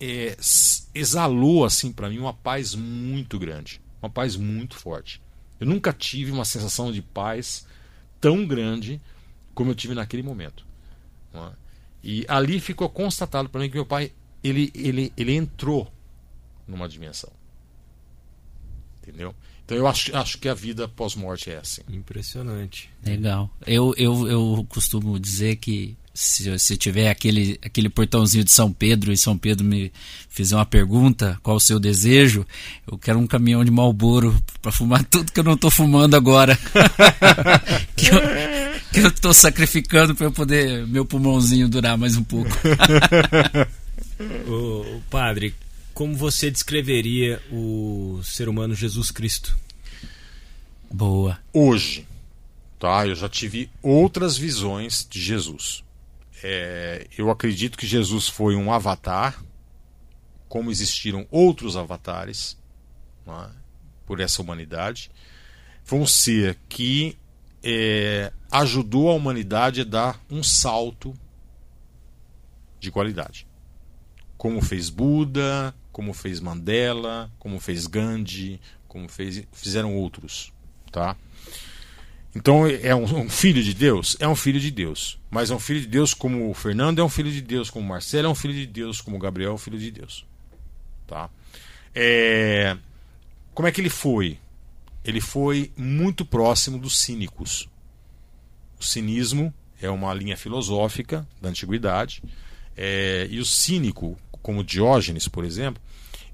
é, 0.00 0.36
exalou 0.94 1.64
assim 1.64 1.92
para 1.92 2.08
mim 2.08 2.18
uma 2.18 2.34
paz 2.34 2.74
muito 2.74 3.38
grande, 3.38 3.80
uma 4.02 4.10
paz 4.10 4.36
muito 4.36 4.76
forte. 4.76 5.20
Eu 5.58 5.66
nunca 5.66 5.92
tive 5.92 6.30
uma 6.30 6.44
sensação 6.44 6.92
de 6.92 7.02
paz 7.02 7.66
tão 8.20 8.46
grande 8.46 9.00
como 9.54 9.70
eu 9.70 9.74
tive 9.74 9.94
naquele 9.94 10.22
momento. 10.22 10.64
É? 11.34 11.50
E 12.02 12.24
ali 12.28 12.60
ficou 12.60 12.88
constatado 12.88 13.48
para 13.48 13.60
mim 13.60 13.68
que 13.68 13.74
meu 13.74 13.86
pai 13.86 14.12
ele, 14.42 14.70
ele, 14.74 15.12
ele 15.16 15.34
entrou 15.34 15.92
numa 16.66 16.88
dimensão. 16.88 17.30
Entendeu? 19.02 19.34
Então 19.64 19.76
eu 19.76 19.86
acho, 19.86 20.16
acho 20.16 20.38
que 20.38 20.48
a 20.48 20.54
vida 20.54 20.88
pós-morte 20.88 21.50
é 21.50 21.58
assim. 21.58 21.82
Impressionante. 21.88 22.90
Legal. 23.04 23.50
Eu, 23.66 23.94
eu, 23.96 24.26
eu 24.28 24.66
costumo 24.68 25.18
dizer 25.18 25.56
que 25.56 25.96
se, 26.18 26.58
se 26.58 26.76
tiver 26.76 27.10
aquele, 27.10 27.56
aquele 27.62 27.88
portãozinho 27.88 28.42
de 28.42 28.50
São 28.50 28.72
Pedro 28.72 29.12
e 29.12 29.16
São 29.16 29.38
Pedro 29.38 29.64
me 29.64 29.92
fizer 30.28 30.56
uma 30.56 30.66
pergunta, 30.66 31.38
qual 31.44 31.58
o 31.58 31.60
seu 31.60 31.78
desejo, 31.78 32.44
eu 32.90 32.98
quero 32.98 33.20
um 33.20 33.26
caminhão 33.26 33.64
de 33.64 33.70
Malboro 33.70 34.36
para 34.60 34.72
fumar 34.72 35.04
tudo 35.04 35.30
que 35.30 35.38
eu 35.38 35.44
não 35.44 35.52
estou 35.52 35.70
fumando 35.70 36.16
agora. 36.16 36.58
que 37.94 38.08
eu, 38.08 38.20
que 38.92 38.98
eu 38.98 39.06
estou 39.06 39.32
sacrificando 39.32 40.12
para 40.12 40.26
eu 40.26 40.32
poder 40.32 40.84
meu 40.88 41.04
pulmãozinho 41.04 41.68
durar 41.68 41.96
mais 41.96 42.16
um 42.16 42.24
pouco. 42.24 42.50
o, 44.48 44.96
o 44.96 45.02
padre, 45.08 45.54
como 45.94 46.16
você 46.16 46.50
descreveria 46.50 47.40
o 47.48 48.20
ser 48.24 48.48
humano 48.48 48.74
Jesus 48.74 49.12
Cristo? 49.12 49.56
Boa. 50.90 51.38
Hoje, 51.52 52.08
tá? 52.76 53.06
Eu 53.06 53.14
já 53.14 53.28
tive 53.28 53.70
outras 53.80 54.36
visões 54.36 55.06
de 55.08 55.20
Jesus. 55.20 55.86
É, 56.42 57.06
eu 57.16 57.30
acredito 57.30 57.76
que 57.76 57.86
Jesus 57.86 58.28
foi 58.28 58.54
um 58.54 58.72
avatar, 58.72 59.42
como 60.48 60.70
existiram 60.70 61.26
outros 61.30 61.76
avatares 61.76 62.56
é? 63.26 63.50
por 64.06 64.20
essa 64.20 64.40
humanidade. 64.40 65.10
Foi 65.84 65.98
um 65.98 66.06
ser 66.06 66.58
que 66.68 67.18
é, 67.62 68.32
ajudou 68.50 69.10
a 69.10 69.14
humanidade 69.14 69.80
a 69.80 69.84
dar 69.84 70.20
um 70.30 70.42
salto 70.42 71.14
de 72.78 72.90
qualidade. 72.90 73.46
Como 74.36 74.62
fez 74.62 74.88
Buda, 74.88 75.74
como 75.90 76.12
fez 76.14 76.40
Mandela, 76.40 77.30
como 77.38 77.58
fez 77.58 77.86
Gandhi, 77.86 78.60
como 78.86 79.08
fez, 79.08 79.44
fizeram 79.52 79.96
outros. 79.96 80.52
Tá? 80.92 81.16
Então 82.38 82.64
é 82.68 82.94
um, 82.94 83.28
filho 83.28 83.60
de 83.60 83.74
Deus? 83.74 84.16
É 84.20 84.28
um 84.28 84.36
filho 84.36 84.60
de 84.60 84.70
Deus. 84.70 85.18
Mas 85.28 85.50
é 85.50 85.54
um 85.56 85.58
filho 85.58 85.80
de 85.80 85.88
Deus 85.88 86.14
como 86.14 86.48
o 86.48 86.54
Fernando 86.54 87.00
é 87.00 87.04
um 87.04 87.08
filho 87.08 87.32
de 87.32 87.42
Deus, 87.42 87.68
como 87.68 87.84
o 87.84 87.88
Marcelo 87.88 88.28
é 88.28 88.30
um 88.30 88.34
filho 88.34 88.54
de 88.54 88.64
Deus, 88.64 89.00
como 89.00 89.16
o 89.16 89.18
Gabriel 89.18 89.50
é 89.50 89.54
um 89.54 89.58
filho 89.58 89.76
de 89.76 89.90
Deus. 89.90 90.24
Tá? 91.04 91.28
É... 91.92 92.76
Como 93.52 93.66
é 93.66 93.72
que 93.72 93.80
ele 93.80 93.90
foi? 93.90 94.38
Ele 95.04 95.20
foi 95.20 95.72
muito 95.76 96.24
próximo 96.24 96.78
dos 96.78 96.98
cínicos. 96.98 97.68
O 98.78 98.84
cinismo 98.84 99.52
é 99.82 99.90
uma 99.90 100.14
linha 100.14 100.36
filosófica 100.36 101.26
da 101.42 101.48
antiguidade. 101.48 102.22
É... 102.76 103.26
E 103.28 103.40
o 103.40 103.44
cínico, 103.44 104.16
como 104.40 104.62
Diógenes, 104.62 105.26
por 105.26 105.44
exemplo, 105.44 105.82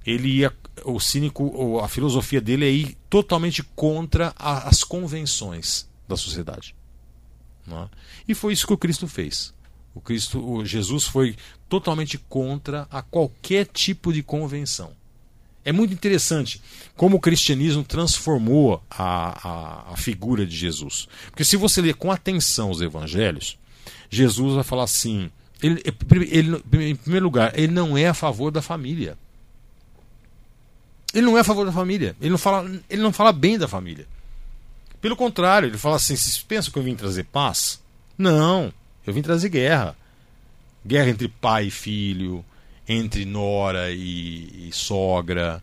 ele 0.05 0.28
ia, 0.28 0.52
o 0.85 1.01
cínico, 1.01 1.81
a 1.81 1.89
filosofia 1.89 2.43
dele 2.43 2.66
é 2.66 2.70
ir 2.70 2.97
totalmente 3.09 3.62
contra 3.74 4.35
as 4.36 4.85
convenções 4.85 5.89
da 6.09 6.16
sociedade. 6.16 6.74
É? 7.68 7.89
E 8.28 8.35
foi 8.35 8.52
isso 8.52 8.66
que 8.66 8.72
o 8.72 8.78
Cristo 8.78 9.09
fez. 9.09 9.52
O 9.94 10.01
Cristo, 10.01 10.44
o 10.44 10.64
Jesus 10.64 11.05
foi 11.05 11.36
totalmente 11.68 12.18
contra 12.18 12.86
a 12.90 13.01
qualquer 13.01 13.66
tipo 13.66 14.12
de 14.12 14.22
convenção. 14.22 14.93
É 15.64 15.72
muito 15.72 15.94
interessante 15.94 16.60
como 16.94 17.16
o 17.16 17.20
cristianismo 17.20 17.82
transformou 17.82 18.82
a, 18.90 19.48
a, 19.48 19.93
a 19.93 19.97
figura 19.97 20.44
de 20.44 20.55
Jesus. 20.55 21.09
Porque 21.31 21.44
se 21.44 21.56
você 21.56 21.81
ler 21.81 21.94
com 21.94 22.12
atenção 22.12 22.70
os 22.70 22.82
evangelhos, 22.82 23.56
Jesus 24.10 24.55
vai 24.55 24.64
falar 24.64 24.85
assim: 24.85 25.31
ele, 25.62 25.82
ele, 26.31 26.62
em 26.90 26.97
primeiro 26.97 27.24
lugar, 27.24 27.59
ele 27.59 27.72
não 27.72 27.97
é 27.97 28.09
a 28.09 28.14
favor 28.14 28.51
da 28.51 28.60
família. 28.60 29.16
Ele 31.14 31.24
não 31.24 31.39
é 31.39 31.40
a 31.40 31.44
favor 31.44 31.64
da 31.64 31.72
família. 31.72 32.14
Ele 32.20 32.31
não 32.31 32.39
fala, 32.39 32.68
ele 32.90 33.01
não 33.01 33.12
fala 33.12 33.32
bem 33.32 33.56
da 33.56 33.68
família. 33.68 34.06
Pelo 35.05 35.16
contrário, 35.16 35.68
ele 35.68 35.76
fala 35.76 35.97
assim: 35.97 36.16
vocês 36.16 36.39
pensam 36.39 36.72
que 36.72 36.78
eu 36.78 36.82
vim 36.82 36.97
trazer 36.97 37.24
paz? 37.24 37.78
Não, 38.16 38.72
eu 39.06 39.12
vim 39.12 39.20
trazer 39.20 39.51
guerra. 39.51 39.94
Guerra 40.86 41.10
entre 41.10 41.28
pai 41.28 41.66
e 41.66 41.70
filho, 41.70 42.43
entre 42.89 43.26
nora 43.26 43.90
e, 43.90 44.68
e 44.68 44.72
sogra. 44.72 45.62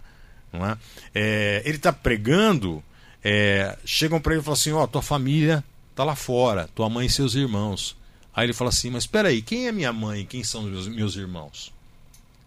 Não 0.54 0.64
é? 0.64 0.78
é 1.16 1.64
ele 1.66 1.78
está 1.78 1.92
pregando, 1.92 2.84
é, 3.24 3.80
chegam 3.84 4.22
para 4.22 4.34
ele 4.34 4.42
e 4.42 4.44
falam 4.44 4.54
assim: 4.54 4.74
ó, 4.74 4.84
oh, 4.84 4.88
tua 4.88 5.02
família 5.02 5.64
está 5.90 6.04
lá 6.04 6.16
fora, 6.16 6.70
tua 6.76 6.88
mãe 6.88 7.08
e 7.08 7.10
seus 7.10 7.34
irmãos. 7.34 7.98
Aí 8.36 8.46
ele 8.46 8.54
fala 8.54 8.70
assim: 8.70 8.92
mas 8.92 9.06
espera 9.06 9.30
aí, 9.30 9.42
quem 9.42 9.66
é 9.66 9.72
minha 9.72 9.92
mãe? 9.92 10.24
Quem 10.24 10.44
são 10.44 10.62
meus, 10.62 10.88
meus 10.88 11.16
irmãos? 11.16 11.74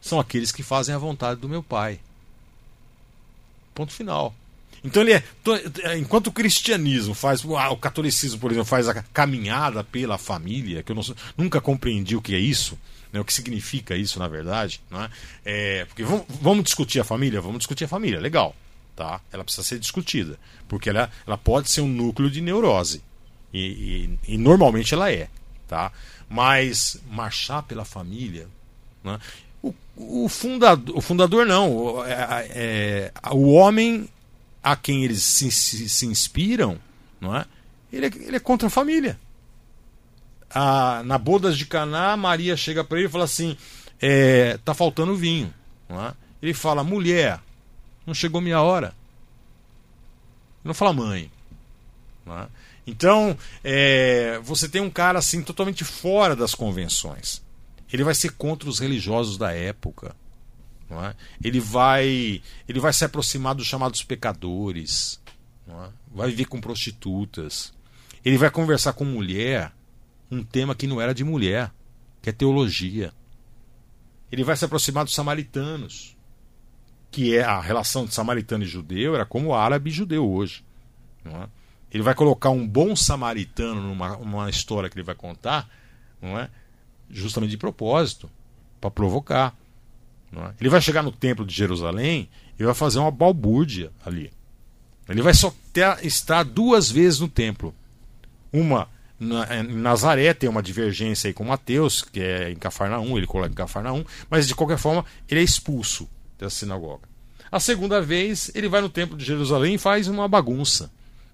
São 0.00 0.20
aqueles 0.20 0.52
que 0.52 0.62
fazem 0.62 0.94
a 0.94 0.98
vontade 0.98 1.40
do 1.40 1.48
meu 1.48 1.60
pai. 1.60 1.98
Ponto 3.74 3.92
final. 3.92 4.32
Então 4.84 5.02
ele 5.02 5.14
é. 5.14 5.24
Enquanto 5.98 6.26
o 6.26 6.32
cristianismo 6.32 7.14
faz. 7.14 7.42
Ah, 7.56 7.70
o 7.70 7.76
catolicismo, 7.76 8.38
por 8.38 8.50
exemplo, 8.50 8.66
faz 8.66 8.86
a 8.86 9.02
caminhada 9.02 9.82
pela 9.82 10.18
família, 10.18 10.82
que 10.82 10.92
eu 10.92 10.96
não, 10.96 11.02
nunca 11.38 11.60
compreendi 11.60 12.14
o 12.14 12.20
que 12.20 12.34
é 12.34 12.38
isso. 12.38 12.78
Né, 13.10 13.20
o 13.20 13.24
que 13.24 13.32
significa 13.32 13.96
isso, 13.96 14.18
na 14.18 14.28
verdade. 14.28 14.82
Não 14.90 15.02
é? 15.02 15.10
é 15.44 15.84
porque 15.86 16.02
vamos, 16.02 16.26
vamos 16.28 16.64
discutir 16.64 17.00
a 17.00 17.04
família? 17.04 17.40
Vamos 17.40 17.58
discutir 17.58 17.84
a 17.84 17.88
família, 17.88 18.20
legal. 18.20 18.54
Tá? 18.94 19.20
Ela 19.32 19.42
precisa 19.42 19.66
ser 19.66 19.78
discutida. 19.78 20.38
Porque 20.68 20.90
ela, 20.90 21.10
ela 21.26 21.38
pode 21.38 21.70
ser 21.70 21.80
um 21.80 21.88
núcleo 21.88 22.30
de 22.30 22.40
neurose. 22.40 23.02
E, 23.52 24.18
e, 24.26 24.34
e 24.34 24.36
normalmente 24.38 24.92
ela 24.92 25.10
é. 25.10 25.28
Tá? 25.66 25.92
Mas 26.28 27.00
marchar 27.08 27.62
pela 27.62 27.84
família. 27.84 28.48
Né? 29.02 29.18
O, 29.62 29.74
o, 29.96 30.28
fundador, 30.28 30.98
o 30.98 31.00
fundador 31.00 31.46
não. 31.46 32.04
É, 32.04 32.48
é, 32.50 33.12
o 33.30 33.52
homem 33.52 34.08
a 34.64 34.74
quem 34.74 35.04
eles 35.04 35.22
se, 35.22 35.50
se, 35.50 35.86
se 35.90 36.06
inspiram, 36.06 36.80
não 37.20 37.36
é? 37.36 37.44
Ele, 37.92 38.06
é? 38.06 38.08
ele 38.08 38.36
é 38.36 38.40
contra 38.40 38.68
a 38.68 38.70
família. 38.70 39.20
A, 40.50 41.02
na 41.04 41.18
bodas 41.18 41.58
de 41.58 41.66
Caná, 41.66 42.16
Maria 42.16 42.56
chega 42.56 42.82
para 42.82 42.96
ele 42.98 43.06
e 43.06 43.10
fala 43.10 43.24
assim: 43.24 43.56
é, 44.00 44.58
tá 44.64 44.72
faltando 44.72 45.14
vinho. 45.14 45.52
É? 45.90 46.14
Ele 46.40 46.54
fala: 46.54 46.82
mulher, 46.82 47.40
não 48.06 48.14
chegou 48.14 48.40
minha 48.40 48.60
hora. 48.62 48.86
Ele 48.86 50.68
não 50.68 50.74
fala 50.74 50.94
mãe. 50.94 51.30
Não 52.24 52.38
é? 52.38 52.46
Então, 52.86 53.36
é, 53.62 54.38
você 54.42 54.68
tem 54.68 54.80
um 54.80 54.90
cara 54.90 55.18
assim 55.18 55.42
totalmente 55.42 55.84
fora 55.84 56.34
das 56.34 56.54
convenções. 56.54 57.42
Ele 57.92 58.04
vai 58.04 58.14
ser 58.14 58.32
contra 58.32 58.68
os 58.68 58.78
religiosos 58.78 59.36
da 59.36 59.52
época. 59.52 60.16
É? 60.90 61.14
Ele 61.42 61.60
vai 61.60 62.42
ele 62.68 62.78
vai 62.78 62.92
se 62.92 63.04
aproximar 63.04 63.54
dos 63.54 63.66
chamados 63.66 64.02
pecadores, 64.02 65.20
é? 65.66 65.88
vai 66.12 66.28
viver 66.30 66.44
com 66.44 66.60
prostitutas, 66.60 67.72
ele 68.24 68.38
vai 68.38 68.50
conversar 68.50 68.92
com 68.92 69.04
mulher, 69.04 69.72
um 70.30 70.42
tema 70.42 70.74
que 70.74 70.86
não 70.86 71.00
era 71.00 71.14
de 71.14 71.24
mulher, 71.24 71.72
que 72.20 72.30
é 72.30 72.32
teologia. 72.32 73.12
Ele 74.30 74.44
vai 74.44 74.56
se 74.56 74.64
aproximar 74.64 75.04
dos 75.04 75.14
samaritanos, 75.14 76.16
que 77.10 77.36
é 77.36 77.44
a 77.44 77.60
relação 77.60 78.04
de 78.04 78.12
samaritano 78.12 78.64
e 78.64 78.66
judeu 78.66 79.14
era 79.14 79.24
como 79.24 79.54
árabe 79.54 79.90
e 79.90 79.92
judeu 79.92 80.28
hoje. 80.28 80.64
É? 81.24 81.48
Ele 81.90 82.02
vai 82.02 82.14
colocar 82.14 82.50
um 82.50 82.66
bom 82.66 82.96
samaritano 82.96 83.80
numa, 83.80 84.16
numa 84.16 84.50
história 84.50 84.90
que 84.90 84.96
ele 84.96 85.04
vai 85.04 85.14
contar, 85.14 85.68
é? 86.20 86.48
justamente 87.08 87.50
de 87.50 87.56
propósito, 87.56 88.28
para 88.80 88.90
provocar. 88.90 89.56
É? 90.36 90.54
Ele 90.60 90.68
vai 90.68 90.80
chegar 90.80 91.02
no 91.02 91.12
templo 91.12 91.44
de 91.44 91.54
Jerusalém 91.54 92.28
e 92.58 92.64
vai 92.64 92.74
fazer 92.74 92.98
uma 92.98 93.10
balbúrdia 93.10 93.90
ali. 94.04 94.32
Ele 95.08 95.22
vai 95.22 95.34
só 95.34 95.54
ter, 95.72 96.04
estar 96.04 96.44
duas 96.44 96.90
vezes 96.90 97.20
no 97.20 97.28
templo. 97.28 97.74
Uma 98.52 98.88
na, 99.18 99.60
em 99.60 99.76
Nazaré 99.76 100.32
tem 100.34 100.48
uma 100.48 100.62
divergência 100.62 101.28
aí 101.28 101.34
com 101.34 101.44
Mateus, 101.44 102.02
que 102.02 102.20
é 102.20 102.50
em 102.50 102.56
Cafarnaum, 102.56 103.16
ele 103.16 103.26
coloca 103.26 103.50
em 103.50 103.54
Cafarnaum, 103.54 104.04
mas 104.28 104.46
de 104.46 104.54
qualquer 104.54 104.78
forma 104.78 105.04
ele 105.28 105.40
é 105.40 105.42
expulso 105.42 106.08
dessa 106.38 106.56
sinagoga. 106.56 107.08
A 107.50 107.60
segunda 107.60 108.00
vez 108.00 108.50
ele 108.54 108.68
vai 108.68 108.80
no 108.80 108.88
templo 108.88 109.16
de 109.16 109.24
Jerusalém 109.24 109.74
e 109.74 109.78
faz 109.78 110.08
uma 110.08 110.26
bagunça. 110.26 110.90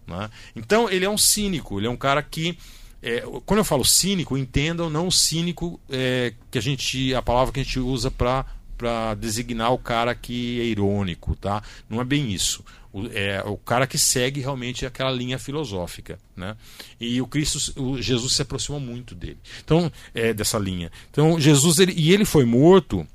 Né? 0.07 0.31
Então 0.55 0.91
ele 0.91 1.05
é 1.05 1.11
um 1.11 1.19
cínico, 1.19 1.79
ele 1.79 1.87
é 1.87 1.91
um 1.91 1.97
cara 1.97 2.23
que 2.23 2.59
é, 3.03 3.23
quando 3.47 3.59
eu 3.59 3.65
falo 3.65 3.85
cínico, 3.85 4.37
entendam 4.37 4.91
não 4.91 5.11
cínico 5.11 5.81
é, 5.89 6.35
que 6.51 6.59
a 6.59 6.63
gente 6.63 7.15
a 7.15 7.23
palavra 7.23 7.53
que 7.53 7.61
a 7.61 7.63
gente 7.63 7.81
usa 7.81 8.11
para 8.11 8.45
para 8.81 9.13
designar 9.15 9.75
o 9.75 9.79
cara 9.79 10.15
que 10.15 10.59
é 10.59 10.65
irônico, 10.65 11.37
tá? 11.37 11.63
Não 11.87 12.01
é 12.01 12.05
bem 12.05 12.33
isso. 12.33 12.65
O, 12.91 13.07
é 13.09 13.43
o 13.45 13.59
cara 13.59 13.87
que 13.87 13.99
segue 13.99 14.41
realmente 14.41 14.87
aquela 14.87 15.11
linha 15.11 15.39
filosófica, 15.39 16.19
né? 16.35 16.57
E 16.99 17.21
o 17.21 17.27
Cristo, 17.27 17.79
o 17.79 18.01
Jesus 18.01 18.33
se 18.33 18.41
aproxima 18.41 18.81
muito 18.81 19.15
dele. 19.15 19.37
Então, 19.63 19.93
é 20.15 20.33
dessa 20.33 20.59
linha. 20.59 20.91
Então, 21.11 21.39
Jesus 21.39 21.79
ele, 21.79 21.93
e 21.95 22.11
ele 22.11 22.25
foi 22.25 22.47
morto 22.47 23.07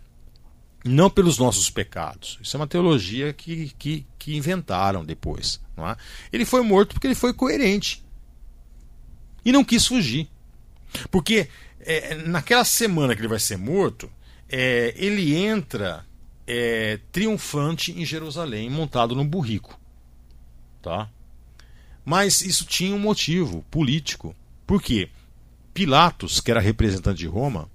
não 0.83 1.09
pelos 1.09 1.39
nossos 1.39 1.71
pecados. 1.71 2.37
Isso 2.43 2.55
é 2.55 2.59
uma 2.59 2.67
teologia 2.67 3.33
que, 3.33 3.71
que, 3.79 4.05
que 4.19 4.37
inventaram 4.37 5.03
depois. 5.03 5.59
Não 5.75 5.89
é? 5.89 5.97
Ele 6.31 6.45
foi 6.45 6.61
morto 6.61 6.93
porque 6.93 7.07
ele 7.07 7.15
foi 7.15 7.33
coerente 7.33 8.05
e 9.43 9.51
não 9.51 9.63
quis 9.63 9.87
fugir. 9.87 10.29
Porque 11.09 11.49
é, 11.79 12.13
naquela 12.13 12.63
semana 12.63 13.15
que 13.15 13.21
ele 13.21 13.27
vai 13.27 13.39
ser 13.39 13.57
morto, 13.57 14.11
é, 14.49 14.93
ele 14.97 15.35
entra 15.35 16.05
é, 16.47 16.99
triunfante 17.11 17.91
em 17.91 18.05
Jerusalém, 18.05 18.69
montado 18.69 19.15
num 19.15 19.27
burrico. 19.27 19.79
Tá? 20.81 21.09
Mas 22.03 22.41
isso 22.41 22.65
tinha 22.65 22.95
um 22.95 22.99
motivo 22.99 23.65
político. 23.71 24.35
Por 24.67 24.81
quê? 24.81 25.09
Pilatos, 25.73 26.39
que 26.39 26.51
era 26.51 26.59
representante 26.59 27.19
de 27.19 27.27
Roma, 27.27 27.69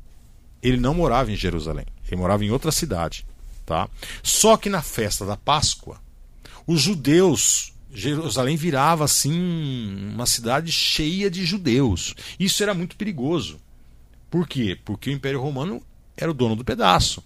ele 0.63 0.77
não 0.77 0.95
morava 0.95 1.33
em 1.33 1.37
Jerusalém, 1.37 1.87
ele 2.07 2.17
morava 2.17 2.45
em 2.45 2.51
outra 2.51 2.71
cidade. 2.71 3.27
Tá? 3.67 3.89
Só 4.23 4.57
que 4.57 4.69
na 4.69 4.83
festa 4.83 5.27
da 5.27 5.37
Páscoa, 5.37 6.01
os 6.67 6.81
judeus, 6.81 7.73
Jerusalém 7.93 8.57
virava 8.57 9.05
assim 9.05 10.13
uma 10.15 10.27
cidade 10.27 10.71
cheia 10.71 11.31
de 11.31 11.45
judeus. 11.45 12.15
Isso 12.39 12.63
era 12.63 12.75
muito 12.75 12.97
perigoso. 12.97 13.59
Por 14.31 14.47
quê? 14.47 14.79
Porque 14.85 15.11
o 15.11 15.13
Império 15.13 15.41
Romano 15.41 15.83
era 16.21 16.31
o 16.31 16.35
dono 16.35 16.55
do 16.55 16.65
pedaço. 16.65 17.23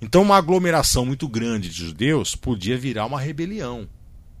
Então, 0.00 0.22
uma 0.22 0.36
aglomeração 0.36 1.04
muito 1.04 1.26
grande 1.26 1.68
de 1.68 1.84
judeus 1.84 2.34
podia 2.34 2.78
virar 2.78 3.06
uma 3.06 3.20
rebelião. 3.20 3.88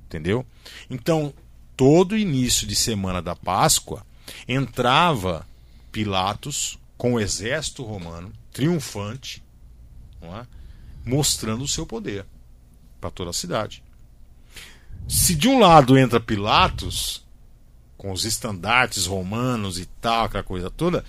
Entendeu? 0.06 0.46
Então, 0.88 1.34
todo 1.76 2.16
início 2.16 2.66
de 2.66 2.76
semana 2.76 3.20
da 3.20 3.34
Páscoa 3.34 4.06
entrava 4.46 5.46
Pilatos 5.90 6.78
com 6.96 7.14
o 7.14 7.20
exército 7.20 7.82
romano, 7.82 8.32
triunfante, 8.52 9.42
é? 10.22 10.46
mostrando 11.04 11.64
o 11.64 11.68
seu 11.68 11.86
poder 11.86 12.26
para 13.00 13.10
toda 13.10 13.30
a 13.30 13.34
cidade. 13.34 13.82
Se 15.08 15.34
de 15.34 15.48
um 15.48 15.58
lado 15.58 15.96
entra 15.96 16.18
Pilatos, 16.18 17.24
com 17.96 18.12
os 18.12 18.24
estandartes 18.24 19.06
romanos 19.06 19.78
e 19.78 19.86
tal, 20.00 20.24
aquela 20.24 20.42
coisa 20.42 20.70
toda, 20.70 21.04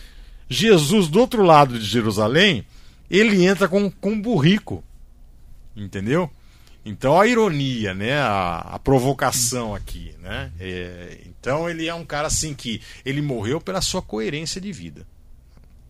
Jesus 0.50 1.08
do 1.08 1.20
outro 1.20 1.44
lado 1.44 1.78
de 1.78 1.86
Jerusalém 1.86 2.66
ele 3.10 3.46
entra 3.46 3.68
com, 3.68 3.90
com 3.90 4.12
um 4.12 4.22
burrico. 4.22 4.84
Entendeu? 5.76 6.30
Então 6.86 7.20
a 7.20 7.28
ironia, 7.28 7.94
né? 7.94 8.20
A, 8.20 8.60
a 8.60 8.80
provocação 8.80 9.76
aqui, 9.76 10.14
né? 10.22 10.52
É, 10.60 11.20
então 11.28 11.70
ele 11.70 11.88
é 11.88 11.94
um 11.94 12.06
cara 12.06 12.28
assim 12.28 12.54
que 12.54 12.82
ele 13.06 13.22
morreu 13.22 13.60
pela 13.60 13.82
sua 13.82 14.02
coerência 14.02 14.62
de 14.62 14.72
vida. 14.72 15.06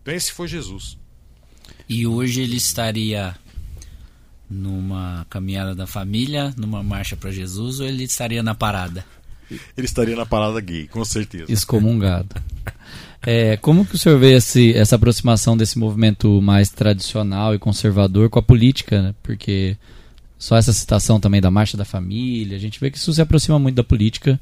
Então 0.02 0.12
esse 0.12 0.32
foi 0.32 0.48
Jesus. 0.48 0.98
E 1.88 2.06
hoje 2.06 2.42
ele 2.42 2.56
estaria 2.56 3.36
numa 4.50 5.26
caminhada 5.30 5.74
da 5.74 5.86
família, 5.86 6.52
numa 6.56 6.82
marcha 6.82 7.16
para 7.16 7.30
Jesus, 7.30 7.80
ou 7.80 7.86
ele 7.86 8.04
estaria 8.04 8.42
na 8.42 8.54
parada? 8.54 9.04
Ele 9.50 9.86
estaria 9.86 10.16
na 10.16 10.26
parada 10.26 10.60
gay, 10.60 10.88
com 10.88 11.04
certeza. 11.04 11.50
Excomungado. 11.50 12.34
É, 13.22 13.56
como 13.56 13.84
que 13.84 13.94
o 13.94 13.98
senhor 13.98 14.18
vê 14.18 14.34
esse, 14.34 14.72
essa 14.74 14.96
aproximação 14.96 15.56
desse 15.56 15.78
movimento 15.78 16.40
mais 16.40 16.70
tradicional 16.70 17.54
e 17.54 17.58
conservador 17.58 18.30
com 18.30 18.38
a 18.38 18.42
política? 18.42 19.02
Né? 19.02 19.14
Porque 19.22 19.76
só 20.38 20.56
essa 20.56 20.72
citação 20.72 21.18
também 21.18 21.40
da 21.40 21.50
Marcha 21.50 21.76
da 21.76 21.84
Família, 21.84 22.56
a 22.56 22.60
gente 22.60 22.78
vê 22.78 22.90
que 22.90 22.98
isso 22.98 23.12
se 23.12 23.20
aproxima 23.20 23.58
muito 23.58 23.74
da 23.74 23.84
política. 23.84 24.40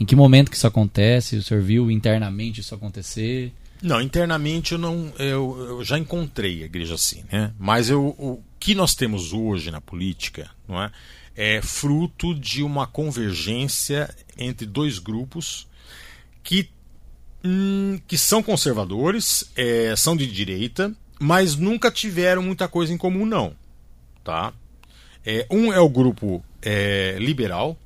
Em 0.00 0.04
que 0.04 0.16
momento 0.16 0.50
que 0.50 0.56
isso 0.56 0.66
acontece? 0.66 1.36
O 1.36 1.42
senhor 1.42 1.62
viu 1.62 1.90
internamente 1.90 2.60
isso 2.60 2.74
acontecer? 2.74 3.52
Não, 3.80 4.00
internamente 4.00 4.72
eu 4.72 4.78
não, 4.78 5.12
eu, 5.18 5.66
eu 5.68 5.84
já 5.84 5.96
encontrei 5.98 6.62
a 6.62 6.66
igreja 6.66 6.94
assim, 6.94 7.22
né? 7.30 7.52
Mas 7.58 7.88
eu, 7.88 8.08
o 8.18 8.42
que 8.58 8.74
nós 8.74 8.94
temos 8.94 9.32
hoje 9.32 9.70
na 9.70 9.80
política, 9.80 10.50
não 10.68 10.82
é, 10.82 10.90
é 11.36 11.62
fruto 11.62 12.34
de 12.34 12.62
uma 12.62 12.86
convergência 12.88 14.12
entre 14.36 14.66
dois 14.66 14.98
grupos 14.98 15.68
que 16.42 16.68
hum, 17.44 18.00
que 18.06 18.18
são 18.18 18.42
conservadores, 18.42 19.50
é, 19.56 19.94
são 19.96 20.16
de 20.16 20.26
direita, 20.26 20.94
mas 21.18 21.56
nunca 21.56 21.90
tiveram 21.90 22.42
muita 22.42 22.68
coisa 22.68 22.92
em 22.92 22.96
comum, 22.96 23.26
não. 23.26 23.54
Tá? 24.22 24.52
É, 25.24 25.46
um 25.50 25.72
é 25.72 25.80
o 25.80 25.88
grupo 25.88 26.44
é, 26.62 27.16
liberal, 27.18 27.76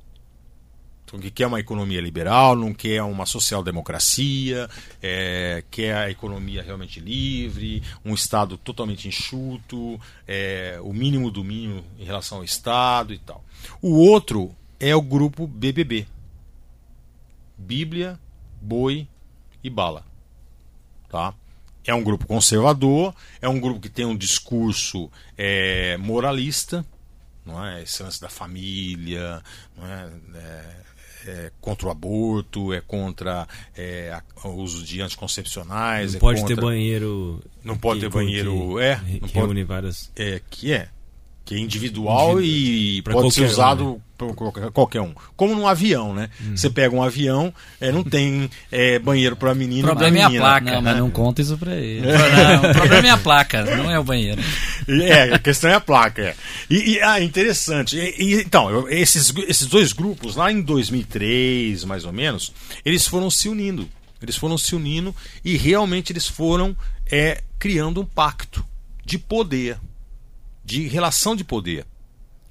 então, 1.13 1.21
que 1.21 1.29
quer 1.29 1.45
uma 1.45 1.59
economia 1.59 2.01
liberal, 2.01 2.55
não 2.55 2.73
quer 2.73 3.03
uma 3.03 3.27
social-democracia, 3.27 4.67
é, 4.99 5.63
quer 5.69 5.95
a 5.95 6.09
economia 6.09 6.63
realmente 6.63 6.99
livre, 6.99 7.83
um 8.03 8.15
Estado 8.15 8.57
totalmente 8.57 9.07
enxuto, 9.07 10.01
é, 10.27 10.79
o 10.81 10.91
mínimo 10.91 11.29
do 11.29 11.43
mínimo 11.43 11.83
em 11.99 12.03
relação 12.03 12.39
ao 12.39 12.43
Estado 12.43 13.13
e 13.13 13.19
tal. 13.19 13.45
O 13.79 13.95
outro 13.95 14.55
é 14.79 14.95
o 14.95 15.03
grupo 15.03 15.45
BBB. 15.45 16.07
Bíblia, 17.59 18.19
boi 18.59 19.07
e 19.63 19.69
bala. 19.69 20.05
Tá? 21.09 21.33
É 21.85 21.93
um 21.93 22.03
grupo 22.03 22.25
conservador, 22.25 23.13
é 23.41 23.47
um 23.47 23.59
grupo 23.59 23.79
que 23.79 23.89
tem 23.89 24.05
um 24.05 24.15
discurso 24.15 25.11
é, 25.37 25.97
moralista, 25.97 26.85
não 27.45 27.63
é? 27.63 27.83
Esse 27.83 28.01
lance 28.01 28.21
da 28.21 28.29
família, 28.29 29.41
não 29.75 29.85
é? 29.85 30.09
é, 30.35 30.75
é 31.25 31.51
contra 31.59 31.87
o 31.87 31.91
aborto, 31.91 32.73
é 32.73 32.81
contra 32.81 33.47
é, 33.75 34.17
o 34.43 34.49
uso 34.49 34.83
de 34.83 35.01
anticoncepcionais. 35.01 36.13
Não 36.13 36.17
é 36.17 36.19
pode 36.19 36.39
contra, 36.41 36.55
ter 36.55 36.61
banheiro. 36.61 37.43
Não 37.63 37.77
pode 37.77 37.99
que, 37.99 38.05
ter 38.05 38.11
banheiro. 38.11 38.79
é, 38.79 38.95
não 39.21 39.27
reúne 39.27 39.31
pode, 39.33 39.63
várias. 39.63 40.11
é, 40.15 40.41
que 40.49 40.71
é. 40.71 40.89
Que 41.45 41.55
é 41.55 41.59
individual 41.59 42.41
e 42.41 43.01
pode 43.01 43.33
ser 43.33 43.41
qualquer 43.41 43.51
usado 43.51 43.91
né? 43.93 44.01
por 44.17 44.35
qualquer, 44.71 45.01
um. 45.01 45.13
Como 45.35 45.53
num 45.55 45.67
avião, 45.67 46.13
né? 46.13 46.29
Uhum. 46.39 46.55
Você 46.55 46.69
pega 46.69 46.95
um 46.95 47.03
avião, 47.03 47.53
é, 47.81 47.91
não 47.91 48.03
tem 48.03 48.49
é, 48.71 48.97
banheiro 48.97 49.35
para 49.35 49.53
menino 49.53 49.87
O 49.87 49.91
problema 49.91 50.17
é 50.17 50.19
pra 50.19 50.25
a 50.25 50.29
menina. 50.29 50.45
placa. 50.45 50.71
Não, 50.71 50.81
mas 50.81 50.93
né? 50.93 50.99
não 51.01 51.11
conta 51.11 51.41
isso 51.41 51.57
pra 51.57 51.75
ele. 51.75 52.07
Não, 52.07 52.71
o 52.71 52.73
problema 52.73 53.07
é 53.07 53.11
a 53.11 53.17
placa, 53.17 53.63
não 53.75 53.91
é 53.91 53.99
o 53.99 54.03
banheiro. 54.03 54.41
É, 54.87 55.33
a 55.33 55.39
questão 55.39 55.69
é 55.69 55.73
a 55.73 55.81
placa. 55.81 56.21
É. 56.21 56.35
E, 56.69 56.93
e, 56.93 57.01
ah, 57.01 57.21
interessante. 57.21 57.97
E, 57.97 58.35
e, 58.35 58.41
então, 58.41 58.87
esses, 58.89 59.33
esses 59.47 59.67
dois 59.67 59.91
grupos, 59.93 60.35
lá 60.35 60.51
em 60.51 60.61
2003, 60.61 61.83
mais 61.85 62.05
ou 62.05 62.13
menos, 62.13 62.53
eles 62.85 63.07
foram 63.07 63.29
se 63.29 63.49
unindo. 63.49 63.87
Eles 64.21 64.37
foram 64.37 64.57
se 64.57 64.73
unindo 64.73 65.13
e 65.43 65.57
realmente 65.57 66.13
eles 66.13 66.27
foram 66.27 66.75
é, 67.11 67.41
criando 67.59 68.01
um 68.01 68.05
pacto 68.05 68.65
de 69.05 69.17
poder, 69.17 69.77
de 70.63 70.87
relação 70.87 71.35
de 71.35 71.43
poder. 71.43 71.85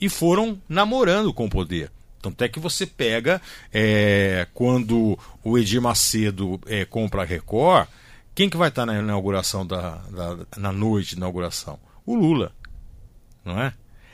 E 0.01 0.09
foram 0.09 0.61
namorando 0.69 1.33
com 1.33 1.47
o 1.47 1.51
poder. 1.51 1.91
Tanto 2.21 2.43
é 2.45 2.49
que 2.49 2.61
você 2.61 2.87
pega 2.87 3.41
é, 3.73 4.47
quando 4.55 5.19
o 5.43 5.59
Edir 5.59 5.81
Macedo 5.83 6.61
é, 6.67 6.85
compra 6.85 7.23
a 7.23 7.25
Record, 7.25 7.89
quem 8.35 8.49
que 8.49 8.57
vai 8.57 8.69
estar 8.69 8.87
na 8.87 8.99
inauguração 8.99 9.67
da, 9.67 9.97
da- 10.11 10.47
na 10.57 10.73
noite 10.73 11.11
de 11.11 11.17
inauguração? 11.17 11.79
O 12.07 12.15
Lula, 12.15 12.53
não 13.45 13.61
é? 13.61 13.73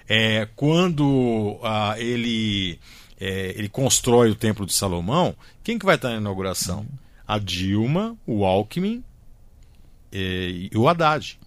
É, 0.09 0.49
quando 0.57 1.59
ele 1.99 2.79
é, 3.21 3.55
ele 3.57 3.69
constrói 3.69 4.31
o 4.31 4.35
Templo 4.35 4.65
de 4.65 4.73
Salomão, 4.73 5.35
quem 5.63 5.79
que 5.79 5.85
vai 5.85 5.97
estar 5.97 6.11
na 6.11 6.17
inauguração? 6.17 6.87
A 7.27 7.39
Dilma, 7.39 8.17
o 8.27 8.45
Alckmin 8.45 9.05
é, 10.11 10.69
e 10.73 10.77
o 10.77 10.89
Haddad. 10.89 11.39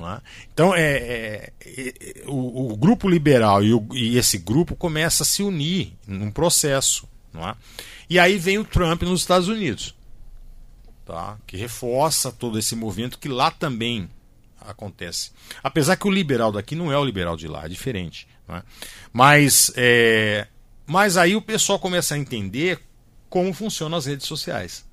É? 0.00 0.20
Então, 0.52 0.74
é, 0.74 0.80
é, 0.92 1.52
é, 1.64 2.22
o, 2.26 2.72
o 2.72 2.76
grupo 2.76 3.08
liberal 3.08 3.62
e, 3.62 3.72
o- 3.72 3.86
e 3.92 4.16
esse 4.18 4.38
grupo 4.38 4.74
começa 4.74 5.22
a 5.22 5.26
se 5.26 5.42
unir 5.42 5.92
num 6.06 6.30
processo. 6.30 7.08
É? 7.36 7.54
E 8.08 8.18
aí 8.18 8.38
vem 8.38 8.58
o 8.58 8.64
Trump 8.64 9.02
nos 9.02 9.20
Estados 9.22 9.48
Unidos, 9.48 9.94
tá? 11.04 11.36
que 11.46 11.56
reforça 11.56 12.30
todo 12.30 12.58
esse 12.58 12.76
movimento 12.76 13.18
que 13.18 13.28
lá 13.28 13.50
também 13.50 14.08
acontece. 14.60 15.30
Apesar 15.62 15.96
que 15.96 16.06
o 16.06 16.10
liberal 16.10 16.50
daqui 16.52 16.74
não 16.74 16.90
é 16.92 16.96
o 16.98 17.04
liberal 17.04 17.36
de 17.36 17.46
lá, 17.48 17.64
é 17.66 17.68
diferente. 17.68 18.26
é? 18.48 18.62
Mas, 19.12 19.72
é, 19.76 20.46
mas 20.86 21.16
aí 21.16 21.34
o 21.36 21.42
pessoal 21.42 21.78
começa 21.78 22.14
a 22.14 22.18
entender 22.18 22.80
como 23.28 23.52
funcionam 23.52 23.98
as 23.98 24.06
redes 24.06 24.26
sociais. 24.26 24.84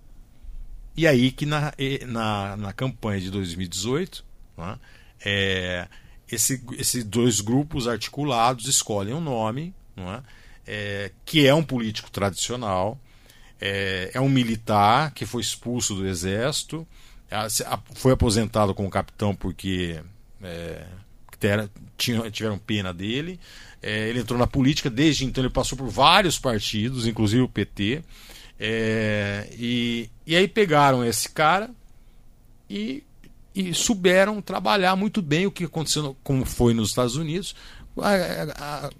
E 0.97 1.07
aí 1.07 1.31
que 1.31 1.45
na, 1.45 1.71
na, 2.07 2.57
na 2.57 2.73
campanha 2.73 3.21
de 3.21 3.29
2018, 3.31 4.25
não 4.57 4.69
é? 4.69 5.87
Esse, 6.31 6.63
esses 6.77 7.03
dois 7.03 7.41
grupos 7.41 7.87
articulados 7.87 8.67
escolhem 8.67 9.13
um 9.13 9.21
nome, 9.21 9.73
é? 9.97 10.23
É, 10.65 11.11
que 11.25 11.45
é 11.45 11.53
um 11.53 11.63
político 11.63 12.09
tradicional, 12.11 12.99
é, 13.59 14.11
é 14.13 14.21
um 14.21 14.29
militar 14.29 15.11
que 15.11 15.25
foi 15.25 15.41
expulso 15.41 15.95
do 15.95 16.07
exército, 16.07 16.87
foi 17.95 18.11
aposentado 18.13 18.73
como 18.73 18.89
capitão 18.89 19.35
porque 19.35 20.01
é, 20.41 20.85
tiveram 22.31 22.57
pena 22.57 22.93
dele. 22.93 23.39
É, 23.81 24.09
ele 24.09 24.19
entrou 24.19 24.37
na 24.37 24.47
política, 24.47 24.89
desde 24.89 25.25
então 25.25 25.43
ele 25.43 25.51
passou 25.51 25.77
por 25.77 25.89
vários 25.89 26.37
partidos, 26.37 27.07
inclusive 27.07 27.41
o 27.41 27.49
PT. 27.49 28.03
E, 29.57 30.09
e 30.25 30.35
aí 30.35 30.47
pegaram 30.47 31.03
esse 31.03 31.29
cara 31.29 31.69
e, 32.69 33.03
e 33.53 33.73
souberam 33.73 34.41
trabalhar 34.41 34.95
muito 34.95 35.21
bem 35.21 35.45
o 35.45 35.51
que 35.51 35.65
aconteceu, 35.65 36.15
como 36.23 36.45
foi 36.45 36.73
nos 36.73 36.89
Estados 36.89 37.15
Unidos, 37.15 37.55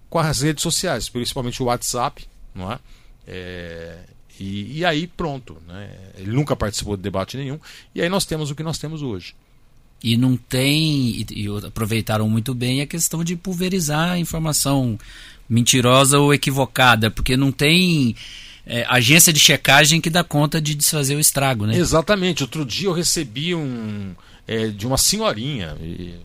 com 0.10 0.20
as 0.20 0.42
redes 0.42 0.62
sociais, 0.62 1.08
principalmente 1.08 1.62
o 1.64 1.68
WhatsApp, 1.68 2.26
não 2.54 2.72
é? 2.72 2.80
É, 3.26 4.00
e, 4.40 4.80
e 4.80 4.86
aí 4.86 5.08
pronto, 5.08 5.58
né? 5.68 5.90
ele 6.18 6.32
nunca 6.32 6.56
participou 6.56 6.98
de 6.98 7.04
debate 7.04 7.38
nenhum, 7.38 7.60
e 7.96 8.02
aí 8.02 8.10
nós 8.10 8.26
temos 8.26 8.52
o 8.52 8.56
que 8.56 8.64
nós 8.64 8.78
temos 8.78 9.02
hoje. 9.02 9.34
E 10.04 10.18
não 10.18 10.36
tem. 10.36 11.22
E, 11.22 11.26
e 11.32 11.48
aproveitaram 11.66 12.28
muito 12.28 12.56
bem 12.56 12.82
a 12.82 12.88
questão 12.88 13.24
de 13.24 13.36
pulverizar 13.36 14.10
a 14.10 14.18
informação 14.18 14.98
mentirosa 15.48 16.18
ou 16.18 16.34
equivocada, 16.34 17.12
porque 17.12 17.38
não 17.38 17.52
tem 17.52 18.16
é, 18.66 18.84
agência 18.90 19.32
de 19.32 19.40
checagem 19.40 20.02
que 20.02 20.10
dá 20.10 20.24
conta 20.24 20.60
de 20.60 20.74
desfazer 20.74 21.16
o 21.16 21.20
estrago, 21.20 21.68
né? 21.68 21.78
Exatamente. 21.78 22.42
Outro 22.42 22.66
dia 22.66 22.88
eu 22.88 22.94
recebi 22.94 23.54
um 23.54 24.16
é, 24.52 24.68
de 24.68 24.86
uma 24.86 24.98
senhorinha. 24.98 25.78
e- 25.82 26.20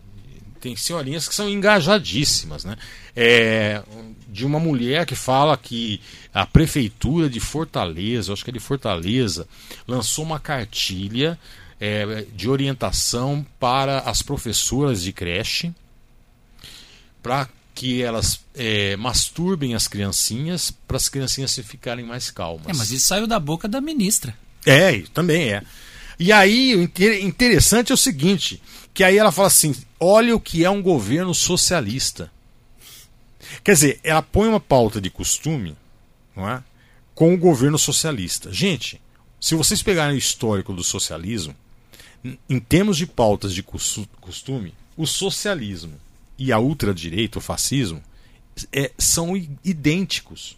tem 0.59 0.75
senhorinhas 0.75 1.27
que 1.29 1.35
são 1.35 1.47
engajadíssimas, 1.47 2.65
né? 2.65 2.75
É, 3.15 3.81
de 4.27 4.43
uma 4.43 4.59
mulher 4.59 5.05
que 5.05 5.13
fala 5.15 5.55
que 5.55 6.01
a 6.33 6.47
prefeitura 6.47 7.29
de 7.29 7.39
Fortaleza, 7.39 8.33
acho 8.33 8.43
que 8.43 8.49
é 8.49 8.53
de 8.53 8.59
Fortaleza, 8.59 9.47
lançou 9.87 10.25
uma 10.25 10.39
cartilha 10.39 11.37
é, 11.79 12.25
de 12.35 12.49
orientação 12.49 13.45
para 13.59 13.99
as 13.99 14.23
professoras 14.23 15.03
de 15.03 15.13
creche 15.13 15.71
para 17.21 17.47
que 17.75 18.01
elas 18.01 18.39
é, 18.55 18.97
masturbem 18.97 19.75
as 19.75 19.87
criancinhas 19.87 20.71
para 20.87 20.97
as 20.97 21.07
criancinhas 21.07 21.51
se 21.51 21.61
ficarem 21.61 22.03
mais 22.03 22.31
calmas. 22.31 22.67
É, 22.67 22.73
mas 22.73 22.91
isso 22.91 23.07
saiu 23.07 23.27
da 23.27 23.39
boca 23.39 23.67
da 23.67 23.79
ministra. 23.79 24.35
É, 24.65 25.01
também 25.13 25.53
é. 25.53 25.61
E 26.19 26.31
aí, 26.31 26.75
o 26.75 26.81
inter- 26.81 27.23
interessante 27.23 27.91
é 27.91 27.95
o 27.95 27.97
seguinte: 27.97 28.61
que 28.93 29.03
aí 29.03 29.17
ela 29.17 29.31
fala 29.31 29.47
assim: 29.47 29.75
olha 29.99 30.35
o 30.35 30.39
que 30.39 30.63
é 30.63 30.69
um 30.69 30.81
governo 30.81 31.33
socialista. 31.33 32.31
Quer 33.63 33.73
dizer, 33.73 33.99
ela 34.03 34.21
põe 34.21 34.47
uma 34.47 34.59
pauta 34.59 34.99
de 34.99 35.09
costume 35.09 35.75
não 36.35 36.49
é? 36.49 36.63
com 37.15 37.33
o 37.33 37.37
governo 37.37 37.77
socialista. 37.79 38.51
Gente, 38.51 39.01
se 39.39 39.55
vocês 39.55 39.81
pegarem 39.81 40.15
o 40.15 40.19
histórico 40.19 40.73
do 40.73 40.83
socialismo, 40.83 41.55
em- 42.49 42.59
termos 42.59 42.97
de 42.97 43.05
pautas 43.05 43.53
de 43.53 43.63
cos- 43.63 44.05
costume, 44.19 44.73
o 44.97 45.05
socialismo 45.07 45.93
e 46.37 46.51
a 46.51 46.59
ultradireita, 46.59 47.39
o 47.39 47.41
fascismo, 47.41 48.03
é, 48.73 48.91
são 48.97 49.35
idênticos. 49.63 50.57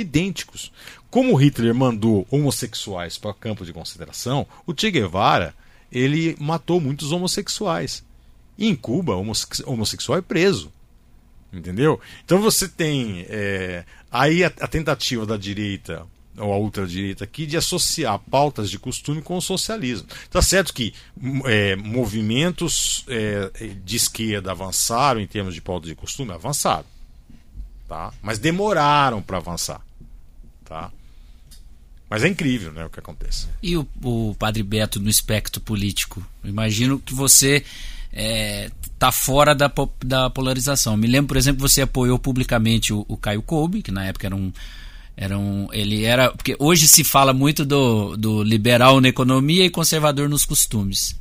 Idênticos. 0.00 0.72
Como 1.10 1.34
Hitler 1.34 1.74
mandou 1.74 2.26
homossexuais 2.30 3.18
para 3.18 3.34
campo 3.34 3.64
de 3.64 3.72
concentração, 3.72 4.46
o 4.66 4.72
Che 4.76 4.90
Guevara 4.90 5.54
ele 5.90 6.36
matou 6.38 6.80
muitos 6.80 7.10
homossexuais. 7.12 8.04
E 8.56 8.68
em 8.68 8.74
Cuba, 8.76 9.14
homosse- 9.16 9.64
homossexual 9.66 10.18
é 10.18 10.22
preso. 10.22 10.72
Entendeu? 11.52 11.98
Então 12.24 12.40
você 12.40 12.68
tem 12.68 13.26
é, 13.28 13.84
aí 14.10 14.44
a, 14.44 14.46
a 14.60 14.68
tentativa 14.68 15.26
da 15.26 15.36
direita 15.36 16.06
ou 16.38 16.52
a 16.52 16.56
ultradireita 16.56 17.24
aqui 17.24 17.44
de 17.44 17.56
associar 17.56 18.16
pautas 18.30 18.70
de 18.70 18.78
costume 18.78 19.20
com 19.20 19.36
o 19.36 19.42
socialismo. 19.42 20.06
Tá 20.30 20.40
certo 20.40 20.72
que 20.72 20.94
m- 21.20 21.42
é, 21.44 21.74
movimentos 21.74 23.04
é, 23.08 23.50
de 23.84 23.96
esquerda 23.96 24.52
avançaram 24.52 25.20
em 25.20 25.26
termos 25.26 25.52
de 25.52 25.60
pautas 25.60 25.88
de 25.88 25.96
costume, 25.96 26.30
avançaram, 26.32 26.86
tá? 27.88 28.12
Mas 28.22 28.38
demoraram 28.38 29.20
para 29.20 29.38
avançar, 29.38 29.84
tá? 30.70 30.92
Mas 32.08 32.22
é 32.24 32.28
incrível, 32.28 32.72
né, 32.72 32.84
o 32.84 32.90
que 32.90 33.00
acontece. 33.00 33.48
E 33.62 33.76
o, 33.76 33.86
o 34.02 34.34
Padre 34.38 34.62
Beto 34.62 35.00
no 35.00 35.10
espectro 35.10 35.60
político? 35.60 36.24
Imagino 36.44 36.98
que 36.98 37.12
você 37.12 37.64
está 38.12 39.12
fora 39.12 39.54
da, 39.54 39.70
da 40.04 40.30
polarização. 40.30 40.96
Me 40.96 41.06
lembro, 41.06 41.28
por 41.28 41.36
exemplo, 41.36 41.68
você 41.68 41.82
apoiou 41.82 42.18
publicamente 42.18 42.92
o, 42.92 43.04
o 43.08 43.16
Caio 43.16 43.42
Koube, 43.42 43.82
que 43.82 43.90
na 43.90 44.04
época 44.04 44.26
era 44.26 44.34
um, 44.34 44.52
era 45.16 45.38
um. 45.38 45.68
Ele 45.72 46.04
era. 46.04 46.32
Porque 46.32 46.56
hoje 46.58 46.88
se 46.88 47.04
fala 47.04 47.32
muito 47.32 47.64
do, 47.64 48.16
do 48.16 48.42
liberal 48.42 49.00
na 49.00 49.08
economia 49.08 49.64
e 49.64 49.70
conservador 49.70 50.28
nos 50.28 50.44
costumes. 50.44 51.16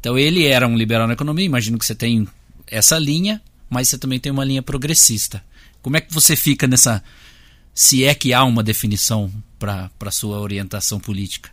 Então 0.00 0.18
ele 0.18 0.46
era 0.46 0.66
um 0.66 0.76
liberal 0.76 1.06
na 1.06 1.12
economia, 1.12 1.44
imagino 1.44 1.78
que 1.78 1.84
você 1.84 1.94
tem 1.94 2.26
essa 2.66 2.98
linha, 2.98 3.40
mas 3.68 3.88
você 3.88 3.98
também 3.98 4.18
tem 4.18 4.32
uma 4.32 4.44
linha 4.44 4.62
progressista. 4.62 5.44
Como 5.82 5.96
é 5.96 6.00
que 6.00 6.12
você 6.12 6.36
fica 6.36 6.66
nessa. 6.66 7.02
Se 7.74 8.04
é 8.04 8.14
que 8.14 8.34
há 8.34 8.44
uma 8.44 8.62
definição 8.62 9.32
para 9.58 9.90
a 10.00 10.10
sua 10.10 10.38
orientação 10.38 11.00
política? 11.00 11.50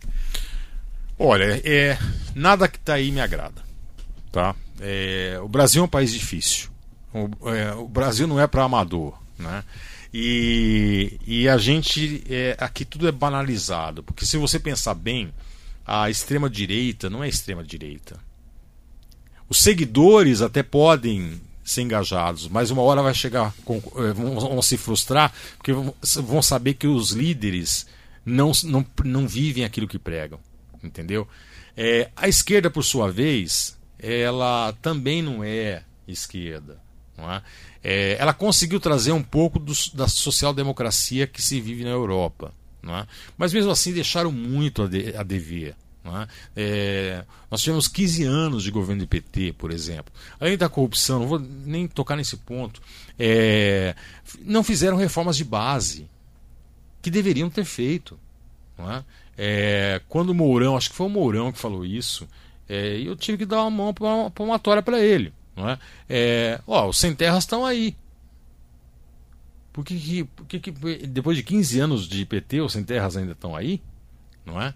Olha, 1.17 1.61
é, 1.63 1.97
nada 2.35 2.67
que 2.67 2.77
está 2.77 2.95
aí 2.95 3.11
me 3.11 3.21
agrada. 3.21 3.61
Tá? 4.31 4.55
É, 4.79 5.39
o 5.41 5.47
Brasil 5.47 5.81
é 5.81 5.85
um 5.85 5.89
país 5.89 6.11
difícil. 6.11 6.69
O, 7.13 7.49
é, 7.49 7.73
o 7.73 7.87
Brasil 7.87 8.27
não 8.27 8.39
é 8.39 8.47
para 8.47 8.63
amador. 8.63 9.17
Né? 9.37 9.63
E, 10.13 11.19
e 11.25 11.49
a 11.49 11.57
gente. 11.57 12.23
É, 12.29 12.55
aqui 12.59 12.85
tudo 12.85 13.07
é 13.07 13.11
banalizado. 13.11 14.03
Porque 14.03 14.25
se 14.25 14.37
você 14.37 14.59
pensar 14.59 14.93
bem, 14.93 15.33
a 15.85 16.09
extrema-direita 16.09 17.09
não 17.09 17.23
é 17.23 17.27
extrema-direita. 17.27 18.19
Os 19.49 19.59
seguidores 19.59 20.41
até 20.41 20.61
podem 20.61 21.41
ser 21.69 21.81
engajados, 21.83 22.47
mas 22.47 22.71
uma 22.71 22.81
hora 22.81 23.01
vai 23.01 23.13
chegar, 23.13 23.53
com, 23.63 23.77
eh, 23.77 24.13
vão, 24.13 24.39
vão, 24.39 24.61
se 24.61 24.77
frustrar, 24.77 25.33
porque 25.57 25.71
vão 25.71 26.41
saber 26.41 26.73
que 26.73 26.87
os 26.87 27.11
líderes 27.11 27.85
não, 28.25 28.51
não, 28.63 28.85
não 29.03 29.27
vivem 29.27 29.63
aquilo 29.63 29.87
que 29.87 29.99
pregam, 29.99 30.39
entendeu? 30.83 31.27
É, 31.75 32.09
a 32.15 32.27
esquerda, 32.27 32.69
por 32.69 32.83
sua 32.83 33.11
vez, 33.11 33.77
ela 33.97 34.73
também 34.81 35.21
não 35.21 35.43
é 35.43 35.83
esquerda. 36.07 36.77
Não 37.17 37.31
é? 37.31 37.41
É, 37.83 38.17
ela 38.19 38.33
conseguiu 38.33 38.79
trazer 38.79 39.11
um 39.11 39.23
pouco 39.23 39.59
do, 39.59 39.73
da 39.93 40.07
social-democracia 40.07 41.27
que 41.27 41.41
se 41.41 41.59
vive 41.59 41.83
na 41.83 41.91
Europa. 41.91 42.53
Não 42.81 42.97
é? 42.97 43.05
Mas 43.37 43.53
mesmo 43.53 43.71
assim 43.71 43.93
deixaram 43.93 44.31
muito 44.31 44.83
a, 44.83 44.87
de, 44.87 45.15
a 45.15 45.23
dever. 45.23 45.75
É? 46.17 46.27
É, 46.55 47.25
nós 47.49 47.61
tivemos 47.61 47.87
15 47.87 48.23
anos 48.23 48.63
de 48.63 48.71
governo 48.71 49.03
do 49.03 49.07
PT, 49.07 49.53
por 49.57 49.71
exemplo. 49.71 50.13
Além 50.39 50.57
da 50.57 50.69
corrupção, 50.69 51.19
não 51.19 51.27
vou 51.27 51.39
nem 51.39 51.87
tocar 51.87 52.15
nesse 52.15 52.37
ponto, 52.37 52.81
é, 53.17 53.95
não 54.41 54.63
fizeram 54.63 54.97
reformas 54.97 55.37
de 55.37 55.43
base 55.43 56.09
que 57.01 57.11
deveriam 57.11 57.49
ter 57.49 57.65
feito. 57.65 58.19
É? 58.77 59.03
é? 59.37 60.01
quando 60.07 60.29
o 60.29 60.35
Mourão, 60.35 60.77
acho 60.77 60.89
que 60.89 60.95
foi 60.95 61.07
o 61.07 61.09
Mourão 61.09 61.51
que 61.51 61.59
falou 61.59 61.85
isso, 61.85 62.27
é, 62.67 62.99
eu 62.99 63.15
tive 63.15 63.39
que 63.39 63.45
dar 63.45 63.63
uma 63.63 63.93
mão 63.93 64.31
palmatória 64.31 64.81
para 64.81 64.99
ele. 64.99 65.33
É, 66.07 66.61
ó, 66.65 66.87
os 66.87 66.97
sem 66.97 67.13
terras 67.13 67.43
estão 67.43 67.65
aí. 67.65 67.95
Por 69.73 69.83
que, 69.83 69.99
que, 69.99 70.23
por 70.23 70.45
que, 70.45 70.59
que 70.59 70.71
depois 71.07 71.37
de 71.37 71.43
15 71.43 71.79
anos 71.79 72.07
de 72.07 72.25
PT, 72.25 72.61
os 72.61 72.73
sem 72.73 72.83
terras 72.83 73.17
ainda 73.17 73.33
estão 73.33 73.55
aí? 73.55 73.81
Não 74.45 74.61
é? 74.61 74.73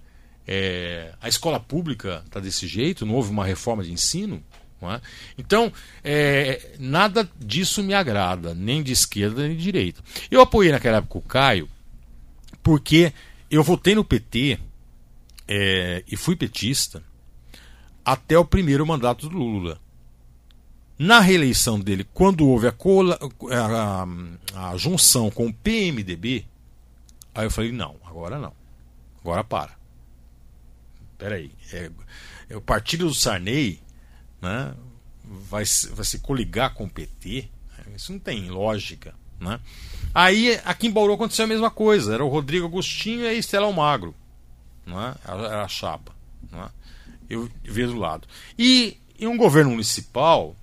É, 0.48 1.14
a 1.22 1.30
escola 1.30 1.60
pública 1.60 2.22
está 2.26 2.40
desse 2.40 2.68
jeito, 2.68 3.06
não 3.06 3.16
houve 3.16 3.32
uma 3.32 3.46
reforma 3.46 3.84
de 3.84 3.92
ensino. 3.92 4.44
É? 4.82 5.00
Então, 5.38 5.72
é, 6.04 6.76
nada 6.78 7.30
disso 7.40 7.82
me 7.82 7.94
agrada, 7.94 8.54
nem 8.54 8.84
de 8.84 8.92
esquerda 8.92 9.48
nem 9.48 9.56
de 9.56 9.64
direita. 9.64 10.04
Eu 10.30 10.42
apoiei 10.42 10.74
naquela 10.74 10.98
época 10.98 11.20
o 11.20 11.22
Caio, 11.22 11.70
porque 12.62 13.14
eu 13.50 13.64
votei 13.64 13.96
no 13.96 14.04
PT 14.04 14.60
é, 15.48 16.04
e 16.06 16.18
fui 16.18 16.36
petista 16.36 17.02
até 18.04 18.38
o 18.38 18.44
primeiro 18.44 18.86
mandato 18.86 19.30
do 19.30 19.38
Lula. 19.38 19.80
Na 21.00 21.22
reeleição 21.22 21.80
dele, 21.80 22.06
quando 22.14 22.46
houve 22.46 22.68
a, 22.68 22.72
cola, 22.74 23.18
a, 23.52 24.70
a 24.70 24.78
junção 24.78 25.32
com 25.32 25.48
o 25.48 25.54
PMDB, 25.54 26.46
aí 27.34 27.46
eu 27.46 27.52
falei: 27.52 27.72
não, 27.72 27.96
agora 28.06 28.38
não, 28.38 28.54
agora 29.22 29.46
para 29.46 29.83
peraí, 31.24 31.52
é, 31.72 31.90
é, 32.50 32.58
o 32.58 32.60
partido 32.60 33.08
do 33.08 33.14
Sarney 33.14 33.80
né, 34.42 34.76
vai, 35.24 35.64
vai 35.94 36.06
se 36.06 36.20
coligar 36.20 36.74
com 36.74 36.84
o 36.84 36.90
PT? 36.90 37.50
Isso 37.96 38.12
não 38.12 38.20
tem 38.20 38.50
lógica. 38.50 39.16
Né? 39.40 39.58
Aí, 40.14 40.60
aqui 40.66 40.88
em 40.88 40.92
Bauru 40.92 41.14
aconteceu 41.14 41.46
a 41.46 41.48
mesma 41.48 41.72
coisa. 41.72 42.14
Era 42.14 42.26
o 42.26 42.28
Rodrigo 42.28 42.66
Agostinho 42.66 43.22
e 43.22 43.28
a 43.28 43.34
Estela 43.34 43.68
Almagro. 43.68 44.14
Né? 44.86 45.16
Era 45.26 45.64
a 45.64 45.68
chapa. 45.70 46.14
Né? 46.52 46.70
Eu 47.30 47.50
vi 47.64 47.86
do 47.86 47.98
lado. 47.98 48.28
E, 48.60 48.98
e 49.18 49.26
um 49.26 49.38
governo 49.38 49.72
municipal 49.72 50.54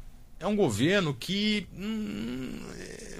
é 0.40 0.46
um 0.46 0.56
governo 0.56 1.12
que 1.12 1.66
hum, 1.76 2.58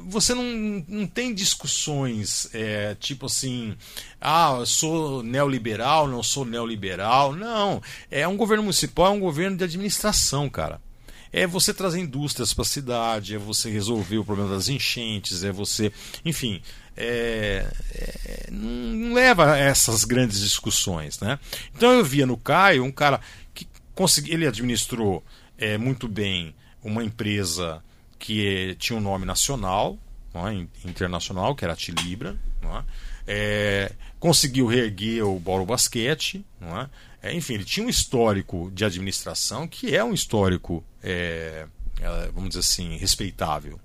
você 0.08 0.34
não, 0.34 0.84
não 0.88 1.06
tem 1.06 1.34
discussões 1.34 2.48
é, 2.54 2.96
tipo 2.98 3.26
assim, 3.26 3.76
ah, 4.18 4.56
eu 4.58 4.66
sou 4.66 5.22
neoliberal, 5.22 6.08
não 6.08 6.22
sou 6.22 6.46
neoliberal. 6.46 7.34
Não. 7.36 7.82
É 8.10 8.26
um 8.26 8.38
governo 8.38 8.62
municipal, 8.62 9.08
é 9.08 9.10
um 9.10 9.20
governo 9.20 9.58
de 9.58 9.64
administração, 9.64 10.48
cara. 10.48 10.80
É 11.32 11.46
você 11.46 11.72
trazer 11.72 12.00
indústrias 12.00 12.52
para 12.52 12.62
a 12.62 12.66
cidade, 12.66 13.34
é 13.34 13.38
você 13.38 13.70
resolver 13.70 14.18
o 14.18 14.24
problema 14.24 14.50
das 14.50 14.68
enchentes, 14.68 15.44
é 15.44 15.52
você. 15.52 15.92
Enfim, 16.24 16.60
é, 16.96 17.66
é, 17.94 18.48
não 18.50 19.12
leva 19.12 19.52
a 19.52 19.56
essas 19.58 20.04
grandes 20.04 20.40
discussões. 20.40 21.20
Né? 21.20 21.38
Então 21.76 21.92
eu 21.92 22.04
via 22.04 22.26
no 22.26 22.36
Caio 22.36 22.82
um 22.82 22.90
cara 22.90 23.20
que 23.54 23.68
consegui, 23.94 24.32
ele 24.32 24.46
administrou 24.46 25.22
é, 25.56 25.78
muito 25.78 26.08
bem 26.08 26.54
uma 26.82 27.04
empresa 27.04 27.82
que 28.18 28.76
tinha 28.78 28.98
um 28.98 29.02
nome 29.02 29.24
nacional, 29.24 29.98
é? 30.34 30.88
internacional, 30.88 31.54
que 31.54 31.64
era 31.64 31.72
a 31.72 31.76
Tilibra. 31.76 32.36
É? 32.62 32.84
É, 33.26 33.92
conseguiu 34.18 34.66
reerguer 34.66 35.24
o 35.24 35.38
Bauru 35.38 35.66
Basquete. 35.66 36.44
É? 37.22 37.30
é? 37.30 37.34
enfim, 37.34 37.54
ele 37.54 37.64
tinha 37.64 37.86
um 37.86 37.88
histórico 37.88 38.70
de 38.72 38.84
administração 38.84 39.66
que 39.66 39.94
é 39.94 40.04
um 40.04 40.12
histórico, 40.12 40.84
é, 41.02 41.66
é, 42.00 42.30
vamos 42.32 42.50
dizer 42.50 42.60
assim, 42.60 42.96
respeitável. 42.96 43.80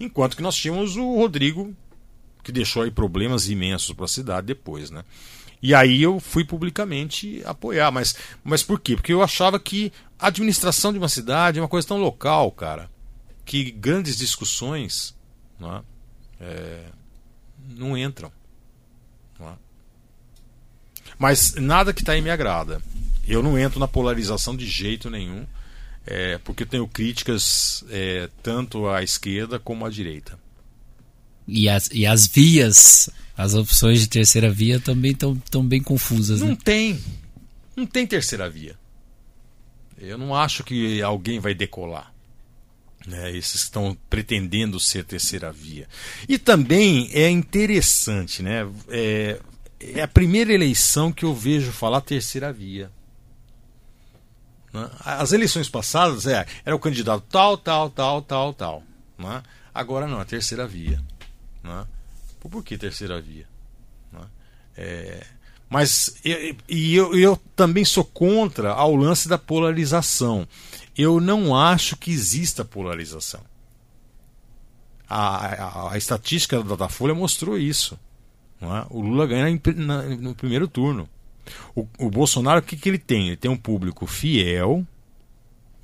Enquanto 0.00 0.36
que 0.36 0.42
nós 0.42 0.56
tínhamos 0.56 0.96
o 0.96 1.16
Rodrigo, 1.16 1.74
que 2.42 2.52
deixou 2.52 2.82
aí 2.82 2.90
problemas 2.90 3.48
imensos 3.48 3.92
para 3.92 4.06
a 4.06 4.08
cidade 4.08 4.46
depois. 4.46 4.90
Né? 4.90 5.04
E 5.62 5.74
aí 5.74 6.02
eu 6.02 6.18
fui 6.20 6.44
publicamente 6.44 7.42
apoiar. 7.44 7.90
Mas, 7.90 8.16
mas 8.42 8.62
por 8.62 8.80
quê? 8.80 8.96
Porque 8.96 9.12
eu 9.12 9.22
achava 9.22 9.58
que 9.58 9.92
a 10.18 10.26
administração 10.28 10.92
de 10.92 10.98
uma 10.98 11.08
cidade 11.08 11.58
é 11.58 11.62
uma 11.62 11.68
coisa 11.68 11.86
tão 11.86 11.98
local, 11.98 12.50
cara, 12.50 12.90
que 13.44 13.70
grandes 13.70 14.16
discussões 14.16 15.16
não, 15.58 15.76
é? 15.76 15.82
É, 16.40 16.84
não 17.76 17.96
entram. 17.96 18.30
Não 19.38 19.48
é? 19.48 19.52
Mas 21.18 21.54
nada 21.54 21.92
que 21.92 22.00
está 22.00 22.12
aí 22.12 22.22
me 22.22 22.30
agrada. 22.30 22.80
Eu 23.26 23.42
não 23.42 23.58
entro 23.58 23.78
na 23.78 23.88
polarização 23.88 24.56
de 24.56 24.66
jeito 24.66 25.10
nenhum, 25.10 25.46
é, 26.06 26.38
porque 26.38 26.62
eu 26.62 26.66
tenho 26.66 26.88
críticas 26.88 27.84
é, 27.90 28.30
tanto 28.42 28.88
à 28.88 29.02
esquerda 29.02 29.58
como 29.58 29.84
à 29.84 29.90
direita. 29.90 30.38
E 31.46 31.68
as, 31.68 31.88
e 31.92 32.06
as 32.06 32.26
vias, 32.26 33.10
as 33.36 33.54
opções 33.54 34.00
de 34.00 34.08
terceira 34.08 34.50
via 34.50 34.78
também 34.78 35.12
estão 35.12 35.66
bem 35.66 35.82
confusas. 35.82 36.40
Não 36.40 36.48
né? 36.48 36.58
tem. 36.62 37.00
Não 37.74 37.86
tem 37.86 38.06
terceira 38.06 38.48
via. 38.48 38.76
Eu 39.98 40.16
não 40.16 40.34
acho 40.34 40.62
que 40.62 41.02
alguém 41.02 41.40
vai 41.40 41.54
decolar 41.54 42.12
né, 43.06 43.30
esses 43.30 43.62
que 43.62 43.68
estão 43.68 43.96
pretendendo 44.08 44.78
ser 44.78 45.04
terceira 45.04 45.52
via. 45.52 45.88
E 46.28 46.38
também 46.38 47.10
é 47.12 47.28
interessante, 47.28 48.42
né, 48.42 48.68
é, 48.88 49.40
é 49.80 50.02
a 50.02 50.08
primeira 50.08 50.52
eleição 50.52 51.10
que 51.10 51.24
eu 51.24 51.34
vejo 51.34 51.72
falar 51.72 52.00
terceira 52.00 52.52
via. 52.52 52.90
Né? 54.72 54.88
As 55.00 55.32
eleições 55.32 55.68
passadas 55.68 56.26
é, 56.26 56.46
era 56.64 56.76
o 56.76 56.78
candidato 56.78 57.24
tal, 57.30 57.56
tal, 57.56 57.88
tal, 57.90 58.22
tal, 58.22 58.52
tal. 58.52 58.82
Né? 59.16 59.42
Agora 59.74 60.06
não, 60.06 60.20
é 60.20 60.24
terceira 60.24 60.66
via. 60.66 61.02
Né? 61.62 61.86
Por 62.40 62.62
que 62.62 62.76
terceira 62.76 63.20
via? 63.20 63.46
Né? 64.12 64.26
É, 64.76 65.26
mas 65.68 66.16
e 66.68 66.94
eu, 66.94 67.12
eu, 67.12 67.18
eu 67.18 67.36
também 67.54 67.84
sou 67.84 68.04
contra 68.04 68.72
ao 68.72 68.94
lance 68.96 69.28
da 69.28 69.36
polarização 69.36 70.46
eu 70.98 71.20
não 71.20 71.54
acho 71.54 71.96
que 71.96 72.10
exista 72.10 72.64
polarização. 72.64 73.40
A, 75.08 75.46
a, 75.46 75.92
a 75.92 75.96
estatística 75.96 76.60
da 76.60 76.70
Datafolha 76.70 77.14
mostrou 77.14 77.56
isso. 77.56 77.96
É? 78.60 78.66
O 78.90 79.00
Lula 79.00 79.24
ganha 79.28 79.60
na, 79.76 80.02
no 80.02 80.34
primeiro 80.34 80.66
turno. 80.66 81.08
O, 81.74 81.86
o 81.98 82.10
Bolsonaro, 82.10 82.58
o 82.58 82.62
que, 82.62 82.76
que 82.76 82.88
ele 82.88 82.98
tem? 82.98 83.28
Ele 83.28 83.36
tem 83.36 83.48
um 83.48 83.56
público 83.56 84.06
fiel, 84.06 84.84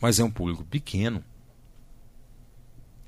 mas 0.00 0.18
é 0.18 0.24
um 0.24 0.30
público 0.30 0.64
pequeno. 0.64 1.22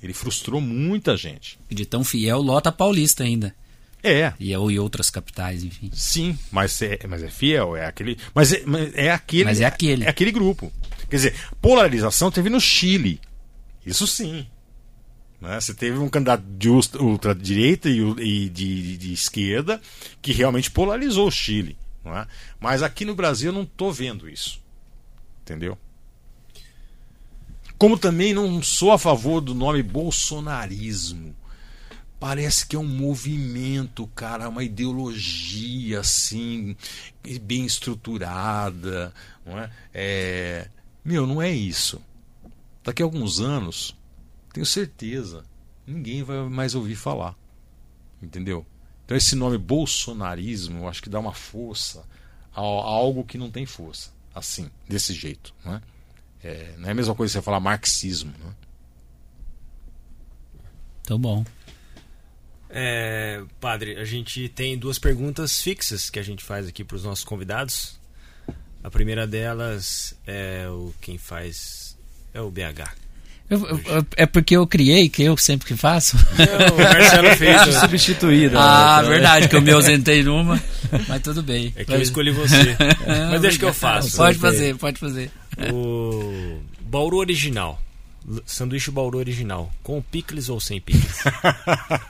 Ele 0.00 0.12
frustrou 0.14 0.60
muita 0.60 1.16
gente. 1.16 1.58
De 1.68 1.84
tão 1.84 2.04
fiel, 2.04 2.40
lota 2.40 2.70
paulista 2.70 3.24
ainda. 3.24 3.52
É. 4.06 4.34
E, 4.38 4.54
é, 4.54 4.56
e 4.56 4.78
outras 4.78 5.10
capitais, 5.10 5.64
enfim. 5.64 5.90
Sim, 5.92 6.38
mas 6.50 6.80
é, 6.80 6.98
mas 7.08 7.22
é 7.22 7.28
fiel, 7.28 7.76
é 7.76 7.86
aquele. 7.86 8.16
Mas 8.34 8.52
é, 8.52 8.62
mas 8.64 8.94
é 8.94 9.10
aquele. 9.10 9.44
Mas 9.44 9.60
é 9.60 9.64
aquele. 9.64 10.04
É 10.04 10.08
aquele 10.08 10.30
grupo. 10.30 10.72
Quer 11.10 11.16
dizer, 11.16 11.34
polarização 11.60 12.30
teve 12.30 12.48
no 12.48 12.60
Chile. 12.60 13.20
Isso 13.84 14.06
sim. 14.06 14.46
Né? 15.40 15.60
Você 15.60 15.74
teve 15.74 15.98
um 15.98 16.08
candidato 16.08 16.44
de 16.56 16.68
ultradireita 16.68 17.88
e, 17.88 18.00
e 18.00 18.48
de, 18.48 18.96
de, 18.96 19.12
esquerda 19.12 19.80
que 20.22 20.32
realmente 20.32 20.70
polarizou 20.70 21.28
o 21.28 21.30
Chile. 21.30 21.76
É? 22.04 22.26
Mas 22.60 22.82
aqui 22.82 23.04
no 23.04 23.14
Brasil 23.14 23.50
eu 23.50 23.54
não 23.54 23.64
estou 23.64 23.92
vendo 23.92 24.28
isso. 24.28 24.60
Entendeu? 25.42 25.76
Como 27.76 27.98
também 27.98 28.32
não 28.32 28.62
sou 28.62 28.92
a 28.92 28.98
favor 28.98 29.40
do 29.40 29.54
nome 29.54 29.82
bolsonarismo. 29.82 31.34
Parece 32.18 32.66
que 32.66 32.74
é 32.74 32.78
um 32.78 32.86
movimento, 32.86 34.06
cara, 34.08 34.48
uma 34.48 34.64
ideologia 34.64 36.00
assim, 36.00 36.74
bem 37.42 37.66
estruturada. 37.66 39.12
Não 39.44 39.58
é? 39.58 39.70
é 39.92 40.70
meu, 41.04 41.26
não 41.26 41.42
é 41.42 41.50
isso. 41.50 42.00
Daqui 42.82 43.02
a 43.02 43.04
alguns 43.04 43.40
anos, 43.40 43.96
tenho 44.52 44.64
certeza, 44.64 45.44
ninguém 45.86 46.22
vai 46.22 46.48
mais 46.48 46.74
ouvir 46.74 46.96
falar. 46.96 47.36
Entendeu? 48.22 48.66
Então 49.04 49.16
esse 49.16 49.36
nome 49.36 49.58
bolsonarismo, 49.58 50.80
eu 50.80 50.88
acho 50.88 51.02
que 51.02 51.10
dá 51.10 51.20
uma 51.20 51.34
força 51.34 52.04
a, 52.52 52.60
algo 52.60 53.24
que 53.24 53.36
não 53.36 53.50
tem 53.50 53.66
força. 53.66 54.10
Assim, 54.34 54.70
desse 54.88 55.14
jeito. 55.14 55.54
Não 55.64 55.74
é, 55.74 55.82
é, 56.42 56.74
não 56.78 56.88
é 56.88 56.92
a 56.92 56.94
mesma 56.94 57.14
coisa 57.14 57.32
que 57.32 57.38
você 57.38 57.44
falar 57.44 57.60
marxismo. 57.60 58.34
Não 58.38 58.50
é? 58.50 58.54
Tá 61.04 61.16
bom. 61.16 61.44
É, 62.68 63.42
padre, 63.60 63.96
a 63.96 64.04
gente 64.04 64.48
tem 64.48 64.76
duas 64.76 64.98
perguntas 64.98 65.62
fixas 65.62 66.10
que 66.10 66.18
a 66.18 66.22
gente 66.22 66.44
faz 66.44 66.66
aqui 66.66 66.84
para 66.84 66.96
os 66.96 67.04
nossos 67.04 67.24
convidados. 67.24 67.98
A 68.82 68.90
primeira 68.90 69.26
delas 69.26 70.14
é 70.26 70.66
o 70.68 70.94
quem 71.00 71.18
faz 71.18 71.96
é 72.32 72.40
o 72.40 72.50
BH. 72.50 73.06
Eu, 73.48 73.64
eu, 73.64 74.06
é 74.16 74.26
porque 74.26 74.56
eu 74.56 74.66
criei, 74.66 75.08
que 75.08 75.22
eu 75.22 75.36
sempre 75.36 75.68
que 75.68 75.76
faço. 75.76 76.16
Não, 76.16 76.76
o 76.76 76.78
Marcelo 76.78 77.36
fez 77.36 77.56
a 77.56 77.80
substituída. 77.80 78.58
Ah, 78.58 79.00
né? 79.02 79.08
verdade, 79.08 79.48
que 79.48 79.54
eu 79.54 79.62
me 79.62 79.70
ausentei 79.70 80.22
numa, 80.24 80.60
mas 81.08 81.22
tudo 81.22 81.42
bem. 81.44 81.72
É 81.76 81.84
que 81.84 81.92
eu 81.92 82.02
escolhi 82.02 82.32
você. 82.32 82.76
mas 83.30 83.40
deixa 83.40 83.58
que 83.58 83.64
eu 83.64 83.72
faço. 83.72 84.16
Pode 84.16 84.38
fazer, 84.38 84.76
pode 84.76 84.98
fazer. 84.98 85.30
O 85.72 86.58
Bauru 86.80 87.18
original. 87.18 87.80
Sanduíche 88.44 88.90
Bauru 88.90 89.18
original. 89.18 89.72
Com 89.82 90.02
picles 90.02 90.48
ou 90.48 90.60
sem 90.60 90.80
picles? 90.80 91.22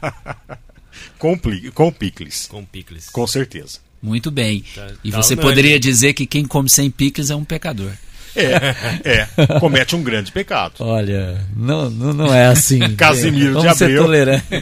com, 1.18 1.38
com 1.74 1.92
picles. 1.92 2.46
Com 2.46 2.64
picles. 2.64 3.08
Com 3.10 3.26
certeza. 3.26 3.78
Muito 4.00 4.30
bem. 4.30 4.64
Tá, 4.74 4.92
e 5.02 5.10
tá 5.10 5.22
você 5.22 5.36
poderia 5.36 5.78
dizer 5.78 6.12
que 6.14 6.26
quem 6.26 6.44
come 6.44 6.68
sem 6.68 6.90
picles 6.90 7.30
é 7.30 7.36
um 7.36 7.44
pecador. 7.44 7.92
É, 8.36 9.10
é, 9.10 9.58
comete 9.58 9.96
um 9.96 10.02
grande 10.02 10.30
pecado. 10.30 10.74
Olha, 10.80 11.42
não, 11.56 11.88
não, 11.88 12.12
não 12.12 12.34
é 12.34 12.46
assim. 12.46 12.78
Casimiro 12.94 13.58
de 13.60 13.66
Abreu. 13.66 14.06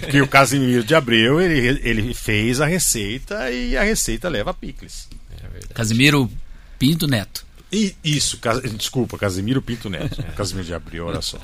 Porque 0.00 0.20
o 0.22 0.28
Casimiro 0.28 0.84
de 0.84 0.94
Abreu, 0.94 1.40
ele, 1.40 1.80
ele 1.82 2.14
fez 2.14 2.60
a 2.60 2.66
receita 2.66 3.50
e 3.50 3.76
a 3.76 3.82
receita 3.82 4.28
leva 4.28 4.54
picles. 4.54 5.08
É 5.32 5.74
Casimiro 5.74 6.30
Pinto 6.78 7.08
Neto. 7.08 7.44
E, 7.74 7.96
isso, 8.04 8.38
desculpa, 8.76 9.18
Casimiro 9.18 9.60
Pinto 9.60 9.90
Neto. 9.90 10.22
Casimiro 10.36 10.64
de 10.64 10.74
Abreu, 10.74 11.06
olha 11.06 11.20
só. 11.20 11.38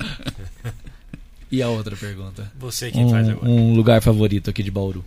E 1.51 1.61
a 1.61 1.67
outra 1.67 1.93
pergunta? 1.97 2.49
Você 2.57 2.89
quem 2.89 3.03
um, 3.03 3.09
faz 3.09 3.27
agora. 3.27 3.49
Um 3.49 3.75
lugar 3.75 4.01
favorito 4.01 4.49
aqui 4.49 4.63
de 4.63 4.71
Bauru. 4.71 5.03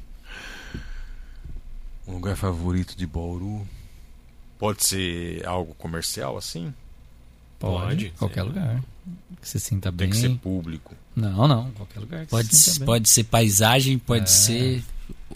Um 2.06 2.12
lugar 2.12 2.36
favorito 2.36 2.94
de 2.94 3.06
Bauru. 3.06 3.66
Pode 4.58 4.84
ser 4.84 5.46
algo 5.46 5.74
comercial 5.76 6.36
assim? 6.36 6.74
Pode. 7.58 8.10
Qualquer 8.18 8.42
sim. 8.42 8.48
lugar. 8.48 8.82
Que 9.40 9.48
você 9.48 9.58
sinta 9.58 9.90
bem. 9.90 10.10
Tem 10.10 10.10
que 10.10 10.16
ser 10.18 10.38
público. 10.38 10.94
Não, 11.16 11.48
não. 11.48 11.70
Qualquer 11.70 12.00
lugar. 12.00 12.26
pode, 12.26 12.54
ser, 12.54 12.84
pode 12.84 13.08
ser 13.08 13.24
paisagem, 13.24 13.98
pode 13.98 14.24
é. 14.24 14.26
ser 14.26 14.84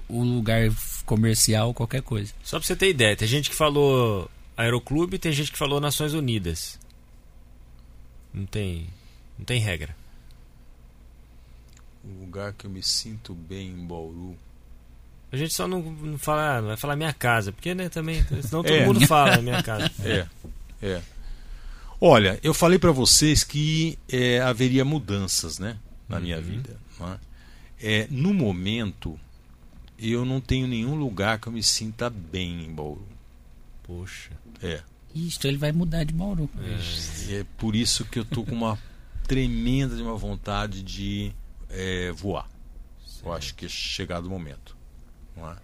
o 0.06 0.22
lugar 0.22 0.70
comercial, 1.06 1.72
qualquer 1.72 2.02
coisa. 2.02 2.30
Só 2.42 2.58
pra 2.58 2.66
você 2.66 2.76
ter 2.76 2.90
ideia, 2.90 3.16
tem 3.16 3.26
gente 3.26 3.48
que 3.48 3.56
falou 3.56 4.30
Aeroclube, 4.58 5.20
tem 5.20 5.30
gente 5.30 5.52
que 5.52 5.56
falou 5.56 5.80
Nações 5.80 6.12
Unidas. 6.14 6.80
Não 8.34 8.44
tem, 8.44 8.88
não 9.38 9.44
tem 9.44 9.60
regra. 9.60 9.96
O 12.04 12.24
lugar 12.24 12.52
que 12.52 12.64
eu 12.64 12.70
me 12.70 12.82
sinto 12.82 13.34
bem 13.34 13.68
em 13.68 13.86
Bauru. 13.86 14.36
A 15.30 15.36
gente 15.36 15.54
só 15.54 15.68
não, 15.68 15.80
não 15.80 16.18
fala, 16.18 16.60
não 16.60 16.68
vai 16.68 16.76
falar 16.76 16.96
minha 16.96 17.12
casa, 17.12 17.52
porque 17.52 17.72
né, 17.72 17.88
também, 17.88 18.24
senão 18.42 18.64
todo 18.64 18.72
é. 18.72 18.84
mundo 18.84 19.06
fala 19.06 19.40
minha 19.40 19.62
casa. 19.62 19.90
É. 20.04 20.26
É. 20.82 21.02
Olha, 22.00 22.40
eu 22.42 22.52
falei 22.52 22.78
para 22.78 22.90
vocês 22.92 23.44
que 23.44 23.96
é, 24.08 24.40
haveria 24.40 24.84
mudanças, 24.84 25.58
né, 25.58 25.78
na 26.08 26.16
uhum. 26.16 26.22
minha 26.22 26.40
vida. 26.40 26.76
É? 27.80 28.00
é? 28.02 28.08
no 28.10 28.34
momento, 28.34 29.18
eu 29.98 30.24
não 30.24 30.40
tenho 30.40 30.66
nenhum 30.66 30.96
lugar 30.96 31.38
que 31.38 31.46
eu 31.46 31.52
me 31.52 31.62
sinta 31.62 32.10
bem 32.10 32.64
em 32.64 32.72
Bauru. 32.72 33.06
Poxa. 33.84 34.30
É. 34.62 34.80
Isso, 35.14 35.46
ele 35.46 35.56
vai 35.56 35.72
mudar 35.72 36.04
de 36.04 36.12
Bauru. 36.12 36.48
É, 36.60 37.40
é 37.40 37.46
por 37.56 37.74
isso 37.74 38.04
que 38.04 38.18
eu 38.18 38.24
tô 38.24 38.44
com 38.44 38.54
uma 38.54 38.78
tremenda 39.26 39.96
de 39.96 40.02
uma 40.02 40.16
vontade 40.16 40.82
de 40.82 41.32
é, 41.70 42.12
voar. 42.12 42.48
Certo. 43.06 43.26
Eu 43.26 43.32
acho 43.32 43.54
que 43.54 43.66
é 43.66 43.68
chegado 43.68 44.26
o 44.26 44.30
momento. 44.30 44.76
É? 45.36 45.56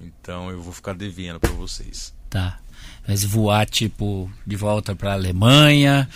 Então 0.00 0.50
eu 0.50 0.62
vou 0.62 0.72
ficar 0.72 0.94
devendo 0.94 1.40
para 1.40 1.50
vocês. 1.50 2.14
Tá. 2.30 2.60
Mas 3.06 3.24
voar 3.24 3.66
tipo 3.66 4.30
de 4.46 4.56
volta 4.56 4.94
para 4.94 5.12
Alemanha 5.12 6.08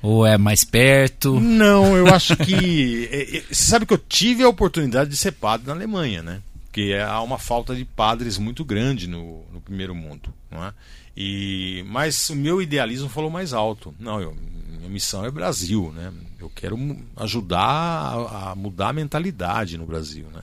ou 0.00 0.26
é 0.26 0.38
mais 0.38 0.62
perto? 0.64 1.40
Não, 1.40 1.96
eu 1.96 2.06
acho 2.14 2.36
que 2.36 3.08
é, 3.10 3.36
é, 3.38 3.40
você 3.42 3.64
sabe 3.64 3.86
que 3.86 3.94
eu 3.94 3.98
tive 3.98 4.42
a 4.42 4.48
oportunidade 4.48 5.10
de 5.10 5.16
ser 5.16 5.32
padre 5.32 5.66
na 5.66 5.72
Alemanha, 5.72 6.22
né? 6.22 6.42
Porque 6.64 6.94
há 6.94 7.20
uma 7.22 7.38
falta 7.38 7.74
de 7.74 7.84
padres 7.84 8.38
muito 8.38 8.64
grande 8.64 9.08
no, 9.08 9.44
no 9.52 9.60
primeiro 9.60 9.94
mundo, 9.94 10.32
não 10.50 10.64
é? 10.64 10.72
E 11.20 11.82
mas 11.88 12.30
o 12.30 12.36
meu 12.36 12.62
idealismo 12.62 13.08
falou 13.08 13.28
mais 13.28 13.52
alto. 13.52 13.92
Não, 13.98 14.20
eu, 14.20 14.36
minha 14.68 14.88
missão 14.88 15.24
é 15.24 15.30
Brasil, 15.32 15.92
né? 15.92 16.12
Eu 16.38 16.48
quero 16.48 16.78
ajudar 17.16 17.58
a, 17.58 18.52
a 18.52 18.54
mudar 18.54 18.90
a 18.90 18.92
mentalidade 18.92 19.76
no 19.76 19.84
Brasil, 19.84 20.28
né? 20.32 20.42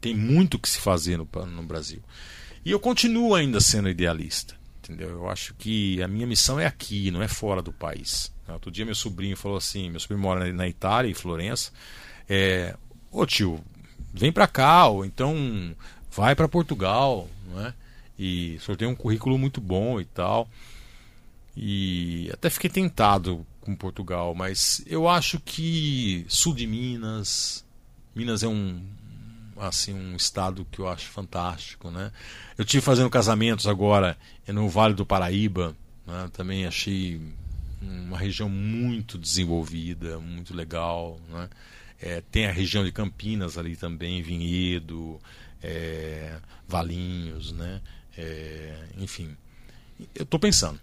Tem 0.00 0.16
muito 0.16 0.58
que 0.58 0.68
se 0.68 0.80
fazer 0.80 1.16
no, 1.16 1.28
no 1.46 1.62
Brasil. 1.62 2.02
E 2.64 2.72
eu 2.72 2.80
continuo 2.80 3.36
ainda 3.36 3.60
sendo 3.60 3.88
idealista. 3.88 4.56
Entendeu? 4.82 5.10
Eu 5.10 5.30
acho 5.30 5.54
que 5.54 6.02
a 6.02 6.08
minha 6.08 6.26
missão 6.26 6.58
é 6.58 6.66
aqui, 6.66 7.08
não 7.12 7.22
é 7.22 7.28
fora 7.28 7.62
do 7.62 7.72
país. 7.72 8.32
Outro 8.48 8.68
dia 8.68 8.84
meu 8.84 8.96
sobrinho 8.96 9.36
falou 9.36 9.58
assim, 9.58 9.90
meu 9.90 10.00
sobrinho 10.00 10.20
mora 10.20 10.52
na 10.52 10.66
Itália, 10.66 11.08
em 11.08 11.14
Florença, 11.14 11.70
é, 12.28 12.74
ô 13.12 13.24
tio, 13.24 13.60
vem 14.12 14.32
para 14.32 14.48
cá, 14.48 14.86
ou 14.86 15.04
então 15.04 15.72
vai 16.10 16.34
para 16.34 16.48
Portugal, 16.48 17.28
não 17.48 17.64
é? 17.64 17.74
E 18.18 18.56
o 18.56 18.60
senhor 18.60 18.76
tem 18.76 18.88
um 18.88 18.94
currículo 18.94 19.38
muito 19.38 19.60
bom 19.60 20.00
e 20.00 20.04
tal. 20.04 20.48
E 21.56 22.28
até 22.32 22.50
fiquei 22.50 22.68
tentado 22.68 23.46
com 23.60 23.74
Portugal, 23.74 24.34
mas 24.34 24.82
eu 24.86 25.08
acho 25.08 25.40
que 25.40 26.24
sul 26.28 26.54
de 26.54 26.66
Minas, 26.66 27.64
Minas 28.14 28.42
é 28.42 28.48
um 28.48 28.80
assim 29.58 29.94
um 29.94 30.14
estado 30.14 30.66
que 30.70 30.78
eu 30.78 30.88
acho 30.88 31.08
fantástico, 31.08 31.90
né? 31.90 32.12
Eu 32.58 32.64
tive 32.64 32.82
fazendo 32.82 33.08
casamentos 33.08 33.66
agora 33.66 34.16
no 34.46 34.68
Vale 34.68 34.94
do 34.94 35.06
Paraíba, 35.06 35.74
né? 36.06 36.28
também 36.32 36.66
achei 36.66 37.20
uma 37.80 38.18
região 38.18 38.48
muito 38.48 39.18
desenvolvida, 39.18 40.18
muito 40.18 40.54
legal, 40.54 41.18
né? 41.28 41.48
É, 41.98 42.20
tem 42.30 42.46
a 42.46 42.52
região 42.52 42.84
de 42.84 42.92
Campinas 42.92 43.56
ali 43.56 43.74
também, 43.74 44.22
Vinhedo, 44.22 45.18
é, 45.62 46.38
Valinhos, 46.68 47.52
né? 47.52 47.80
É, 48.16 48.72
enfim, 48.98 49.28
eu 50.14 50.22
estou 50.22 50.40
pensando. 50.40 50.78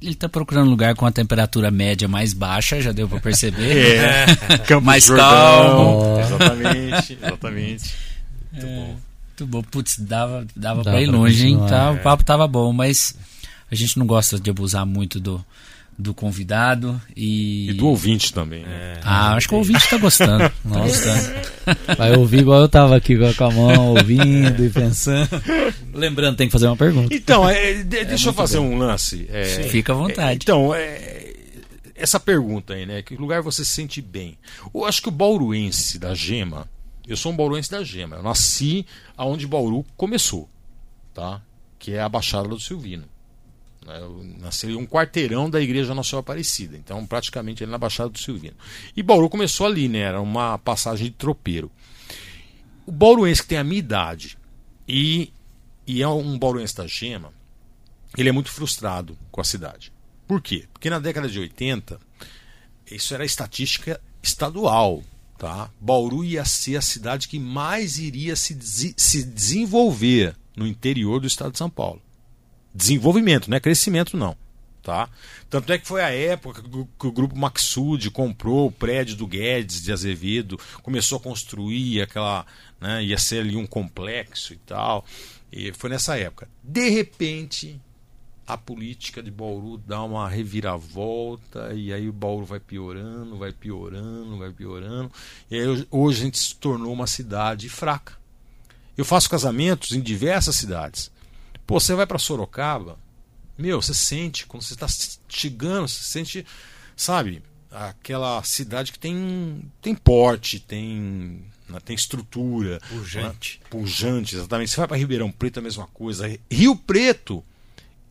Ele 0.00 0.12
está 0.12 0.28
procurando 0.28 0.66
um 0.66 0.70
lugar 0.70 0.94
com 0.94 1.06
a 1.06 1.12
temperatura 1.12 1.70
média 1.70 2.06
mais 2.06 2.32
baixa, 2.32 2.80
já 2.80 2.92
deu 2.92 3.08
para 3.08 3.20
perceber. 3.20 4.00
É, 4.48 4.58
Campos 4.58 4.84
mais 4.84 5.04
Jordão, 5.04 5.26
calmo. 5.26 6.20
Exatamente, 6.20 7.18
exatamente. 7.22 7.94
Muito 8.52 8.66
é, 8.66 8.76
bom. 8.76 8.86
Muito 8.86 9.46
bom. 9.46 9.62
Putz, 9.62 9.98
dava, 9.98 10.46
dava, 10.54 10.82
dava 10.82 10.82
para 10.82 11.00
ir 11.00 11.06
longe, 11.06 11.46
hein? 11.46 11.58
Tá, 11.68 11.92
o 11.92 11.98
papo 11.98 12.22
tava 12.22 12.46
bom, 12.46 12.72
mas 12.72 13.16
a 13.70 13.74
gente 13.74 13.98
não 13.98 14.06
gosta 14.06 14.38
de 14.38 14.50
abusar 14.50 14.84
muito 14.84 15.18
do, 15.18 15.44
do 15.98 16.12
convidado 16.12 17.00
e... 17.16 17.70
e 17.70 17.74
do 17.74 17.86
ouvinte 17.86 18.32
também. 18.32 18.62
Né? 18.62 18.94
É, 18.96 19.00
ah, 19.04 19.34
acho 19.34 19.48
que 19.48 19.54
o 19.54 19.58
ouvinte 19.58 19.88
tá 19.88 19.96
gostando. 19.96 20.52
Nossa. 20.64 21.44
Vai 21.96 22.16
ouvir 22.16 22.40
igual 22.40 22.60
eu 22.60 22.68
tava 22.68 22.96
aqui 22.96 23.16
com 23.34 23.44
a 23.44 23.50
mão, 23.50 23.88
ouvindo 23.90 24.64
e 24.64 24.70
pensando. 24.70 25.28
Lembrando, 25.92 26.36
tem 26.36 26.48
que 26.48 26.52
fazer 26.52 26.66
uma 26.66 26.76
pergunta. 26.76 27.14
Então, 27.14 27.48
é, 27.48 27.82
deixa 27.84 28.28
é 28.28 28.30
eu 28.30 28.34
fazer 28.34 28.58
bom. 28.58 28.66
um 28.66 28.78
lance. 28.78 29.26
É, 29.30 29.44
Fica 29.68 29.92
à 29.92 29.96
vontade. 29.96 30.40
então, 30.42 30.74
é, 30.74 31.32
essa 31.94 32.18
pergunta 32.18 32.74
aí, 32.74 32.84
né? 32.84 33.02
Que 33.02 33.16
lugar 33.16 33.42
você 33.42 33.64
se 33.64 33.70
sente 33.70 34.02
bem? 34.02 34.36
Eu 34.74 34.84
acho 34.84 35.00
que 35.00 35.08
o 35.08 35.12
bauruense 35.12 35.98
da 35.98 36.14
Gema, 36.14 36.68
eu 37.06 37.16
sou 37.16 37.32
um 37.32 37.36
bauruense 37.36 37.70
da 37.70 37.84
Gema. 37.84 38.16
Eu 38.16 38.22
nasci 38.22 38.84
aonde 39.16 39.46
Bauru 39.46 39.84
começou, 39.96 40.48
tá? 41.12 41.40
Que 41.78 41.92
é 41.92 42.00
a 42.00 42.08
Baixada 42.08 42.48
do 42.48 42.58
Silvino. 42.58 43.04
Né? 43.84 44.00
Eu 44.00 44.78
um 44.78 44.86
quarteirão 44.86 45.48
da 45.48 45.60
Igreja 45.60 45.94
Nossa 45.94 46.10
Senhora 46.10 46.24
Aparecida, 46.24 46.76
então 46.76 47.04
praticamente 47.06 47.62
ali 47.62 47.70
na 47.70 47.78
Baixada 47.78 48.08
do 48.08 48.18
Silvino. 48.18 48.56
E 48.96 49.02
Bauru 49.02 49.28
começou 49.28 49.66
ali, 49.66 49.88
né? 49.88 49.98
Era 49.98 50.20
uma 50.20 50.58
passagem 50.58 51.06
de 51.06 51.12
tropeiro. 51.12 51.70
O 52.86 52.92
bauruense 52.92 53.42
que 53.42 53.48
tem 53.48 53.58
a 53.58 53.64
minha 53.64 53.78
idade 53.78 54.38
e, 54.88 55.32
e 55.86 56.02
é 56.02 56.08
um 56.08 56.38
bauruense 56.38 56.74
da 56.74 56.86
Gema, 56.86 57.32
ele 58.16 58.28
é 58.28 58.32
muito 58.32 58.50
frustrado 58.50 59.16
com 59.30 59.40
a 59.40 59.44
cidade. 59.44 59.92
Por 60.26 60.40
quê? 60.40 60.66
Porque 60.72 60.88
na 60.88 60.98
década 60.98 61.28
de 61.28 61.38
80, 61.38 62.00
isso 62.90 63.14
era 63.14 63.24
estatística 63.24 64.00
estadual. 64.22 65.02
Tá? 65.36 65.70
Bauru 65.80 66.24
ia 66.24 66.44
ser 66.44 66.76
a 66.76 66.80
cidade 66.80 67.28
que 67.28 67.38
mais 67.38 67.98
iria 67.98 68.36
se, 68.36 68.56
se 68.96 69.24
desenvolver 69.24 70.36
no 70.56 70.66
interior 70.66 71.20
do 71.20 71.26
estado 71.26 71.52
de 71.52 71.58
São 71.58 71.68
Paulo 71.68 72.03
desenvolvimento, 72.74 73.48
não 73.48 73.56
é 73.56 73.60
crescimento 73.60 74.16
não. 74.16 74.36
Tá? 74.82 75.08
Tanto 75.48 75.72
é 75.72 75.78
que 75.78 75.86
foi 75.86 76.02
a 76.02 76.10
época 76.10 76.62
que 76.98 77.06
o 77.06 77.12
grupo 77.12 77.34
Maxud 77.34 78.10
comprou 78.10 78.66
o 78.66 78.72
prédio 78.72 79.16
do 79.16 79.26
Guedes 79.26 79.80
de 79.80 79.90
Azevedo, 79.90 80.60
começou 80.82 81.16
a 81.16 81.20
construir 81.20 82.02
aquela. 82.02 82.44
Né, 82.78 83.02
ia 83.04 83.16
ser 83.16 83.40
ali 83.40 83.56
um 83.56 83.66
complexo 83.66 84.52
e 84.52 84.56
tal. 84.56 85.06
E 85.50 85.72
foi 85.72 85.88
nessa 85.88 86.18
época. 86.18 86.48
De 86.62 86.90
repente, 86.90 87.80
a 88.46 88.58
política 88.58 89.22
de 89.22 89.30
Bauru 89.30 89.78
dá 89.78 90.02
uma 90.02 90.28
reviravolta 90.28 91.72
e 91.72 91.92
aí 91.92 92.08
o 92.08 92.12
Bauru 92.12 92.44
vai 92.44 92.60
piorando, 92.60 93.38
vai 93.38 93.52
piorando, 93.52 94.36
vai 94.36 94.50
piorando. 94.50 95.10
E 95.50 95.58
aí 95.58 95.86
hoje 95.90 96.20
a 96.20 96.24
gente 96.24 96.38
se 96.38 96.56
tornou 96.56 96.92
uma 96.92 97.06
cidade 97.06 97.68
fraca. 97.68 98.18
Eu 98.96 99.04
faço 99.04 99.30
casamentos 99.30 99.92
em 99.92 100.00
diversas 100.00 100.56
cidades. 100.56 101.10
Pô, 101.66 101.80
você 101.80 101.94
vai 101.94 102.06
para 102.06 102.18
Sorocaba, 102.18 102.98
meu, 103.56 103.80
você 103.80 103.94
sente, 103.94 104.46
quando 104.46 104.62
você 104.62 104.74
está 104.74 104.86
chegando, 105.28 105.88
você 105.88 106.02
sente, 106.02 106.46
sabe, 106.96 107.42
aquela 107.70 108.42
cidade 108.42 108.92
que 108.92 108.98
tem, 108.98 109.62
tem 109.80 109.94
porte, 109.94 110.60
tem, 110.60 111.44
né, 111.68 111.78
tem 111.84 111.94
estrutura. 111.94 112.80
Pujante. 112.88 113.60
Né? 113.62 113.66
Pujante, 113.70 114.36
exatamente. 114.36 114.70
Você 114.70 114.76
vai 114.76 114.88
para 114.88 114.96
Ribeirão 114.96 115.30
Preto, 115.30 115.58
a 115.58 115.62
mesma 115.62 115.86
coisa. 115.86 116.26
Rio 116.50 116.76
Preto 116.76 117.44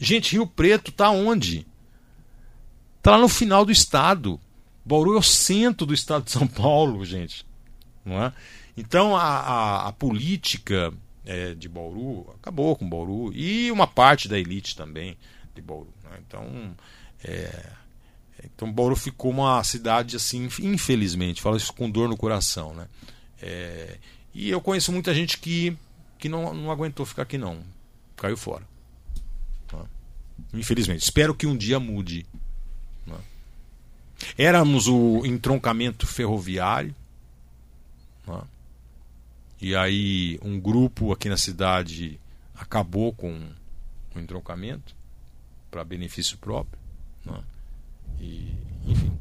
Gente, 0.04 0.34
Rio 0.34 0.46
Preto 0.46 0.92
tá 0.92 1.10
onde? 1.10 1.66
Tá 3.02 3.12
lá 3.12 3.18
no 3.20 3.30
final 3.30 3.64
do 3.64 3.72
estado. 3.72 4.38
Bauru 4.84 5.16
é 5.16 5.18
o 5.18 5.24
centro 5.24 5.86
do 5.86 5.94
estado 5.94 6.26
de 6.26 6.32
São 6.32 6.46
Paulo, 6.46 7.06
gente. 7.06 7.46
Não 8.04 8.22
é? 8.22 8.34
Então 8.76 9.16
a, 9.16 9.24
a, 9.24 9.88
a 9.88 9.92
política 9.94 10.94
é, 11.26 11.54
de 11.54 11.70
Bauru 11.70 12.34
acabou 12.40 12.76
com 12.76 12.88
Bauru 12.88 13.34
e 13.34 13.72
uma 13.72 13.88
parte 13.88 14.28
da 14.28 14.38
elite 14.38 14.76
também 14.76 15.18
de 15.56 15.62
Bauru. 15.62 15.94
Né? 16.04 16.20
Então, 16.28 16.76
é, 17.24 17.70
então 18.44 18.72
Bauru 18.72 18.96
ficou 18.96 19.32
uma 19.32 19.64
cidade 19.64 20.16
assim, 20.16 20.50
infelizmente, 20.62 21.42
falo 21.42 21.58
isso 21.58 21.74
com 21.74 21.90
dor 21.90 22.10
no 22.10 22.18
coração, 22.18 22.74
né? 22.74 22.88
É, 23.42 23.98
e 24.34 24.50
eu 24.50 24.62
conheço 24.62 24.92
muita 24.92 25.14
gente 25.14 25.38
que, 25.38 25.78
que 26.18 26.28
não, 26.30 26.54
não 26.54 26.72
aguentou 26.72 27.06
ficar 27.06 27.24
aqui 27.24 27.38
não, 27.38 27.62
caiu 28.16 28.38
fora. 28.38 28.74
Infelizmente. 30.54 31.04
Espero 31.04 31.34
que 31.34 31.48
um 31.48 31.56
dia 31.56 31.80
mude. 31.80 32.26
Né? 33.06 33.18
Éramos 34.38 34.88
o 34.88 35.26
entroncamento 35.26 36.06
ferroviário. 36.08 36.96
Né? 38.28 38.42
E 39.64 39.76
aí 39.76 40.38
um 40.42 40.60
grupo 40.60 41.14
aqui 41.14 41.30
na 41.30 41.38
cidade 41.38 42.20
acabou 42.54 43.14
com 43.14 43.50
o 44.14 44.20
entroncamento 44.20 44.94
para 45.72 45.84
benefício 45.86 46.38
próprio. 46.38 46.78
Né? 47.26 47.40
E, 48.20 48.54
enfim. 48.86 49.18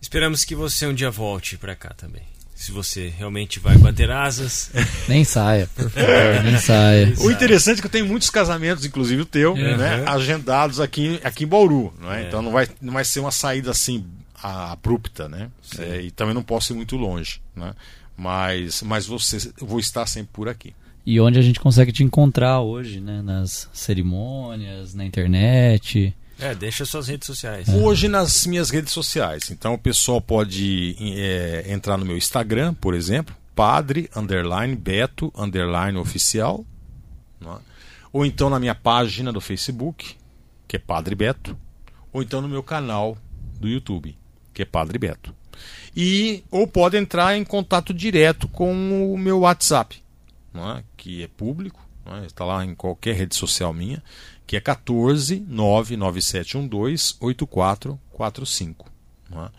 Esperamos 0.00 0.44
que 0.44 0.54
você 0.54 0.86
um 0.86 0.94
dia 0.94 1.10
volte 1.10 1.56
para 1.56 1.74
cá 1.74 1.94
também 1.94 2.22
se 2.54 2.70
você 2.70 3.08
realmente 3.08 3.58
vai 3.58 3.76
bater 3.76 4.08
asas. 4.08 4.70
Nem 5.08 5.24
saia, 5.24 5.68
por 5.74 5.90
favor, 5.90 6.44
nem 6.44 6.56
saia. 6.60 7.12
O 7.18 7.28
interessante 7.28 7.78
é 7.78 7.80
que 7.80 7.86
eu 7.88 7.90
tenho 7.90 8.06
muitos 8.06 8.30
casamentos, 8.30 8.84
inclusive 8.84 9.22
o 9.22 9.26
teu, 9.26 9.54
uhum. 9.54 9.76
né, 9.76 10.04
agendados 10.06 10.78
aqui, 10.78 11.20
aqui 11.24 11.42
em 11.42 11.46
Bauru. 11.48 11.92
Não 12.00 12.12
é? 12.12 12.22
É. 12.22 12.28
Então 12.28 12.40
não 12.40 12.52
vai, 12.52 12.68
não 12.80 12.92
vai 12.92 13.04
ser 13.04 13.18
uma 13.18 13.32
saída 13.32 13.72
assim 13.72 14.06
abrupta, 14.40 15.28
né? 15.28 15.50
É, 15.78 16.02
e 16.02 16.10
também 16.12 16.34
não 16.34 16.42
posso 16.42 16.72
ir 16.72 16.76
muito 16.76 16.96
longe, 16.96 17.40
né? 17.54 17.74
Mas, 18.22 18.82
mas 18.82 19.04
você, 19.04 19.52
vou 19.60 19.80
estar 19.80 20.06
sempre 20.06 20.30
por 20.32 20.48
aqui. 20.48 20.72
E 21.04 21.18
onde 21.20 21.40
a 21.40 21.42
gente 21.42 21.58
consegue 21.58 21.90
te 21.90 22.04
encontrar 22.04 22.60
hoje, 22.60 23.00
né? 23.00 23.20
Nas 23.20 23.68
cerimônias, 23.72 24.94
na 24.94 25.04
internet. 25.04 26.14
É, 26.38 26.54
deixa 26.54 26.84
suas 26.84 27.08
redes 27.08 27.26
sociais. 27.26 27.68
Hoje 27.68 28.06
nas 28.06 28.46
minhas 28.46 28.70
redes 28.70 28.92
sociais. 28.92 29.50
Então 29.50 29.74
o 29.74 29.78
pessoal 29.78 30.20
pode 30.20 30.96
é, 31.00 31.64
entrar 31.66 31.96
no 31.96 32.04
meu 32.04 32.16
Instagram, 32.16 32.74
por 32.74 32.94
exemplo, 32.94 33.34
padre 33.56 34.08
underline 34.14 34.76
beto 34.76 35.32
underline 35.36 35.98
oficial, 35.98 36.64
é? 37.44 37.56
ou 38.12 38.24
então 38.24 38.48
na 38.48 38.60
minha 38.60 38.74
página 38.74 39.32
do 39.32 39.40
Facebook, 39.40 40.14
que 40.68 40.76
é 40.76 40.78
Padre 40.78 41.16
Beto, 41.16 41.56
ou 42.12 42.22
então 42.22 42.40
no 42.40 42.48
meu 42.48 42.62
canal 42.62 43.18
do 43.58 43.68
YouTube, 43.68 44.16
que 44.54 44.62
é 44.62 44.64
Padre 44.64 44.98
Beto. 44.98 45.34
E 45.94 46.42
ou 46.50 46.66
pode 46.66 46.96
entrar 46.96 47.36
em 47.36 47.44
contato 47.44 47.92
direto 47.92 48.48
com 48.48 49.12
o 49.12 49.18
meu 49.18 49.40
WhatsApp, 49.40 50.02
é? 50.54 50.82
que 50.96 51.22
é 51.22 51.28
público, 51.28 51.80
é? 52.06 52.26
está 52.26 52.44
lá 52.44 52.64
em 52.64 52.74
qualquer 52.74 53.14
rede 53.14 53.34
social 53.34 53.72
minha 53.72 54.02
que 54.52 54.56
é 54.56 54.60
14 54.60 55.40
99712 55.40 57.16
8445. 57.18 58.92
Né? 59.30 59.50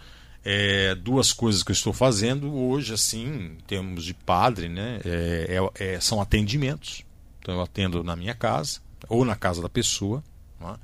É, 0.46 0.94
duas 0.94 1.34
coisas 1.34 1.64
que 1.64 1.72
eu 1.72 1.74
estou 1.74 1.92
fazendo 1.92 2.54
hoje, 2.54 2.94
assim, 2.94 3.26
em 3.26 3.56
termos 3.66 4.04
de 4.04 4.14
padre, 4.14 4.70
né, 4.70 5.00
é, 5.04 5.58
é, 5.80 5.94
é, 5.96 6.00
são 6.00 6.22
atendimentos. 6.22 7.04
Então 7.40 7.56
eu 7.56 7.62
atendo 7.62 8.04
na 8.04 8.16
minha 8.16 8.36
casa 8.36 8.82
ou 9.10 9.26
na 9.26 9.36
casa 9.36 9.64
da 9.64 9.70
pessoa 9.70 10.24
né, 10.60 10.76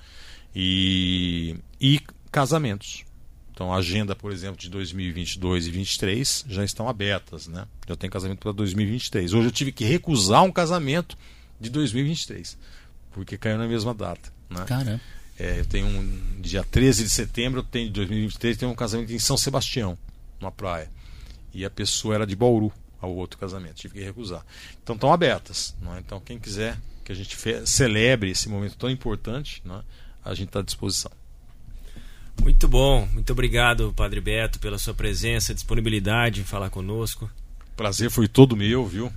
e, 0.56 1.56
e 1.80 2.02
casamentos. 2.32 3.06
Então 3.60 3.74
a 3.74 3.76
agenda, 3.80 4.16
por 4.16 4.32
exemplo, 4.32 4.56
de 4.56 4.70
2022 4.70 5.66
e 5.66 5.68
2023 5.68 6.46
já 6.48 6.64
estão 6.64 6.88
abertas, 6.88 7.46
né? 7.50 7.68
Eu 7.86 7.98
tenho 7.98 8.10
casamento 8.10 8.40
para 8.40 8.54
2023. 8.54 9.34
Hoje 9.34 9.48
eu 9.48 9.52
tive 9.52 9.74
que 9.74 9.84
recusar 9.84 10.44
um 10.44 10.52
casamento 10.52 11.18
de 11.60 11.70
2023 11.70 12.58
porque 13.12 13.38
caiu 13.38 13.58
na 13.58 13.68
mesma 13.68 13.94
data. 13.94 14.32
Né? 14.50 14.64
Caramba. 14.66 15.02
É, 15.38 15.60
eu 15.60 15.66
tenho 15.66 15.88
um 15.88 16.40
dia 16.40 16.64
13 16.64 17.04
de 17.04 17.10
setembro, 17.10 17.60
eu 17.60 17.64
tenho 17.66 17.88
de 17.88 17.94
2023, 17.96 18.56
tenho 18.56 18.72
um 18.72 18.76
casamento 18.76 19.12
em 19.12 19.20
São 19.20 19.36
Sebastião, 19.36 19.98
numa 20.40 20.54
praia. 20.54 20.90
E 21.54 21.66
a 21.66 21.70
pessoa 21.70 22.16
era 22.16 22.26
de 22.26 22.38
Bauru 22.38 22.72
ao 23.02 23.14
outro 23.14 23.38
casamento, 23.38 23.76
tive 23.76 23.96
que 23.96 24.02
recusar. 24.02 24.46
Então 24.82 24.96
estão 24.96 25.12
abertas. 25.12 25.76
Né? 25.82 26.02
Então 26.06 26.22
quem 26.22 26.40
quiser 26.40 26.78
que 27.04 27.12
a 27.12 27.16
gente 27.16 27.36
celebre 27.66 28.32
esse 28.32 28.48
momento 28.48 28.78
tão 28.78 28.90
importante, 28.90 29.62
né? 29.66 29.84
a 30.24 30.34
gente 30.34 30.48
está 30.48 30.62
à 30.62 30.64
disposição. 30.64 31.12
Muito 32.42 32.68
bom, 32.68 33.08
muito 33.14 33.32
obrigado, 33.32 33.94
Padre 33.96 34.20
Beto, 34.20 34.60
pela 34.60 34.78
sua 34.78 34.94
presença, 34.94 35.54
disponibilidade 35.54 36.42
em 36.42 36.44
falar 36.44 36.70
conosco. 36.70 37.30
Prazer 37.76 38.10
foi 38.10 38.28
todo 38.28 38.56
meu, 38.56 38.86
viu? 38.86 39.12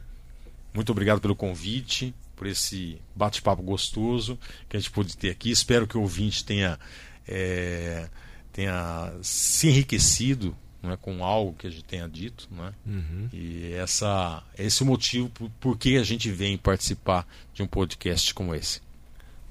Muito 0.75 0.91
obrigado 0.93 1.21
pelo 1.21 1.35
convite 1.35 2.15
por 2.37 2.47
esse 2.47 2.99
bate-papo 3.15 3.63
gostoso 3.63 4.39
que 4.69 4.77
a 4.77 4.81
gente 4.81 4.91
pôde 4.91 5.17
ter 5.17 5.31
aqui. 5.31 5.51
Espero 5.51 5.87
que 5.87 5.97
o 5.97 6.01
ouvinte 6.01 6.45
tenha, 6.45 6.79
é, 7.27 8.09
tenha 8.53 9.13
se 9.23 9.69
enriquecido 9.69 10.57
é, 10.83 10.97
com 10.97 11.25
algo 11.25 11.55
que 11.55 11.67
a 11.67 11.71
gente 11.71 11.85
tenha 11.85 12.09
dito. 12.09 12.49
é? 12.59 12.91
Uhum. 12.91 13.29
E 13.33 13.73
essa, 13.75 14.43
esse 14.59 14.83
é 14.83 14.85
o 14.85 14.89
motivo 14.89 15.29
por, 15.29 15.51
por 15.61 15.79
que 15.79 15.97
a 15.97 16.05
gente 16.05 16.31
vem 16.31 16.59
participar 16.59 17.27
de 17.55 17.63
um 17.63 17.67
podcast 17.67 18.35
como 18.35 18.55
esse. 18.55 18.81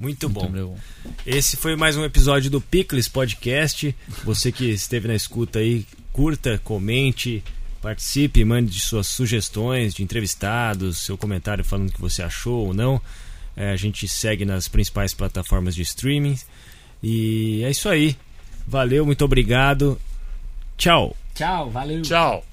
Muito 0.02 0.28
bom. 0.28 0.50
Muito 0.50 0.68
bom. 0.68 0.78
Esse 1.26 1.56
foi 1.56 1.76
mais 1.76 1.96
um 1.96 2.04
episódio 2.04 2.50
do 2.50 2.60
Picles 2.60 3.08
Podcast. 3.08 3.96
Você 4.24 4.52
que 4.52 4.66
esteve 4.72 5.08
na 5.08 5.16
escuta 5.16 5.60
aí, 5.60 5.86
curta, 6.12 6.60
comente, 6.64 7.44
Participe, 7.82 8.46
mande 8.46 8.80
suas 8.80 9.08
sugestões 9.08 9.96
de 9.96 10.04
entrevistados, 10.04 11.00
seu 11.00 11.18
comentário 11.18 11.64
falando 11.64 11.90
o 11.90 11.92
que 11.92 12.00
você 12.00 12.22
achou 12.22 12.68
ou 12.68 12.74
não. 12.74 13.02
É, 13.56 13.72
a 13.72 13.76
gente 13.76 14.08
segue 14.08 14.46
nas 14.46 14.68
principais 14.68 15.16
plataformas 15.16 15.74
de 15.74 15.82
streaming. 15.82 16.38
E 17.02 17.64
é 17.64 17.72
isso 17.72 17.90
aí. 17.90 18.16
Valeu, 18.68 19.04
muito 19.04 19.26
obrigado. 19.26 20.00
Tchau. 20.78 21.16
Tchau, 21.34 21.72
valeu. 21.72 22.04
Tchau. 22.04 22.46